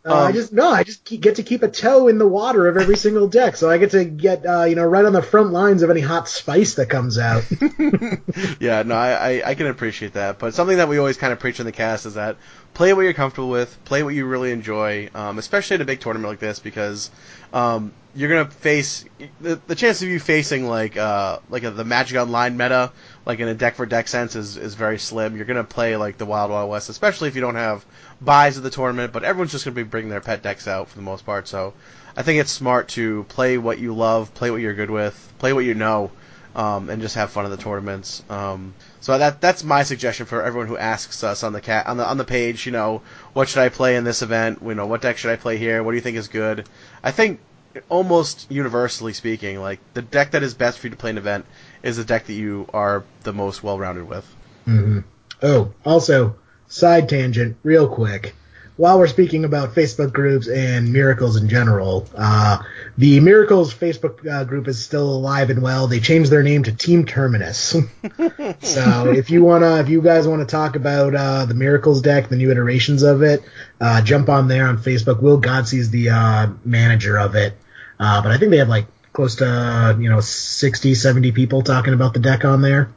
Uh, 0.03 0.13
I 0.13 0.27
Um, 0.27 0.33
just 0.33 0.51
no, 0.51 0.69
I 0.69 0.83
just 0.83 1.03
keep, 1.03 1.21
get 1.21 1.35
to 1.35 1.43
keep 1.43 1.61
a 1.61 1.67
toe 1.67 2.07
in 2.07 2.17
the 2.17 2.27
water 2.27 2.67
of 2.67 2.77
every 2.77 2.97
single 2.97 3.27
deck, 3.27 3.55
so 3.55 3.69
I 3.69 3.77
get 3.77 3.91
to 3.91 4.03
get 4.03 4.45
uh, 4.45 4.63
you 4.63 4.75
know 4.75 4.85
right 4.85 5.05
on 5.05 5.13
the 5.13 5.21
front 5.21 5.51
lines 5.51 5.83
of 5.83 5.89
any 5.91 6.01
hot 6.01 6.27
spice 6.27 6.75
that 6.75 6.89
comes 6.89 7.19
out. 7.19 7.43
yeah, 8.59 8.81
no, 8.83 8.95
I, 8.95 9.11
I, 9.11 9.49
I 9.51 9.55
can 9.55 9.67
appreciate 9.67 10.13
that. 10.13 10.39
But 10.39 10.53
something 10.55 10.77
that 10.77 10.87
we 10.87 10.97
always 10.97 11.17
kind 11.17 11.33
of 11.33 11.39
preach 11.39 11.59
in 11.59 11.65
the 11.67 11.71
cast 11.71 12.05
is 12.05 12.15
that 12.15 12.37
play 12.73 12.93
what 12.93 13.01
you're 13.01 13.13
comfortable 13.13 13.49
with, 13.49 13.77
play 13.85 14.01
what 14.01 14.15
you 14.15 14.25
really 14.25 14.51
enjoy, 14.51 15.09
um, 15.13 15.37
especially 15.37 15.75
in 15.75 15.81
a 15.81 15.85
big 15.85 15.99
tournament 15.99 16.29
like 16.29 16.39
this 16.39 16.59
because 16.59 17.11
um, 17.53 17.93
you're 18.15 18.29
gonna 18.29 18.49
face 18.49 19.05
the, 19.39 19.61
the 19.67 19.75
chance 19.75 20.01
of 20.01 20.07
you 20.07 20.19
facing 20.19 20.67
like 20.67 20.97
uh, 20.97 21.39
like 21.49 21.63
a, 21.63 21.71
the 21.71 21.85
Magic 21.85 22.17
Online 22.17 22.57
meta, 22.57 22.91
like 23.25 23.39
in 23.39 23.47
a 23.47 23.53
deck 23.53 23.75
for 23.75 23.85
deck 23.85 24.07
sense, 24.07 24.35
is, 24.35 24.57
is 24.57 24.75
very 24.75 24.97
slim. 24.97 25.35
You're 25.35 25.45
gonna 25.45 25.63
play 25.63 25.95
like 25.95 26.17
the 26.17 26.25
Wild 26.25 26.51
Wild 26.51 26.69
West, 26.69 26.89
especially 26.89 27.27
if 27.27 27.35
you 27.35 27.41
don't 27.41 27.55
have 27.55 27.85
buys 28.21 28.57
of 28.57 28.63
the 28.63 28.69
tournament. 28.69 29.13
But 29.13 29.23
everyone's 29.23 29.51
just 29.51 29.65
gonna 29.65 29.75
be 29.75 29.83
bringing 29.83 30.09
their 30.09 30.21
pet 30.21 30.41
decks 30.41 30.67
out 30.67 30.89
for 30.89 30.95
the 30.95 31.03
most 31.03 31.25
part. 31.25 31.47
So 31.47 31.73
I 32.15 32.23
think 32.23 32.39
it's 32.39 32.51
smart 32.51 32.87
to 32.89 33.23
play 33.29 33.57
what 33.57 33.79
you 33.79 33.93
love, 33.93 34.33
play 34.33 34.51
what 34.51 34.61
you're 34.61 34.73
good 34.73 34.91
with, 34.91 35.33
play 35.39 35.53
what 35.53 35.65
you 35.65 35.73
know 35.73 36.11
um, 36.55 36.89
and 36.89 37.01
just 37.01 37.15
have 37.15 37.31
fun 37.31 37.45
in 37.45 37.51
the 37.51 37.57
tournaments. 37.57 38.23
Um, 38.29 38.73
so 38.99 39.17
that 39.17 39.41
that's 39.41 39.63
my 39.63 39.83
suggestion 39.83 40.25
for 40.25 40.43
everyone 40.43 40.67
who 40.67 40.77
asks 40.77 41.23
us 41.23 41.43
on 41.43 41.53
the 41.53 41.61
cat 41.61 41.87
on 41.87 41.97
the 41.97 42.05
on 42.05 42.17
the 42.17 42.25
page. 42.25 42.65
You 42.65 42.71
know, 42.71 43.01
what 43.33 43.49
should 43.49 43.61
I 43.61 43.69
play 43.69 43.95
in 43.95 44.03
this 44.03 44.21
event? 44.21 44.59
You 44.63 44.75
know, 44.75 44.87
what 44.87 45.01
deck 45.01 45.17
should 45.17 45.31
I 45.31 45.37
play 45.37 45.57
here? 45.57 45.81
What 45.83 45.91
do 45.91 45.95
you 45.95 46.01
think 46.01 46.17
is 46.17 46.27
good? 46.27 46.67
I 47.03 47.11
think 47.11 47.39
almost 47.87 48.51
universally 48.51 49.13
speaking, 49.13 49.59
like 49.61 49.79
the 49.93 50.01
deck 50.01 50.31
that 50.31 50.43
is 50.43 50.53
best 50.53 50.79
for 50.79 50.87
you 50.87 50.91
to 50.91 50.97
play 50.97 51.09
an 51.09 51.17
event 51.17 51.45
is 51.83 51.97
the 51.97 52.03
deck 52.03 52.25
that 52.27 52.33
you 52.33 52.67
are 52.73 53.03
the 53.23 53.33
most 53.33 53.63
well 53.63 53.79
rounded 53.79 54.07
with. 54.07 54.25
hmm 54.65 54.99
Oh, 55.43 55.73
also, 55.83 56.35
side 56.67 57.09
tangent, 57.09 57.57
real 57.63 57.87
quick. 57.87 58.35
While 58.77 58.99
we're 58.99 59.07
speaking 59.07 59.43
about 59.43 59.75
Facebook 59.75 60.13
groups 60.13 60.47
and 60.47 60.93
miracles 60.93 61.35
in 61.35 61.49
general, 61.49 62.07
uh, 62.15 62.59
the 62.97 63.19
Miracles 63.19 63.73
Facebook 63.73 64.25
uh, 64.27 64.43
group 64.43 64.67
is 64.67 64.83
still 64.83 65.09
alive 65.09 65.49
and 65.49 65.61
well. 65.61 65.87
They 65.87 65.99
changed 65.99 66.31
their 66.31 66.41
name 66.41 66.63
to 66.63 66.71
Team 66.71 67.05
Terminus. 67.05 67.75
so 68.61 69.11
if 69.11 69.29
you 69.29 69.43
wanna, 69.43 69.77
if 69.81 69.89
you 69.89 70.01
guys 70.01 70.27
want 70.27 70.41
to 70.41 70.51
talk 70.51 70.75
about 70.75 71.13
uh, 71.13 71.45
the 71.45 71.53
Miracles 71.53 72.01
deck, 72.01 72.29
the 72.29 72.37
new 72.37 72.49
iterations 72.49 73.03
of 73.03 73.21
it, 73.21 73.43
uh, 73.79 74.01
jump 74.01 74.29
on 74.29 74.47
there 74.47 74.67
on 74.67 74.77
Facebook. 74.77 75.21
Will 75.21 75.39
Godsey's 75.39 75.89
the 75.91 76.09
uh, 76.09 76.47
manager 76.63 77.17
of 77.17 77.35
it, 77.35 77.53
uh, 77.99 78.21
but 78.21 78.31
I 78.31 78.37
think 78.37 78.51
they 78.51 78.57
have 78.57 78.69
like 78.69 78.87
close 79.13 79.35
to 79.35 79.97
you 79.99 80.09
know 80.09 80.19
60, 80.19 80.95
70 80.95 81.31
people 81.31 81.61
talking 81.61 81.93
about 81.93 82.13
the 82.13 82.19
deck 82.19 82.45
on 82.45 82.61
there. 82.61 82.91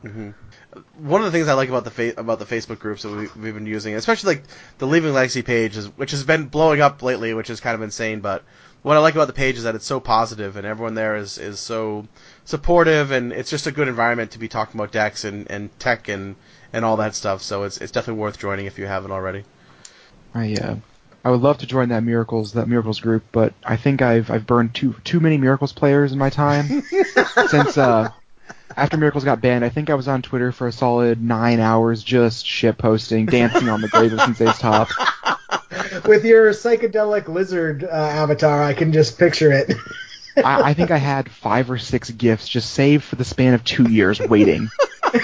one 0.98 1.20
of 1.20 1.26
the 1.26 1.36
things 1.36 1.48
I 1.48 1.54
like 1.54 1.68
about 1.68 1.84
the 1.84 1.90
fa- 1.90 2.14
about 2.16 2.38
the 2.38 2.44
Facebook 2.44 2.78
groups 2.78 3.02
that 3.02 3.10
we, 3.10 3.28
we've 3.40 3.54
been 3.54 3.66
using, 3.66 3.94
especially 3.94 4.36
like 4.36 4.44
the 4.78 4.86
Leaving 4.86 5.12
Legacy 5.12 5.42
page, 5.42 5.76
is 5.76 5.86
which 5.96 6.12
has 6.12 6.24
been 6.24 6.46
blowing 6.46 6.80
up 6.80 7.02
lately, 7.02 7.34
which 7.34 7.50
is 7.50 7.60
kind 7.60 7.74
of 7.74 7.82
insane. 7.82 8.20
But 8.20 8.44
what 8.82 8.96
I 8.96 9.00
like 9.00 9.14
about 9.14 9.26
the 9.26 9.32
page 9.32 9.56
is 9.56 9.64
that 9.64 9.74
it's 9.74 9.86
so 9.86 9.98
positive, 9.98 10.56
and 10.56 10.66
everyone 10.66 10.94
there 10.94 11.16
is 11.16 11.38
is 11.38 11.58
so 11.58 12.06
supportive, 12.44 13.10
and 13.10 13.32
it's 13.32 13.50
just 13.50 13.66
a 13.66 13.72
good 13.72 13.88
environment 13.88 14.32
to 14.32 14.38
be 14.38 14.48
talking 14.48 14.78
about 14.78 14.92
decks 14.92 15.24
and, 15.24 15.50
and 15.50 15.76
tech 15.78 16.08
and, 16.08 16.36
and 16.72 16.84
all 16.84 16.98
that 16.98 17.14
stuff. 17.14 17.42
So 17.42 17.64
it's 17.64 17.78
it's 17.78 17.92
definitely 17.92 18.20
worth 18.20 18.38
joining 18.38 18.66
if 18.66 18.78
you 18.78 18.86
haven't 18.86 19.10
already. 19.10 19.44
I 20.34 20.54
uh, 20.54 20.76
I 21.24 21.30
would 21.30 21.40
love 21.40 21.58
to 21.58 21.66
join 21.66 21.88
that 21.88 22.02
miracles 22.02 22.52
that 22.52 22.68
miracles 22.68 23.00
group, 23.00 23.24
but 23.32 23.54
I 23.64 23.76
think 23.76 24.02
I've 24.02 24.30
I've 24.30 24.46
burned 24.46 24.74
too 24.74 24.94
too 25.04 25.20
many 25.20 25.38
miracles 25.38 25.72
players 25.72 26.12
in 26.12 26.18
my 26.18 26.30
time 26.30 26.82
since 27.48 27.78
uh 27.78 28.10
after 28.76 28.96
miracles 28.96 29.24
got 29.24 29.40
banned. 29.40 29.64
I 29.64 29.70
think 29.70 29.88
I 29.88 29.94
was 29.94 30.06
on 30.08 30.20
Twitter 30.20 30.52
for 30.52 30.66
a 30.66 30.72
solid 30.72 31.22
nine 31.22 31.60
hours 31.60 32.02
just 32.02 32.46
shit 32.46 32.76
posting, 32.76 33.26
dancing 33.26 33.68
on 33.68 33.80
the 33.80 33.88
grave 33.88 34.12
of 34.12 34.20
Sensei's 34.20 34.58
top. 34.58 34.88
With 36.06 36.24
your 36.24 36.50
psychedelic 36.50 37.28
lizard 37.28 37.84
uh, 37.84 37.88
avatar, 37.88 38.62
I 38.62 38.74
can 38.74 38.92
just 38.92 39.18
picture 39.18 39.52
it. 39.52 39.72
I, 40.36 40.70
I 40.70 40.74
think 40.74 40.90
I 40.90 40.98
had 40.98 41.30
five 41.30 41.70
or 41.70 41.78
six 41.78 42.10
gifts 42.10 42.48
just 42.48 42.72
saved 42.72 43.04
for 43.04 43.16
the 43.16 43.24
span 43.24 43.54
of 43.54 43.64
two 43.64 43.90
years 43.90 44.20
waiting. 44.20 44.68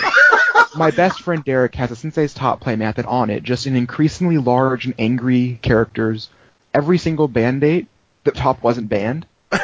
My 0.77 0.91
best 0.91 1.21
friend 1.23 1.45
Derek 1.45 1.75
has 1.75 1.91
a 1.91 1.97
Sensei's 1.97 2.33
Top 2.35 2.61
Play 2.61 2.77
method 2.77 3.07
on 3.07 3.31
it, 3.31 3.43
just 3.43 3.67
in 3.67 3.75
increasingly 3.77 4.39
large 4.39 4.85
and 4.87 4.95
angry 4.99 5.59
characters, 5.63 6.29
every 6.73 6.99
single 6.99 7.29
band 7.29 7.61
date, 7.63 7.89
the 8.25 8.31
top 8.31 8.63
wasn't 8.63 8.89
banned. 8.89 9.27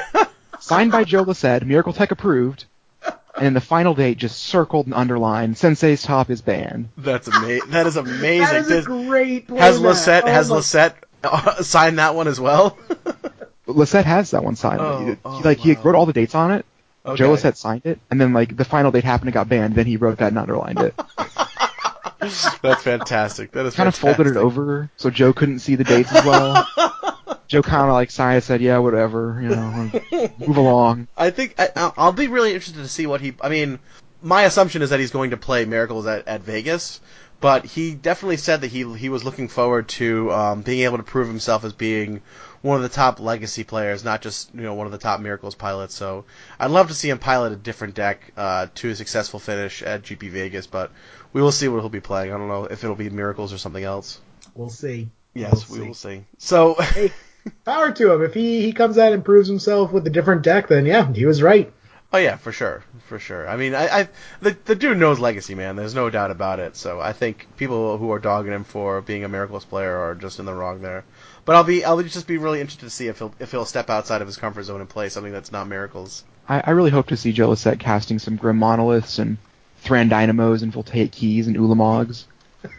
Signed 0.60 0.90
by 0.92 1.04
Joe 1.04 1.22
Lossett, 1.22 1.64
Miracle 1.66 1.92
Tech 1.92 2.10
approved, 2.10 2.64
and 3.04 3.44
then 3.46 3.54
the 3.54 3.60
final 3.60 3.94
date 3.94 4.18
just 4.18 4.38
circled 4.42 4.86
and 4.86 4.94
underlined, 4.94 5.56
Sensei's 5.58 6.02
Top 6.02 6.30
is 6.30 6.40
banned. 6.42 6.88
That's 6.96 7.28
amazing. 7.28 7.70
That 7.70 7.86
is 7.86 7.96
amazing. 7.96 8.40
that 8.40 8.56
is 8.56 8.66
a 8.70 8.74
Does- 8.74 8.86
great 8.86 9.48
has 9.50 9.78
playmat. 9.78 9.82
Lossett 9.82 10.24
Oh 10.24 10.28
has 10.28 10.48
my- 10.48 10.56
Lossett 10.56 10.94
uh, 11.22 11.62
signed 11.62 11.98
that 11.98 12.14
one 12.14 12.26
as 12.28 12.40
well? 12.40 12.76
Lossett 13.66 14.06
has 14.06 14.30
that 14.30 14.42
one 14.44 14.56
signed. 14.56 14.80
Oh, 14.80 15.06
He- 15.06 15.16
oh, 15.24 15.40
like, 15.44 15.58
he 15.58 15.74
wrote 15.74 15.94
all 15.94 16.06
the 16.06 16.12
dates 16.12 16.34
on 16.34 16.50
it, 16.52 16.64
Okay. 17.06 17.16
Joe 17.16 17.30
Lossett 17.30 17.56
signed 17.56 17.82
it, 17.84 18.00
and 18.10 18.20
then 18.20 18.32
like 18.32 18.56
the 18.56 18.64
final 18.64 18.90
date 18.90 19.04
happened 19.04 19.28
and 19.28 19.34
got 19.34 19.48
banned, 19.48 19.74
then 19.74 19.86
he 19.86 19.96
wrote 19.96 20.18
that 20.18 20.28
and 20.28 20.38
underlined 20.38 20.80
it. 20.80 20.94
That's 22.62 22.82
fantastic. 22.82 23.52
That 23.52 23.66
is 23.66 23.74
kind 23.74 23.88
of 23.88 23.94
folded 23.94 24.26
it 24.26 24.36
over 24.36 24.90
so 24.96 25.10
Joe 25.10 25.32
couldn't 25.32 25.60
see 25.60 25.76
the 25.76 25.84
dates 25.84 26.12
as 26.12 26.24
well. 26.24 26.66
Joe 27.48 27.62
kind 27.62 27.86
of 27.88 27.92
like 27.92 28.10
sighed 28.10 28.34
and 28.36 28.44
said, 28.44 28.60
"Yeah, 28.60 28.78
whatever, 28.78 29.38
you 29.40 29.50
know, 29.50 30.30
move 30.38 30.56
along." 30.56 31.06
I 31.16 31.30
think 31.30 31.54
I, 31.58 31.68
I'll- 31.76 31.94
I'll 31.96 32.12
be 32.12 32.26
really 32.26 32.54
interested 32.54 32.80
to 32.82 32.88
see 32.88 33.06
what 33.06 33.20
he. 33.20 33.34
I 33.40 33.48
mean, 33.48 33.78
my 34.20 34.42
assumption 34.42 34.82
is 34.82 34.90
that 34.90 34.98
he's 34.98 35.12
going 35.12 35.30
to 35.30 35.36
play 35.36 35.64
Miracles 35.64 36.06
at, 36.06 36.26
at 36.26 36.40
Vegas, 36.40 37.00
but 37.40 37.64
he 37.64 37.94
definitely 37.94 38.38
said 38.38 38.62
that 38.62 38.68
he 38.72 38.92
he 38.96 39.08
was 39.08 39.22
looking 39.22 39.46
forward 39.46 39.86
to 39.90 40.32
um, 40.32 40.62
being 40.62 40.80
able 40.80 40.96
to 40.96 41.04
prove 41.04 41.28
himself 41.28 41.62
as 41.64 41.72
being 41.72 42.22
one 42.62 42.76
of 42.76 42.82
the 42.82 42.88
top 42.88 43.20
legacy 43.20 43.64
players, 43.64 44.04
not 44.04 44.22
just 44.22 44.54
you 44.54 44.62
know 44.62 44.74
one 44.74 44.86
of 44.86 44.92
the 44.92 44.98
top 44.98 45.20
Miracles 45.20 45.54
pilots. 45.54 45.94
So 45.94 46.24
I'd 46.58 46.70
love 46.70 46.88
to 46.88 46.94
see 46.94 47.10
him 47.10 47.18
pilot 47.18 47.52
a 47.52 47.56
different 47.56 47.94
deck 47.94 48.20
uh, 48.36 48.66
to 48.76 48.90
a 48.90 48.94
successful 48.94 49.38
finish 49.40 49.82
at 49.82 50.02
GP 50.02 50.30
Vegas, 50.30 50.66
but 50.66 50.90
we 51.32 51.42
will 51.42 51.52
see 51.52 51.68
what 51.68 51.80
he'll 51.80 51.88
be 51.88 52.00
playing. 52.00 52.32
I 52.32 52.38
don't 52.38 52.48
know 52.48 52.64
if 52.64 52.82
it'll 52.84 52.96
be 52.96 53.10
Miracles 53.10 53.52
or 53.52 53.58
something 53.58 53.84
else. 53.84 54.20
We'll 54.54 54.70
see. 54.70 55.08
Yes, 55.34 55.68
We'll 55.68 55.78
we 55.78 55.82
see. 55.82 55.88
will 55.88 55.94
see. 55.94 56.24
So. 56.38 56.74
Hey, 56.74 57.12
power 57.64 57.92
to 57.92 58.12
him. 58.12 58.22
If 58.24 58.34
he, 58.34 58.62
he 58.62 58.72
comes 58.72 58.98
out 58.98 59.12
and 59.12 59.24
proves 59.24 59.48
himself 59.48 59.92
with 59.92 60.06
a 60.06 60.10
different 60.10 60.42
deck, 60.42 60.68
then 60.68 60.86
yeah, 60.86 61.12
he 61.12 61.26
was 61.26 61.42
right. 61.42 61.72
Oh 62.12 62.18
yeah, 62.18 62.36
for 62.36 62.52
sure, 62.52 62.84
for 63.08 63.18
sure. 63.18 63.48
I 63.48 63.56
mean, 63.56 63.74
I, 63.74 63.88
I 64.00 64.08
the 64.40 64.56
the 64.64 64.76
dude 64.76 64.96
knows 64.96 65.18
legacy, 65.18 65.54
man. 65.56 65.74
There's 65.76 65.94
no 65.94 66.08
doubt 66.08 66.30
about 66.30 66.60
it. 66.60 66.76
So 66.76 67.00
I 67.00 67.12
think 67.12 67.46
people 67.56 67.98
who 67.98 68.12
are 68.12 68.20
dogging 68.20 68.52
him 68.52 68.62
for 68.64 69.02
being 69.02 69.24
a 69.24 69.28
miracles 69.28 69.64
player 69.64 69.94
are 69.96 70.14
just 70.14 70.38
in 70.38 70.46
the 70.46 70.54
wrong 70.54 70.80
there. 70.82 71.04
But 71.46 71.56
I'll 71.56 71.64
be 71.64 71.84
I'll 71.84 72.02
just 72.02 72.26
be 72.26 72.36
really 72.36 72.60
interested 72.60 72.84
to 72.84 72.90
see 72.90 73.06
if 73.06 73.18
he'll 73.18 73.32
if 73.40 73.52
he'll 73.52 73.64
step 73.64 73.88
outside 73.88 74.20
of 74.20 74.26
his 74.28 74.36
comfort 74.36 74.64
zone 74.64 74.80
and 74.80 74.88
play 74.88 75.08
something 75.08 75.32
that's 75.32 75.52
not 75.52 75.68
miracles. 75.68 76.24
I, 76.48 76.60
I 76.66 76.70
really 76.72 76.90
hope 76.90 77.06
to 77.08 77.16
see 77.16 77.32
Joe 77.32 77.48
Lossett 77.48 77.78
casting 77.80 78.18
some 78.18 78.36
Grim 78.36 78.58
Monoliths 78.58 79.18
and 79.18 79.38
Thran 79.78 80.08
Dynamos 80.10 80.62
and 80.62 80.72
Voltaic 80.72 81.12
Keys 81.12 81.46
and 81.46 81.56
Ulamogs. 81.56 82.24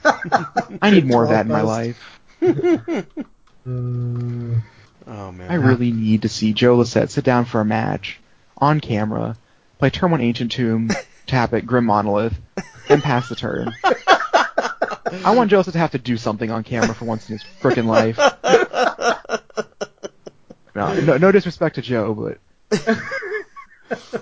I 0.82 0.92
need 0.92 1.08
more 1.08 1.24
of 1.24 1.30
that 1.30 1.46
in 1.48 1.52
my 1.52 1.62
life. 1.62 2.20
Mm, 3.68 4.62
Oh 5.08 5.32
man. 5.32 5.52
I 5.52 5.56
really 5.56 5.92
need 5.92 6.22
to 6.24 6.30
see 6.30 6.54
Joe 6.54 6.76
Lossett 6.76 7.10
sit 7.12 7.24
down 7.24 7.46
for 7.46 7.62
a 7.62 7.66
match 7.66 8.20
on 8.58 8.80
camera, 8.80 9.38
play 9.80 9.90
turn 9.90 10.12
one 10.12 10.22
Ancient 10.22 10.52
Tomb, 10.52 10.90
tap 11.28 11.54
it 11.54 11.66
Grim 11.66 11.86
Monolith, 11.86 12.38
and 12.90 13.02
pass 13.02 13.30
the 13.30 13.36
turn. 13.36 13.74
I 15.24 15.32
want 15.36 15.50
Joe 15.50 15.58
Lossett 15.58 15.74
to 15.74 15.80
have 15.80 15.92
to 15.92 15.98
do 15.98 16.18
something 16.18 16.52
on 16.52 16.64
camera 16.64 16.94
for 16.94 17.06
once 17.06 17.30
in 17.30 17.38
his 17.38 17.46
frickin' 17.62 17.86
life. 17.86 18.18
No, 20.78 20.94
no, 20.94 21.18
no 21.18 21.32
disrespect 21.32 21.76
to 21.76 21.82
Joe, 21.82 22.14
but 22.14 22.38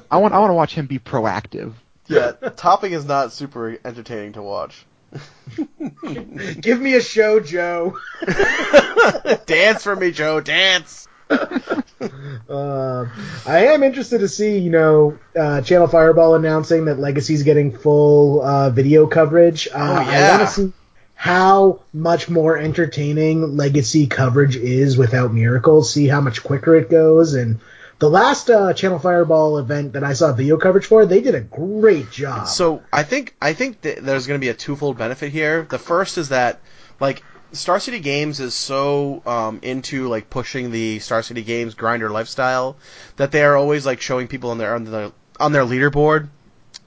I 0.09 0.15
want 0.17 0.33
I 0.33 0.39
want 0.39 0.51
to 0.51 0.53
watch 0.53 0.73
him 0.73 0.87
be 0.87 0.99
proactive. 0.99 1.73
yeah, 2.07 2.31
topping 2.55 2.93
is 2.93 3.03
not 3.03 3.33
super 3.33 3.77
entertaining 3.83 4.31
to 4.33 4.41
watch. 4.41 4.85
give 6.61 6.79
me 6.79 6.93
a 6.93 7.01
show, 7.01 7.41
Joe. 7.41 7.99
dance 9.45 9.83
for 9.83 9.97
me, 9.97 10.11
Joe. 10.11 10.39
Dance. 10.39 11.07
Uh, 12.47 13.07
I 13.47 13.67
am 13.67 13.81
interested 13.81 14.19
to 14.19 14.27
see, 14.27 14.59
you 14.59 14.69
know, 14.69 15.17
uh, 15.35 15.61
Channel 15.61 15.87
Fireball 15.87 16.35
announcing 16.35 16.85
that 16.85 16.99
Legacy's 16.99 17.41
getting 17.41 17.75
full 17.75 18.43
uh, 18.43 18.69
video 18.69 19.07
coverage. 19.07 19.67
Uh, 19.73 19.77
I 19.77 20.11
yeah. 20.11 20.37
want 20.37 20.49
to 20.49 20.53
see 20.53 20.73
how 21.15 21.81
much 21.93 22.29
more 22.29 22.57
entertaining 22.57 23.57
Legacy 23.57 24.05
coverage 24.05 24.55
is 24.57 24.97
without 24.97 25.33
Miracles. 25.33 25.91
See 25.91 26.07
how 26.07 26.21
much 26.21 26.43
quicker 26.43 26.75
it 26.75 26.89
goes. 26.89 27.33
And 27.33 27.59
the 27.99 28.09
last 28.09 28.49
uh, 28.49 28.73
Channel 28.73 28.99
Fireball 28.99 29.57
event 29.57 29.93
that 29.93 30.03
I 30.03 30.13
saw 30.13 30.33
video 30.33 30.57
coverage 30.57 30.85
for, 30.85 31.05
they 31.05 31.21
did 31.21 31.33
a 31.33 31.41
great 31.41 32.11
job. 32.11 32.47
So 32.47 32.83
I 32.91 33.03
think 33.03 33.35
I 33.41 33.53
think 33.53 33.81
there's 33.81 34.27
going 34.27 34.39
to 34.39 34.45
be 34.45 34.49
a 34.49 34.53
twofold 34.53 34.97
benefit 34.97 35.31
here. 35.31 35.65
The 35.69 35.79
first 35.79 36.17
is 36.17 36.29
that 36.29 36.59
like 36.99 37.23
Star 37.53 37.79
City 37.79 37.99
Games 37.99 38.39
is 38.41 38.53
so 38.53 39.23
um, 39.25 39.59
into 39.61 40.09
like 40.09 40.29
pushing 40.29 40.71
the 40.71 40.99
Star 40.99 41.23
City 41.23 41.43
Games 41.43 41.73
grinder 41.73 42.09
lifestyle 42.09 42.77
that 43.15 43.31
they 43.31 43.43
are 43.43 43.55
always 43.55 43.85
like 43.85 44.01
showing 44.01 44.27
people 44.27 44.51
on 44.51 44.57
their 44.57 44.75
on 44.75 44.83
their 44.83 45.11
on 45.39 45.53
their 45.53 45.63
leaderboard 45.63 46.29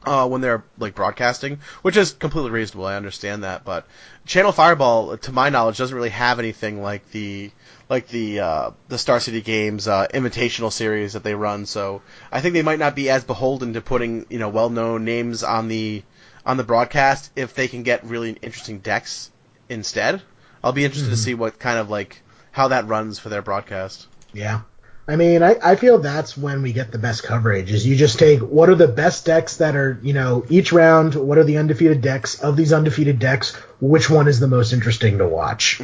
uh, 0.05 0.29
when 0.29 0.41
they're 0.41 0.65
like 0.79 0.95
broadcasting, 0.95 1.59
which 1.83 1.97
is 1.97 2.13
completely 2.13 2.51
reasonable. 2.51 2.87
I 2.87 2.97
understand 2.97 3.45
that, 3.45 3.65
but 3.65 3.87
Channel 4.27 4.53
Fireball, 4.53 5.17
to 5.17 5.33
my 5.33 5.49
knowledge, 5.49 5.79
doesn't 5.79 5.97
really 5.97 6.11
have 6.11 6.39
anything 6.39 6.83
like 6.83 7.11
the 7.11 7.51
like 7.89 8.09
the 8.09 8.41
uh, 8.41 8.71
the 8.89 8.99
Star 8.99 9.21
City 9.21 9.41
Games 9.41 9.89
uh, 9.89 10.07
Invitational 10.09 10.73
series 10.73 11.15
that 11.15 11.25
they 11.25 11.35
run. 11.35 11.67
So 11.67 12.03
I 12.31 12.41
think 12.41 12.55
they 12.55 12.63
might 12.63 12.79
not 12.79 12.95
be 12.95 13.11
as 13.11 13.25
beholden 13.25 13.75
to 13.75 13.81
putting 13.81 14.27
you 14.29 14.39
know 14.39 14.49
well 14.49 14.71
known 14.71 15.05
names 15.05 15.43
on 15.43 15.69
the 15.69 16.03
on 16.45 16.57
the 16.57 16.65
broadcast 16.65 17.31
if 17.37 17.55
they 17.55 17.69
can 17.69 17.83
get 17.83 18.05
really 18.05 18.33
interesting 18.43 18.79
decks 18.79 19.31
instead. 19.69 20.23
I'll 20.63 20.73
be 20.73 20.85
interested 20.85 21.11
to 21.11 21.17
see 21.17 21.35
what 21.35 21.59
kind 21.59 21.79
of 21.79 21.89
like 21.89 22.23
how 22.51 22.69
that 22.69 22.89
runs 22.89 23.19
for 23.19 23.29
their 23.29 23.43
broadcast. 23.43 24.07
Yeah. 24.33 24.63
I 25.09 25.17
mean, 25.17 25.43
I, 25.43 25.57
I 25.63 25.77
feel 25.77 25.99
that's 25.99 26.37
when 26.37 26.61
we 26.61 26.75
get 26.75 26.93
the 26.93 26.99
best 26.99 27.23
coverage. 27.23 27.73
Is 27.73 27.87
you 27.87 27.97
just 27.97 28.19
take 28.19 28.41
what 28.41 28.69
are 28.69 28.75
the 28.75 28.87
best 28.87 29.25
decks 29.25 29.57
that 29.57 29.75
are, 29.75 29.99
you 30.03 30.13
know, 30.13 30.45
each 30.51 30.71
round. 30.71 31.15
What 31.15 31.39
are 31.39 31.45
the 31.45 31.57
undefeated 31.57 32.03
decks 32.03 32.39
of 32.41 32.57
these 32.59 32.75
undefeated 32.75 33.19
decks? 33.19 33.55
Which 33.81 34.11
one 34.11 34.29
is 34.29 34.39
the 34.39 34.49
most 34.49 34.75
interesting 34.75 35.17
to 35.19 35.27
watch? 35.27 35.81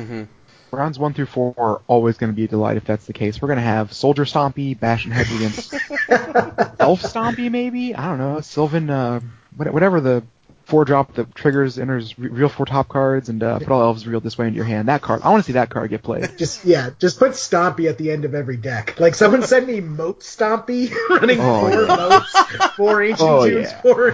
Rounds 0.71 0.99
one 0.99 1.15
through 1.15 1.27
four 1.27 1.55
are 1.57 1.81
always 1.87 2.19
going 2.19 2.33
to 2.33 2.37
be 2.37 2.45
a 2.45 2.49
delight 2.49 2.77
if 2.77 2.85
that's 2.85 3.07
the 3.07 3.13
case. 3.15 3.41
We're 3.41 3.49
going 3.49 3.59
to 3.59 3.63
have 3.63 3.95
Soldier 3.95 4.25
Stompy, 4.25 4.79
Bash 4.79 5.05
and 5.07 5.15
Head 5.15 5.27
against 5.35 5.73
Elf 6.81 7.01
Stompy, 7.01 7.51
maybe? 7.51 7.95
I 7.95 8.09
don't 8.09 8.19
know. 8.19 8.41
Sylvan, 8.41 8.91
uh, 8.91 9.21
whatever 9.57 10.01
the 10.01 10.25
four 10.65 10.85
drop 10.85 11.15
that 11.15 11.35
triggers, 11.35 11.79
enters 11.79 12.19
real 12.19 12.49
four 12.49 12.67
top 12.67 12.89
cards, 12.89 13.29
and 13.29 13.43
uh, 13.43 13.59
put 13.59 13.69
all 13.69 13.83
elves 13.83 14.07
real 14.07 14.21
this 14.21 14.39
way 14.39 14.47
into 14.47 14.57
your 14.57 14.65
hand. 14.65 14.89
That 14.89 15.03
card. 15.03 15.23
I 15.23 15.31
want 15.31 15.43
to 15.45 15.47
see 15.47 15.53
that 15.55 15.71
card 15.71 15.91
get 15.91 16.03
played. 16.03 16.31
Just 16.39 16.65
yeah, 16.65 16.91
just 16.99 17.19
put 17.19 17.33
Stompy 17.33 17.89
at 17.89 17.99
the 17.99 18.11
end 18.11 18.25
of 18.25 18.35
every 18.35 18.57
deck. 18.57 18.99
Like 18.99 19.15
someone 19.15 19.43
sent 19.43 19.67
me 19.67 19.81
Moat 19.81 20.21
Stompy 20.21 20.93
running 21.11 21.39
Oh, 21.41 21.61
four 21.61 21.83
yeah. 21.83 21.97
moats, 21.97 22.75
four 22.77 23.03
ancient 23.05 23.29
Oh, 23.29 23.49
tombs, 23.51 23.71
yeah. 23.71 23.81
four 23.83 24.13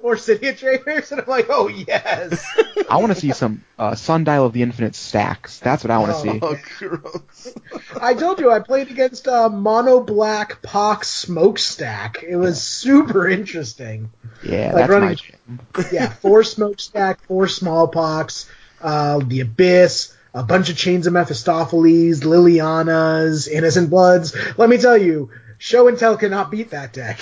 four 0.00 0.16
city 0.16 0.52
traders, 0.52 1.12
and 1.12 1.20
I'm 1.20 1.26
like, 1.26 1.46
oh 1.48 1.68
yes. 1.68 2.44
I 2.88 2.96
want 2.98 3.12
to 3.14 3.20
see 3.20 3.32
some 3.32 3.64
uh, 3.78 3.94
Sundial 3.94 4.44
of 4.46 4.52
the 4.52 4.62
Infinite 4.62 4.94
stacks. 4.94 5.58
That's 5.60 5.82
what 5.84 5.90
I 5.90 5.98
want 5.98 6.12
to 6.12 6.18
see. 6.20 6.38
Oh, 6.42 6.58
gross. 6.78 7.54
I 8.00 8.14
told 8.14 8.40
you 8.40 8.50
I 8.50 8.58
played 8.60 8.90
against 8.90 9.28
uh, 9.28 9.48
Mono 9.48 10.00
Black 10.00 10.60
Pox 10.62 11.08
Smokestack. 11.08 12.22
It 12.22 12.36
was 12.36 12.62
super 12.62 13.28
interesting. 13.28 14.10
Yeah, 14.42 14.72
like 14.74 14.88
that's 14.88 15.00
my 15.00 15.14
jam. 15.14 15.60
Yeah, 15.92 16.08
four 16.08 16.44
smokestack, 16.44 17.20
four 17.22 17.48
smallpox, 17.48 18.50
uh, 18.80 19.20
the 19.24 19.40
abyss, 19.40 20.16
a 20.34 20.42
bunch 20.42 20.70
of 20.70 20.76
chains 20.76 21.06
of 21.06 21.12
Mephistopheles, 21.12 22.20
Lilianas, 22.20 23.48
innocent 23.48 23.90
bloods. 23.90 24.36
Let 24.56 24.68
me 24.68 24.78
tell 24.78 24.96
you, 24.96 25.30
show 25.58 25.88
and 25.88 25.98
tell 25.98 26.16
cannot 26.16 26.50
beat 26.50 26.70
that 26.70 26.92
deck. 26.92 27.20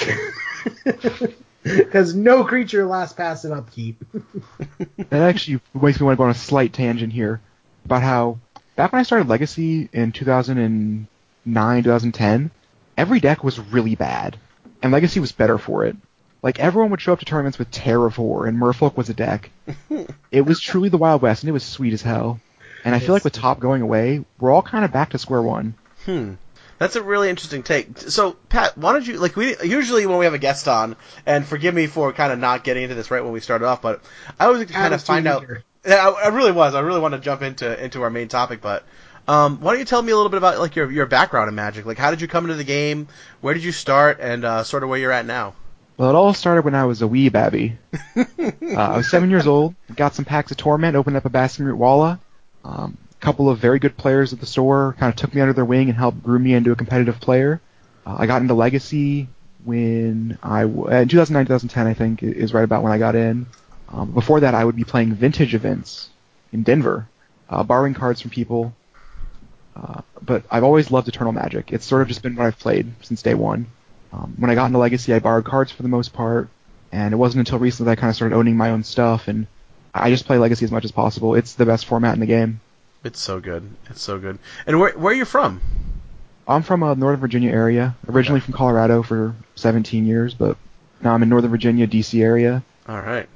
Because 1.62 2.14
no 2.14 2.44
creature 2.44 2.86
lasts 2.86 3.14
past 3.14 3.44
an 3.44 3.53
upkeep. 3.53 4.03
That 5.11 5.22
actually 5.22 5.61
makes 5.74 6.01
me 6.01 6.05
want 6.05 6.16
to 6.16 6.18
go 6.18 6.24
on 6.24 6.30
a 6.30 6.34
slight 6.34 6.72
tangent 6.72 7.12
here 7.12 7.40
about 7.84 8.03
how 8.03 8.38
back 8.76 8.92
when 8.92 9.01
I 9.01 9.03
started 9.03 9.28
Legacy 9.28 9.88
in 9.92 10.12
2009, 10.12 11.82
2010, 11.82 12.51
every 12.96 13.20
deck 13.20 13.42
was 13.42 13.59
really 13.59 13.94
bad, 13.94 14.36
and 14.82 14.92
Legacy 14.92 15.20
was 15.20 15.32
better 15.32 15.59
for 15.59 15.84
it. 15.84 15.96
Like 16.43 16.61
everyone 16.61 16.91
would 16.91 17.01
show 17.01 17.12
up 17.12 17.18
to 17.18 17.24
tournaments 17.24 17.59
with 17.59 17.70
Terravore, 17.70 18.47
and 18.49 18.59
Merfolk 18.59 18.97
was 18.97 19.09
a 19.09 19.14
deck. 19.14 19.51
it 20.30 20.43
was 20.43 20.61
truly 20.61 20.89
the 20.89 20.99
Wild 20.99 21.22
West, 21.22 21.43
and 21.43 21.49
it 21.49 21.53
was 21.53 21.64
sweet 21.64 21.93
as 21.93 22.03
hell. 22.03 22.41
And 22.84 22.95
I 22.95 23.01
feel 23.01 23.12
like 23.12 23.24
with 23.24 23.32
Top 23.32 23.59
going 23.59 23.82
away, 23.82 24.24
we're 24.39 24.53
all 24.53 24.62
kind 24.62 24.84
of 24.84 24.93
back 24.93 25.11
to 25.11 25.18
square 25.18 25.43
one. 25.43 25.74
Hmm. 26.05 26.34
That's 26.78 26.95
a 26.95 27.03
really 27.03 27.28
interesting 27.28 27.64
take. 27.64 27.99
So, 27.99 28.32
Pat, 28.49 28.78
why 28.78 28.93
don't 28.93 29.05
you 29.05 29.18
like 29.18 29.34
we 29.34 29.57
usually 29.64 30.07
when 30.07 30.18
we 30.18 30.26
have 30.26 30.34
a 30.34 30.39
guest 30.39 30.68
on, 30.68 30.95
and 31.26 31.45
forgive 31.45 31.74
me 31.74 31.89
for 31.89 32.12
kind 32.12 32.32
of 32.32 32.39
not 32.39 32.62
getting 32.62 32.84
into 32.84 32.95
this 32.95 33.11
right 33.11 33.22
when 33.22 33.32
we 33.32 33.41
started 33.41 33.66
off, 33.66 33.82
but 33.82 34.01
I 34.39 34.47
always 34.47 34.61
like 34.61 34.68
to 34.68 34.74
kind 34.74 34.95
of 34.95 35.01
Attitude 35.01 35.07
find 35.07 35.26
out. 35.26 35.45
I, 35.84 36.09
I 36.09 36.28
really 36.28 36.53
was. 36.53 36.76
I 36.76 36.80
really 36.80 37.01
want 37.01 37.14
to 37.14 37.20
jump 37.20 37.43
into 37.43 37.84
into 37.84 38.03
our 38.03 38.11
main 38.11 38.28
topic, 38.28 38.61
but 38.61 38.84
um, 39.26 39.61
why 39.61 39.72
don't 39.72 39.80
you 39.80 39.84
tell 39.84 40.01
me 40.01 40.12
a 40.12 40.16
little 40.16 40.30
bit 40.30 40.39
about 40.39 40.61
like 40.61 40.76
your 40.76 40.89
your 40.91 41.07
background 41.07 41.49
in 41.49 41.57
Magic? 41.57 41.84
Like, 41.84 41.99
how 41.99 42.11
did 42.11 42.20
you 42.20 42.28
come 42.28 42.45
into 42.45 42.57
the 42.57 42.64
game? 42.64 43.09
Where 43.41 43.55
did 43.55 43.64
you 43.64 43.72
start? 43.72 44.18
And 44.20 44.45
uh, 44.45 44.62
sort 44.62 44.84
of 44.84 44.89
where 44.89 45.01
you're 45.01 45.12
at 45.12 45.26
now. 45.26 45.55
Well, 45.99 46.11
it 46.11 46.14
all 46.14 46.32
started 46.32 46.64
when 46.64 46.76
I 46.76 46.84
was 46.84 47.03
a 47.03 47.09
wee 47.09 47.28
babby. 47.28 47.76
uh, 48.16 48.22
I 48.76 48.96
was 48.99 49.11
seven 49.11 49.30
years 49.30 49.49
old, 49.49 49.74
got 49.96 50.14
some 50.14 50.24
packs 50.24 50.53
of 50.53 50.57
Torment, 50.57 50.94
opened 50.94 51.16
up 51.16 51.24
a 51.24 51.28
Basking 51.28 51.66
Rootwalla. 51.66 52.20
Um, 52.64 52.96
a 53.20 53.24
couple 53.24 53.51
of 53.51 53.59
very 53.59 53.80
good 53.80 53.96
players 53.96 54.32
at 54.32 54.38
the 54.38 54.46
store 54.46 54.94
kind 55.01 55.11
of 55.12 55.16
took 55.16 55.34
me 55.34 55.40
under 55.40 55.53
their 55.53 55.64
wing 55.64 55.88
and 55.88 55.99
helped 55.99 56.22
groom 56.22 56.44
me 56.44 56.55
into 56.55 56.70
a 56.70 56.76
competitive 56.76 57.20
player. 57.20 57.61
Uh, 58.07 58.14
I 58.16 58.26
got 58.26 58.42
into 58.42 58.55
Legacy 58.55 59.26
when 59.64 60.38
I 60.40 60.62
w- 60.62 60.86
uh, 60.86 61.01
in 61.01 61.09
2009 61.09 61.46
2010 61.46 61.86
I 61.88 61.94
think 61.94 62.22
is 62.22 62.55
right 62.55 62.62
about 62.62 62.84
when 62.84 62.92
I 62.92 62.99
got 62.99 63.16
in. 63.16 63.46
Um, 63.88 64.12
before 64.12 64.38
that, 64.40 64.55
I 64.55 64.64
would 64.64 64.76
be 64.76 64.84
playing 64.84 65.14
vintage 65.14 65.53
events 65.53 66.11
in 66.53 66.62
Denver, 66.62 67.09
uh, 67.51 67.64
borrowing 67.64 67.94
cards 67.94 68.20
from 68.20 68.30
people. 68.30 68.72
Uh, 69.74 70.03
but 70.22 70.44
I've 70.49 70.64
always 70.64 70.92
loved 70.92 71.09
Eternal 71.09 71.32
Magic. 71.32 71.72
It's 71.72 71.86
sort 71.86 72.03
of 72.03 72.09
just 72.09 72.22
been 72.22 72.36
what 72.36 72.46
I've 72.46 72.59
played 72.59 72.92
since 73.03 73.22
day 73.22 73.34
one. 73.34 73.66
Um, 74.12 74.34
when 74.38 74.50
I 74.50 74.54
got 74.54 74.66
into 74.66 74.78
Legacy, 74.78 75.12
I 75.12 75.18
borrowed 75.18 75.44
cards 75.44 75.70
for 75.70 75.82
the 75.82 75.88
most 75.88 76.12
part, 76.12 76.48
and 76.92 77.12
it 77.12 77.16
wasn't 77.16 77.40
until 77.46 77.59
recently 77.59 77.86
that 77.90 77.98
I 77.98 78.00
kind 78.00 78.11
of 78.11 78.16
started 78.16 78.34
owning 78.34 78.56
my 78.56 78.70
own 78.70 78.84
stuff, 78.84 79.28
and 79.28 79.46
I 79.94 80.11
just 80.11 80.26
play 80.26 80.38
Legacy 80.38 80.64
as 80.64 80.70
much 80.72 80.84
as 80.84 80.92
possible. 80.92 81.34
It's 81.34 81.54
the 81.54 81.66
best 81.66 81.86
format 81.86 82.14
in 82.14 82.20
the 82.20 82.26
game. 82.26 82.61
It's 83.04 83.20
so 83.20 83.40
good. 83.40 83.68
It's 83.90 84.02
so 84.02 84.18
good. 84.18 84.38
And 84.66 84.80
where 84.80 84.92
where 84.98 85.12
are 85.12 85.16
you 85.16 85.24
from? 85.24 85.61
I'm 86.46 86.62
from 86.62 86.82
a 86.82 86.94
Northern 86.94 87.20
Virginia 87.20 87.50
area. 87.52 87.94
Originally 88.09 88.40
from 88.40 88.54
Colorado 88.54 89.02
for 89.02 89.34
17 89.56 90.06
years, 90.06 90.32
but 90.34 90.56
now 91.02 91.12
I'm 91.12 91.22
in 91.22 91.28
Northern 91.28 91.50
Virginia, 91.50 91.86
DC 91.86 92.22
area. 92.22 92.62
All 92.88 93.00
right. 93.00 93.28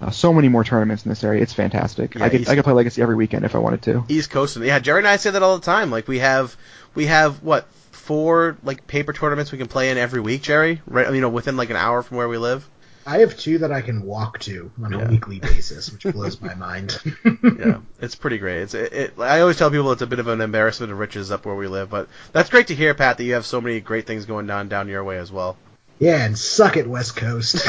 Uh, 0.00 0.10
so 0.10 0.32
many 0.32 0.48
more 0.48 0.64
tournaments 0.64 1.04
in 1.04 1.10
this 1.10 1.22
area. 1.22 1.42
It's 1.42 1.52
fantastic. 1.52 2.14
Yeah, 2.14 2.24
I 2.24 2.28
could 2.28 2.40
East- 2.42 2.50
I 2.50 2.54
could 2.56 2.64
play 2.64 2.72
Legacy 2.72 3.02
every 3.02 3.14
weekend 3.14 3.44
if 3.44 3.54
I 3.54 3.58
wanted 3.58 3.82
to. 3.82 4.04
East 4.08 4.30
Coast. 4.30 4.56
Yeah, 4.56 4.78
Jerry 4.78 4.98
and 4.98 5.06
I 5.06 5.16
say 5.16 5.30
that 5.30 5.42
all 5.42 5.56
the 5.58 5.64
time. 5.64 5.90
Like 5.90 6.08
we 6.08 6.18
have 6.18 6.56
we 6.94 7.06
have 7.06 7.42
what 7.42 7.68
four 8.04 8.56
like 8.62 8.86
paper 8.86 9.12
tournaments 9.12 9.50
we 9.52 9.58
can 9.58 9.66
play 9.68 9.90
in 9.90 9.98
every 9.98 10.20
week, 10.20 10.42
Jerry. 10.42 10.80
Right? 10.86 11.12
You 11.12 11.20
know, 11.20 11.28
within 11.28 11.56
like 11.56 11.70
an 11.70 11.76
hour 11.76 12.02
from 12.02 12.16
where 12.18 12.28
we 12.28 12.38
live. 12.38 12.68
I 13.06 13.18
have 13.18 13.36
two 13.36 13.58
that 13.58 13.70
I 13.70 13.82
can 13.82 14.02
walk 14.02 14.38
to 14.40 14.70
on 14.82 14.92
Yeah. 14.92 15.06
a 15.06 15.10
weekly 15.10 15.38
basis, 15.38 15.92
which 15.92 16.04
blows 16.04 16.40
my 16.40 16.54
mind. 16.54 16.98
yeah, 17.42 17.80
it's 18.00 18.14
pretty 18.14 18.38
great. 18.38 18.62
It's 18.62 18.72
it, 18.72 18.92
it. 18.94 19.14
I 19.18 19.40
always 19.40 19.58
tell 19.58 19.70
people 19.70 19.92
it's 19.92 20.00
a 20.00 20.06
bit 20.06 20.20
of 20.20 20.28
an 20.28 20.40
embarrassment 20.40 20.90
of 20.90 20.98
riches 20.98 21.30
up 21.30 21.44
where 21.44 21.54
we 21.54 21.66
live, 21.68 21.90
but 21.90 22.08
that's 22.32 22.48
great 22.48 22.68
to 22.68 22.74
hear, 22.74 22.94
Pat. 22.94 23.18
That 23.18 23.24
you 23.24 23.34
have 23.34 23.44
so 23.44 23.60
many 23.60 23.80
great 23.80 24.06
things 24.06 24.24
going 24.24 24.48
on 24.50 24.68
down 24.68 24.88
your 24.88 25.04
way 25.04 25.18
as 25.18 25.30
well. 25.30 25.58
Yeah, 26.00 26.24
and 26.24 26.36
suck 26.38 26.76
it, 26.76 26.86
West 26.88 27.16
Coast. 27.16 27.56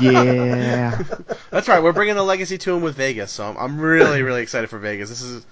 Yeah. 0.00 1.02
That's 1.50 1.68
right. 1.68 1.82
We're 1.82 1.92
bringing 1.92 2.16
the 2.16 2.22
legacy 2.22 2.58
to 2.58 2.74
him 2.74 2.82
with 2.82 2.96
Vegas, 2.96 3.30
so 3.30 3.46
I'm, 3.46 3.56
I'm 3.56 3.78
really 3.80 4.22
really 4.22 4.42
excited 4.42 4.68
for 4.68 4.78
Vegas. 4.78 5.08
This 5.08 5.22
is 5.22 5.46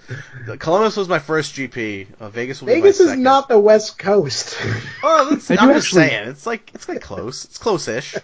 Columbus 0.59 0.97
was 0.97 1.07
my 1.07 1.19
first 1.19 1.55
GP. 1.55 2.07
Uh, 2.19 2.29
Vegas 2.29 2.61
will 2.61 2.67
Vegas 2.67 2.97
be 2.97 3.03
my 3.03 3.05
is 3.05 3.09
second. 3.11 3.23
not 3.23 3.47
the 3.47 3.59
West 3.59 3.97
Coast. 3.97 4.57
Oh, 5.03 5.29
that's, 5.29 5.49
I 5.51 5.55
I'm 5.55 5.69
do 5.69 5.73
just 5.75 5.91
saying. 5.91 6.27
It's 6.27 6.45
like 6.45 6.71
it's 6.73 6.89
like 6.89 7.01
close. 7.01 7.45
It's 7.45 7.57
close-ish. 7.57 8.15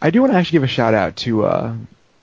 I 0.00 0.10
do 0.10 0.20
want 0.20 0.32
to 0.32 0.38
actually 0.38 0.56
give 0.56 0.62
a 0.64 0.68
shout 0.68 0.92
out 0.94 1.16
to 1.16 1.46
uh, 1.46 1.74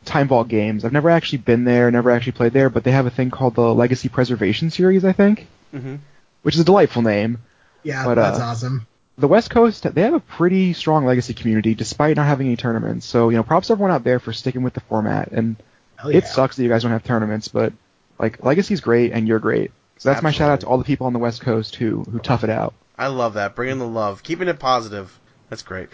Time 0.05 0.27
Vault 0.27 0.47
Games. 0.47 0.85
I've 0.85 0.93
never 0.93 1.09
actually 1.09 1.39
been 1.39 1.63
there, 1.63 1.89
never 1.89 2.11
actually 2.11 2.33
played 2.33 2.53
there, 2.53 2.69
but 2.69 2.83
they 2.83 2.91
have 2.91 3.05
a 3.07 3.11
thing 3.11 3.31
called 3.31 3.55
the 3.55 3.73
Legacy 3.73 4.09
Preservation 4.09 4.69
Series, 4.69 5.03
I 5.05 5.11
think, 5.13 5.47
hmm 5.71 5.95
which 6.43 6.55
is 6.55 6.61
a 6.61 6.65
delightful 6.65 7.01
name. 7.01 7.39
yeah, 7.83 8.03
But, 8.05 8.15
that's 8.15 8.39
uh, 8.39 8.43
awesome. 8.43 8.85
The 9.17 9.27
West 9.27 9.49
Coast, 9.49 9.83
they 9.93 10.01
have 10.01 10.13
a 10.13 10.19
pretty 10.19 10.73
strong 10.73 11.05
Legacy 11.05 11.33
community 11.33 11.75
despite 11.75 12.15
not 12.17 12.25
having 12.25 12.47
any 12.47 12.55
tournaments. 12.55 13.05
So, 13.05 13.29
you 13.29 13.37
know, 13.37 13.43
props 13.43 13.67
to 13.67 13.73
everyone 13.73 13.91
out 13.91 14.03
there 14.03 14.19
for 14.19 14.33
sticking 14.33 14.63
with 14.63 14.73
the 14.73 14.79
format. 14.81 15.31
And 15.31 15.55
Hell 15.97 16.11
yeah. 16.11 16.17
it 16.17 16.27
sucks 16.27 16.55
that 16.55 16.63
you 16.63 16.69
guys 16.69 16.81
don't 16.81 16.91
have 16.91 17.03
tournaments, 17.03 17.47
but 17.47 17.73
like 18.17 18.43
Legacy's 18.43 18.81
great 18.81 19.11
and 19.11 19.27
you're 19.27 19.39
great. 19.39 19.71
So 19.97 20.09
that's 20.09 20.23
my 20.23 20.31
shout 20.31 20.49
out 20.49 20.61
to 20.61 20.67
all 20.67 20.77
the 20.77 20.83
people 20.83 21.07
on 21.07 21.13
the 21.13 21.19
West 21.19 21.41
Coast 21.41 21.75
who 21.75 22.03
who 22.03 22.19
tough 22.19 22.43
it 22.43 22.49
out. 22.49 22.73
I 22.97 23.07
love 23.07 23.35
that. 23.35 23.55
Bringing 23.55 23.79
the 23.79 23.87
love, 23.87 24.23
keeping 24.23 24.47
it 24.47 24.59
positive. 24.59 25.17
That's 25.49 25.61
great. 25.61 25.89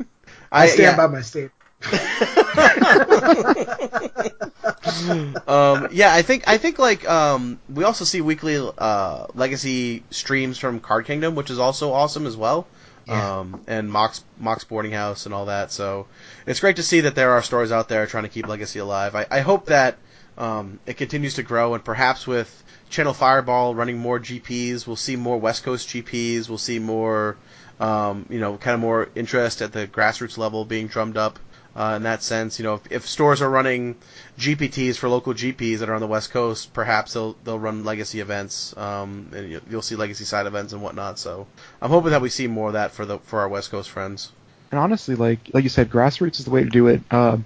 I 0.52 0.66
yeah. 0.66 0.72
stand 0.72 0.96
by 0.96 1.06
my 1.06 1.20
state. 1.20 1.50
um, 5.48 5.88
yeah, 5.92 6.14
I 6.14 6.22
think 6.22 6.44
I 6.46 6.58
think 6.58 6.78
like 6.78 7.08
um, 7.08 7.58
we 7.68 7.84
also 7.84 8.04
see 8.04 8.20
weekly 8.20 8.56
uh, 8.78 9.26
legacy 9.34 10.04
streams 10.10 10.58
from 10.58 10.80
Card 10.80 11.06
Kingdom, 11.06 11.34
which 11.34 11.50
is 11.50 11.58
also 11.58 11.92
awesome 11.92 12.26
as 12.26 12.36
well. 12.36 12.66
Yeah. 13.06 13.40
Um, 13.40 13.64
and 13.66 13.90
Mox 13.90 14.24
Mox 14.38 14.64
Boarding 14.64 14.92
House 14.92 15.26
and 15.26 15.34
all 15.34 15.46
that. 15.46 15.72
So 15.72 16.06
it's 16.46 16.60
great 16.60 16.76
to 16.76 16.82
see 16.82 17.00
that 17.00 17.14
there 17.14 17.32
are 17.32 17.42
stories 17.42 17.72
out 17.72 17.88
there 17.88 18.06
trying 18.06 18.24
to 18.24 18.28
keep 18.28 18.46
legacy 18.46 18.78
alive. 18.78 19.16
I, 19.16 19.26
I 19.30 19.40
hope 19.40 19.66
that 19.66 19.98
um, 20.38 20.78
it 20.86 20.96
continues 20.96 21.34
to 21.34 21.42
grow, 21.42 21.74
and 21.74 21.84
perhaps 21.84 22.26
with 22.26 22.62
Channel 22.90 23.14
Fireball 23.14 23.74
running 23.74 23.98
more 23.98 24.20
GPs, 24.20 24.86
we'll 24.86 24.96
see 24.96 25.16
more 25.16 25.38
West 25.38 25.64
Coast 25.64 25.88
GPs. 25.88 26.48
We'll 26.48 26.58
see 26.58 26.78
more, 26.78 27.36
um, 27.80 28.26
you 28.30 28.38
know, 28.38 28.56
kind 28.56 28.74
of 28.74 28.80
more 28.80 29.08
interest 29.14 29.62
at 29.62 29.72
the 29.72 29.88
grassroots 29.88 30.38
level 30.38 30.64
being 30.64 30.86
drummed 30.86 31.16
up 31.16 31.38
uh, 31.76 31.94
in 31.96 32.02
that 32.04 32.22
sense. 32.22 32.58
You 32.58 32.64
know, 32.64 32.74
if, 32.74 32.92
if 32.92 33.06
stores 33.08 33.40
are 33.42 33.50
running 33.50 33.96
GPTs 34.38 34.96
for 34.96 35.08
local 35.08 35.34
GPs 35.34 35.78
that 35.78 35.88
are 35.88 35.94
on 35.94 36.00
the 36.00 36.06
West 36.06 36.30
Coast, 36.30 36.72
perhaps 36.72 37.12
they'll 37.14 37.34
they'll 37.44 37.58
run 37.58 37.84
legacy 37.84 38.20
events, 38.20 38.76
um, 38.76 39.28
and 39.34 39.50
you- 39.50 39.60
you'll 39.70 39.82
see 39.82 39.96
legacy 39.96 40.24
side 40.24 40.46
events 40.46 40.72
and 40.72 40.82
whatnot. 40.82 41.18
So 41.18 41.46
I'm 41.80 41.90
hoping 41.90 42.10
that 42.10 42.20
we 42.22 42.28
see 42.28 42.46
more 42.46 42.68
of 42.68 42.72
that 42.74 42.92
for 42.92 43.04
the 43.06 43.18
for 43.20 43.40
our 43.40 43.48
West 43.48 43.70
Coast 43.70 43.90
friends. 43.90 44.32
And 44.70 44.78
honestly, 44.78 45.14
like 45.14 45.50
like 45.52 45.64
you 45.64 45.70
said, 45.70 45.90
grassroots 45.90 46.38
is 46.38 46.44
the 46.44 46.50
way 46.50 46.64
to 46.64 46.70
do 46.70 46.86
it. 46.88 47.00
Uh, 47.10 47.38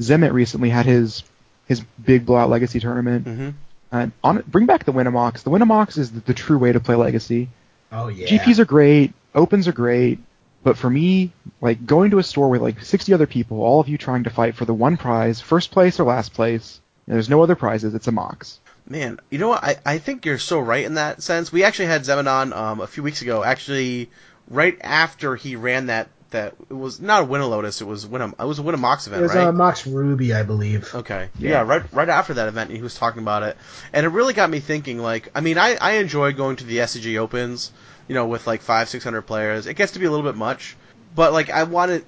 Zemet 0.00 0.32
recently 0.32 0.70
had 0.70 0.86
his 0.86 1.22
his 1.66 1.80
big 2.04 2.26
blowout 2.26 2.48
legacy 2.50 2.80
tournament. 2.80 3.26
hmm 3.26 3.50
And 3.92 4.12
on 4.24 4.42
bring 4.46 4.66
back 4.66 4.84
the 4.84 4.92
Win-a-Mox. 4.92 5.42
The 5.42 5.50
Win-a-Mox 5.50 5.98
is 5.98 6.10
the, 6.10 6.20
the 6.20 6.34
true 6.34 6.58
way 6.58 6.72
to 6.72 6.80
play 6.80 6.94
legacy. 6.96 7.48
Oh 7.92 8.08
yeah. 8.08 8.26
GPs 8.26 8.58
are 8.58 8.64
great, 8.64 9.12
opens 9.34 9.68
are 9.68 9.72
great, 9.72 10.18
but 10.62 10.76
for 10.76 10.90
me, 10.90 11.32
like 11.60 11.84
going 11.86 12.10
to 12.10 12.18
a 12.18 12.22
store 12.22 12.48
with 12.48 12.60
like 12.62 12.82
60 12.82 13.12
other 13.14 13.26
people, 13.26 13.62
all 13.62 13.80
of 13.80 13.88
you 13.88 13.98
trying 13.98 14.24
to 14.24 14.30
fight 14.30 14.54
for 14.54 14.64
the 14.64 14.74
one 14.74 14.96
prize, 14.96 15.40
first 15.40 15.70
place 15.70 15.98
or 16.00 16.04
last 16.04 16.34
place, 16.34 16.80
and 17.06 17.14
there's 17.14 17.30
no 17.30 17.42
other 17.42 17.56
prizes, 17.56 17.94
it's 17.94 18.08
a 18.08 18.12
Mox. 18.12 18.60
Man, 18.88 19.20
you 19.30 19.38
know 19.38 19.48
what? 19.48 19.62
I, 19.62 19.76
I 19.86 19.98
think 19.98 20.26
you're 20.26 20.38
so 20.38 20.58
right 20.58 20.84
in 20.84 20.94
that 20.94 21.22
sense. 21.22 21.52
We 21.52 21.64
actually 21.64 21.86
had 21.86 22.02
Zeman 22.02 22.30
on 22.30 22.52
um, 22.52 22.80
a 22.80 22.86
few 22.86 23.02
weeks 23.02 23.22
ago. 23.22 23.44
Actually, 23.44 24.10
right 24.48 24.76
after 24.80 25.36
he 25.36 25.54
ran 25.56 25.86
that 25.86 26.08
that 26.30 26.54
it 26.68 26.74
was 26.74 27.00
not 27.00 27.22
a 27.22 27.24
Winter 27.24 27.46
Lotus. 27.46 27.80
It 27.80 27.86
was 27.86 28.06
Winam. 28.06 28.34
It 28.40 28.44
was 28.44 28.58
a 28.58 28.62
Win-a-Mox 28.62 29.06
It 29.06 29.10
event, 29.10 29.22
was 29.22 29.34
right? 29.34 29.46
uh, 29.48 29.52
Mox 29.52 29.86
Ruby, 29.86 30.32
I 30.32 30.42
believe. 30.44 30.94
Okay. 30.94 31.28
Yeah. 31.38 31.50
Yeah. 31.50 31.62
right 31.62 31.82
right 31.92 32.08
after 32.08 32.34
that 32.34 32.48
event 32.48 32.70
he 32.70 32.82
was 32.82 32.94
talking 32.94 33.22
about 33.22 33.42
it. 33.42 33.56
And 33.92 34.06
it 34.06 34.10
really 34.10 34.34
got 34.34 34.50
me 34.50 34.60
thinking 34.60 34.98
like 34.98 35.30
I 35.34 35.40
mean 35.40 35.58
I, 35.58 35.76
I 35.80 35.92
enjoy 35.94 36.32
going 36.32 36.56
to 36.56 36.64
the 36.64 36.78
SCG 36.78 37.18
Opens, 37.18 37.72
you 38.10 38.14
know, 38.14 38.26
with 38.26 38.44
like 38.44 38.60
five, 38.60 38.88
six 38.88 39.04
hundred 39.04 39.22
players. 39.22 39.68
It 39.68 39.74
gets 39.74 39.92
to 39.92 40.00
be 40.00 40.06
a 40.06 40.10
little 40.10 40.26
bit 40.26 40.36
much. 40.36 40.76
But 41.14 41.32
like 41.32 41.48
I 41.48 41.62
wanted 41.62 42.04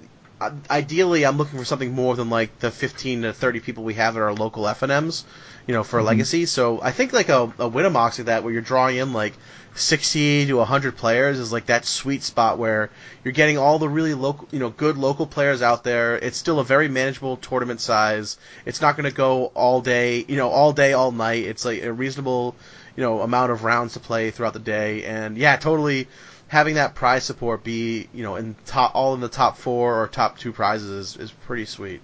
ideally 0.68 1.24
I'm 1.24 1.38
looking 1.38 1.60
for 1.60 1.64
something 1.64 1.92
more 1.92 2.16
than 2.16 2.28
like 2.28 2.58
the 2.58 2.72
fifteen 2.72 3.22
to 3.22 3.32
thirty 3.32 3.60
people 3.60 3.84
we 3.84 3.94
have 3.94 4.16
at 4.16 4.22
our 4.22 4.34
local 4.34 4.64
FNMs, 4.64 5.22
you 5.68 5.74
know, 5.74 5.84
for 5.84 5.98
mm-hmm. 5.98 6.08
legacy. 6.08 6.46
So 6.46 6.82
I 6.82 6.90
think 6.90 7.12
like 7.12 7.28
a, 7.28 7.52
a 7.56 7.68
Win-a-Mox 7.68 8.18
like 8.18 8.26
that 8.26 8.42
where 8.42 8.52
you're 8.52 8.62
drawing 8.62 8.96
in 8.96 9.12
like 9.12 9.34
60 9.74 10.46
to 10.46 10.56
100 10.56 10.96
players 10.96 11.38
is 11.38 11.52
like 11.52 11.66
that 11.66 11.84
sweet 11.84 12.24
spot 12.24 12.58
where 12.58 12.90
you're 13.22 13.32
getting 13.32 13.56
all 13.56 13.78
the 13.78 13.88
really 13.88 14.14
local, 14.14 14.48
you 14.50 14.58
know, 14.58 14.70
good 14.70 14.98
local 14.98 15.26
players 15.26 15.62
out 15.62 15.84
there. 15.84 16.16
It's 16.16 16.36
still 16.36 16.58
a 16.58 16.64
very 16.64 16.88
manageable 16.88 17.36
tournament 17.36 17.80
size. 17.80 18.38
It's 18.66 18.82
not 18.82 18.96
going 18.96 19.08
to 19.08 19.16
go 19.16 19.46
all 19.54 19.80
day, 19.80 20.24
you 20.26 20.36
know, 20.36 20.48
all 20.48 20.72
day, 20.72 20.94
all 20.94 21.12
night. 21.12 21.44
It's 21.44 21.64
like 21.64 21.82
a 21.82 21.92
reasonable, 21.92 22.56
you 22.96 23.02
know, 23.02 23.20
amount 23.20 23.52
of 23.52 23.64
rounds 23.64 23.94
to 23.94 24.00
play 24.00 24.30
throughout 24.30 24.52
the 24.52 24.58
day. 24.58 25.04
And 25.04 25.36
yeah, 25.36 25.56
totally 25.56 26.08
having 26.48 26.74
that 26.74 26.94
prize 26.94 27.24
support 27.24 27.64
be, 27.64 28.08
you 28.12 28.22
know, 28.22 28.36
in 28.36 28.54
top, 28.66 28.94
all 28.94 29.14
in 29.14 29.20
the 29.20 29.28
top 29.28 29.56
four 29.56 30.02
or 30.02 30.08
top 30.08 30.38
two 30.38 30.52
prizes 30.52 30.90
is, 30.90 31.16
is 31.16 31.32
pretty 31.32 31.64
sweet. 31.64 32.00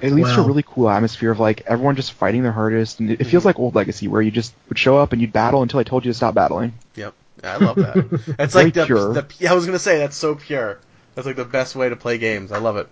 It 0.00 0.12
leads 0.12 0.34
to 0.34 0.42
a 0.42 0.46
really 0.46 0.62
cool 0.62 0.90
atmosphere 0.90 1.30
of 1.30 1.40
like 1.40 1.62
everyone 1.66 1.96
just 1.96 2.12
fighting 2.12 2.42
their 2.42 2.52
hardest, 2.52 3.00
and 3.00 3.10
it, 3.10 3.20
it 3.22 3.24
feels 3.24 3.40
Mm-hmm. 3.40 3.46
like 3.48 3.58
old 3.58 3.74
Legacy 3.74 4.08
where 4.08 4.20
you 4.20 4.30
just 4.30 4.52
would 4.68 4.78
show 4.78 4.98
up 4.98 5.12
and 5.12 5.22
you'd 5.22 5.32
battle 5.32 5.62
until 5.62 5.80
I 5.80 5.84
told 5.84 6.04
you 6.04 6.10
to 6.10 6.14
stop 6.14 6.34
battling. 6.34 6.74
Yep. 6.96 7.14
I 7.42 7.56
love 7.56 7.76
that. 7.76 8.34
It's 8.38 8.54
like 8.54 8.74
the, 8.74 8.84
pure. 8.84 9.14
the, 9.14 9.26
yeah, 9.38 9.52
I 9.52 9.54
was 9.54 9.64
going 9.64 9.74
to 9.76 9.82
say 9.82 9.98
that's 9.98 10.16
so 10.16 10.34
pure. 10.34 10.78
That's 11.14 11.26
like 11.26 11.36
the 11.36 11.44
best 11.46 11.74
way 11.76 11.88
to 11.88 11.96
play 11.96 12.18
games. 12.18 12.52
I 12.52 12.58
love 12.58 12.76
it. 12.76 12.88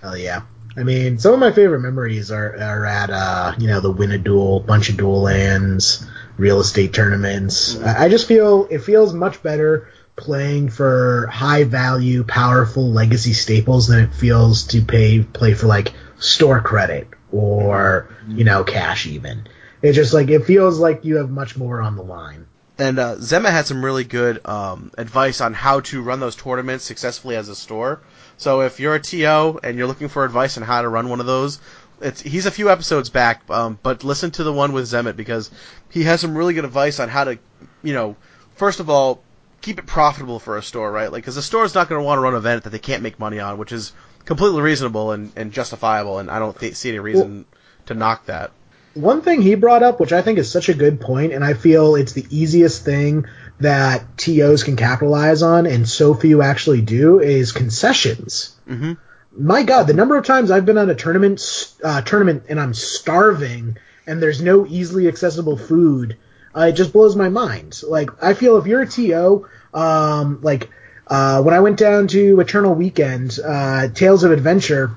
Hell 0.00 0.16
yeah. 0.16 0.42
I 0.76 0.82
mean, 0.82 1.18
some 1.18 1.34
of 1.34 1.40
my 1.40 1.52
favorite 1.52 1.80
memories 1.80 2.30
are, 2.30 2.56
are 2.56 2.86
at, 2.86 3.10
uh, 3.10 3.54
you 3.58 3.68
know, 3.68 3.80
the 3.80 3.90
win 3.90 4.12
a 4.12 4.18
duel, 4.18 4.60
bunch 4.60 4.88
of 4.88 4.96
dual 4.96 5.22
lands, 5.22 6.06
real 6.38 6.60
estate 6.60 6.94
tournaments. 6.94 7.78
I, 7.80 8.04
I 8.04 8.08
just 8.08 8.26
feel 8.26 8.66
it 8.70 8.80
feels 8.80 9.12
much 9.12 9.42
better 9.42 9.88
playing 10.16 10.70
for 10.70 11.26
high 11.26 11.64
value, 11.64 12.24
powerful 12.24 12.90
legacy 12.90 13.32
staples 13.32 13.88
than 13.88 14.00
it 14.00 14.14
feels 14.14 14.64
to 14.68 14.82
pay 14.82 15.22
play 15.22 15.54
for 15.54 15.66
like 15.66 15.92
store 16.18 16.60
credit 16.60 17.08
or 17.30 18.08
you 18.28 18.44
know 18.44 18.64
cash 18.64 19.06
even. 19.06 19.46
It's 19.82 19.96
just 19.96 20.14
like 20.14 20.28
it 20.28 20.44
feels 20.44 20.78
like 20.78 21.04
you 21.04 21.16
have 21.16 21.30
much 21.30 21.56
more 21.56 21.82
on 21.82 21.96
the 21.96 22.02
line. 22.02 22.46
And 22.78 22.98
uh, 22.98 23.16
Zema 23.16 23.50
had 23.50 23.66
some 23.66 23.84
really 23.84 24.04
good 24.04 24.46
um, 24.46 24.90
advice 24.96 25.40
on 25.40 25.54
how 25.54 25.80
to 25.80 26.02
run 26.02 26.20
those 26.20 26.36
tournaments 26.36 26.84
successfully 26.84 27.36
as 27.36 27.48
a 27.48 27.54
store. 27.54 28.00
So 28.36 28.62
if 28.62 28.80
you're 28.80 28.94
a 28.94 29.00
TO 29.00 29.60
and 29.62 29.76
you're 29.78 29.86
looking 29.86 30.08
for 30.08 30.24
advice 30.24 30.56
on 30.56 30.62
how 30.62 30.82
to 30.82 30.88
run 30.88 31.08
one 31.08 31.20
of 31.20 31.26
those, 31.26 31.60
it's 32.00 32.20
he's 32.20 32.46
a 32.46 32.50
few 32.50 32.70
episodes 32.70 33.10
back, 33.10 33.42
um, 33.50 33.78
but 33.82 34.04
listen 34.04 34.30
to 34.32 34.44
the 34.44 34.52
one 34.52 34.72
with 34.72 34.84
Zemet 34.86 35.16
because 35.16 35.50
he 35.90 36.04
has 36.04 36.20
some 36.20 36.36
really 36.36 36.54
good 36.54 36.64
advice 36.64 36.98
on 37.00 37.08
how 37.08 37.24
to, 37.24 37.38
you 37.82 37.94
know, 37.94 38.16
first 38.54 38.80
of 38.80 38.90
all, 38.90 39.22
keep 39.60 39.78
it 39.78 39.86
profitable 39.86 40.38
for 40.38 40.56
a 40.56 40.62
store, 40.62 40.90
right? 40.90 41.10
Like, 41.12 41.22
because 41.22 41.36
the 41.36 41.42
store 41.42 41.64
is 41.64 41.74
not 41.74 41.88
going 41.88 42.00
to 42.00 42.04
want 42.04 42.18
to 42.18 42.22
run 42.22 42.34
an 42.34 42.38
event 42.38 42.64
that 42.64 42.70
they 42.70 42.78
can't 42.78 43.02
make 43.02 43.18
money 43.18 43.38
on, 43.38 43.58
which 43.58 43.72
is 43.72 43.92
completely 44.24 44.60
reasonable 44.60 45.12
and, 45.12 45.32
and 45.36 45.52
justifiable, 45.52 46.18
and 46.18 46.30
I 46.30 46.38
don't 46.38 46.58
th- 46.58 46.74
see 46.74 46.88
any 46.88 46.98
reason 46.98 47.46
to 47.86 47.94
knock 47.94 48.26
that. 48.26 48.50
One 48.94 49.22
thing 49.22 49.40
he 49.40 49.54
brought 49.54 49.82
up, 49.82 50.00
which 50.00 50.12
I 50.12 50.20
think 50.20 50.38
is 50.38 50.50
such 50.50 50.68
a 50.68 50.74
good 50.74 51.00
point, 51.00 51.32
and 51.32 51.42
I 51.42 51.54
feel 51.54 51.94
it's 51.94 52.12
the 52.12 52.26
easiest 52.28 52.84
thing 52.84 53.24
that 53.62 54.18
TOs 54.18 54.62
can 54.62 54.76
capitalize 54.76 55.42
on, 55.42 55.66
and 55.66 55.88
so 55.88 56.14
few 56.14 56.42
actually 56.42 56.80
do, 56.80 57.20
is 57.20 57.52
concessions. 57.52 58.54
Mm-hmm. 58.68 58.92
My 59.36 59.62
God, 59.62 59.86
the 59.86 59.94
number 59.94 60.16
of 60.16 60.26
times 60.26 60.50
I've 60.50 60.66
been 60.66 60.78
on 60.78 60.90
a 60.90 60.94
tournament 60.94 61.74
uh, 61.82 62.02
tournament 62.02 62.44
and 62.48 62.60
I'm 62.60 62.74
starving, 62.74 63.78
and 64.06 64.22
there's 64.22 64.42
no 64.42 64.66
easily 64.66 65.08
accessible 65.08 65.56
food, 65.56 66.18
uh, 66.54 66.66
it 66.68 66.72
just 66.72 66.92
blows 66.92 67.16
my 67.16 67.28
mind. 67.28 67.82
Like 67.86 68.10
I 68.22 68.34
feel 68.34 68.58
if 68.58 68.66
you're 68.66 68.82
a 68.82 68.86
TO, 68.86 69.46
um, 69.72 70.40
like 70.42 70.70
uh, 71.06 71.42
when 71.42 71.54
I 71.54 71.60
went 71.60 71.78
down 71.78 72.08
to 72.08 72.40
Eternal 72.40 72.74
Weekend, 72.74 73.38
uh, 73.42 73.88
Tales 73.88 74.24
of 74.24 74.32
Adventure, 74.32 74.96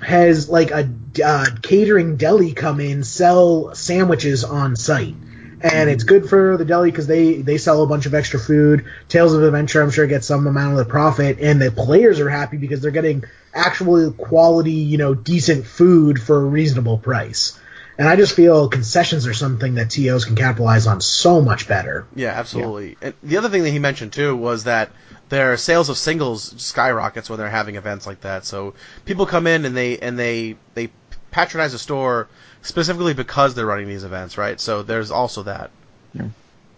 has 0.00 0.48
like 0.48 0.70
a 0.70 0.90
uh, 1.24 1.46
catering 1.62 2.16
deli 2.16 2.52
come 2.52 2.80
in 2.80 3.04
sell 3.04 3.74
sandwiches 3.74 4.44
on 4.44 4.76
site 4.76 5.14
and 5.62 5.90
it's 5.90 6.04
good 6.04 6.28
for 6.28 6.56
the 6.56 6.64
deli 6.64 6.90
because 6.90 7.06
they 7.06 7.42
they 7.42 7.58
sell 7.58 7.82
a 7.82 7.86
bunch 7.86 8.06
of 8.06 8.14
extra 8.14 8.38
food 8.38 8.84
tales 9.08 9.34
of 9.34 9.42
adventure 9.42 9.82
i'm 9.82 9.90
sure 9.90 10.06
gets 10.06 10.26
some 10.26 10.46
amount 10.46 10.72
of 10.72 10.78
the 10.78 10.84
profit 10.84 11.38
and 11.40 11.60
the 11.60 11.70
players 11.70 12.20
are 12.20 12.28
happy 12.30 12.56
because 12.56 12.80
they're 12.80 12.90
getting 12.90 13.24
actual 13.54 14.12
quality 14.12 14.72
you 14.72 14.98
know 14.98 15.14
decent 15.14 15.66
food 15.66 16.20
for 16.20 16.36
a 16.36 16.44
reasonable 16.44 16.98
price 16.98 17.58
and 17.98 18.08
i 18.08 18.16
just 18.16 18.34
feel 18.34 18.68
concessions 18.68 19.26
are 19.26 19.34
something 19.34 19.74
that 19.74 19.90
tos 19.90 20.24
can 20.24 20.36
capitalize 20.36 20.86
on 20.86 21.00
so 21.00 21.40
much 21.40 21.68
better 21.68 22.06
Yeah, 22.14 22.30
absolutely. 22.30 22.96
And 23.02 23.14
the 23.22 23.36
other 23.36 23.48
thing 23.48 23.62
that 23.64 23.70
he 23.70 23.78
mentioned 23.78 24.12
too 24.12 24.36
was 24.36 24.64
that 24.64 24.90
their 25.28 25.56
sales 25.56 25.88
of 25.88 25.96
singles 25.96 26.54
skyrockets 26.62 27.30
when 27.30 27.38
they're 27.38 27.48
having 27.48 27.76
events 27.76 28.06
like 28.06 28.22
that. 28.22 28.44
So 28.44 28.74
people 29.04 29.26
come 29.26 29.46
in 29.46 29.64
and 29.64 29.76
they 29.76 29.98
and 29.98 30.18
they 30.18 30.56
they 30.74 30.90
patronize 31.30 31.72
the 31.72 31.78
store 31.78 32.28
specifically 32.62 33.14
because 33.14 33.54
they're 33.54 33.66
running 33.66 33.88
these 33.88 34.04
events, 34.04 34.36
right? 34.38 34.60
So 34.60 34.82
there's 34.82 35.10
also 35.10 35.44
that. 35.44 35.70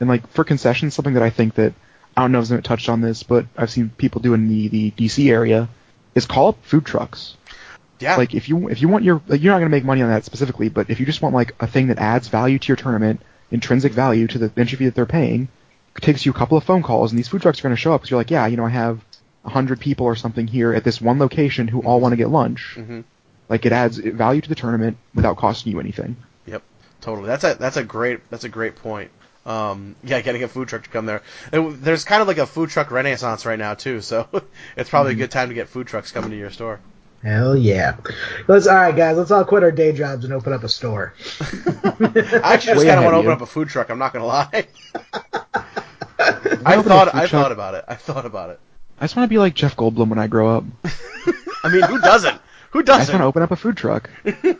And 0.01 0.09
like 0.09 0.26
for 0.30 0.43
concessions, 0.43 0.95
something 0.95 1.14
that 1.14 1.22
I 1.22 1.30
think 1.30 1.55
that 1.55 1.74
I 2.16 2.22
don't 2.22 2.33
know 2.33 2.41
if 2.41 2.47
Zimit 2.47 2.64
touched 2.64 2.89
on 2.89 3.01
this, 3.01 3.22
but 3.22 3.47
I've 3.57 3.70
seen 3.70 3.91
people 3.97 4.20
do 4.20 4.35
in 4.35 4.49
the, 4.49 4.68
the 4.68 4.91
DC 4.91 5.30
area 5.30 5.68
is 6.16 6.26
call 6.26 6.49
up 6.49 6.64
food 6.64 6.85
trucks. 6.85 7.37
Yeah. 8.01 8.16
Like 8.16 8.35
if 8.35 8.49
you 8.49 8.68
if 8.68 8.83
you 8.83 8.89
want 8.89 9.05
your 9.05 9.22
like, 9.28 9.41
you're 9.41 9.53
not 9.53 9.61
going 9.61 9.70
to 9.70 9.76
make 9.76 9.85
money 9.85 10.03
on 10.03 10.09
that 10.09 10.24
specifically, 10.24 10.68
but 10.68 10.91
if 10.91 10.99
you 10.99 11.07
just 11.07 11.22
want 11.22 11.37
like 11.37 11.55
a 11.61 11.68
thing 11.68 11.87
that 11.87 11.99
adds 11.99 12.26
value 12.26 12.59
to 12.59 12.68
your 12.68 12.76
tournament, 12.76 13.22
intrinsic 13.53 13.93
value 13.93 14.26
to 14.26 14.39
the 14.39 14.53
entry 14.57 14.76
fee 14.76 14.87
that 14.87 14.97
they're 14.97 15.07
paying, 15.07 15.47
it 15.97 16.03
takes 16.03 16.26
you 16.26 16.33
a 16.33 16.35
couple 16.35 16.59
of 16.59 16.64
phone 16.64 16.83
calls, 16.83 17.12
and 17.12 17.18
these 17.18 17.28
food 17.28 17.43
trucks 17.43 17.61
are 17.61 17.62
going 17.62 17.74
to 17.74 17.80
show 17.80 17.95
up 17.95 18.01
because 18.01 18.11
you're 18.11 18.18
like, 18.18 18.33
yeah, 18.33 18.47
you 18.49 18.57
know, 18.57 18.66
I 18.66 18.70
have 18.70 19.05
a 19.45 19.51
hundred 19.51 19.78
people 19.78 20.07
or 20.07 20.16
something 20.16 20.49
here 20.49 20.72
at 20.74 20.83
this 20.83 21.01
one 21.01 21.20
location 21.20 21.68
who 21.68 21.80
all 21.83 22.01
want 22.01 22.12
to 22.12 22.16
get 22.16 22.28
lunch. 22.28 22.74
Mhm. 22.76 23.05
Like 23.53 23.66
it 23.66 23.72
adds 23.72 23.98
value 23.98 24.40
to 24.40 24.48
the 24.48 24.55
tournament 24.55 24.96
without 25.14 25.36
costing 25.36 25.72
you 25.72 25.78
anything. 25.78 26.16
Yep, 26.46 26.62
totally. 27.03 27.26
That's 27.26 27.44
a 27.44 27.55
that's 27.55 27.76
a 27.76 27.84
great 27.84 28.20
that's 28.30 28.44
a 28.44 28.48
great 28.48 28.76
point. 28.76 29.11
Um, 29.44 29.94
yeah, 30.03 30.22
getting 30.22 30.42
a 30.42 30.48
food 30.48 30.68
truck 30.68 30.84
to 30.84 30.88
come 30.88 31.05
there. 31.05 31.20
And 31.53 31.74
there's 31.82 32.05
kind 32.05 32.22
of 32.22 32.28
like 32.28 32.38
a 32.38 32.46
food 32.46 32.70
truck 32.70 32.90
renaissance 32.90 33.44
right 33.44 33.59
now 33.59 33.74
too, 33.74 34.00
so 34.00 34.26
it's 34.78 34.88
probably 34.88 35.12
a 35.12 35.16
good 35.16 35.30
time 35.30 35.50
to 35.50 35.55
get 35.55 35.68
food 35.68 35.86
trucks 35.86 36.12
coming 36.12 36.30
to 36.30 36.36
your 36.38 36.48
store. 36.50 36.80
hell 37.22 37.55
yeah 37.55 37.96
let's 38.48 38.66
all 38.66 38.74
right 38.74 38.96
guys 38.96 39.18
let's 39.18 39.30
all 39.30 39.44
quit 39.44 39.62
our 39.62 39.70
day 39.70 39.92
jobs 39.92 40.24
and 40.24 40.32
open 40.32 40.55
up 40.55 40.64
a 40.64 40.68
store 40.68 41.12
I 41.40 42.55
actually 42.55 42.74
just 42.74 42.86
kind 42.86 42.98
of 42.98 43.05
want 43.05 43.14
to 43.14 43.18
open 43.18 43.32
up 43.32 43.42
a 43.42 43.46
food 43.46 43.68
truck. 43.68 43.90
I'm 43.90 43.98
not 43.98 44.14
gonna 44.14 44.24
lie. 44.24 44.66
I 46.18 46.59
I 46.64 46.76
open 46.76 46.90
a 46.90 46.94
thought 46.94 47.14
I 47.14 47.26
thought 47.26 47.53
about 47.53 47.74
it. 47.74 47.84
I 47.86 47.96
thought 47.96 48.24
about 48.24 48.48
it. 48.48 48.61
I 48.98 49.05
just 49.05 49.14
want 49.14 49.28
to 49.28 49.30
be 49.30 49.38
like 49.38 49.53
Jeff 49.55 49.76
Goldblum 49.76 50.09
when 50.09 50.18
I 50.18 50.26
grow 50.26 50.57
up. 50.57 50.64
I 51.64 51.68
mean, 51.68 51.82
who 51.82 52.00
doesn't? 52.00 52.40
Who 52.73 52.81
I 52.81 52.83
just 52.83 52.99
doesn't? 52.99 53.12
want 53.14 53.23
to 53.23 53.27
open 53.27 53.43
up 53.43 53.51
a 53.51 53.57
food 53.57 53.77
truck. 53.77 54.11
what 54.23 54.51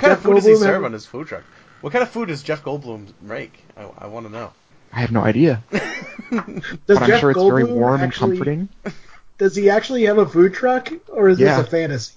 kind 0.00 0.12
of 0.12 0.18
Jeff 0.18 0.20
food 0.20 0.34
does 0.36 0.44
he 0.44 0.52
Goldblum 0.52 0.58
serve 0.58 0.74
have- 0.74 0.84
on 0.84 0.92
his 0.92 1.06
food 1.06 1.26
truck? 1.28 1.42
What 1.80 1.92
kind 1.92 2.02
of 2.04 2.10
food 2.10 2.28
does 2.28 2.42
Jeff 2.42 2.62
Goldblum 2.62 3.08
make? 3.20 3.58
I, 3.76 3.88
I 3.98 4.06
want 4.06 4.26
to 4.26 4.32
know. 4.32 4.52
I 4.92 5.00
have 5.00 5.10
no 5.10 5.22
idea, 5.22 5.62
Does 5.70 5.80
but 6.86 7.02
I'm 7.02 7.06
Jeff 7.08 7.20
sure 7.20 7.30
it's 7.30 7.40
very 7.40 7.64
Goldblum 7.64 7.70
warm 7.74 7.94
and 7.94 8.04
actually- 8.04 8.28
comforting. 8.36 8.68
Does 9.38 9.56
he 9.56 9.70
actually 9.70 10.04
have 10.04 10.18
a 10.18 10.26
food 10.26 10.54
truck, 10.54 10.92
or 11.08 11.28
is 11.28 11.40
Yeah. 11.40 11.56
this 11.56 11.66
a 11.66 11.70
fantasy? 11.70 12.12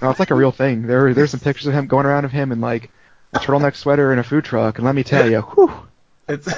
No, 0.00 0.10
it's 0.10 0.18
like 0.20 0.30
a 0.30 0.34
real 0.34 0.52
thing. 0.52 0.86
There, 0.86 1.12
there's 1.12 1.30
some 1.32 1.40
pictures 1.40 1.66
of 1.66 1.74
him 1.74 1.86
going 1.86 2.06
around 2.06 2.24
of 2.24 2.30
him 2.32 2.52
in 2.52 2.60
like 2.60 2.90
a 3.34 3.38
turtleneck 3.40 3.74
sweater 3.74 4.10
and 4.12 4.20
a 4.20 4.22
food 4.24 4.44
truck, 4.44 4.78
and 4.78 4.84
let 4.86 4.94
me 4.94 5.02
tell 5.02 5.28
you, 5.30 5.40
whew, 5.40 5.72
It's 6.28 6.48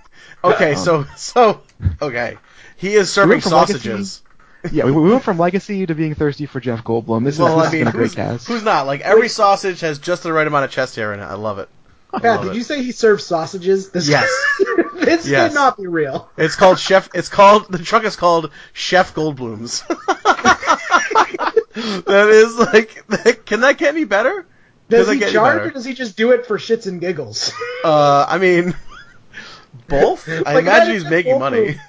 okay. 0.44 0.74
So 0.76 0.98
um, 0.98 1.08
so 1.16 1.62
okay. 2.02 2.36
He 2.76 2.94
is 2.94 3.10
serving 3.12 3.30
went 3.30 3.42
from 3.44 3.52
Legacy- 3.52 3.72
sausages. 3.74 4.22
Yeah, 4.72 4.84
we, 4.84 4.92
we 4.92 5.10
went 5.10 5.22
from 5.22 5.38
legacy 5.38 5.86
to 5.86 5.94
being 5.94 6.14
thirsty 6.14 6.46
for 6.46 6.60
Jeff 6.60 6.84
Goldblum. 6.84 7.24
This 7.24 7.34
is 7.34 7.38
this 7.38 7.48
I 7.48 7.70
mean, 7.72 7.86
a 7.86 7.92
great 7.92 8.02
who's, 8.08 8.14
cast. 8.14 8.46
who's 8.48 8.62
not? 8.62 8.86
Like 8.86 9.00
every 9.00 9.28
sausage 9.28 9.80
has 9.80 9.98
just 9.98 10.22
the 10.22 10.32
right 10.32 10.46
amount 10.46 10.64
of 10.64 10.70
chest 10.70 10.96
hair 10.96 11.12
in 11.14 11.20
it. 11.20 11.24
I 11.24 11.34
love 11.34 11.58
it. 11.58 11.68
I 12.12 12.18
Pat, 12.18 12.36
love 12.36 12.44
did 12.46 12.52
it. 12.52 12.56
you 12.56 12.62
say 12.64 12.82
he 12.82 12.92
serves 12.92 13.24
sausages? 13.24 13.90
This 13.90 14.08
Yes. 14.08 14.28
this 14.94 15.26
Yes. 15.28 15.52
cannot 15.52 15.76
be 15.76 15.86
real. 15.86 16.28
It's 16.36 16.56
called 16.56 16.78
Chef. 16.78 17.08
It's 17.14 17.28
called 17.28 17.70
the 17.70 17.78
truck 17.78 18.04
is 18.04 18.16
called 18.16 18.50
Chef 18.72 19.14
Goldblum's. 19.14 19.82
that 21.74 22.28
is 22.30 22.56
like, 22.58 23.44
can 23.46 23.60
that 23.60 23.78
get 23.78 23.94
any 23.94 24.04
better? 24.04 24.46
Does 24.88 25.08
it 25.08 25.14
he 25.14 25.18
get 25.20 25.32
charge, 25.32 25.68
or 25.68 25.70
does 25.70 25.84
he 25.84 25.94
just 25.94 26.16
do 26.16 26.32
it 26.32 26.46
for 26.46 26.58
shits 26.58 26.86
and 26.88 27.00
giggles? 27.00 27.52
Uh, 27.84 28.26
I 28.28 28.38
mean, 28.38 28.74
both. 29.86 30.28
I 30.28 30.32
Like, 30.40 30.46
imagine 30.46 30.66
imagine 30.66 30.92
he's 30.94 31.04
making 31.04 31.34
Goldblum. 31.36 31.38
money. 31.40 31.80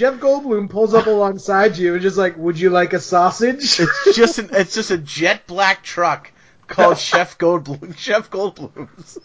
Jeff 0.00 0.14
Goldblum 0.14 0.70
pulls 0.70 0.94
up 0.94 1.08
alongside 1.08 1.76
you 1.76 1.92
and 1.92 2.00
just 2.00 2.16
like, 2.16 2.38
"Would 2.38 2.58
you 2.58 2.70
like 2.70 2.94
a 2.94 3.00
sausage?" 3.00 3.78
It's 3.78 4.16
just 4.16 4.38
an, 4.38 4.48
it's 4.52 4.74
just 4.74 4.90
a 4.90 4.96
jet 4.96 5.46
black 5.46 5.82
truck 5.82 6.32
called 6.66 6.96
Chef 7.10 7.36
Goldblum. 7.36 7.94
Chef 7.98 8.30
Goldblum's. 8.30 9.18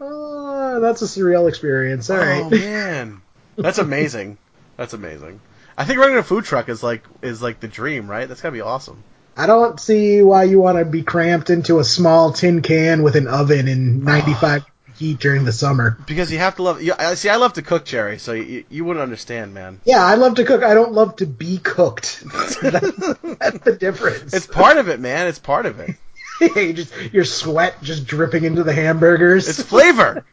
Oh, 0.00 0.80
that's 0.80 1.02
a 1.02 1.04
surreal 1.04 1.48
experience. 1.48 2.10
All 2.10 2.16
right. 2.16 2.42
Oh 2.42 2.50
man, 2.50 3.22
that's 3.54 3.78
amazing. 3.78 4.38
That's 4.76 4.92
amazing. 4.92 5.40
I 5.78 5.84
think 5.84 6.00
running 6.00 6.16
a 6.16 6.24
food 6.24 6.44
truck 6.44 6.68
is 6.68 6.82
like 6.82 7.04
is 7.22 7.40
like 7.40 7.60
the 7.60 7.68
dream, 7.68 8.10
right? 8.10 8.28
That's 8.28 8.40
gotta 8.40 8.54
be 8.54 8.60
awesome. 8.60 9.04
I 9.36 9.46
don't 9.46 9.78
see 9.78 10.20
why 10.20 10.42
you 10.44 10.58
want 10.58 10.78
to 10.78 10.84
be 10.84 11.04
cramped 11.04 11.50
into 11.50 11.78
a 11.78 11.84
small 11.84 12.32
tin 12.32 12.60
can 12.60 13.04
with 13.04 13.14
an 13.14 13.28
oven 13.28 13.68
in 13.68 14.02
95 14.02 14.64
heat 14.98 15.18
during 15.18 15.44
the 15.44 15.52
summer. 15.52 15.98
Because 16.06 16.32
you 16.32 16.38
have 16.38 16.56
to 16.56 16.62
love. 16.62 16.82
You, 16.82 16.94
I 16.98 17.14
see. 17.14 17.28
I 17.28 17.36
love 17.36 17.54
to 17.54 17.62
cook, 17.62 17.84
Jerry. 17.84 18.18
So 18.18 18.32
you, 18.32 18.64
you 18.68 18.84
wouldn't 18.84 19.02
understand, 19.02 19.54
man. 19.54 19.80
Yeah, 19.84 20.04
I 20.04 20.14
love 20.14 20.36
to 20.36 20.44
cook. 20.44 20.62
I 20.62 20.74
don't 20.74 20.92
love 20.92 21.16
to 21.16 21.26
be 21.26 21.58
cooked. 21.58 22.24
that's, 22.32 22.56
that's 22.56 23.58
the 23.58 23.76
difference. 23.78 24.32
It's 24.34 24.46
part 24.46 24.78
of 24.78 24.88
it, 24.88 25.00
man. 25.00 25.26
It's 25.28 25.38
part 25.38 25.66
of 25.66 25.80
it. 25.80 25.96
you 26.40 26.72
just 26.72 26.94
your 27.12 27.24
sweat 27.24 27.82
just 27.82 28.06
dripping 28.06 28.44
into 28.44 28.62
the 28.62 28.72
hamburgers. 28.72 29.48
It's 29.48 29.62
flavor. 29.62 30.24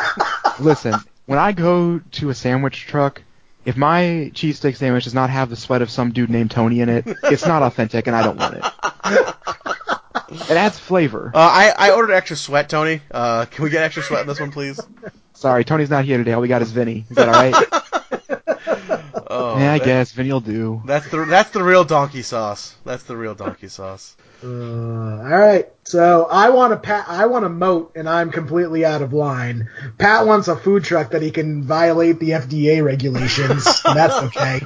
Listen, 0.60 0.94
when 1.26 1.38
I 1.38 1.52
go 1.52 1.98
to 1.98 2.30
a 2.30 2.34
sandwich 2.34 2.86
truck, 2.86 3.22
if 3.64 3.76
my 3.76 4.30
cheesesteak 4.34 4.76
sandwich 4.76 5.04
does 5.04 5.14
not 5.14 5.30
have 5.30 5.50
the 5.50 5.56
sweat 5.56 5.82
of 5.82 5.90
some 5.90 6.12
dude 6.12 6.30
named 6.30 6.50
Tony 6.50 6.80
in 6.80 6.88
it, 6.88 7.04
it's 7.24 7.46
not 7.46 7.62
authentic, 7.62 8.06
and 8.06 8.16
I 8.16 8.22
don't 8.22 8.36
want 8.36 8.56
it. 8.56 8.64
It 10.30 10.50
adds 10.50 10.78
flavor. 10.78 11.30
Uh, 11.34 11.38
I 11.38 11.72
I 11.76 11.90
ordered 11.92 12.12
extra 12.12 12.36
sweat, 12.36 12.68
Tony. 12.68 13.00
Uh, 13.10 13.46
can 13.46 13.64
we 13.64 13.70
get 13.70 13.82
extra 13.82 14.02
sweat 14.02 14.22
in 14.22 14.26
this 14.26 14.40
one, 14.40 14.50
please? 14.52 14.80
Sorry, 15.34 15.64
Tony's 15.64 15.90
not 15.90 16.04
here 16.04 16.18
today. 16.18 16.32
All 16.32 16.40
we 16.40 16.48
got 16.48 16.62
is 16.62 16.70
Vinny. 16.72 17.04
Is 17.10 17.16
that 17.16 17.28
all 17.28 17.34
right? 17.34 17.54
Oh, 19.34 19.58
yeah, 19.58 19.72
I 19.72 19.78
that- 19.78 19.84
guess 19.86 20.12
Vinny 20.12 20.30
will 20.30 20.40
do. 20.40 20.82
That's 20.84 21.08
the 21.08 21.24
that's 21.24 21.50
the 21.50 21.62
real 21.62 21.84
donkey 21.84 22.20
sauce. 22.22 22.74
That's 22.84 23.04
the 23.04 23.16
real 23.16 23.34
donkey 23.34 23.68
sauce. 23.68 24.14
Uh, 24.44 25.22
all 25.22 25.38
right, 25.38 25.68
so 25.84 26.26
I 26.30 26.50
want 26.50 26.72
to 26.72 26.76
pat. 26.76 27.04
I 27.08 27.26
want 27.26 27.44
a 27.44 27.48
moat, 27.48 27.92
and 27.94 28.08
I'm 28.08 28.30
completely 28.30 28.84
out 28.84 29.00
of 29.02 29.12
line. 29.12 29.68
Pat 29.98 30.26
wants 30.26 30.48
a 30.48 30.56
food 30.56 30.84
truck 30.84 31.10
that 31.10 31.22
he 31.22 31.30
can 31.30 31.62
violate 31.62 32.18
the 32.18 32.30
FDA 32.30 32.84
regulations. 32.84 33.66
and 33.84 33.96
that's 33.96 34.14
okay. 34.14 34.60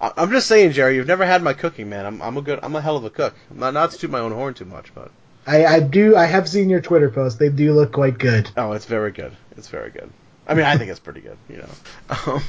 I, 0.00 0.12
I'm 0.16 0.30
just 0.30 0.46
saying, 0.46 0.72
Jerry. 0.72 0.96
You've 0.96 1.06
never 1.06 1.26
had 1.26 1.42
my 1.42 1.52
cooking, 1.52 1.90
man. 1.90 2.06
I'm 2.06 2.22
I'm 2.22 2.36
a 2.36 2.42
good. 2.42 2.60
I'm 2.62 2.74
a 2.74 2.80
hell 2.80 2.96
of 2.96 3.04
a 3.04 3.10
cook. 3.10 3.34
I'm 3.50 3.58
not 3.58 3.74
not 3.74 3.90
to 3.90 3.98
toot 3.98 4.10
my 4.10 4.20
own 4.20 4.32
horn 4.32 4.54
too 4.54 4.64
much, 4.64 4.94
but 4.94 5.10
I, 5.46 5.66
I 5.66 5.80
do. 5.80 6.16
I 6.16 6.26
have 6.26 6.48
seen 6.48 6.70
your 6.70 6.80
Twitter 6.80 7.10
posts. 7.10 7.38
They 7.38 7.48
do 7.48 7.72
look 7.72 7.92
quite 7.92 8.18
good. 8.18 8.50
oh, 8.56 8.72
it's 8.72 8.86
very 8.86 9.12
good. 9.12 9.36
It's 9.56 9.68
very 9.68 9.90
good. 9.90 10.10
I 10.46 10.54
mean, 10.54 10.64
I 10.64 10.76
think 10.76 10.90
it's 10.90 11.00
pretty 11.00 11.20
good. 11.20 11.36
You 11.48 11.58
know, 11.58 11.68
um, 12.26 12.40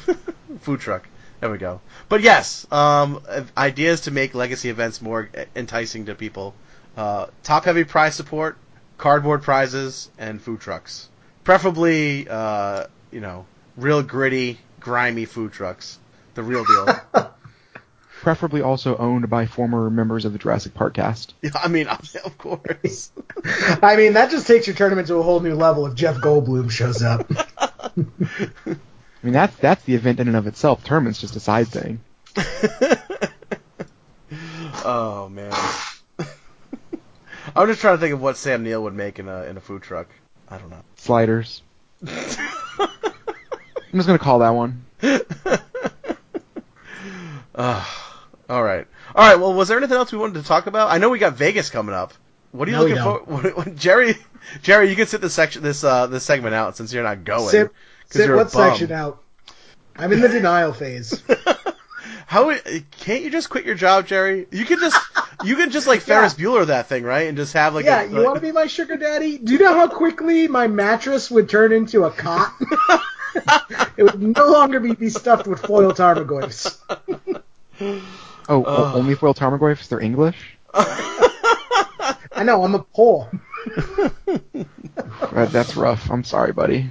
food 0.59 0.79
truck. 0.79 1.07
There 1.41 1.49
we 1.49 1.57
go. 1.57 1.81
But 2.07 2.21
yes, 2.21 2.67
um, 2.71 3.21
ideas 3.57 4.01
to 4.01 4.11
make 4.11 4.35
legacy 4.35 4.69
events 4.69 5.01
more 5.01 5.27
enticing 5.55 6.05
to 6.05 6.13
people. 6.13 6.53
Uh, 6.95 7.27
top 7.41 7.65
heavy 7.65 7.83
prize 7.83 8.13
support, 8.13 8.57
cardboard 8.99 9.41
prizes, 9.41 10.09
and 10.19 10.39
food 10.39 10.59
trucks. 10.59 11.09
Preferably, 11.43 12.27
uh, 12.29 12.85
you 13.11 13.21
know, 13.21 13.47
real 13.75 14.03
gritty, 14.03 14.59
grimy 14.79 15.25
food 15.25 15.51
trucks. 15.51 15.97
The 16.35 16.43
real 16.43 16.63
deal. 16.63 17.01
Preferably 18.21 18.61
also 18.61 18.95
owned 18.97 19.27
by 19.27 19.47
former 19.47 19.89
members 19.89 20.25
of 20.25 20.33
the 20.33 20.37
Jurassic 20.37 20.75
Park 20.75 20.93
cast. 20.93 21.33
Yeah, 21.41 21.49
I 21.63 21.69
mean, 21.69 21.87
of 22.23 22.37
course. 22.37 23.11
I 23.81 23.95
mean, 23.95 24.13
that 24.13 24.29
just 24.29 24.45
takes 24.45 24.67
your 24.67 24.75
tournament 24.75 25.07
to 25.07 25.15
a 25.15 25.23
whole 25.23 25.39
new 25.39 25.55
level 25.55 25.87
if 25.87 25.95
Jeff 25.95 26.17
Goldblum 26.17 26.69
shows 26.69 27.01
up. 27.01 27.31
I 29.21 29.25
mean, 29.27 29.33
that's 29.33 29.55
that's 29.57 29.83
the 29.83 29.95
event 29.95 30.19
in 30.19 30.27
and 30.27 30.37
of 30.37 30.47
itself. 30.47 30.83
Tournament's 30.83 31.21
just 31.21 31.35
a 31.35 31.39
side 31.39 31.67
thing. 31.67 31.99
oh 34.83 35.29
man. 35.29 35.53
I'm 37.55 37.67
just 37.67 37.81
trying 37.81 37.97
to 37.97 38.01
think 38.01 38.13
of 38.13 38.21
what 38.21 38.37
Sam 38.37 38.63
Neill 38.63 38.83
would 38.83 38.93
make 38.95 39.19
in 39.19 39.27
a 39.27 39.43
in 39.43 39.57
a 39.57 39.59
food 39.59 39.81
truck. 39.83 40.07
I 40.49 40.57
don't 40.57 40.69
know. 40.69 40.81
Sliders. 40.97 41.61
I'm 42.07 42.17
just 43.93 44.07
gonna 44.07 44.19
call 44.19 44.39
that 44.39 44.49
one. 44.51 44.85
Uh, 47.53 47.85
all 48.49 48.63
right, 48.63 48.87
all 49.15 49.27
right. 49.27 49.39
Well, 49.39 49.53
was 49.53 49.67
there 49.67 49.77
anything 49.77 49.97
else 49.97 50.11
we 50.11 50.17
wanted 50.17 50.41
to 50.41 50.47
talk 50.47 50.67
about? 50.67 50.89
I 50.91 50.97
know 50.97 51.09
we 51.09 51.19
got 51.19 51.33
Vegas 51.33 51.69
coming 51.69 51.93
up. 51.93 52.13
What 52.51 52.67
are 52.67 52.71
you 52.71 52.77
No, 52.77 52.83
looking 52.83 53.03
for? 53.03 53.19
What, 53.25 53.57
what, 53.57 53.75
Jerry, 53.75 54.15
Jerry, 54.61 54.89
you 54.89 54.95
can 54.95 55.07
sit 55.07 55.21
this 55.21 55.33
section, 55.33 55.61
this 55.61 55.83
uh, 55.83 56.07
this 56.07 56.23
segment 56.23 56.55
out 56.55 56.77
since 56.77 56.93
you're 56.93 57.03
not 57.03 57.23
going. 57.23 57.49
Sit, 57.49 57.67
'cause 57.67 57.75
sit 58.11 58.27
you're 58.27 58.35
what 58.37 58.51
section 58.51 58.91
out? 58.91 59.21
I'm 59.95 60.11
in 60.11 60.21
the 60.21 60.27
denial 60.29 60.73
phase. 60.73 61.21
How 62.27 62.55
can't 62.91 63.23
you 63.23 63.29
just 63.29 63.49
quit 63.49 63.65
your 63.65 63.75
job, 63.75 64.07
Jerry? 64.07 64.47
You 64.51 64.65
can 64.65 64.79
just 64.79 64.97
you 65.43 65.55
can 65.57 65.69
just 65.69 65.85
like 65.85 65.99
Ferris 66.01 66.33
Bueller 66.33 66.65
that 66.67 66.87
thing, 66.87 67.03
right? 67.03 67.27
And 67.27 67.37
just 67.37 67.51
have 67.53 67.75
like 67.75 67.85
yeah, 67.85 68.03
a, 68.03 68.07
you 68.07 68.15
like- 68.15 68.25
want 68.25 68.35
to 68.35 68.41
be 68.41 68.51
my 68.53 68.67
sugar 68.67 68.95
daddy? 68.95 69.37
Do 69.37 69.51
you 69.53 69.59
know 69.59 69.73
how 69.73 69.87
quickly 69.87 70.47
my 70.47 70.67
mattress 70.67 71.29
would 71.29 71.49
turn 71.49 71.73
into 71.73 72.05
a 72.05 72.11
cot? 72.11 72.53
it 73.97 74.03
would 74.03 74.21
no 74.21 74.47
longer 74.47 74.79
be, 74.79 74.93
be 74.93 75.09
stuffed 75.09 75.45
with 75.45 75.59
foil 75.59 75.91
tarmogoyfs. 75.91 76.77
Oh, 78.49 78.63
o- 78.65 78.93
only 78.95 79.15
foil 79.15 79.33
tarmogoyfs? 79.33 79.89
They're 79.89 79.99
English? 80.01 80.57
I 80.73 82.43
know, 82.43 82.63
I'm 82.63 82.75
a 82.75 82.79
Pole. 82.83 83.29
Uh, 85.21 85.45
that's 85.45 85.75
rough. 85.75 86.09
I'm 86.09 86.23
sorry, 86.23 86.53
buddy. 86.53 86.89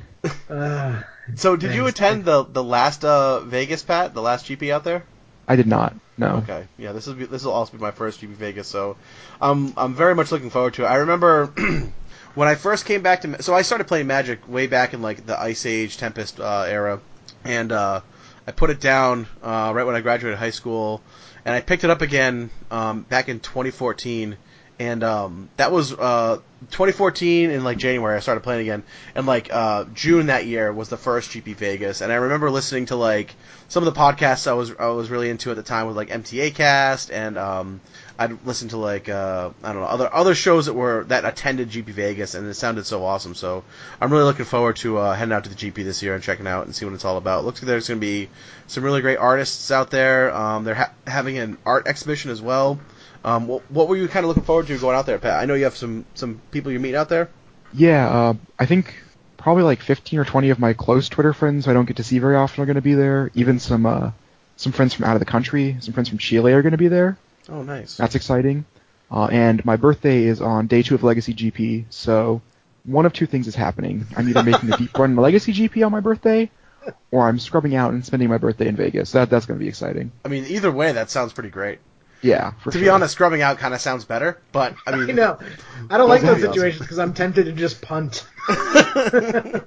Uh, 0.49 1.03
So 1.37 1.57
did 1.57 1.75
you 1.75 1.87
attend 1.87 2.25
the 2.25 2.45
the 2.45 2.63
last 2.63 3.05
uh, 3.05 3.41
Vegas 3.41 3.83
Pat, 3.83 4.15
the 4.15 4.23
last 4.23 4.47
GP 4.47 4.71
out 4.71 4.85
there? 4.85 5.05
I 5.49 5.57
did 5.57 5.67
not. 5.67 5.95
No. 6.17 6.37
Okay, 6.37 6.67
yeah, 6.77 6.93
this 6.93 7.07
will 7.07 7.15
be 7.15 7.25
this 7.25 7.45
will 7.45 7.53
also 7.53 7.73
be 7.73 7.79
my 7.79 7.91
first 7.91 8.21
GP 8.21 8.35
Vegas, 8.35 8.69
so 8.69 8.97
I'm 9.41 9.73
I'm 9.77 9.95
very 9.95 10.15
much 10.15 10.31
looking 10.31 10.51
forward 10.51 10.75
to 10.75 10.85
it. 10.85 10.87
I 10.87 10.97
remember 10.97 11.47
when 12.35 12.47
I 12.47 12.55
first 12.55 12.85
came 12.85 13.03
back 13.03 13.23
to 13.23 13.43
so 13.43 13.55
I 13.55 13.63
started 13.63 13.89
playing 13.89 14.07
Magic 14.07 14.47
way 14.49 14.67
back 14.67 14.95
in 14.95 15.03
like 15.03 15.27
the 15.27 15.41
Ice 15.41 15.65
Age 15.67 15.97
Tempest 15.97 16.39
uh, 16.39 16.67
era, 16.69 17.01
and 17.45 17.73
uh, 17.73 18.01
I 18.47 18.53
put 18.53 18.71
it 18.71 18.81
down 18.81 19.27
uh, 19.43 19.73
right 19.75 19.85
when 19.85 19.97
I 19.97 20.01
graduated 20.01 20.39
high 20.39 20.51
school, 20.51 21.03
and 21.45 21.55
I 21.55 21.61
picked 21.61 21.85
it 21.85 21.91
up 21.91 22.03
again 22.03 22.51
um, 22.71 23.03
back 23.03 23.29
in 23.29 23.41
2014. 23.41 24.37
And 24.81 25.05
um, 25.05 25.51
that 25.59 25.73
was 25.73 25.93
uh, 25.93 26.39
2014 26.71 27.51
in 27.51 27.63
like 27.65 27.77
January. 27.77 28.17
I 28.17 28.21
started 28.21 28.41
playing 28.41 28.63
again, 28.63 28.83
and 29.15 29.27
like 29.27 29.53
uh, 29.53 29.85
June 29.93 30.29
that 30.29 30.47
year 30.47 30.73
was 30.73 30.89
the 30.89 30.97
first 30.97 31.33
GP 31.33 31.55
Vegas. 31.57 32.01
And 32.01 32.11
I 32.11 32.15
remember 32.15 32.51
listening 32.51 32.87
to 32.87 32.97
like 32.97 33.35
some 33.69 33.87
of 33.87 33.95
the 33.95 34.01
podcasts 34.01 34.47
I 34.47 34.55
was 34.55 34.73
I 34.79 34.87
was 34.87 35.11
really 35.11 35.29
into 35.29 35.51
at 35.51 35.57
the 35.57 35.63
time 35.63 35.87
with 35.87 35.99
like 35.99 36.09
MTA 36.09 36.55
Cast, 36.55 37.11
and 37.11 37.37
um, 37.37 37.83
I'd 38.19 38.47
listen 38.47 38.69
to 38.71 38.79
like 38.79 39.11
uh, 39.11 39.51
I 39.63 39.73
don't 39.75 39.83
know 39.83 39.87
other 39.87 40.15
other 40.15 40.35
shows 40.35 40.65
that 40.65 40.73
were 40.73 41.05
that 41.09 41.27
attended 41.27 41.69
GP 41.69 41.91
Vegas, 41.91 42.35
and 42.35 42.49
it 42.49 42.55
sounded 42.55 42.87
so 42.87 43.05
awesome. 43.05 43.35
So 43.35 43.65
I'm 44.01 44.11
really 44.11 44.25
looking 44.25 44.47
forward 44.47 44.77
to 44.77 44.97
uh, 44.97 45.15
heading 45.15 45.35
out 45.35 45.45
to 45.45 45.51
the 45.51 45.57
GP 45.57 45.85
this 45.85 46.03
year 46.03 46.15
and 46.15 46.25
checking 46.25 46.47
out 46.47 46.65
and 46.65 46.75
see 46.75 46.87
what 46.87 46.95
it's 46.95 47.05
all 47.05 47.19
about. 47.19 47.45
looks 47.45 47.61
like 47.61 47.67
there's 47.67 47.89
going 47.89 48.01
to 48.01 48.07
be 48.07 48.31
some 48.67 48.83
really 48.83 49.03
great 49.03 49.19
artists 49.19 49.71
out 49.71 49.91
there. 49.91 50.35
Um, 50.35 50.65
they're 50.65 50.75
ha- 50.75 50.93
having 51.07 51.37
an 51.37 51.59
art 51.67 51.87
exhibition 51.87 52.31
as 52.31 52.41
well. 52.41 52.81
Um, 53.25 53.47
what, 53.47 53.71
what 53.71 53.89
were 53.89 53.97
you 53.97 54.09
kind 54.09 54.25
of 54.25 54.29
looking 54.29 54.45
forward 54.45 54.67
to 54.69 54.79
going 54.79 54.97
out 54.97 55.07
there, 55.07 55.19
Pat? 55.19 55.41
I 55.41 55.45
know 55.45 55.55
you 55.55 55.65
have 55.65 55.77
some 55.77 56.05
some 56.15 56.41
people 56.51 56.73
you're 56.73 56.81
meeting 56.81 56.97
out 56.97 57.09
there. 57.09 57.29
Yeah, 57.73 58.09
uh, 58.09 58.35
I 58.59 58.67
think 58.67 58.95
probably 59.37 59.63
like 59.63 59.81
15 59.81 60.19
or 60.19 60.25
20 60.25 60.51
of 60.51 60.59
my 60.59 60.73
close 60.73 61.09
Twitter 61.09 61.33
friends 61.33 61.65
who 61.65 61.71
I 61.71 61.75
don't 61.75 61.87
get 61.87 61.97
to 61.97 62.05
see 62.05 62.19
very 62.19 62.37
often 62.37 62.63
are 62.63 62.67
going 62.67 62.77
to 62.77 62.83
be 62.83 62.95
there. 62.95 63.31
Even 63.35 63.59
some 63.59 63.87
uh, 63.87 64.11
some 64.57 64.73
friends 64.73 64.95
from 64.95 65.07
out 65.07 65.17
of 65.17 65.21
the 65.21 65.27
country, 65.27 65.77
some 65.81 65.95
friends 65.95 66.09
from 66.09 66.19
Chile 66.19 66.53
are 66.53 66.63
going 66.63 66.73
to 66.73 66.79
be 66.79 66.89
there. 66.89 67.19
Oh, 67.49 67.63
nice. 67.63 67.97
That's 67.97 68.15
exciting. 68.15 68.65
Uh, 69.11 69.27
and 69.27 69.65
my 69.65 69.77
birthday 69.77 70.25
is 70.25 70.41
on 70.41 70.67
day 70.67 70.83
two 70.83 70.95
of 70.95 71.03
Legacy 71.03 71.35
GP, 71.35 71.87
so 71.91 72.41
one 72.85 73.07
of 73.07 73.13
two 73.13 73.27
things 73.27 73.49
is 73.49 73.55
happening. 73.57 74.07
I'm 74.17 74.29
either 74.29 74.43
making 74.43 74.73
a 74.73 74.77
deep 74.77 74.97
run 74.97 75.11
in 75.11 75.17
Legacy 75.17 75.53
GP 75.53 75.85
on 75.85 75.91
my 75.91 76.01
birthday, 76.01 76.49
or 77.11 77.27
I'm 77.27 77.39
scrubbing 77.39 77.75
out 77.75 77.93
and 77.93 78.05
spending 78.05 78.29
my 78.29 78.39
birthday 78.39 78.69
in 78.69 78.77
Vegas. 78.77 79.13
That 79.13 79.29
that's 79.29 79.47
going 79.47 79.59
to 79.59 79.63
be 79.63 79.69
exciting. 79.69 80.13
I 80.25 80.29
mean, 80.29 80.45
either 80.47 80.71
way, 80.71 80.93
that 80.93 81.11
sounds 81.11 81.33
pretty 81.33 81.51
great. 81.51 81.81
Yeah, 82.23 82.53
for 82.63 82.71
to 82.71 82.79
sure. 82.79 82.85
be 82.85 82.89
honest, 82.89 83.15
scrubbing 83.15 83.43
out 83.43 83.59
kind 83.59 83.73
of 83.73 83.81
sounds 83.81 84.05
better, 84.05 84.41
but 84.53 84.75
I 84.87 84.91
mean, 84.97 85.11
I 85.11 85.13
know. 85.13 85.39
I 85.89 85.99
don't 85.99 86.09
like 86.09 86.23
Those 86.23 86.37
those 86.37 86.43
would 86.43 86.49
be 86.49 86.59
situations 86.59 86.83
because 86.83 86.99
I'm 86.99 87.15
tempted 87.15 87.47
to 87.47 87.53
just 87.53 87.81
punt. 87.81 88.27
God, 88.49 89.63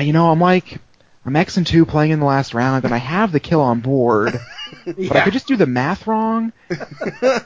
you 0.00 0.12
know, 0.12 0.30
I'm 0.30 0.40
like, 0.40 0.78
I'm 1.24 1.36
X 1.36 1.56
and 1.56 1.66
two 1.66 1.86
playing 1.86 2.10
in 2.10 2.20
the 2.20 2.26
last 2.26 2.54
round, 2.54 2.84
and 2.84 2.92
I 2.92 2.98
have 2.98 3.32
the 3.32 3.40
kill 3.40 3.60
on 3.60 3.80
board, 3.80 4.38
but 4.84 5.16
I 5.16 5.22
could 5.22 5.32
just 5.32 5.46
do 5.46 5.56
the 5.56 5.66
math 5.66 6.06
wrong 6.06 6.52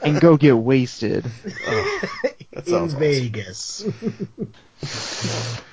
and 0.03 0.19
go 0.19 0.37
get 0.37 0.57
wasted. 0.57 1.23
that 1.23 2.65
in 2.65 2.65
sounds 2.65 2.93
awesome. 2.93 2.99
Vegas. 2.99 3.85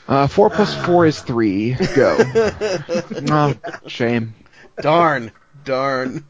Uh, 0.09 0.29
four 0.29 0.51
plus 0.51 0.75
four 0.85 1.07
is 1.07 1.21
three. 1.21 1.75
Go. 1.95 2.17
oh, 3.31 3.55
shame. 3.89 4.35
darn, 4.81 5.33
darn. 5.65 6.25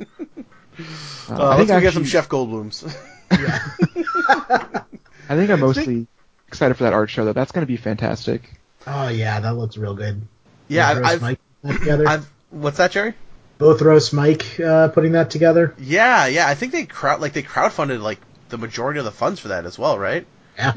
Uh, 0.79 0.83
Uh, 1.29 1.35
I 1.35 1.47
let's 1.49 1.59
think 1.59 1.69
go 1.71 1.81
get 1.81 1.95
some 1.95 2.05
Chef 2.05 2.29
Goldblums. 2.29 2.85
yeah. 3.33 4.83
I 5.29 5.37
think 5.37 5.51
I'm 5.51 5.61
mostly 5.69 6.07
excited 6.49 6.75
for 6.77 6.85
that 6.85 6.93
art 6.93 7.11
show 7.11 7.25
though. 7.25 7.33
That's 7.33 7.53
going 7.53 7.63
to 7.63 7.67
be 7.67 7.77
fantastic. 7.77 8.53
Oh 8.87 9.09
yeah, 9.09 9.41
that 9.41 9.55
looks 9.55 9.77
real 9.77 9.95
good. 9.95 10.23
yeah, 10.69 10.95
Both 10.95 11.05
I've, 11.05 11.23
Roast 11.23 11.25
I've, 11.25 11.39
Mike 11.65 11.79
together. 11.81 12.09
I've, 12.09 12.31
what's 12.51 12.77
that, 12.79 12.93
Jerry? 12.93 13.15
Both 13.59 13.81
roast 13.81 14.13
Mike 14.13 14.61
uh, 14.61 14.89
putting 14.89 15.13
that 15.13 15.31
together. 15.31 15.75
Yeah, 15.79 16.27
yeah. 16.27 16.47
I 16.47 16.55
think 16.55 16.73
they 16.73 16.85
crowd 16.85 17.21
like 17.21 17.33
they 17.33 17.43
crowdfunded 17.43 18.01
like 18.03 18.21
the 18.51 18.59
majority 18.59 18.99
of 18.99 19.05
the 19.07 19.11
funds 19.11 19.41
for 19.41 19.49
that 19.49 19.65
as 19.65 19.79
well, 19.79 19.99
right? 19.99 20.27
Yeah. 20.57 20.75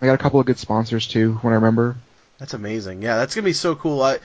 I 0.00 0.06
got 0.06 0.14
a 0.14 0.18
couple 0.18 0.40
of 0.40 0.46
good 0.46 0.58
sponsors 0.58 1.06
too. 1.06 1.34
When 1.42 1.52
I 1.52 1.56
remember. 1.56 1.96
That's 2.38 2.54
amazing. 2.54 3.02
Yeah, 3.02 3.18
that's 3.18 3.34
gonna 3.34 3.44
be 3.44 3.52
so 3.52 3.76
cool. 3.76 4.02
I, 4.02 4.18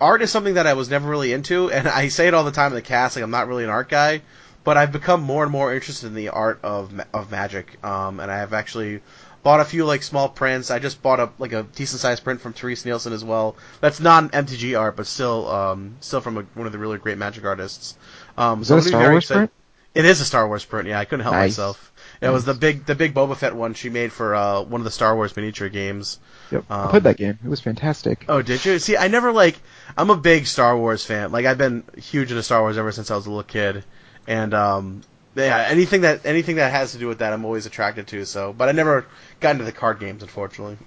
art 0.00 0.20
is 0.22 0.30
something 0.30 0.54
that 0.54 0.66
I 0.66 0.74
was 0.74 0.90
never 0.90 1.08
really 1.08 1.32
into, 1.32 1.70
and 1.70 1.88
I 1.88 2.08
say 2.08 2.26
it 2.26 2.34
all 2.34 2.44
the 2.44 2.50
time 2.50 2.72
in 2.72 2.74
the 2.74 2.82
cast. 2.82 3.16
Like 3.16 3.22
I'm 3.22 3.30
not 3.30 3.48
really 3.48 3.64
an 3.64 3.70
art 3.70 3.88
guy, 3.88 4.20
but 4.66 4.76
I've 4.76 4.92
become 4.92 5.22
more 5.22 5.42
and 5.44 5.50
more 5.52 5.72
interested 5.72 6.08
in 6.08 6.14
the 6.14 6.28
art 6.28 6.58
of 6.62 6.92
of 7.14 7.30
magic. 7.30 7.82
Um, 7.82 8.20
and 8.20 8.30
I 8.30 8.36
have 8.38 8.52
actually 8.52 9.00
bought 9.42 9.60
a 9.60 9.64
few 9.64 9.84
like 9.86 10.02
small 10.02 10.28
prints. 10.28 10.70
I 10.70 10.78
just 10.80 11.00
bought 11.02 11.20
a 11.20 11.30
like 11.38 11.52
a 11.54 11.62
decent 11.62 12.00
sized 12.00 12.22
print 12.24 12.40
from 12.42 12.52
Terese 12.52 12.84
Nielsen 12.84 13.12
as 13.14 13.24
well. 13.24 13.56
That's 13.80 14.00
non 14.00 14.28
MTG 14.28 14.78
art, 14.78 14.96
but 14.96 15.06
still 15.06 15.48
um 15.48 15.96
still 16.00 16.20
from 16.20 16.36
a, 16.36 16.42
one 16.54 16.66
of 16.66 16.72
the 16.72 16.78
really 16.78 16.98
great 16.98 17.16
magic 17.16 17.44
artists. 17.46 17.96
Um, 18.36 18.60
Is 18.60 18.68
so 18.68 18.76
that 18.80 18.92
a 18.92 18.96
I'm 18.96 19.02
gonna 19.02 19.14
be 19.16 19.20
Star 19.22 19.36
Wars 19.38 19.48
print? 19.48 19.50
It 19.94 20.04
is 20.04 20.20
a 20.20 20.24
Star 20.26 20.46
Wars 20.46 20.64
print. 20.64 20.88
Yeah, 20.88 20.98
I 21.00 21.06
couldn't 21.06 21.22
help 21.22 21.34
Nice. 21.36 21.52
myself. 21.52 21.92
It 22.20 22.28
was 22.28 22.44
the 22.44 22.54
big 22.54 22.84
the 22.86 22.94
big 22.94 23.14
Boba 23.14 23.36
Fett 23.36 23.54
one 23.54 23.72
she 23.74 23.88
made 23.88 24.12
for 24.12 24.34
uh, 24.34 24.62
one 24.62 24.80
of 24.80 24.84
the 24.84 24.90
Star 24.90 25.14
Wars 25.14 25.34
miniature 25.36 25.68
games. 25.68 26.18
Yep. 26.50 26.64
I 26.68 26.82
Um, 26.82 26.88
played 26.90 27.02
that 27.04 27.16
game. 27.16 27.38
It 27.44 27.48
was 27.48 27.60
fantastic. 27.60 28.24
Oh, 28.28 28.42
did 28.42 28.64
you? 28.64 28.78
See, 28.78 28.96
I 28.96 29.08
never 29.08 29.32
like. 29.32 29.58
I'm 29.96 30.10
a 30.10 30.16
big 30.16 30.46
Star 30.46 30.76
Wars 30.76 31.04
fan. 31.04 31.30
Like 31.32 31.46
I've 31.46 31.58
been 31.58 31.84
huge 31.96 32.30
into 32.30 32.42
Star 32.42 32.60
Wars 32.62 32.76
ever 32.78 32.90
since 32.92 33.10
I 33.10 33.16
was 33.16 33.26
a 33.26 33.30
little 33.30 33.42
kid, 33.44 33.84
and 34.26 34.54
um, 34.54 35.02
yeah, 35.34 35.66
anything 35.68 36.02
that 36.02 36.24
anything 36.24 36.56
that 36.56 36.72
has 36.72 36.92
to 36.92 36.98
do 36.98 37.08
with 37.08 37.18
that, 37.18 37.32
I'm 37.32 37.44
always 37.44 37.66
attracted 37.66 38.06
to. 38.08 38.24
So, 38.24 38.52
but 38.52 38.68
I 38.68 38.72
never 38.72 39.06
got 39.40 39.52
into 39.52 39.64
the 39.64 39.72
card 39.72 40.00
games, 40.00 40.22
unfortunately. 40.22 40.78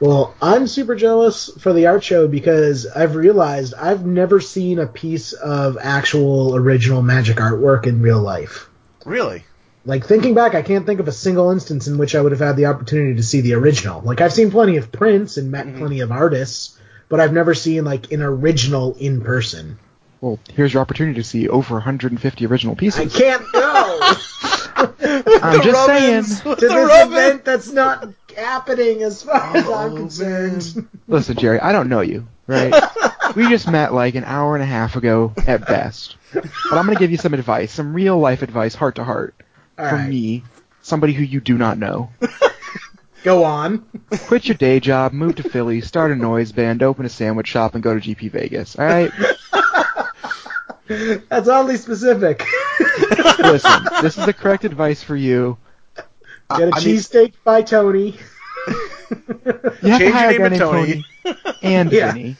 Well, 0.00 0.34
I'm 0.40 0.66
super 0.66 0.94
jealous 0.94 1.50
for 1.60 1.72
the 1.72 1.86
art 1.86 2.02
show 2.02 2.28
because 2.28 2.86
I've 2.86 3.14
realized 3.14 3.74
I've 3.74 4.06
never 4.06 4.40
seen 4.40 4.78
a 4.78 4.86
piece 4.86 5.32
of 5.32 5.76
actual 5.80 6.56
original 6.56 7.02
magic 7.02 7.36
artwork 7.36 7.86
in 7.86 8.00
real 8.00 8.20
life. 8.20 8.70
Really? 9.04 9.44
Like 9.84 10.06
thinking 10.06 10.34
back, 10.34 10.54
I 10.54 10.62
can't 10.62 10.86
think 10.86 11.00
of 11.00 11.08
a 11.08 11.12
single 11.12 11.50
instance 11.50 11.88
in 11.88 11.98
which 11.98 12.14
I 12.14 12.20
would 12.20 12.32
have 12.32 12.40
had 12.40 12.56
the 12.56 12.66
opportunity 12.66 13.16
to 13.16 13.22
see 13.22 13.40
the 13.40 13.54
original. 13.54 14.00
Like 14.00 14.20
I've 14.20 14.32
seen 14.32 14.50
plenty 14.50 14.76
of 14.76 14.92
prints 14.92 15.36
and 15.36 15.50
met 15.50 15.76
plenty 15.76 16.00
of 16.00 16.12
artists, 16.12 16.78
but 17.08 17.20
I've 17.20 17.32
never 17.32 17.54
seen 17.54 17.84
like 17.84 18.12
an 18.12 18.22
original 18.22 18.94
in 18.94 19.20
person. 19.20 19.78
Well, 20.20 20.38
here's 20.54 20.72
your 20.72 20.82
opportunity 20.82 21.20
to 21.20 21.24
see 21.24 21.48
over 21.48 21.74
150 21.74 22.46
original 22.46 22.74
pieces. 22.74 23.14
I 23.14 23.18
can't 23.18 23.52
go 23.52 24.12
I'm 25.42 25.62
just 25.62 25.86
saying. 25.86 26.22
to 26.56 26.68
this 26.68 27.06
event 27.06 27.44
that's 27.44 27.70
not 27.70 28.08
happening 28.36 29.02
as 29.02 29.22
far 29.22 29.56
as 29.56 29.68
I'm 29.68 29.92
Oh, 29.92 29.96
concerned. 29.96 30.88
Listen, 31.08 31.36
Jerry, 31.36 31.58
I 31.60 31.72
don't 31.72 31.88
know 31.88 32.00
you, 32.00 32.26
right? 32.46 32.74
we 33.36 33.48
just 33.48 33.70
met 33.70 33.92
like 33.92 34.14
an 34.14 34.24
hour 34.24 34.54
and 34.54 34.62
a 34.62 34.66
half 34.66 34.96
ago 34.96 35.32
at 35.46 35.66
best. 35.66 36.16
But 36.32 36.44
I'm 36.72 36.84
going 36.86 36.96
to 36.96 37.00
give 37.00 37.10
you 37.10 37.16
some 37.16 37.34
advice, 37.34 37.72
some 37.72 37.92
real 37.94 38.18
life 38.18 38.42
advice, 38.42 38.74
heart 38.74 38.96
to 38.96 39.04
heart, 39.04 39.34
All 39.78 39.88
from 39.88 39.98
right, 40.00 40.10
me, 40.10 40.44
somebody 40.82 41.12
who 41.12 41.24
you 41.24 41.40
do 41.40 41.58
not 41.58 41.78
know. 41.78 42.10
go 43.24 43.44
on. 43.44 43.84
Quit 44.26 44.46
your 44.46 44.56
day 44.56 44.78
job, 44.80 45.12
move 45.12 45.36
to 45.36 45.42
Philly, 45.42 45.80
start 45.80 46.12
a 46.12 46.16
noise 46.16 46.52
band, 46.52 46.82
open 46.82 47.04
a 47.04 47.08
sandwich 47.08 47.48
shop, 47.48 47.74
and 47.74 47.82
go 47.82 47.98
to 47.98 48.00
GP 48.00 48.30
Vegas. 48.30 48.76
All 48.78 48.84
right? 48.86 49.12
That's 50.88 51.48
oddly 51.48 51.76
specific. 51.76 52.44
Listen, 53.38 53.86
this 54.02 54.16
is 54.18 54.26
the 54.26 54.34
correct 54.36 54.64
advice 54.64 55.02
for 55.02 55.14
you. 55.16 55.58
Get 55.96 56.06
a 56.50 56.58
mean- 56.60 56.72
cheesesteak 56.72 57.34
by 57.44 57.62
Tony. 57.62 58.16
You 59.10 59.90
have 59.92 60.00
Change 60.00 60.00
to 60.00 60.10
hire 60.10 60.32
your 60.32 60.44
a 60.46 60.50
guy 60.50 60.50
name 60.50 60.50
named 60.50 60.54
to 60.54 60.58
Tony. 60.58 61.04
Tony 61.24 61.58
and 61.62 61.90
Yeah. 61.92 62.12
Vinny, 62.12 62.36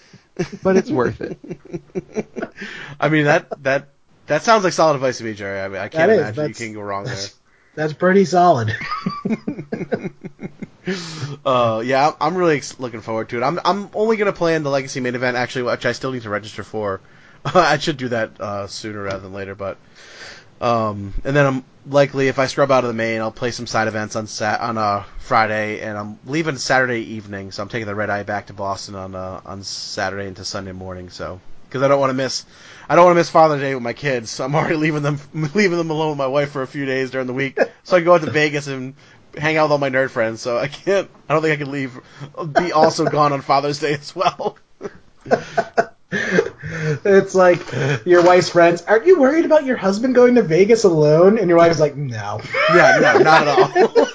but 0.62 0.76
it's 0.76 0.90
worth 0.90 1.20
it. 1.22 1.38
I 3.00 3.08
mean 3.08 3.24
that 3.24 3.62
that 3.62 3.88
that 4.26 4.42
sounds 4.42 4.64
like 4.64 4.74
solid 4.74 4.96
advice 4.96 5.16
to 5.18 5.24
me, 5.24 5.32
Jerry. 5.32 5.60
I 5.60 5.68
mean, 5.68 5.78
I 5.80 5.88
can't 5.88 6.10
That 6.10 6.10
is, 6.10 6.18
imagine 6.18 6.34
you 6.34 6.42
that's- 6.42 6.58
can 6.58 6.72
go 6.74 6.80
wrong 6.82 7.04
there. 7.04 7.16
That's 7.74 7.94
pretty 7.94 8.26
solid. 8.26 8.76
Uh, 11.44 11.82
yeah, 11.84 12.12
I'm 12.20 12.34
really 12.34 12.56
ex- 12.56 12.80
looking 12.80 13.02
forward 13.02 13.28
to 13.30 13.36
it. 13.38 13.42
I'm 13.42 13.60
I'm 13.64 13.90
only 13.94 14.16
gonna 14.16 14.32
play 14.32 14.54
in 14.54 14.62
the 14.62 14.70
Legacy 14.70 15.00
main 15.00 15.14
event 15.14 15.36
actually, 15.36 15.64
which 15.64 15.84
I 15.84 15.92
still 15.92 16.12
need 16.12 16.22
to 16.22 16.30
register 16.30 16.64
for. 16.64 17.00
I 17.54 17.78
should 17.78 17.96
do 17.96 18.08
that 18.08 18.40
uh, 18.40 18.66
sooner 18.66 19.02
rather 19.02 19.20
than 19.20 19.32
later, 19.32 19.54
but 19.54 19.78
um, 20.60 21.14
and 21.24 21.36
then 21.36 21.46
I'm 21.46 21.64
likely 21.86 22.28
if 22.28 22.38
I 22.38 22.46
scrub 22.46 22.70
out 22.70 22.84
of 22.84 22.88
the 22.88 22.94
main, 22.94 23.20
I'll 23.20 23.30
play 23.30 23.50
some 23.50 23.66
side 23.66 23.88
events 23.88 24.16
on 24.16 24.26
sat 24.26 24.60
on 24.60 24.76
uh, 24.76 25.04
Friday, 25.18 25.80
and 25.80 25.96
I'm 25.96 26.18
leaving 26.26 26.56
Saturday 26.56 27.00
evening, 27.14 27.52
so 27.52 27.62
I'm 27.62 27.68
taking 27.68 27.86
the 27.86 27.94
red 27.94 28.10
eye 28.10 28.22
back 28.22 28.46
to 28.46 28.52
Boston 28.52 28.94
on 28.94 29.14
uh, 29.14 29.40
on 29.44 29.62
Saturday 29.62 30.26
into 30.26 30.44
Sunday 30.44 30.72
morning. 30.72 31.10
So 31.10 31.40
because 31.68 31.82
I 31.82 31.88
don't 31.88 32.00
want 32.00 32.10
to 32.10 32.14
miss. 32.14 32.44
I 32.88 32.96
don't 32.96 33.04
want 33.04 33.16
to 33.16 33.20
miss 33.20 33.30
Father's 33.30 33.60
Day 33.60 33.74
with 33.74 33.82
my 33.82 33.92
kids. 33.92 34.30
So 34.30 34.44
I'm 34.44 34.54
already 34.54 34.76
leaving 34.76 35.02
them 35.02 35.20
leaving 35.54 35.78
them 35.78 35.90
alone 35.90 36.10
with 36.10 36.18
my 36.18 36.26
wife 36.26 36.50
for 36.50 36.62
a 36.62 36.66
few 36.66 36.86
days 36.86 37.10
during 37.10 37.26
the 37.26 37.34
week, 37.34 37.58
so 37.84 37.96
I 37.96 38.00
can 38.00 38.06
go 38.06 38.14
out 38.14 38.22
to 38.22 38.30
Vegas 38.30 38.66
and 38.66 38.94
hang 39.36 39.56
out 39.56 39.64
with 39.64 39.72
all 39.72 39.78
my 39.78 39.90
nerd 39.90 40.10
friends. 40.10 40.40
So 40.40 40.58
I 40.58 40.68
can't. 40.68 41.08
I 41.28 41.34
don't 41.34 41.42
think 41.42 41.54
I 41.54 41.62
can 41.62 41.72
leave. 41.72 41.98
Be 42.58 42.72
also 42.72 43.04
gone 43.04 43.32
on 43.32 43.42
Father's 43.42 43.80
Day 43.80 43.94
as 43.94 44.14
well. 44.14 44.58
It's 47.04 47.34
like 47.34 47.60
your 48.04 48.24
wife's 48.24 48.50
friends. 48.50 48.82
Aren't 48.82 49.06
you 49.06 49.20
worried 49.20 49.44
about 49.44 49.64
your 49.64 49.76
husband 49.76 50.14
going 50.14 50.34
to 50.36 50.42
Vegas 50.42 50.84
alone? 50.84 51.38
And 51.38 51.48
your 51.48 51.58
wife's 51.58 51.80
like, 51.80 51.96
no. 51.96 52.40
yeah, 52.74 52.98
no, 53.00 53.18
not 53.18 53.48
at 53.48 53.78
all. 53.78 54.06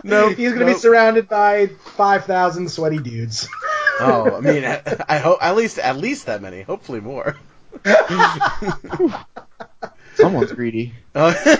no, 0.04 0.28
He's 0.30 0.52
gonna 0.52 0.66
be 0.66 0.74
surrounded 0.74 1.28
by 1.28 1.68
five 1.68 2.24
thousand 2.24 2.70
sweaty 2.70 2.98
dudes. 2.98 3.48
Oh, 4.00 4.36
I 4.36 4.40
mean, 4.40 4.64
I, 4.64 4.82
I 5.08 5.18
hope 5.18 5.38
at 5.42 5.56
least 5.56 5.78
at 5.78 5.96
least 5.96 6.26
that 6.26 6.42
many. 6.42 6.62
Hopefully 6.62 7.00
more. 7.00 7.36
Someone's 10.20 10.52
greedy. 10.52 10.92
Uh, 11.14 11.56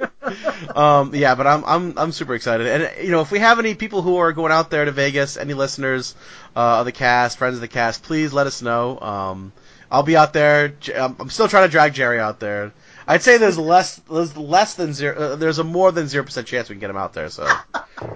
um, 0.74 1.14
yeah, 1.14 1.34
but 1.34 1.46
I'm 1.46 1.64
I'm 1.64 1.98
I'm 1.98 2.12
super 2.12 2.34
excited, 2.34 2.66
and 2.66 3.04
you 3.04 3.10
know, 3.10 3.20
if 3.20 3.30
we 3.30 3.38
have 3.38 3.58
any 3.58 3.74
people 3.74 4.02
who 4.02 4.16
are 4.16 4.32
going 4.32 4.52
out 4.52 4.70
there 4.70 4.84
to 4.84 4.92
Vegas, 4.92 5.36
any 5.36 5.54
listeners 5.54 6.14
uh, 6.54 6.80
of 6.80 6.86
the 6.86 6.92
cast, 6.92 7.38
friends 7.38 7.54
of 7.56 7.60
the 7.60 7.68
cast, 7.68 8.02
please 8.02 8.32
let 8.32 8.46
us 8.46 8.62
know. 8.62 8.98
Um, 9.00 9.52
I'll 9.90 10.02
be 10.02 10.16
out 10.16 10.32
there. 10.32 10.68
J- 10.68 10.96
I'm 10.96 11.16
I'm 11.20 11.30
still 11.30 11.48
trying 11.48 11.66
to 11.68 11.70
drag 11.70 11.94
Jerry 11.94 12.18
out 12.18 12.40
there. 12.40 12.72
I'd 13.06 13.22
say 13.22 13.38
there's 13.38 13.58
less 13.58 13.96
there's 14.10 14.36
less 14.36 14.74
than 14.74 14.92
zero. 14.92 15.16
Uh, 15.16 15.36
there's 15.36 15.58
a 15.60 15.64
more 15.64 15.92
than 15.92 16.08
zero 16.08 16.24
percent 16.24 16.46
chance 16.48 16.68
we 16.68 16.74
can 16.74 16.80
get 16.80 16.90
him 16.90 16.96
out 16.96 17.12
there. 17.12 17.30
So 17.30 17.48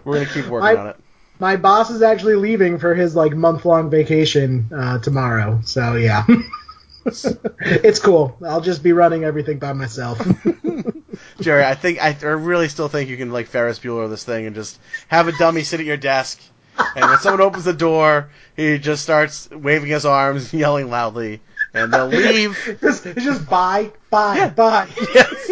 we're 0.04 0.14
gonna 0.14 0.26
keep 0.26 0.46
working 0.46 0.76
I- 0.76 0.80
on 0.80 0.86
it. 0.88 0.96
My 1.38 1.56
boss 1.56 1.88
is 1.88 2.02
actually 2.02 2.34
leaving 2.34 2.78
for 2.78 2.94
his 2.94 3.16
like 3.16 3.32
month 3.34 3.64
long 3.64 3.88
vacation 3.88 4.68
uh, 4.76 4.98
tomorrow. 4.98 5.60
So 5.64 5.94
yeah. 5.94 6.26
it's 7.60 7.98
cool. 7.98 8.36
I'll 8.44 8.60
just 8.60 8.82
be 8.82 8.92
running 8.92 9.24
everything 9.24 9.58
by 9.58 9.72
myself. 9.72 10.20
Jerry, 11.40 11.64
I 11.64 11.74
think 11.74 12.02
I, 12.02 12.16
I 12.22 12.26
really 12.32 12.68
still 12.68 12.88
think 12.88 13.08
you 13.08 13.16
can 13.16 13.32
like 13.32 13.46
Ferris 13.46 13.78
Bueller 13.78 14.08
this 14.08 14.24
thing 14.24 14.46
and 14.46 14.54
just 14.54 14.78
have 15.08 15.28
a 15.28 15.32
dummy 15.32 15.62
sit 15.62 15.80
at 15.80 15.86
your 15.86 15.96
desk, 15.96 16.40
and 16.78 17.04
when 17.04 17.18
someone 17.18 17.40
opens 17.40 17.64
the 17.64 17.72
door, 17.72 18.30
he 18.56 18.78
just 18.78 19.02
starts 19.02 19.50
waving 19.50 19.88
his 19.88 20.04
arms, 20.04 20.52
yelling 20.52 20.90
loudly, 20.90 21.40
and 21.74 21.92
they'll 21.92 22.06
leave. 22.06 22.58
just, 22.80 23.06
it's 23.06 23.24
just 23.24 23.48
buy, 23.48 23.90
buy, 24.10 24.48
buy. 24.50 24.88
Yes. 25.14 25.50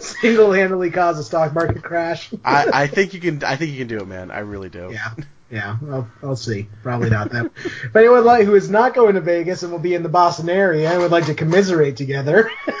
Single 0.00 0.52
handedly 0.52 0.90
cause 0.90 1.18
a 1.18 1.24
stock 1.24 1.54
market 1.54 1.82
crash. 1.82 2.30
I, 2.44 2.68
I 2.72 2.86
think 2.88 3.14
you 3.14 3.20
can. 3.20 3.44
I 3.44 3.56
think 3.56 3.70
you 3.70 3.78
can 3.78 3.86
do 3.86 3.98
it, 3.98 4.08
man. 4.08 4.30
I 4.30 4.40
really 4.40 4.68
do. 4.68 4.90
Yeah, 4.92 5.14
yeah. 5.50 5.76
I'll, 5.90 6.08
I'll 6.22 6.36
see. 6.36 6.68
Probably 6.82 7.10
not 7.10 7.30
them. 7.30 7.50
if 7.64 7.96
anyone 7.96 8.24
like 8.24 8.44
who 8.44 8.54
is 8.54 8.70
not 8.70 8.94
going 8.94 9.14
to 9.14 9.20
Vegas 9.20 9.62
and 9.62 9.72
will 9.72 9.78
be 9.78 9.94
in 9.94 10.02
the 10.02 10.08
Boston 10.08 10.48
area 10.48 10.90
and 10.90 11.00
would 11.00 11.10
like 11.10 11.26
to 11.26 11.34
commiserate 11.34 11.96
together, 11.96 12.50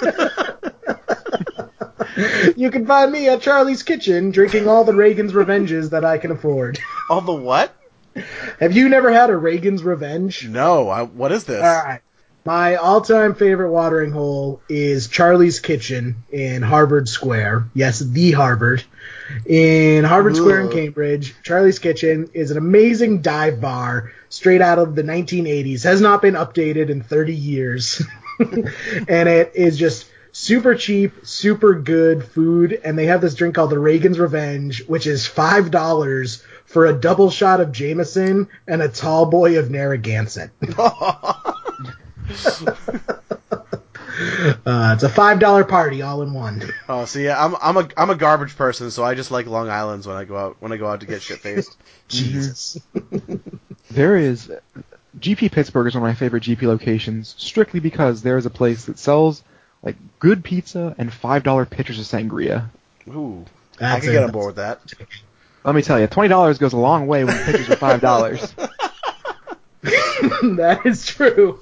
you 2.56 2.70
can 2.70 2.86
find 2.86 3.12
me 3.12 3.28
at 3.28 3.40
Charlie's 3.40 3.82
Kitchen 3.82 4.30
drinking 4.30 4.68
all 4.68 4.84
the 4.84 4.94
Reagan's 4.94 5.34
Revenges 5.34 5.90
that 5.90 6.04
I 6.04 6.18
can 6.18 6.30
afford. 6.30 6.78
All 7.10 7.20
the 7.20 7.32
what? 7.32 7.74
Have 8.60 8.76
you 8.76 8.88
never 8.88 9.12
had 9.12 9.30
a 9.30 9.36
Reagan's 9.36 9.82
Revenge? 9.82 10.48
No. 10.48 10.88
I, 10.88 11.02
what 11.02 11.32
is 11.32 11.44
this? 11.44 11.62
All 11.62 11.84
right. 11.84 12.00
My 12.44 12.76
all-time 12.76 13.34
favorite 13.34 13.70
watering 13.70 14.10
hole 14.10 14.62
is 14.68 15.08
Charlie's 15.08 15.60
Kitchen 15.60 16.24
in 16.30 16.62
Harvard 16.62 17.08
Square. 17.08 17.68
Yes, 17.74 17.98
the 17.98 18.32
Harvard. 18.32 18.84
In 19.46 20.04
Harvard 20.04 20.36
Square 20.36 20.62
in 20.62 20.70
Cambridge, 20.70 21.34
Charlie's 21.42 21.78
Kitchen 21.78 22.30
is 22.34 22.50
an 22.50 22.58
amazing 22.58 23.20
dive 23.20 23.60
bar 23.60 24.12
straight 24.28 24.60
out 24.60 24.78
of 24.78 24.94
the 24.94 25.02
1980s. 25.02 25.84
Has 25.84 26.00
not 26.00 26.22
been 26.22 26.34
updated 26.34 26.88
in 26.88 27.02
30 27.02 27.34
years. 27.34 28.02
and 28.38 29.28
it 29.28 29.52
is 29.54 29.78
just 29.78 30.06
super 30.32 30.74
cheap, 30.74 31.26
super 31.26 31.74
good 31.74 32.24
food 32.24 32.80
and 32.84 32.98
they 32.98 33.06
have 33.06 33.20
this 33.20 33.34
drink 33.34 33.54
called 33.54 33.70
the 33.70 33.78
Reagan's 33.78 34.18
Revenge, 34.18 34.86
which 34.86 35.06
is 35.06 35.26
$5 35.26 36.42
for 36.64 36.86
a 36.86 36.92
double 36.92 37.30
shot 37.30 37.60
of 37.60 37.72
Jameson 37.72 38.48
and 38.66 38.82
a 38.82 38.88
tall 38.88 39.26
boy 39.26 39.58
of 39.58 39.70
Narragansett. 39.70 40.50
Uh, 44.66 44.92
it's 44.94 45.02
a 45.02 45.08
five 45.08 45.38
dollar 45.38 45.64
party 45.64 46.02
all 46.02 46.22
in 46.22 46.32
one. 46.32 46.62
oh, 46.88 47.04
see, 47.04 47.24
yeah, 47.24 47.42
I'm 47.42 47.56
I'm 47.60 47.76
a 47.76 47.88
I'm 47.96 48.10
a 48.10 48.14
garbage 48.14 48.56
person, 48.56 48.90
so 48.90 49.04
I 49.04 49.14
just 49.14 49.30
like 49.30 49.46
Long 49.46 49.68
Island's 49.68 50.06
when 50.06 50.16
I 50.16 50.24
go 50.24 50.36
out 50.36 50.56
when 50.60 50.72
I 50.72 50.76
go 50.76 50.86
out 50.86 51.00
to 51.00 51.06
get 51.06 51.22
shit 51.22 51.38
faced. 51.38 51.76
Jesus. 52.08 52.78
There 53.90 54.18
is 54.18 54.52
GP 55.18 55.50
Pittsburgh 55.50 55.86
is 55.86 55.94
one 55.94 56.02
of 56.02 56.08
my 56.08 56.14
favorite 56.14 56.42
GP 56.42 56.60
locations, 56.64 57.34
strictly 57.38 57.80
because 57.80 58.20
there 58.20 58.36
is 58.36 58.44
a 58.44 58.50
place 58.50 58.84
that 58.84 58.98
sells 58.98 59.42
like 59.82 59.96
good 60.18 60.44
pizza 60.44 60.94
and 60.98 61.10
five 61.10 61.42
dollar 61.42 61.64
pitchers 61.64 61.98
of 61.98 62.04
sangria. 62.04 62.68
Ooh, 63.08 63.46
I 63.80 63.98
can 63.98 64.10
it. 64.10 64.12
get 64.12 64.24
on 64.24 64.30
board 64.30 64.48
with 64.48 64.56
that. 64.56 64.80
Let 65.64 65.74
me 65.74 65.80
tell 65.80 65.98
you, 65.98 66.06
twenty 66.06 66.28
dollars 66.28 66.58
goes 66.58 66.74
a 66.74 66.78
long 66.78 67.06
way 67.06 67.24
when 67.24 67.34
pitchers 67.44 67.70
are 67.70 67.76
five 67.76 68.02
dollars. 68.02 68.54
that 69.82 70.82
is 70.84 71.06
true. 71.06 71.60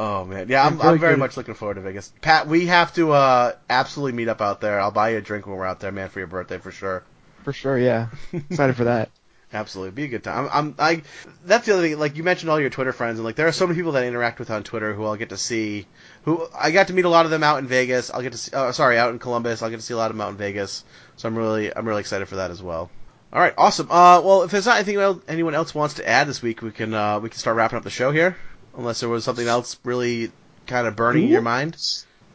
Oh 0.00 0.24
man, 0.24 0.48
yeah, 0.48 0.64
I'm, 0.64 0.78
really 0.78 0.90
I'm 0.90 0.98
very 1.00 1.16
much 1.16 1.36
looking 1.36 1.54
forward 1.54 1.74
to 1.74 1.80
Vegas. 1.80 2.12
Pat, 2.20 2.46
we 2.46 2.66
have 2.66 2.94
to 2.94 3.10
uh, 3.10 3.54
absolutely 3.68 4.12
meet 4.12 4.28
up 4.28 4.40
out 4.40 4.60
there. 4.60 4.78
I'll 4.78 4.92
buy 4.92 5.10
you 5.10 5.18
a 5.18 5.20
drink 5.20 5.44
when 5.44 5.56
we're 5.56 5.66
out 5.66 5.80
there, 5.80 5.90
man, 5.90 6.08
for 6.08 6.20
your 6.20 6.28
birthday 6.28 6.58
for 6.58 6.70
sure. 6.70 7.02
For 7.42 7.52
sure, 7.52 7.76
yeah. 7.76 8.10
Excited 8.32 8.76
for 8.76 8.84
that. 8.84 9.10
Absolutely, 9.52 9.90
be 9.90 10.04
a 10.04 10.06
good 10.08 10.22
time. 10.22 10.48
I'm, 10.52 10.52
I'm 10.52 10.74
I. 10.78 11.02
That's 11.44 11.66
the 11.66 11.72
other 11.72 11.82
thing. 11.82 11.98
Like 11.98 12.16
you 12.16 12.22
mentioned, 12.22 12.48
all 12.48 12.60
your 12.60 12.70
Twitter 12.70 12.92
friends, 12.92 13.18
and 13.18 13.24
like 13.24 13.34
there 13.34 13.48
are 13.48 13.52
so 13.52 13.66
many 13.66 13.76
people 13.76 13.90
that 13.92 14.04
I 14.04 14.06
interact 14.06 14.38
with 14.38 14.52
on 14.52 14.62
Twitter 14.62 14.94
who 14.94 15.04
I'll 15.04 15.16
get 15.16 15.30
to 15.30 15.36
see. 15.36 15.88
Who 16.22 16.46
I 16.56 16.70
got 16.70 16.86
to 16.88 16.92
meet 16.92 17.04
a 17.04 17.08
lot 17.08 17.24
of 17.24 17.32
them 17.32 17.42
out 17.42 17.58
in 17.58 17.66
Vegas. 17.66 18.08
I'll 18.12 18.22
get 18.22 18.32
to 18.32 18.38
see. 18.38 18.52
Uh, 18.54 18.70
sorry, 18.70 18.98
out 18.98 19.10
in 19.10 19.18
Columbus. 19.18 19.62
I'll 19.62 19.70
get 19.70 19.80
to 19.80 19.82
see 19.82 19.94
a 19.94 19.96
lot 19.96 20.12
of 20.12 20.16
them 20.16 20.20
out 20.20 20.30
in 20.30 20.36
Vegas. 20.36 20.84
So 21.16 21.26
I'm 21.26 21.36
really, 21.36 21.74
I'm 21.76 21.88
really 21.88 22.00
excited 22.00 22.28
for 22.28 22.36
that 22.36 22.52
as 22.52 22.62
well. 22.62 22.88
All 23.32 23.40
right, 23.40 23.54
awesome. 23.58 23.90
Uh, 23.90 24.20
well, 24.22 24.42
if 24.44 24.52
there's 24.52 24.66
not 24.66 24.76
anything 24.76 24.96
else 24.96 25.20
anyone 25.26 25.56
else 25.56 25.74
wants 25.74 25.94
to 25.94 26.08
add 26.08 26.28
this 26.28 26.40
week, 26.40 26.62
we 26.62 26.70
can 26.70 26.94
uh, 26.94 27.18
we 27.18 27.30
can 27.30 27.38
start 27.40 27.56
wrapping 27.56 27.78
up 27.78 27.82
the 27.82 27.90
show 27.90 28.12
here. 28.12 28.36
Unless 28.78 29.00
there 29.00 29.08
was 29.08 29.24
something 29.24 29.46
else 29.46 29.76
really 29.84 30.30
kind 30.66 30.86
of 30.86 30.96
burning 30.96 31.24
in 31.24 31.28
your 31.30 31.42
mind. 31.42 31.76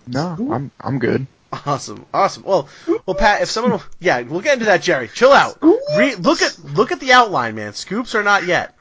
No, 0.05 0.35
I'm 0.51 0.71
I'm 0.79 0.99
good. 0.99 1.25
Awesome, 1.65 2.05
awesome. 2.13 2.43
Well, 2.43 2.67
well, 3.05 3.15
Pat, 3.15 3.41
if 3.41 3.49
someone, 3.49 3.79
yeah, 3.99 4.21
we'll 4.21 4.41
get 4.41 4.53
into 4.53 4.65
that, 4.65 4.81
Jerry. 4.81 5.07
Chill 5.07 5.31
out. 5.31 5.57
Re- 5.61 6.15
look 6.15 6.41
at 6.41 6.57
look 6.63 6.91
at 6.91 6.99
the 6.99 7.13
outline, 7.13 7.55
man. 7.55 7.73
Scoops 7.73 8.13
are 8.15 8.23
not 8.23 8.45
yet. 8.45 8.75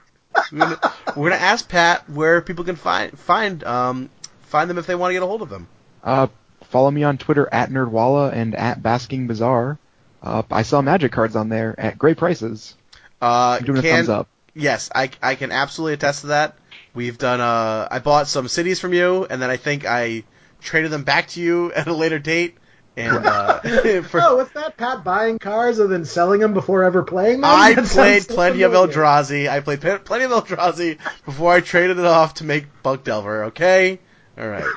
We're 0.51 0.59
gonna, 0.59 0.81
we're 1.17 1.31
gonna 1.31 1.43
ask 1.43 1.69
Pat 1.69 2.09
where 2.11 2.41
people 2.41 2.65
can 2.65 2.77
find 2.77 3.17
find 3.19 3.63
um 3.65 4.11
find 4.43 4.69
them 4.69 4.79
if 4.79 4.87
they 4.87 4.95
want 4.95 5.11
to 5.11 5.15
get 5.15 5.23
a 5.23 5.27
hold 5.27 5.43
of 5.43 5.49
them. 5.51 5.69
Uh, 6.03 6.27
follow 6.65 6.91
me 6.91 7.05
on 7.05 7.19
Twitter 7.19 7.49
at 7.53 7.71
Nerdwalla 7.71 8.33
and 8.33 8.55
at 8.55 8.83
Basking 8.83 9.29
Bazaar. 9.29 9.79
Uh, 10.23 10.43
I 10.51 10.63
sell 10.63 10.83
magic 10.83 11.13
cards 11.13 11.37
on 11.37 11.49
there 11.49 11.79
at 11.79 11.99
great 11.99 12.17
prices. 12.17 12.75
Uh, 13.21 13.59
I'm 13.61 13.65
doing 13.65 13.79
a 13.79 13.83
thumbs 13.83 14.09
up. 14.09 14.29
Yes, 14.55 14.91
I, 14.95 15.11
I 15.23 15.35
can 15.35 15.53
absolutely 15.53 15.95
attest 15.95 16.23
to 16.23 16.27
that. 16.29 16.57
We've 16.95 17.17
done. 17.17 17.41
Uh, 17.41 17.89
I 17.91 17.99
bought 18.01 18.29
some 18.29 18.49
cities 18.49 18.81
from 18.81 18.93
you, 18.93 19.25
and 19.25 19.41
then 19.41 19.51
I 19.51 19.57
think 19.57 19.87
I 19.87 20.25
traded 20.61 20.91
them 20.91 21.05
back 21.05 21.29
to 21.29 21.41
you 21.41 21.73
at 21.75 21.87
a 21.87 21.95
later 21.95 22.19
date. 22.19 22.57
And 22.97 23.25
uh, 23.25 23.61
for, 24.03 24.21
oh, 24.23 24.37
what's 24.37 24.53
that? 24.53 24.77
Pat 24.77 25.03
buying 25.03 25.39
cars 25.39 25.79
and 25.79 25.91
then 25.91 26.05
selling 26.05 26.41
them 26.41 26.53
before 26.53 26.85
ever 26.85 27.03
playing 27.03 27.41
them? 27.41 27.51
I 27.51 27.75
That 27.75 27.87
played 27.87 28.29
plenty 28.29 28.63
of 28.63 28.73
familiar. 28.73 28.95
Eldrazi. 28.95 29.49
I 29.49 29.61
played 29.61 29.81
pe- 29.81 29.99
plenty 29.99 30.25
of 30.25 30.31
Eldrazi 30.31 30.99
before 31.25 31.55
I 31.55 31.61
traded 31.61 31.99
it 31.99 32.05
off 32.05 32.35
to 32.35 32.45
make 32.45 32.67
Bug 32.83 33.03
Delver. 33.05 33.45
Okay, 33.45 33.99
all 34.37 34.49
right. 34.49 34.71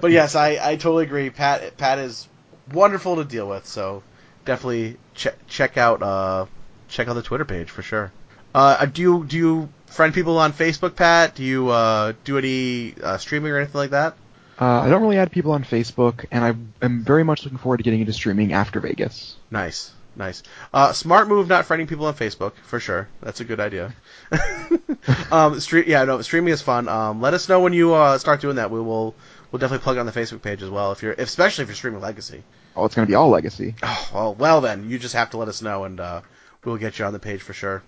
but 0.00 0.12
yes, 0.12 0.36
I, 0.36 0.58
I 0.62 0.76
totally 0.76 1.04
agree. 1.04 1.30
Pat 1.30 1.76
Pat 1.76 1.98
is 1.98 2.28
wonderful 2.72 3.16
to 3.16 3.24
deal 3.24 3.48
with. 3.48 3.66
So 3.66 4.04
definitely 4.44 4.98
check 5.14 5.34
check 5.48 5.76
out 5.76 6.02
uh 6.02 6.46
check 6.88 7.08
out 7.08 7.14
the 7.14 7.22
Twitter 7.22 7.44
page 7.44 7.70
for 7.70 7.82
sure. 7.82 8.12
Uh, 8.54 8.84
do 8.86 9.02
you 9.02 9.24
do 9.24 9.36
you 9.36 9.68
friend 9.92 10.12
people 10.12 10.38
on 10.38 10.52
Facebook, 10.52 10.96
Pat? 10.96 11.34
Do 11.34 11.44
you 11.44 11.68
uh, 11.68 12.14
do 12.24 12.38
any 12.38 12.94
uh, 13.02 13.18
streaming 13.18 13.52
or 13.52 13.58
anything 13.58 13.78
like 13.78 13.90
that? 13.90 14.14
Uh, 14.60 14.80
I 14.80 14.88
don't 14.88 15.02
really 15.02 15.18
add 15.18 15.30
people 15.32 15.52
on 15.52 15.64
Facebook, 15.64 16.24
and 16.30 16.44
I 16.44 16.84
am 16.84 17.04
very 17.04 17.24
much 17.24 17.44
looking 17.44 17.58
forward 17.58 17.78
to 17.78 17.82
getting 17.82 18.00
into 18.00 18.12
streaming 18.12 18.52
after 18.52 18.80
Vegas. 18.80 19.36
Nice, 19.50 19.92
nice. 20.14 20.42
Uh, 20.72 20.92
smart 20.92 21.28
move, 21.28 21.48
not 21.48 21.66
friending 21.66 21.88
people 21.88 22.06
on 22.06 22.14
Facebook 22.14 22.52
for 22.64 22.78
sure. 22.78 23.08
That's 23.22 23.40
a 23.40 23.44
good 23.44 23.60
idea. 23.60 23.94
um, 25.32 25.58
stream, 25.60 25.84
yeah, 25.86 26.04
no, 26.04 26.20
streaming 26.22 26.52
is 26.52 26.62
fun. 26.62 26.88
Um, 26.88 27.20
let 27.20 27.34
us 27.34 27.48
know 27.48 27.60
when 27.60 27.72
you 27.72 27.94
uh, 27.94 28.18
start 28.18 28.40
doing 28.40 28.56
that. 28.56 28.70
We 28.70 28.80
will, 28.80 29.14
we'll 29.50 29.58
definitely 29.58 29.82
plug 29.82 29.96
it 29.96 30.00
on 30.00 30.06
the 30.06 30.12
Facebook 30.12 30.42
page 30.42 30.62
as 30.62 30.70
well. 30.70 30.92
If 30.92 31.02
you're, 31.02 31.12
especially 31.12 31.62
if 31.62 31.68
you're 31.68 31.76
streaming 31.76 32.00
Legacy. 32.00 32.42
Oh, 32.74 32.84
it's 32.84 32.94
going 32.94 33.06
to 33.06 33.10
be 33.10 33.14
all 33.14 33.28
legacy. 33.28 33.74
Oh, 33.82 34.10
well, 34.14 34.34
well 34.34 34.60
then, 34.60 34.88
you 34.88 34.98
just 34.98 35.14
have 35.14 35.30
to 35.30 35.36
let 35.36 35.48
us 35.48 35.60
know, 35.60 35.84
and 35.84 36.00
uh, 36.00 36.22
we'll 36.64 36.78
get 36.78 36.98
you 36.98 37.04
on 37.04 37.12
the 37.12 37.18
page 37.18 37.42
for 37.42 37.52
sure. 37.52 37.82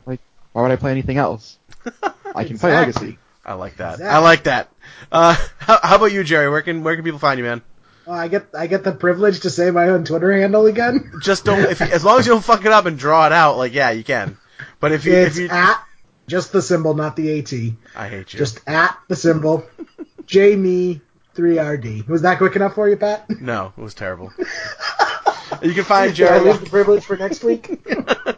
Why 0.54 0.62
would 0.62 0.70
I 0.70 0.76
play 0.76 0.92
anything 0.92 1.18
else? 1.18 1.58
I 2.32 2.44
can 2.44 2.58
play 2.58 2.72
legacy. 2.72 3.18
I 3.44 3.54
like 3.54 3.76
that. 3.78 3.94
Exactly. 3.94 4.14
I 4.14 4.18
like 4.18 4.44
that. 4.44 4.70
Uh, 5.10 5.36
how, 5.58 5.80
how 5.82 5.96
about 5.96 6.12
you, 6.12 6.22
Jerry? 6.22 6.48
Where 6.48 6.62
can 6.62 6.84
where 6.84 6.94
can 6.94 7.04
people 7.04 7.18
find 7.18 7.38
you, 7.38 7.44
man? 7.44 7.60
Oh, 8.06 8.12
I 8.12 8.28
get 8.28 8.46
I 8.56 8.68
get 8.68 8.84
the 8.84 8.92
privilege 8.92 9.40
to 9.40 9.50
say 9.50 9.72
my 9.72 9.88
own 9.88 10.04
Twitter 10.04 10.32
handle 10.32 10.66
again. 10.66 11.10
Just 11.20 11.44
don't. 11.44 11.58
If 11.58 11.82
as 11.82 12.04
long 12.04 12.20
as 12.20 12.26
you 12.26 12.32
don't 12.32 12.44
fuck 12.44 12.64
it 12.64 12.70
up 12.70 12.86
and 12.86 12.96
draw 12.96 13.26
it 13.26 13.32
out, 13.32 13.58
like 13.58 13.74
yeah, 13.74 13.90
you 13.90 14.04
can. 14.04 14.38
But 14.78 14.92
if 14.92 15.04
you 15.04 15.12
It's 15.14 15.36
if 15.36 15.42
you 15.42 15.48
at 15.48 15.82
Just 16.28 16.52
the 16.52 16.62
symbol, 16.62 16.94
not 16.94 17.16
the 17.16 17.40
AT. 17.40 17.52
I 17.96 18.08
hate 18.08 18.32
you. 18.32 18.38
Just 18.38 18.60
at 18.68 18.96
the 19.08 19.16
symbol. 19.16 19.66
Jamie 20.26 21.00
3RD. 21.34 22.06
Was 22.06 22.22
that 22.22 22.38
quick 22.38 22.54
enough 22.54 22.76
for 22.76 22.88
you, 22.88 22.96
Pat? 22.96 23.28
no, 23.40 23.72
it 23.76 23.82
was 23.82 23.94
terrible. 23.94 24.32
you 25.64 25.74
can 25.74 25.84
find 25.84 26.16
Shall 26.16 26.26
I 26.26 26.38
Jerry. 26.38 26.50
leave 26.52 26.60
the 26.60 26.70
privilege 26.70 27.04
for 27.04 27.16
next 27.16 27.42
week? 27.42 27.70
uh, 28.26 28.34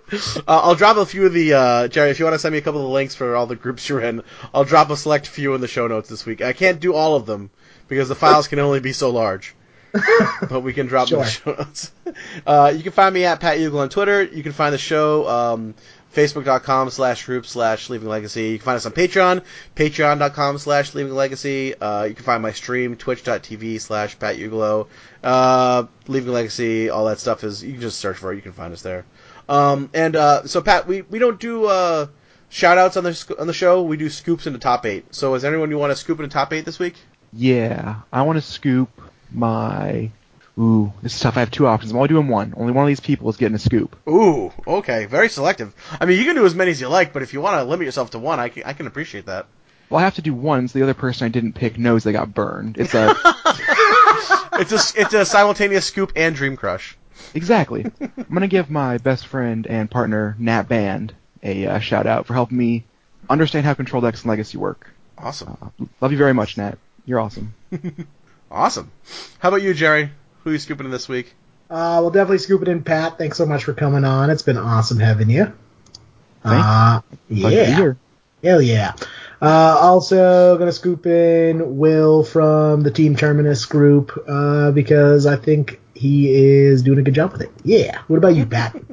I'll 0.46 0.74
drop 0.74 0.96
a 0.96 1.04
few 1.06 1.26
of 1.26 1.32
the 1.32 1.54
uh, 1.54 1.88
Jerry. 1.88 2.10
If 2.10 2.18
you 2.18 2.24
want 2.24 2.34
to 2.34 2.38
send 2.38 2.52
me 2.52 2.58
a 2.58 2.62
couple 2.62 2.80
of 2.80 2.86
the 2.86 2.92
links 2.92 3.14
for 3.14 3.34
all 3.34 3.46
the 3.46 3.56
groups 3.56 3.88
you're 3.88 4.00
in, 4.00 4.22
I'll 4.54 4.64
drop 4.64 4.90
a 4.90 4.96
select 4.96 5.26
few 5.26 5.54
in 5.54 5.60
the 5.60 5.68
show 5.68 5.86
notes 5.86 6.08
this 6.08 6.24
week. 6.24 6.40
I 6.42 6.52
can't 6.52 6.80
do 6.80 6.94
all 6.94 7.16
of 7.16 7.26
them 7.26 7.50
because 7.88 8.08
the 8.08 8.14
files 8.14 8.48
can 8.48 8.58
only 8.58 8.80
be 8.80 8.92
so 8.92 9.10
large. 9.10 9.54
but 10.48 10.60
we 10.60 10.72
can 10.72 10.86
drop 10.86 11.08
them 11.08 11.20
in 11.20 11.24
the 11.24 11.30
show 11.30 11.52
notes. 11.52 11.92
Uh, 12.46 12.72
you 12.74 12.82
can 12.82 12.92
find 12.92 13.12
me 13.12 13.24
at 13.24 13.40
Pat 13.40 13.58
Ugle 13.58 13.80
on 13.80 13.88
Twitter. 13.88 14.22
You 14.22 14.42
can 14.42 14.52
find 14.52 14.72
the 14.72 14.78
show 14.78 15.28
um, 15.28 15.74
facebook.com 16.16 16.88
slash 16.90 17.26
group 17.26 17.46
slash 17.46 17.90
leaving 17.90 18.08
legacy. 18.08 18.48
You 18.48 18.58
can 18.58 18.64
find 18.64 18.76
us 18.76 18.86
on 18.86 18.92
Patreon, 18.92 19.44
patreon.com 19.74 20.58
slash 20.58 20.94
leaving 20.94 21.14
legacy. 21.14 21.74
Uh, 21.74 22.04
you 22.04 22.14
can 22.14 22.24
find 22.24 22.42
my 22.42 22.52
stream, 22.52 22.96
twitch.tv 22.96 23.80
slash 23.80 24.18
Pat. 24.18 24.36
Uh, 25.22 25.86
leaving 26.08 26.32
legacy, 26.32 26.88
all 26.88 27.04
that 27.06 27.18
stuff 27.18 27.44
is, 27.44 27.62
you 27.62 27.72
can 27.72 27.80
just 27.82 27.98
search 27.98 28.16
for 28.16 28.32
it. 28.32 28.36
You 28.36 28.42
can 28.42 28.52
find 28.52 28.72
us 28.72 28.82
there. 28.82 29.04
Um, 29.48 29.90
and 29.92 30.16
uh, 30.16 30.46
so, 30.46 30.62
Pat, 30.62 30.86
we, 30.86 31.02
we 31.02 31.18
don't 31.18 31.38
do 31.38 31.66
uh, 31.66 32.06
shout 32.48 32.78
outs 32.78 32.96
on 32.96 33.04
the, 33.04 33.36
on 33.38 33.46
the 33.46 33.52
show. 33.52 33.82
We 33.82 33.96
do 33.96 34.08
scoops 34.08 34.46
into 34.46 34.58
top 34.58 34.86
eight. 34.86 35.14
So, 35.14 35.34
is 35.34 35.44
anyone 35.44 35.70
you 35.70 35.78
want 35.78 35.92
to 35.92 35.96
scoop 35.96 36.18
into 36.18 36.32
top 36.32 36.52
eight 36.52 36.64
this 36.64 36.78
week? 36.78 36.94
Yeah, 37.32 37.96
I 38.12 38.22
want 38.22 38.36
to 38.36 38.42
scoop 38.42 38.88
my. 39.30 40.10
Ooh, 40.58 40.92
this 41.02 41.14
is 41.14 41.20
tough. 41.20 41.36
I 41.36 41.40
have 41.40 41.50
two 41.50 41.66
options. 41.66 41.90
I'm 41.92 41.98
only 41.98 42.08
doing 42.08 42.28
one. 42.28 42.54
Only 42.56 42.72
one 42.72 42.84
of 42.84 42.88
these 42.88 43.00
people 43.00 43.28
is 43.28 43.36
getting 43.36 43.54
a 43.54 43.58
scoop. 43.58 43.94
Ooh, 44.08 44.52
okay, 44.66 45.04
very 45.04 45.28
selective. 45.28 45.74
I 46.00 46.06
mean, 46.06 46.18
you 46.18 46.24
can 46.24 46.34
do 46.34 46.46
as 46.46 46.54
many 46.54 46.70
as 46.70 46.80
you 46.80 46.88
like, 46.88 47.12
but 47.12 47.22
if 47.22 47.34
you 47.34 47.40
want 47.42 47.56
to 47.60 47.64
limit 47.64 47.84
yourself 47.84 48.10
to 48.12 48.18
one, 48.18 48.40
I 48.40 48.48
can, 48.48 48.62
I 48.64 48.72
can 48.72 48.86
appreciate 48.86 49.26
that. 49.26 49.46
Well, 49.90 50.00
I 50.00 50.04
have 50.04 50.14
to 50.14 50.22
do 50.22 50.32
one, 50.34 50.66
so 50.68 50.78
the 50.78 50.82
other 50.82 50.94
person 50.94 51.26
I 51.26 51.28
didn't 51.28 51.52
pick 51.52 51.78
knows 51.78 52.04
they 52.04 52.12
got 52.12 52.32
burned. 52.34 52.78
It's 52.78 52.94
a 52.94 53.14
It's 54.58 54.72
a 54.72 55.00
it's 55.00 55.14
a 55.14 55.24
simultaneous 55.26 55.84
scoop 55.84 56.12
and 56.16 56.34
dream 56.34 56.56
crush. 56.56 56.96
exactly. 57.34 57.84
I'm 58.00 58.24
gonna 58.32 58.48
give 58.48 58.70
my 58.70 58.96
best 58.98 59.26
friend 59.26 59.66
and 59.66 59.90
partner 59.90 60.34
Nat 60.38 60.64
Band 60.68 61.14
a 61.42 61.66
uh, 61.66 61.78
shout 61.78 62.06
out 62.06 62.26
for 62.26 62.32
helping 62.34 62.56
me 62.58 62.84
understand 63.28 63.66
how 63.66 63.74
Control 63.74 64.00
Decks 64.00 64.22
and 64.22 64.30
Legacy 64.30 64.56
work. 64.58 64.90
Awesome, 65.18 65.56
Uh, 65.60 65.84
love 66.00 66.12
you 66.12 66.18
very 66.18 66.32
much, 66.34 66.56
Nat. 66.56 66.78
You're 67.04 67.20
awesome. 67.20 67.54
awesome. 68.50 68.90
How 69.38 69.48
about 69.50 69.62
you, 69.62 69.74
Jerry? 69.74 70.10
Who 70.46 70.50
are 70.50 70.52
you 70.52 70.60
scooping 70.60 70.86
in 70.86 70.92
this 70.92 71.08
week? 71.08 71.34
Uh, 71.68 71.98
we'll 72.00 72.12
definitely 72.12 72.38
scoop 72.38 72.62
it 72.62 72.68
in, 72.68 72.84
Pat. 72.84 73.18
Thanks 73.18 73.36
so 73.36 73.46
much 73.46 73.64
for 73.64 73.74
coming 73.74 74.04
on. 74.04 74.30
It's 74.30 74.42
been 74.42 74.56
awesome 74.56 75.00
having 75.00 75.28
you. 75.28 75.52
Thanks. 76.44 76.64
Uh, 76.64 77.00
Pleasure 77.00 77.16
to 77.26 77.66
be 77.66 78.44
yeah. 78.44 78.48
Hell 78.48 78.62
yeah. 78.62 78.92
Uh, 79.42 79.76
also 79.80 80.56
gonna 80.56 80.70
scoop 80.70 81.04
in 81.04 81.78
Will 81.78 82.22
from 82.22 82.82
the 82.82 82.92
Team 82.92 83.16
Terminus 83.16 83.64
group, 83.64 84.16
uh, 84.28 84.70
because 84.70 85.26
I 85.26 85.34
think 85.34 85.80
he 85.96 86.32
is 86.32 86.84
doing 86.84 87.00
a 87.00 87.02
good 87.02 87.14
job 87.14 87.32
with 87.32 87.40
it. 87.40 87.50
Yeah. 87.64 88.02
What 88.06 88.18
about 88.18 88.36
you, 88.36 88.46
Pat? 88.46 88.76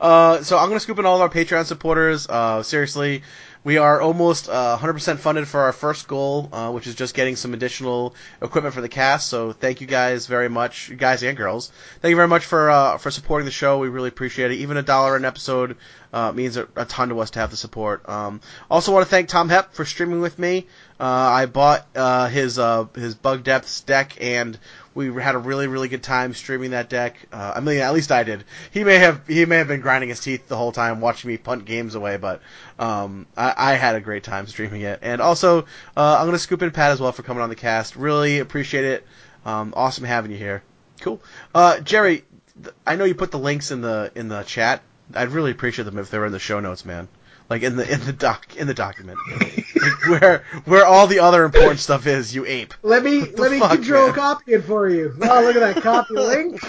Uh, 0.00 0.42
so 0.42 0.56
I'm 0.56 0.68
gonna 0.68 0.78
scoop 0.78 0.98
in 1.00 1.06
all 1.06 1.16
of 1.16 1.22
our 1.22 1.28
Patreon 1.28 1.64
supporters. 1.64 2.28
Uh, 2.28 2.62
seriously, 2.62 3.22
we 3.64 3.78
are 3.78 4.00
almost 4.00 4.48
uh, 4.50 4.76
100% 4.78 5.18
funded 5.18 5.48
for 5.48 5.60
our 5.62 5.72
first 5.72 6.06
goal, 6.06 6.50
uh, 6.52 6.70
which 6.70 6.86
is 6.86 6.94
just 6.94 7.14
getting 7.14 7.34
some 7.34 7.54
additional 7.54 8.14
equipment 8.42 8.74
for 8.74 8.82
the 8.82 8.90
cast. 8.90 9.28
So 9.28 9.52
thank 9.52 9.80
you 9.80 9.86
guys 9.86 10.26
very 10.26 10.50
much, 10.50 10.94
guys 10.96 11.22
and 11.22 11.36
girls. 11.36 11.72
Thank 12.02 12.10
you 12.10 12.16
very 12.16 12.28
much 12.28 12.44
for 12.44 12.70
uh, 12.70 12.98
for 12.98 13.10
supporting 13.10 13.46
the 13.46 13.50
show. 13.50 13.78
We 13.78 13.88
really 13.88 14.10
appreciate 14.10 14.52
it. 14.52 14.56
Even 14.56 14.76
a 14.76 14.82
dollar 14.82 15.16
an 15.16 15.24
episode 15.24 15.78
uh, 16.12 16.32
means 16.32 16.58
a, 16.58 16.68
a 16.76 16.84
ton 16.84 17.08
to 17.08 17.18
us 17.20 17.30
to 17.30 17.38
have 17.38 17.50
the 17.50 17.56
support. 17.56 18.06
Um, 18.06 18.42
also 18.70 18.92
want 18.92 19.06
to 19.06 19.10
thank 19.10 19.28
Tom 19.28 19.48
Hep 19.48 19.72
for 19.72 19.86
streaming 19.86 20.20
with 20.20 20.38
me. 20.38 20.66
Uh, 21.00 21.04
I 21.04 21.46
bought 21.46 21.86
uh, 21.96 22.28
his 22.28 22.60
his 22.94 23.14
Bug 23.14 23.44
Depths 23.44 23.80
deck 23.80 24.18
and 24.20 24.58
we 24.94 25.12
had 25.20 25.34
a 25.34 25.38
really 25.38 25.66
really 25.66 25.88
good 25.88 26.02
time 26.02 26.34
streaming 26.34 26.70
that 26.70 26.88
deck. 26.88 27.16
Uh, 27.32 27.54
I 27.56 27.60
mean, 27.60 27.78
at 27.78 27.92
least 27.92 28.12
I 28.12 28.22
did. 28.22 28.44
He 28.70 28.84
may 28.84 28.98
have 28.98 29.26
he 29.26 29.44
may 29.44 29.56
have 29.58 29.68
been 29.68 29.80
grinding 29.80 30.08
his 30.08 30.20
teeth 30.20 30.48
the 30.48 30.56
whole 30.56 30.72
time 30.72 31.00
watching 31.00 31.28
me 31.28 31.36
punt 31.36 31.64
games 31.64 31.94
away, 31.94 32.16
but 32.16 32.40
um, 32.78 33.26
I, 33.36 33.54
I 33.56 33.74
had 33.74 33.96
a 33.96 34.00
great 34.00 34.24
time 34.24 34.46
streaming 34.46 34.82
it. 34.82 35.00
And 35.02 35.20
also, 35.20 35.62
uh, 35.96 36.16
I'm 36.18 36.26
gonna 36.26 36.38
scoop 36.38 36.62
in 36.62 36.70
Pat 36.70 36.92
as 36.92 37.00
well 37.00 37.12
for 37.12 37.22
coming 37.22 37.42
on 37.42 37.48
the 37.48 37.56
cast. 37.56 37.96
Really 37.96 38.38
appreciate 38.38 38.84
it. 38.84 39.06
Um, 39.44 39.74
awesome 39.76 40.04
having 40.04 40.30
you 40.30 40.38
here. 40.38 40.62
Cool. 41.00 41.20
Uh, 41.54 41.80
Jerry, 41.80 42.24
th- 42.62 42.74
I 42.86 42.96
know 42.96 43.04
you 43.04 43.14
put 43.14 43.30
the 43.30 43.38
links 43.38 43.70
in 43.70 43.80
the 43.80 44.12
in 44.14 44.28
the 44.28 44.42
chat. 44.42 44.82
I'd 45.12 45.30
really 45.30 45.50
appreciate 45.50 45.84
them 45.84 45.98
if 45.98 46.10
they 46.10 46.18
were 46.18 46.26
in 46.26 46.32
the 46.32 46.38
show 46.38 46.60
notes, 46.60 46.84
man. 46.84 47.08
Like 47.50 47.62
in 47.62 47.76
the 47.76 47.90
in 47.92 48.00
the 48.04 48.12
doc 48.12 48.56
in 48.56 48.66
the 48.66 48.74
document, 48.74 49.18
like 49.28 50.06
where 50.08 50.44
where 50.64 50.86
all 50.86 51.06
the 51.06 51.18
other 51.18 51.44
important 51.44 51.78
stuff 51.78 52.06
is. 52.06 52.34
You 52.34 52.46
ape. 52.46 52.72
Let 52.82 53.04
me 53.04 53.20
let 53.20 53.52
me 53.52 53.58
fuck, 53.58 53.72
control 53.72 54.06
man? 54.06 54.14
copy 54.14 54.52
it 54.54 54.62
for 54.62 54.88
you. 54.88 55.14
Oh, 55.20 55.42
look 55.42 55.56
at 55.56 55.74
that 55.74 55.82
copy 55.82 56.14
link. 56.14 56.60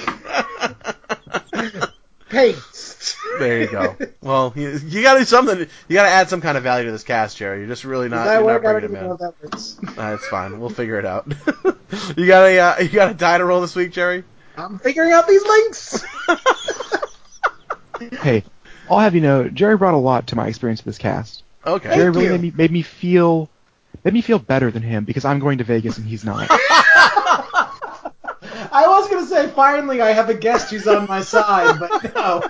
Paste. 2.30 3.16
There 3.40 3.62
you 3.62 3.68
go. 3.68 3.96
Well, 4.22 4.52
you, 4.56 4.80
you 4.86 5.02
got 5.02 5.14
to 5.14 5.20
do 5.20 5.26
something. 5.26 5.60
You 5.60 5.94
got 5.94 6.04
to 6.04 6.10
add 6.10 6.30
some 6.30 6.42
kind 6.42 6.58
of 6.58 6.64
value 6.64 6.86
to 6.86 6.92
this 6.92 7.04
cast, 7.04 7.38
Jerry. 7.38 7.60
You're 7.60 7.68
just 7.68 7.86
really 7.86 8.10
not. 8.10 8.26
Does 8.26 8.26
that 8.26 8.34
You're 8.38 8.46
work? 8.46 8.66
I 8.66 8.74
don't 8.74 8.82
bringing 8.82 8.96
it, 8.96 8.98
even 8.98 9.10
know 9.10 9.18
man. 9.18 9.30
if 9.30 9.40
that 9.40 9.52
works. 9.52 9.98
Uh, 9.98 10.14
it's 10.16 10.28
fine. 10.28 10.60
We'll 10.60 10.70
figure 10.70 11.00
it 11.00 11.06
out. 11.06 11.28
you 12.18 12.26
got 12.26 12.46
a 12.46 12.60
uh, 12.60 12.80
you 12.80 12.90
got 12.90 13.12
a 13.12 13.14
die 13.14 13.38
to 13.38 13.46
roll 13.46 13.62
this 13.62 13.76
week, 13.76 13.92
Jerry. 13.92 14.24
I'm 14.58 14.80
figuring 14.80 15.12
out 15.14 15.28
these 15.28 15.44
links. 15.44 16.04
Hey, 18.22 18.44
I'll 18.90 19.00
have 19.00 19.16
you 19.16 19.22
know, 19.22 19.50
Jerry 19.50 19.78
brought 19.78 19.94
a 19.94 19.98
lot 19.98 20.28
to 20.28 20.36
my 20.36 20.48
experience 20.48 20.82
with 20.86 20.96
this 20.96 21.00
cast. 21.00 21.44
Okay. 21.66 21.96
Jerry 21.96 22.14
Thank 22.14 22.16
really 22.16 22.26
you. 22.26 22.32
made 22.32 22.42
me 22.42 22.52
made 22.56 22.72
me 22.72 22.82
feel 22.82 23.50
made 24.04 24.14
me 24.14 24.22
feel 24.22 24.40
better 24.40 24.70
than 24.72 24.84
him 24.84 25.04
because 25.04 25.26
I'm 25.26 25.40
going 25.40 25.58
to 25.60 25.64
Vegas 25.64 25.98
and 25.98 26.08
he's 26.08 26.24
not. 26.24 26.48
I 28.72 28.88
was 28.88 29.10
gonna 29.10 29.26
say 29.26 29.48
finally 29.50 30.02
I 30.02 30.12
have 30.12 30.30
a 30.30 30.34
guest 30.34 30.70
who's 30.70 30.88
on 30.88 31.08
my 31.08 31.22
side, 31.22 31.80
but 31.80 32.14
no. 32.16 32.44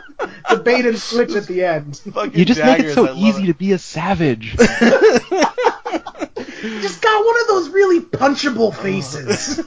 The 0.50 0.58
bait 0.58 0.86
and 0.86 0.98
switch 0.98 1.32
at 1.36 1.48
the 1.48 1.64
end. 1.64 1.98
Fucking 2.14 2.38
You 2.38 2.46
just 2.46 2.60
make 2.62 2.80
it 2.80 2.94
so 2.94 3.14
easy 3.14 3.44
it. 3.44 3.48
to 3.48 3.54
be 3.54 3.72
a 3.74 3.78
savage. 3.78 4.56
Just 6.62 7.02
got 7.02 7.24
one 7.26 7.42
of 7.42 7.48
those 7.48 7.70
really 7.70 8.00
punchable 8.00 8.74
faces. 8.76 9.64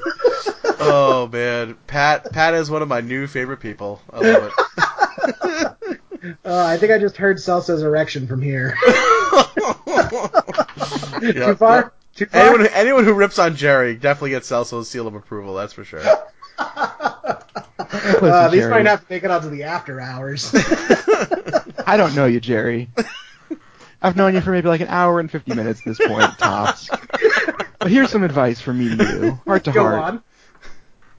Oh 0.81 1.29
man, 1.33 1.77
Pat 1.87 2.33
Pat 2.33 2.55
is 2.55 2.71
one 2.71 2.83
of 2.83 2.89
my 2.89 3.01
new 3.01 3.27
favorite 3.29 3.61
people. 3.61 4.01
I 4.13 4.19
love 4.19 5.77
Uh, 6.45 6.65
I 6.65 6.77
think 6.77 6.93
I 6.93 6.99
just 6.99 7.17
heard 7.17 7.37
Celso's 7.39 7.83
erection 7.83 8.27
from 8.27 8.43
here. 8.43 8.75
it. 11.23 11.35
Too 11.35 11.55
far? 11.57 11.93
Too 12.15 12.27
far? 12.27 12.41
Anyone 12.41 12.67
anyone 12.73 13.05
who 13.05 13.13
rips 13.15 13.39
on 13.39 13.57
Jerry 13.57 13.95
definitely 13.95 14.31
gets 14.31 14.49
Celso's 14.49 14.89
seal 14.89 15.07
of 15.07 15.15
approval. 15.15 15.55
That's 15.55 15.73
for 15.73 15.85
sure. 15.85 16.03
Uh, 17.91 18.19
Listen, 18.21 18.51
these 18.51 18.61
Jerry, 18.63 18.71
might 18.71 18.87
have 18.87 19.01
to 19.01 19.07
make 19.09 19.23
it 19.25 19.31
out 19.31 19.43
onto 19.45 19.55
the 19.57 19.63
after 19.63 20.01
hours. 20.01 20.53
I 21.87 21.97
don't 21.97 22.15
know 22.15 22.27
you, 22.27 22.39
Jerry. 22.41 22.91
I've 24.03 24.15
known 24.17 24.35
you 24.35 24.41
for 24.43 24.51
maybe 24.51 24.69
like 24.69 24.81
an 24.83 24.89
hour 24.89 25.21
and 25.21 25.31
50 25.31 25.55
minutes 25.55 25.81
at 25.81 25.87
this 25.97 25.99
point, 26.07 26.37
tops. 26.39 26.91
But 27.79 27.91
here's 27.91 28.11
some 28.11 28.25
advice 28.25 28.61
from 28.61 28.79
me 28.81 28.95
to 28.97 29.05
you, 29.05 29.41
heart 29.47 29.65
to 29.65 29.73
Go 29.73 29.85
heart. 29.85 30.03
on. 30.03 30.23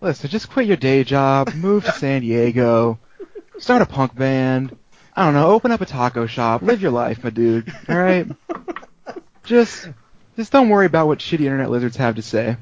Listen, 0.01 0.30
just 0.30 0.49
quit 0.51 0.68
your 0.68 0.78
day 0.78 1.03
job, 1.03 1.53
move 1.55 1.86
to 1.86 1.91
San 1.93 2.22
Diego, 2.22 2.99
start 3.57 3.82
a 3.82 3.86
punk 3.88 4.14
band. 4.16 4.78
I 5.20 5.26
don't 5.26 5.34
know, 5.34 5.51
open 5.51 5.72
up 5.74 5.82
a 5.82 5.86
taco 5.86 6.28
shop, 6.28 6.61
live 6.61 6.82
your 6.82 6.91
life, 6.91 7.26
my 7.26 7.30
dude. 7.30 7.74
All 7.89 7.97
right? 7.97 8.26
Just, 9.43 9.89
just 10.38 10.51
don't 10.51 10.70
worry 10.70 10.86
about 10.86 11.07
what 11.07 11.20
shitty 11.20 11.41
internet 11.41 11.70
lizards 11.72 11.97
have 11.97 12.15
to 12.15 12.22
say. 12.22 12.55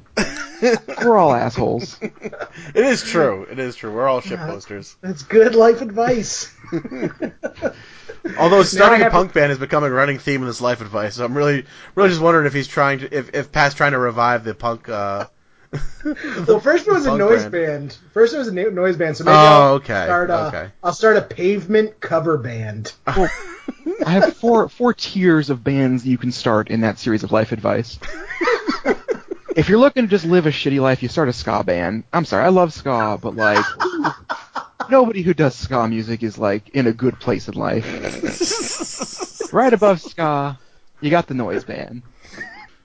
We're 1.04 1.18
all 1.18 1.34
assholes. 1.34 2.00
It 2.02 2.34
is 2.76 3.04
true. 3.04 3.46
It 3.52 3.60
is 3.60 3.76
true. 3.76 3.94
We're 3.94 4.08
all 4.08 4.22
shit 4.22 4.40
posters. 4.40 4.96
That's 5.02 5.22
good 5.24 5.54
life 5.54 5.82
advice. 5.82 6.52
Although 8.40 8.64
starting 8.64 8.96
I 8.96 9.00
a 9.00 9.04
have- 9.04 9.12
punk 9.12 9.34
band 9.34 9.52
is 9.52 9.58
becoming 9.60 9.92
a 9.92 9.94
running 9.94 10.18
theme 10.18 10.42
in 10.42 10.48
this 10.48 10.62
life 10.62 10.80
advice. 10.82 11.16
So 11.16 11.26
I'm 11.26 11.36
really, 11.38 11.66
really 11.96 12.10
just 12.10 12.22
wondering 12.22 12.48
if 12.48 12.54
he's 12.54 12.68
trying 12.68 13.00
to, 13.00 13.16
if, 13.16 13.36
if 13.36 13.52
Pat's 13.52 13.76
trying 13.76 13.92
to 13.92 14.00
revive 14.00 14.46
the 14.46 14.56
punk. 14.56 14.88
Uh, 14.90 15.28
Well, 16.48 16.62
first 16.62 16.88
it 16.88 16.92
was 16.94 17.06
a 17.06 17.18
noise 17.18 17.42
band. 17.44 17.52
band. 17.52 17.98
First 18.14 18.34
it 18.34 18.38
was 18.38 18.48
a 18.48 18.54
noise 18.54 18.96
band. 18.96 19.18
So 19.18 19.26
maybe 19.26 19.36
Oh, 19.36 19.40
I'll 19.40 19.74
okay, 19.74 20.06
start 20.06 20.30
a, 20.30 20.48
okay. 20.48 20.72
I'll 20.84 20.94
start 20.94 21.18
a 21.18 21.22
pavement 21.22 22.00
cover 22.00 22.38
band. 22.38 22.94
I 23.08 23.30
have 24.06 24.38
four 24.38 24.70
four 24.70 24.94
tiers 24.94 25.50
of 25.50 25.64
bands 25.64 26.06
you 26.08 26.18
can 26.18 26.32
start 26.32 26.70
in 26.70 26.82
that 26.82 26.98
series 27.00 27.24
of 27.24 27.32
life 27.34 27.52
advice. 27.52 28.00
if 29.58 29.68
you're 29.68 29.80
looking 29.80 30.04
to 30.06 30.10
just 30.10 30.24
live 30.26 30.46
a 30.46 30.50
shitty 30.52 30.80
life, 30.80 31.04
you 31.04 31.10
start 31.10 31.28
a 31.28 31.34
ska 31.34 31.64
band. 31.64 32.06
I'm 32.14 32.24
sorry, 32.26 32.46
I 32.46 32.50
love 32.50 32.72
ska, 32.72 33.20
but 33.22 33.36
like 33.36 33.66
nobody 34.90 35.22
who 35.22 35.34
does 35.34 35.56
ska 35.56 35.88
music 35.88 36.24
is 36.24 36.38
like 36.38 36.70
in 36.70 36.88
a 36.88 36.94
good 36.94 37.20
place 37.20 37.48
in 37.50 37.56
life. 37.56 37.86
right 39.54 39.74
above 39.74 40.02
ska, 40.02 40.58
you 41.02 41.10
got 41.10 41.28
the 41.28 41.34
noise 41.34 41.64
band. 41.66 42.04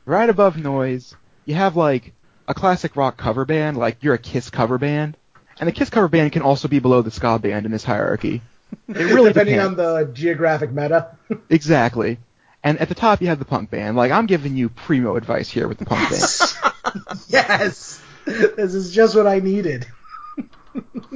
Right 0.05 0.29
above 0.29 0.57
noise, 0.57 1.15
you 1.45 1.55
have 1.55 1.77
like 1.77 2.13
a 2.49 2.55
classic 2.55 2.97
rock 2.97 3.17
cover 3.17 3.45
band, 3.45 3.77
like 3.77 4.03
you're 4.03 4.15
a 4.15 4.19
Kiss 4.19 4.51
cover 4.51 4.79
band. 4.79 5.17
And 5.61 5.69
the 5.69 5.73
Kiss 5.73 5.91
cover 5.91 6.09
band 6.09 6.33
can 6.33 6.43
also 6.43 6.67
be 6.69 6.79
below 6.79 7.03
the 7.03 7.11
ska 7.11 7.39
band 7.39 7.67
in 7.67 7.73
this 7.73 7.85
hierarchy. 7.85 8.43
It 8.89 8.95
really 8.97 9.29
depending 9.31 9.57
depends. 9.57 9.79
on 9.79 10.07
the 10.07 10.11
geographic 10.13 10.71
meta. 10.73 11.17
Exactly. 11.51 12.19
And 12.65 12.79
at 12.79 12.89
the 12.89 12.95
top 12.95 13.21
you 13.21 13.27
have 13.29 13.39
the 13.39 13.45
punk 13.45 13.71
band. 13.71 13.97
Like 13.97 14.11
I'm 14.13 14.27
giving 14.27 14.57
you 14.57 14.69
primo 14.71 15.17
advice 15.17 15.51
here 15.51 15.69
with 15.69 15.79
the 15.79 15.85
punk 15.85 16.09
band. 16.11 17.13
yes, 17.29 18.01
this 18.25 18.75
is 18.75 18.95
just 18.95 19.15
what 19.15 19.27
I 19.27 19.41
needed. 19.41 19.87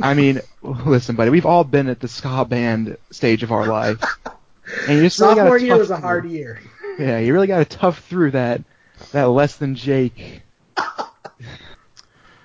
I 0.02 0.12
mean, 0.12 0.42
listen, 0.62 1.16
buddy, 1.16 1.30
we've 1.30 1.46
all 1.46 1.64
been 1.64 1.88
at 1.88 1.98
the 2.00 2.08
ska 2.08 2.44
band 2.44 2.98
stage 3.10 3.42
of 3.42 3.52
our 3.52 3.66
life. 3.66 4.02
And 4.86 4.98
you 4.98 5.02
just 5.04 5.18
really 5.18 5.36
Sophomore 5.36 5.56
year 5.58 5.78
was 5.78 5.90
a 5.90 5.94
through- 5.96 6.02
hard 6.02 6.24
year. 6.26 6.60
Yeah, 6.98 7.18
you 7.20 7.32
really 7.32 7.46
got 7.46 7.58
to 7.58 7.64
tough 7.78 8.00
through 8.04 8.32
that 8.32 8.60
that 9.12 9.24
less 9.30 9.56
than 9.56 9.74
Jake. 9.76 10.42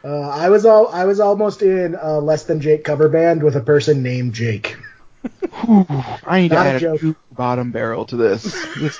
Uh, 0.03 0.29
I 0.29 0.49
was 0.49 0.65
all 0.65 0.87
I 0.87 1.05
was 1.05 1.19
almost 1.19 1.61
in 1.61 1.95
a 1.99 2.19
less 2.19 2.43
than 2.45 2.59
Jake 2.59 2.83
cover 2.83 3.07
band 3.09 3.43
with 3.43 3.55
a 3.55 3.61
person 3.61 4.01
named 4.01 4.33
Jake. 4.33 4.75
I 5.63 6.41
need 6.41 6.49
to 6.49 6.55
Not 6.55 6.65
a 6.65 6.69
add 6.69 6.75
a 6.77 6.79
joke. 6.79 6.99
two 6.99 7.15
bottom 7.31 7.71
barrel 7.71 8.05
to 8.05 8.15
this. 8.17 8.43
this 8.79 8.99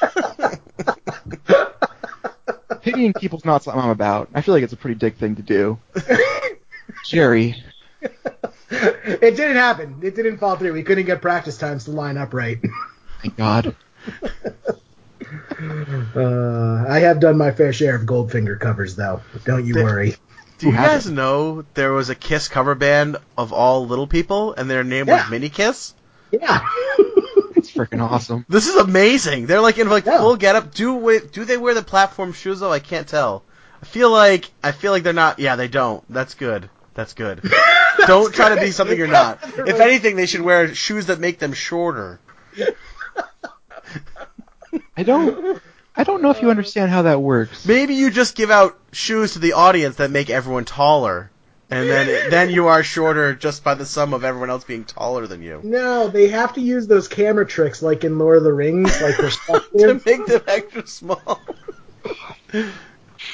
pitying 2.81 3.13
people's 3.13 3.45
not 3.45 3.63
something 3.63 3.81
I'm 3.81 3.89
about. 3.89 4.29
I 4.33 4.41
feel 4.41 4.53
like 4.53 4.63
it's 4.63 4.73
a 4.73 4.77
pretty 4.77 4.95
dick 4.95 5.17
thing 5.17 5.35
to 5.37 5.41
do. 5.41 5.79
Jerry, 7.05 7.63
It 8.01 9.35
didn't 9.35 9.55
happen. 9.57 9.99
It 10.03 10.15
didn't 10.15 10.37
fall 10.37 10.55
through. 10.55 10.73
We 10.73 10.83
couldn't 10.83 11.05
get 11.05 11.21
practice 11.21 11.57
times 11.57 11.85
to 11.85 11.91
line 11.91 12.17
up 12.17 12.33
right. 12.33 12.59
thank 13.21 13.35
God. 13.37 13.75
Uh, 16.15 16.85
I 16.89 16.99
have 16.99 17.19
done 17.19 17.37
my 17.37 17.51
fair 17.51 17.71
share 17.71 17.95
of 17.95 18.01
Goldfinger 18.01 18.59
covers, 18.59 18.95
though. 18.95 19.21
Don't 19.45 19.65
you 19.65 19.75
worry. 19.75 20.15
Do 20.61 20.67
you 20.67 20.73
guys 20.73 20.91
hasn't? 20.91 21.15
know 21.15 21.65
there 21.73 21.91
was 21.91 22.09
a 22.09 22.15
Kiss 22.15 22.47
cover 22.47 22.75
band 22.75 23.17
of 23.37 23.51
all 23.53 23.85
little 23.87 24.07
people, 24.07 24.53
and 24.53 24.69
their 24.69 24.83
name 24.83 25.07
Yeah. 25.07 25.21
was 25.23 25.29
Mini 25.31 25.49
Kiss? 25.49 25.93
Yeah. 26.31 26.65
It's 27.53 27.69
freaking 27.71 28.01
awesome. 28.01 28.43
This 28.49 28.67
is 28.67 28.75
amazing. 28.75 29.45
They're 29.45 29.61
like 29.61 29.77
in 29.77 29.87
like 29.87 30.05
Yeah. 30.05 30.17
full 30.17 30.35
getup. 30.35 30.73
Do 30.73 30.95
we, 30.95 31.19
do 31.19 31.45
they 31.45 31.57
wear 31.57 31.75
the 31.75 31.83
platform 31.83 32.33
shoes 32.33 32.59
though? 32.59 32.71
I 32.71 32.79
can't 32.79 33.07
tell. 33.07 33.43
I 33.83 33.85
feel 33.85 34.09
like 34.09 34.49
I 34.63 34.71
feel 34.71 34.91
like 34.91 35.03
they're 35.03 35.13
not. 35.13 35.37
Yeah, 35.37 35.57
they 35.57 35.67
don't. 35.67 36.03
That's 36.11 36.33
good. 36.33 36.71
That's 36.95 37.13
good. 37.13 37.41
don't 38.07 38.33
try 38.33 38.55
to 38.55 38.59
be 38.59 38.71
something 38.71 38.97
you're 38.97 39.05
not. 39.07 39.39
If 39.59 39.79
anything, 39.79 40.15
they 40.15 40.25
should 40.25 40.41
wear 40.41 40.73
shoes 40.73 41.05
that 41.07 41.19
make 41.19 41.37
them 41.37 41.53
shorter. 41.53 42.19
I 44.97 45.03
don't. 45.03 45.61
I 46.01 46.03
don't 46.03 46.23
know 46.23 46.31
if 46.31 46.41
you 46.41 46.47
uh, 46.47 46.49
understand 46.51 46.89
how 46.89 47.03
that 47.03 47.21
works. 47.21 47.63
Maybe 47.63 47.93
you 47.93 48.09
just 48.09 48.33
give 48.33 48.49
out 48.49 48.75
shoes 48.91 49.33
to 49.33 49.39
the 49.39 49.53
audience 49.53 49.97
that 49.97 50.09
make 50.09 50.31
everyone 50.31 50.65
taller, 50.65 51.29
and 51.69 51.87
then 51.87 52.07
then 52.31 52.49
you 52.49 52.69
are 52.69 52.81
shorter 52.81 53.35
just 53.35 53.63
by 53.63 53.75
the 53.75 53.85
sum 53.85 54.15
of 54.15 54.23
everyone 54.23 54.49
else 54.49 54.63
being 54.63 54.83
taller 54.83 55.27
than 55.27 55.43
you. 55.43 55.61
No, 55.63 56.07
they 56.07 56.29
have 56.29 56.53
to 56.53 56.59
use 56.59 56.87
those 56.87 57.07
camera 57.07 57.45
tricks 57.45 57.83
like 57.83 58.03
in 58.03 58.17
Lord 58.17 58.39
of 58.39 58.43
the 58.43 58.51
Rings, 58.51 58.99
like 58.99 59.15
to 59.77 60.01
make 60.03 60.25
them 60.25 60.41
extra 60.47 60.87
small. 60.87 61.39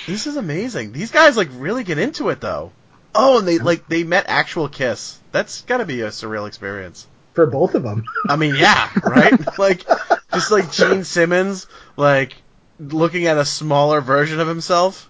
this 0.05 0.28
is 0.28 0.36
amazing. 0.36 0.91
These 0.91 1.11
guys 1.11 1.38
like 1.38 1.47
really 1.53 1.86
get 1.86 1.99
into 1.99 2.28
it 2.32 2.41
though. 2.41 2.74
Oh, 3.15 3.39
and 3.39 3.47
they 3.47 3.59
like 3.59 3.88
they 3.88 4.03
met 4.03 4.26
actual 4.28 4.68
Kiss. 4.68 5.18
That's 5.32 5.61
got 5.61 5.78
to 5.78 5.86
be 5.86 6.01
a 6.01 6.09
surreal 6.09 6.49
experience. 6.49 7.07
for 7.34 7.45
both 7.45 7.76
of 7.76 7.84
them. 7.84 8.03
I 8.28 8.36
mean, 8.36 8.55
yeah, 8.55 8.89
right? 9.05 9.39
like 9.57 9.86
just 10.34 10.51
like 10.51 10.70
Gene 10.70 11.05
Simmons 11.05 11.65
like 11.95 12.36
looking 12.80 13.25
at 13.28 13.38
a 13.38 13.45
smaller 13.45 14.01
version 14.01 14.39
of 14.39 14.47
himself. 14.47 15.09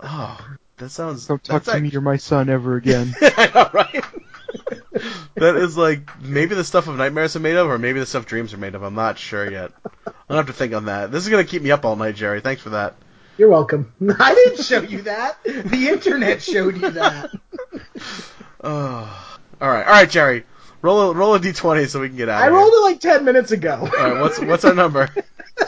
Oh, 0.00 0.38
that 0.78 0.90
sounds 0.90 1.26
Don't 1.26 1.42
talk 1.42 1.64
that's 1.64 1.76
to 1.76 1.82
me, 1.82 1.88
you're 1.88 2.00
my 2.00 2.16
son 2.16 2.48
ever 2.48 2.76
again. 2.76 3.14
I 3.20 3.50
know, 3.54 3.70
right? 3.72 4.04
that 5.34 5.56
is 5.56 5.76
like 5.76 6.20
maybe 6.22 6.54
the 6.54 6.64
stuff 6.64 6.88
of 6.88 6.96
nightmares 6.96 7.36
are 7.36 7.40
made 7.40 7.56
of, 7.56 7.68
or 7.68 7.78
maybe 7.78 8.00
the 8.00 8.06
stuff 8.06 8.26
dreams 8.26 8.54
are 8.54 8.58
made 8.58 8.74
of. 8.74 8.82
I'm 8.82 8.94
not 8.94 9.18
sure 9.18 9.50
yet. 9.50 9.72
I'll 10.28 10.36
have 10.36 10.46
to 10.46 10.52
think 10.52 10.74
on 10.74 10.86
that. 10.86 11.10
This 11.10 11.24
is 11.24 11.28
gonna 11.28 11.44
keep 11.44 11.62
me 11.62 11.70
up 11.70 11.84
all 11.84 11.96
night, 11.96 12.14
Jerry. 12.14 12.40
Thanks 12.40 12.62
for 12.62 12.70
that. 12.70 12.94
You're 13.36 13.50
welcome. 13.50 13.92
I 14.18 14.34
didn't 14.34 14.64
show 14.64 14.82
you 14.82 15.02
that. 15.02 15.42
The 15.44 15.88
internet 15.88 16.42
showed 16.42 16.76
you 16.80 16.90
that. 16.90 17.30
Oh. 18.62 19.24
All 19.60 19.68
right, 19.68 19.86
all 19.86 19.92
right, 19.92 20.10
Jerry. 20.10 20.44
Roll 20.82 21.10
a 21.10 21.14
roll 21.14 21.34
a 21.34 21.40
d20 21.40 21.88
so 21.88 22.00
we 22.00 22.08
can 22.08 22.16
get 22.16 22.28
out. 22.28 22.40
I 22.42 22.48
rolled 22.48 22.72
it 22.72 22.80
like 22.82 23.00
ten 23.00 23.24
minutes 23.24 23.50
ago. 23.50 23.76
All 23.80 23.86
right, 23.88 24.20
what's 24.20 24.38
what's 24.40 24.64
our 24.64 24.74
number? 24.74 25.08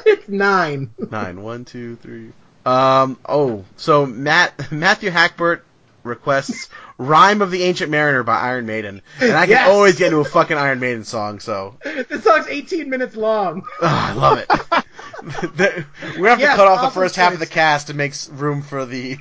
it's 0.07 0.29
nine. 0.29 0.91
Nine. 1.11 1.43
One, 1.43 1.65
two, 1.65 1.97
three. 1.97 2.33
Um. 2.65 3.19
Oh, 3.29 3.65
so 3.77 4.07
Matt 4.07 4.71
Matthew 4.71 5.11
Hackbert 5.11 5.63
requests 6.05 6.69
"Rime 6.97 7.43
of 7.43 7.51
the 7.51 7.65
Ancient 7.65 7.91
Mariner" 7.91 8.23
by 8.23 8.39
Iron 8.39 8.67
Maiden, 8.67 9.03
and 9.21 9.33
I 9.33 9.43
can 9.47 9.51
Yes! 9.51 9.69
always 9.69 9.99
get 9.99 10.07
into 10.09 10.19
a 10.21 10.25
fucking 10.25 10.57
Iron 10.57 10.79
Maiden 10.79 11.05
song. 11.05 11.41
So 11.41 11.77
This 11.83 12.23
song's 12.23 12.47
18 12.47 12.89
minutes 12.89 13.17
long. 13.17 13.63
oh, 13.83 13.87
I 13.87 14.13
love 14.13 14.39
it. 14.39 14.49
The- 15.23 15.85
gonna 16.17 16.29
have 16.31 16.39
to 16.39 16.45
Yes, 16.45 16.57
cut 16.57 16.67
off 16.67 16.81
the 16.81 16.87
awesome 16.87 17.03
first 17.03 17.17
half 17.17 17.35
of 17.35 17.41
the 17.41 17.47
cast 17.47 17.89
to 17.89 17.95
make 17.95 18.15
room 18.31 18.63
for 18.63 18.87
the 18.87 19.19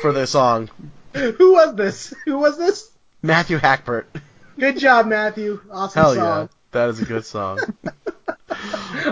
for 0.00 0.10
the 0.12 0.26
song. 0.26 0.70
Who 1.12 1.52
was 1.52 1.74
this? 1.74 2.14
Who 2.24 2.38
was 2.38 2.56
this? 2.56 2.90
Matthew 3.20 3.58
Hackbert. 3.58 4.04
Good 4.58 4.78
job, 4.78 5.06
Matthew. 5.06 5.60
Awesome 5.70 6.02
Hell 6.02 6.16
yeah, 6.16 6.46
that 6.72 6.88
is 6.90 7.00
a 7.00 7.04
good 7.04 7.24
song. 7.24 7.60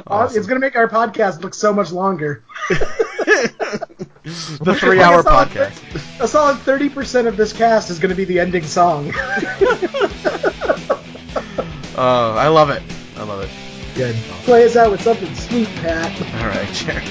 Awesome. 0.06 0.38
It's 0.38 0.46
gonna 0.46 0.60
make 0.60 0.76
our 0.76 0.88
podcast 0.88 1.42
look 1.42 1.52
so 1.54 1.72
much 1.72 1.90
longer. 1.90 2.44
the 2.68 4.76
three-hour 4.78 5.22
Like 5.22 5.26
a 5.26 5.30
solid 5.30 5.48
podcast. 5.48 6.20
A 6.20 6.28
solid 6.28 6.58
30% 6.58 7.26
of 7.26 7.36
this 7.36 7.52
cast 7.52 7.90
is 7.90 7.98
gonna 7.98 8.14
be 8.14 8.24
the 8.24 8.38
ending 8.38 8.62
song. 8.64 9.12
Oh, 11.94 12.34
I 12.36 12.48
love 12.48 12.70
it. 12.70 12.82
I 13.16 13.22
love 13.24 13.42
it. 13.42 13.50
Good. 13.94 14.16
Play 14.44 14.64
us 14.64 14.76
out 14.76 14.90
with 14.90 15.02
something 15.02 15.34
sweet, 15.34 15.68
Pat. 15.76 16.10
All 16.40 16.48
right, 16.48 16.72
Jerry. 16.72 17.04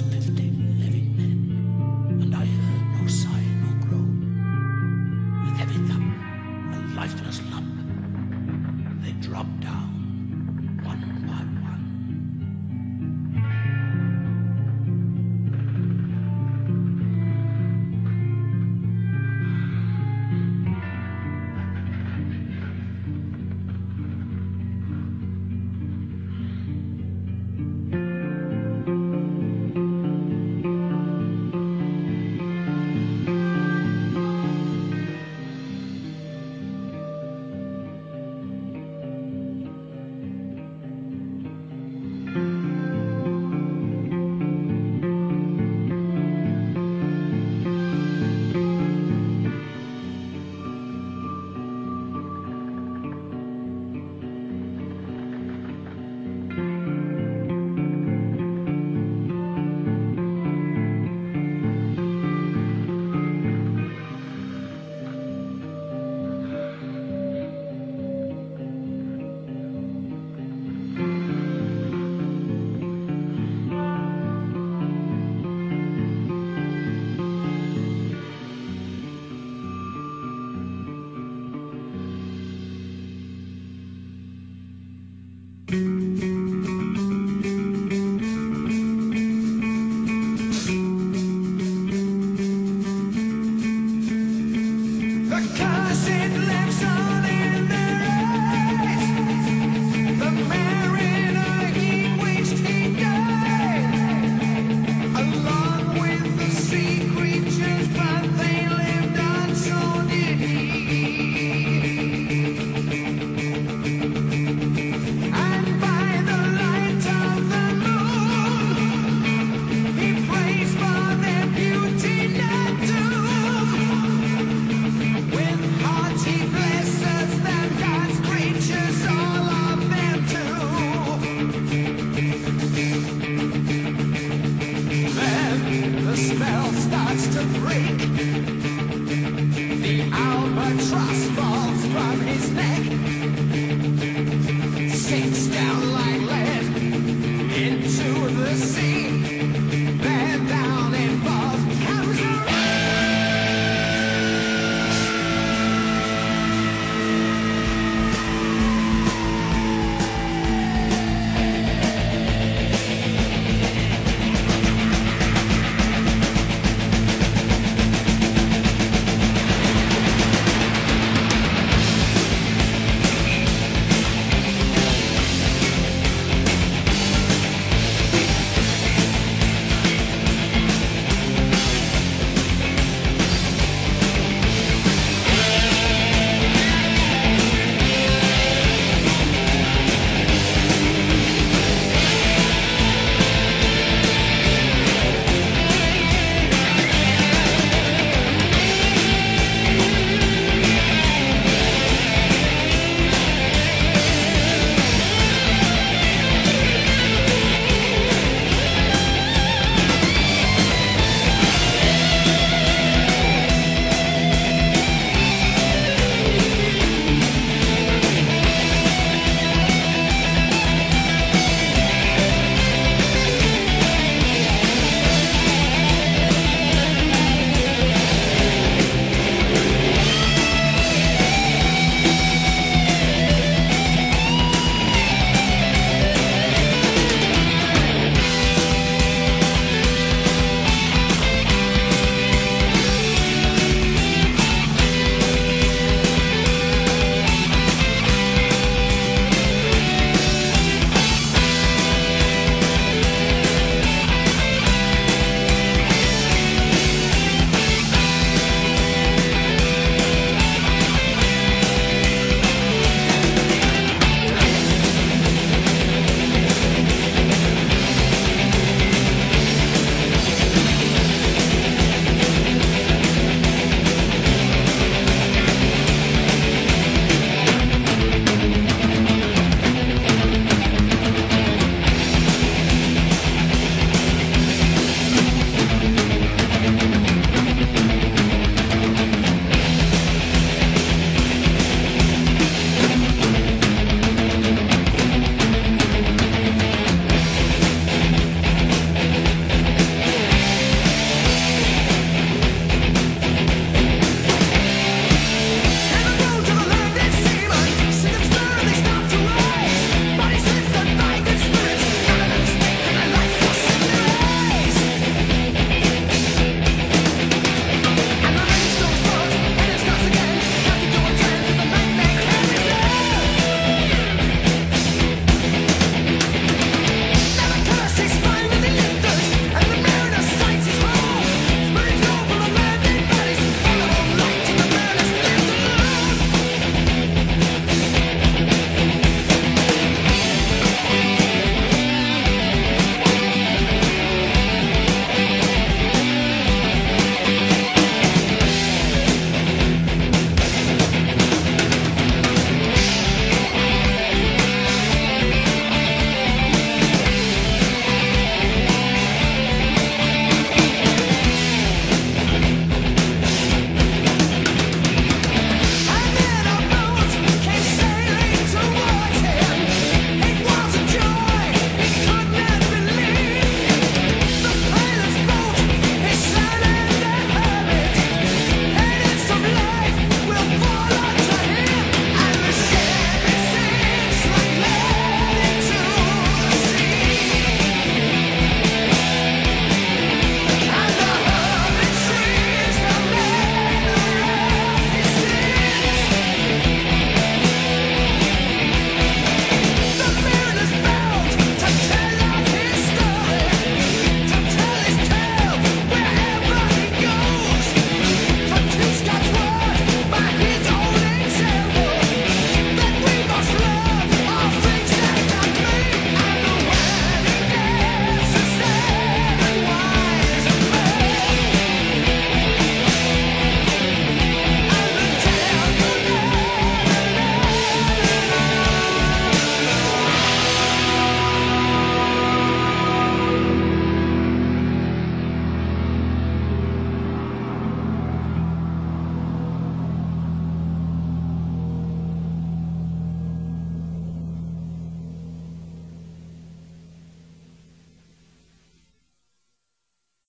Man 0.00 0.51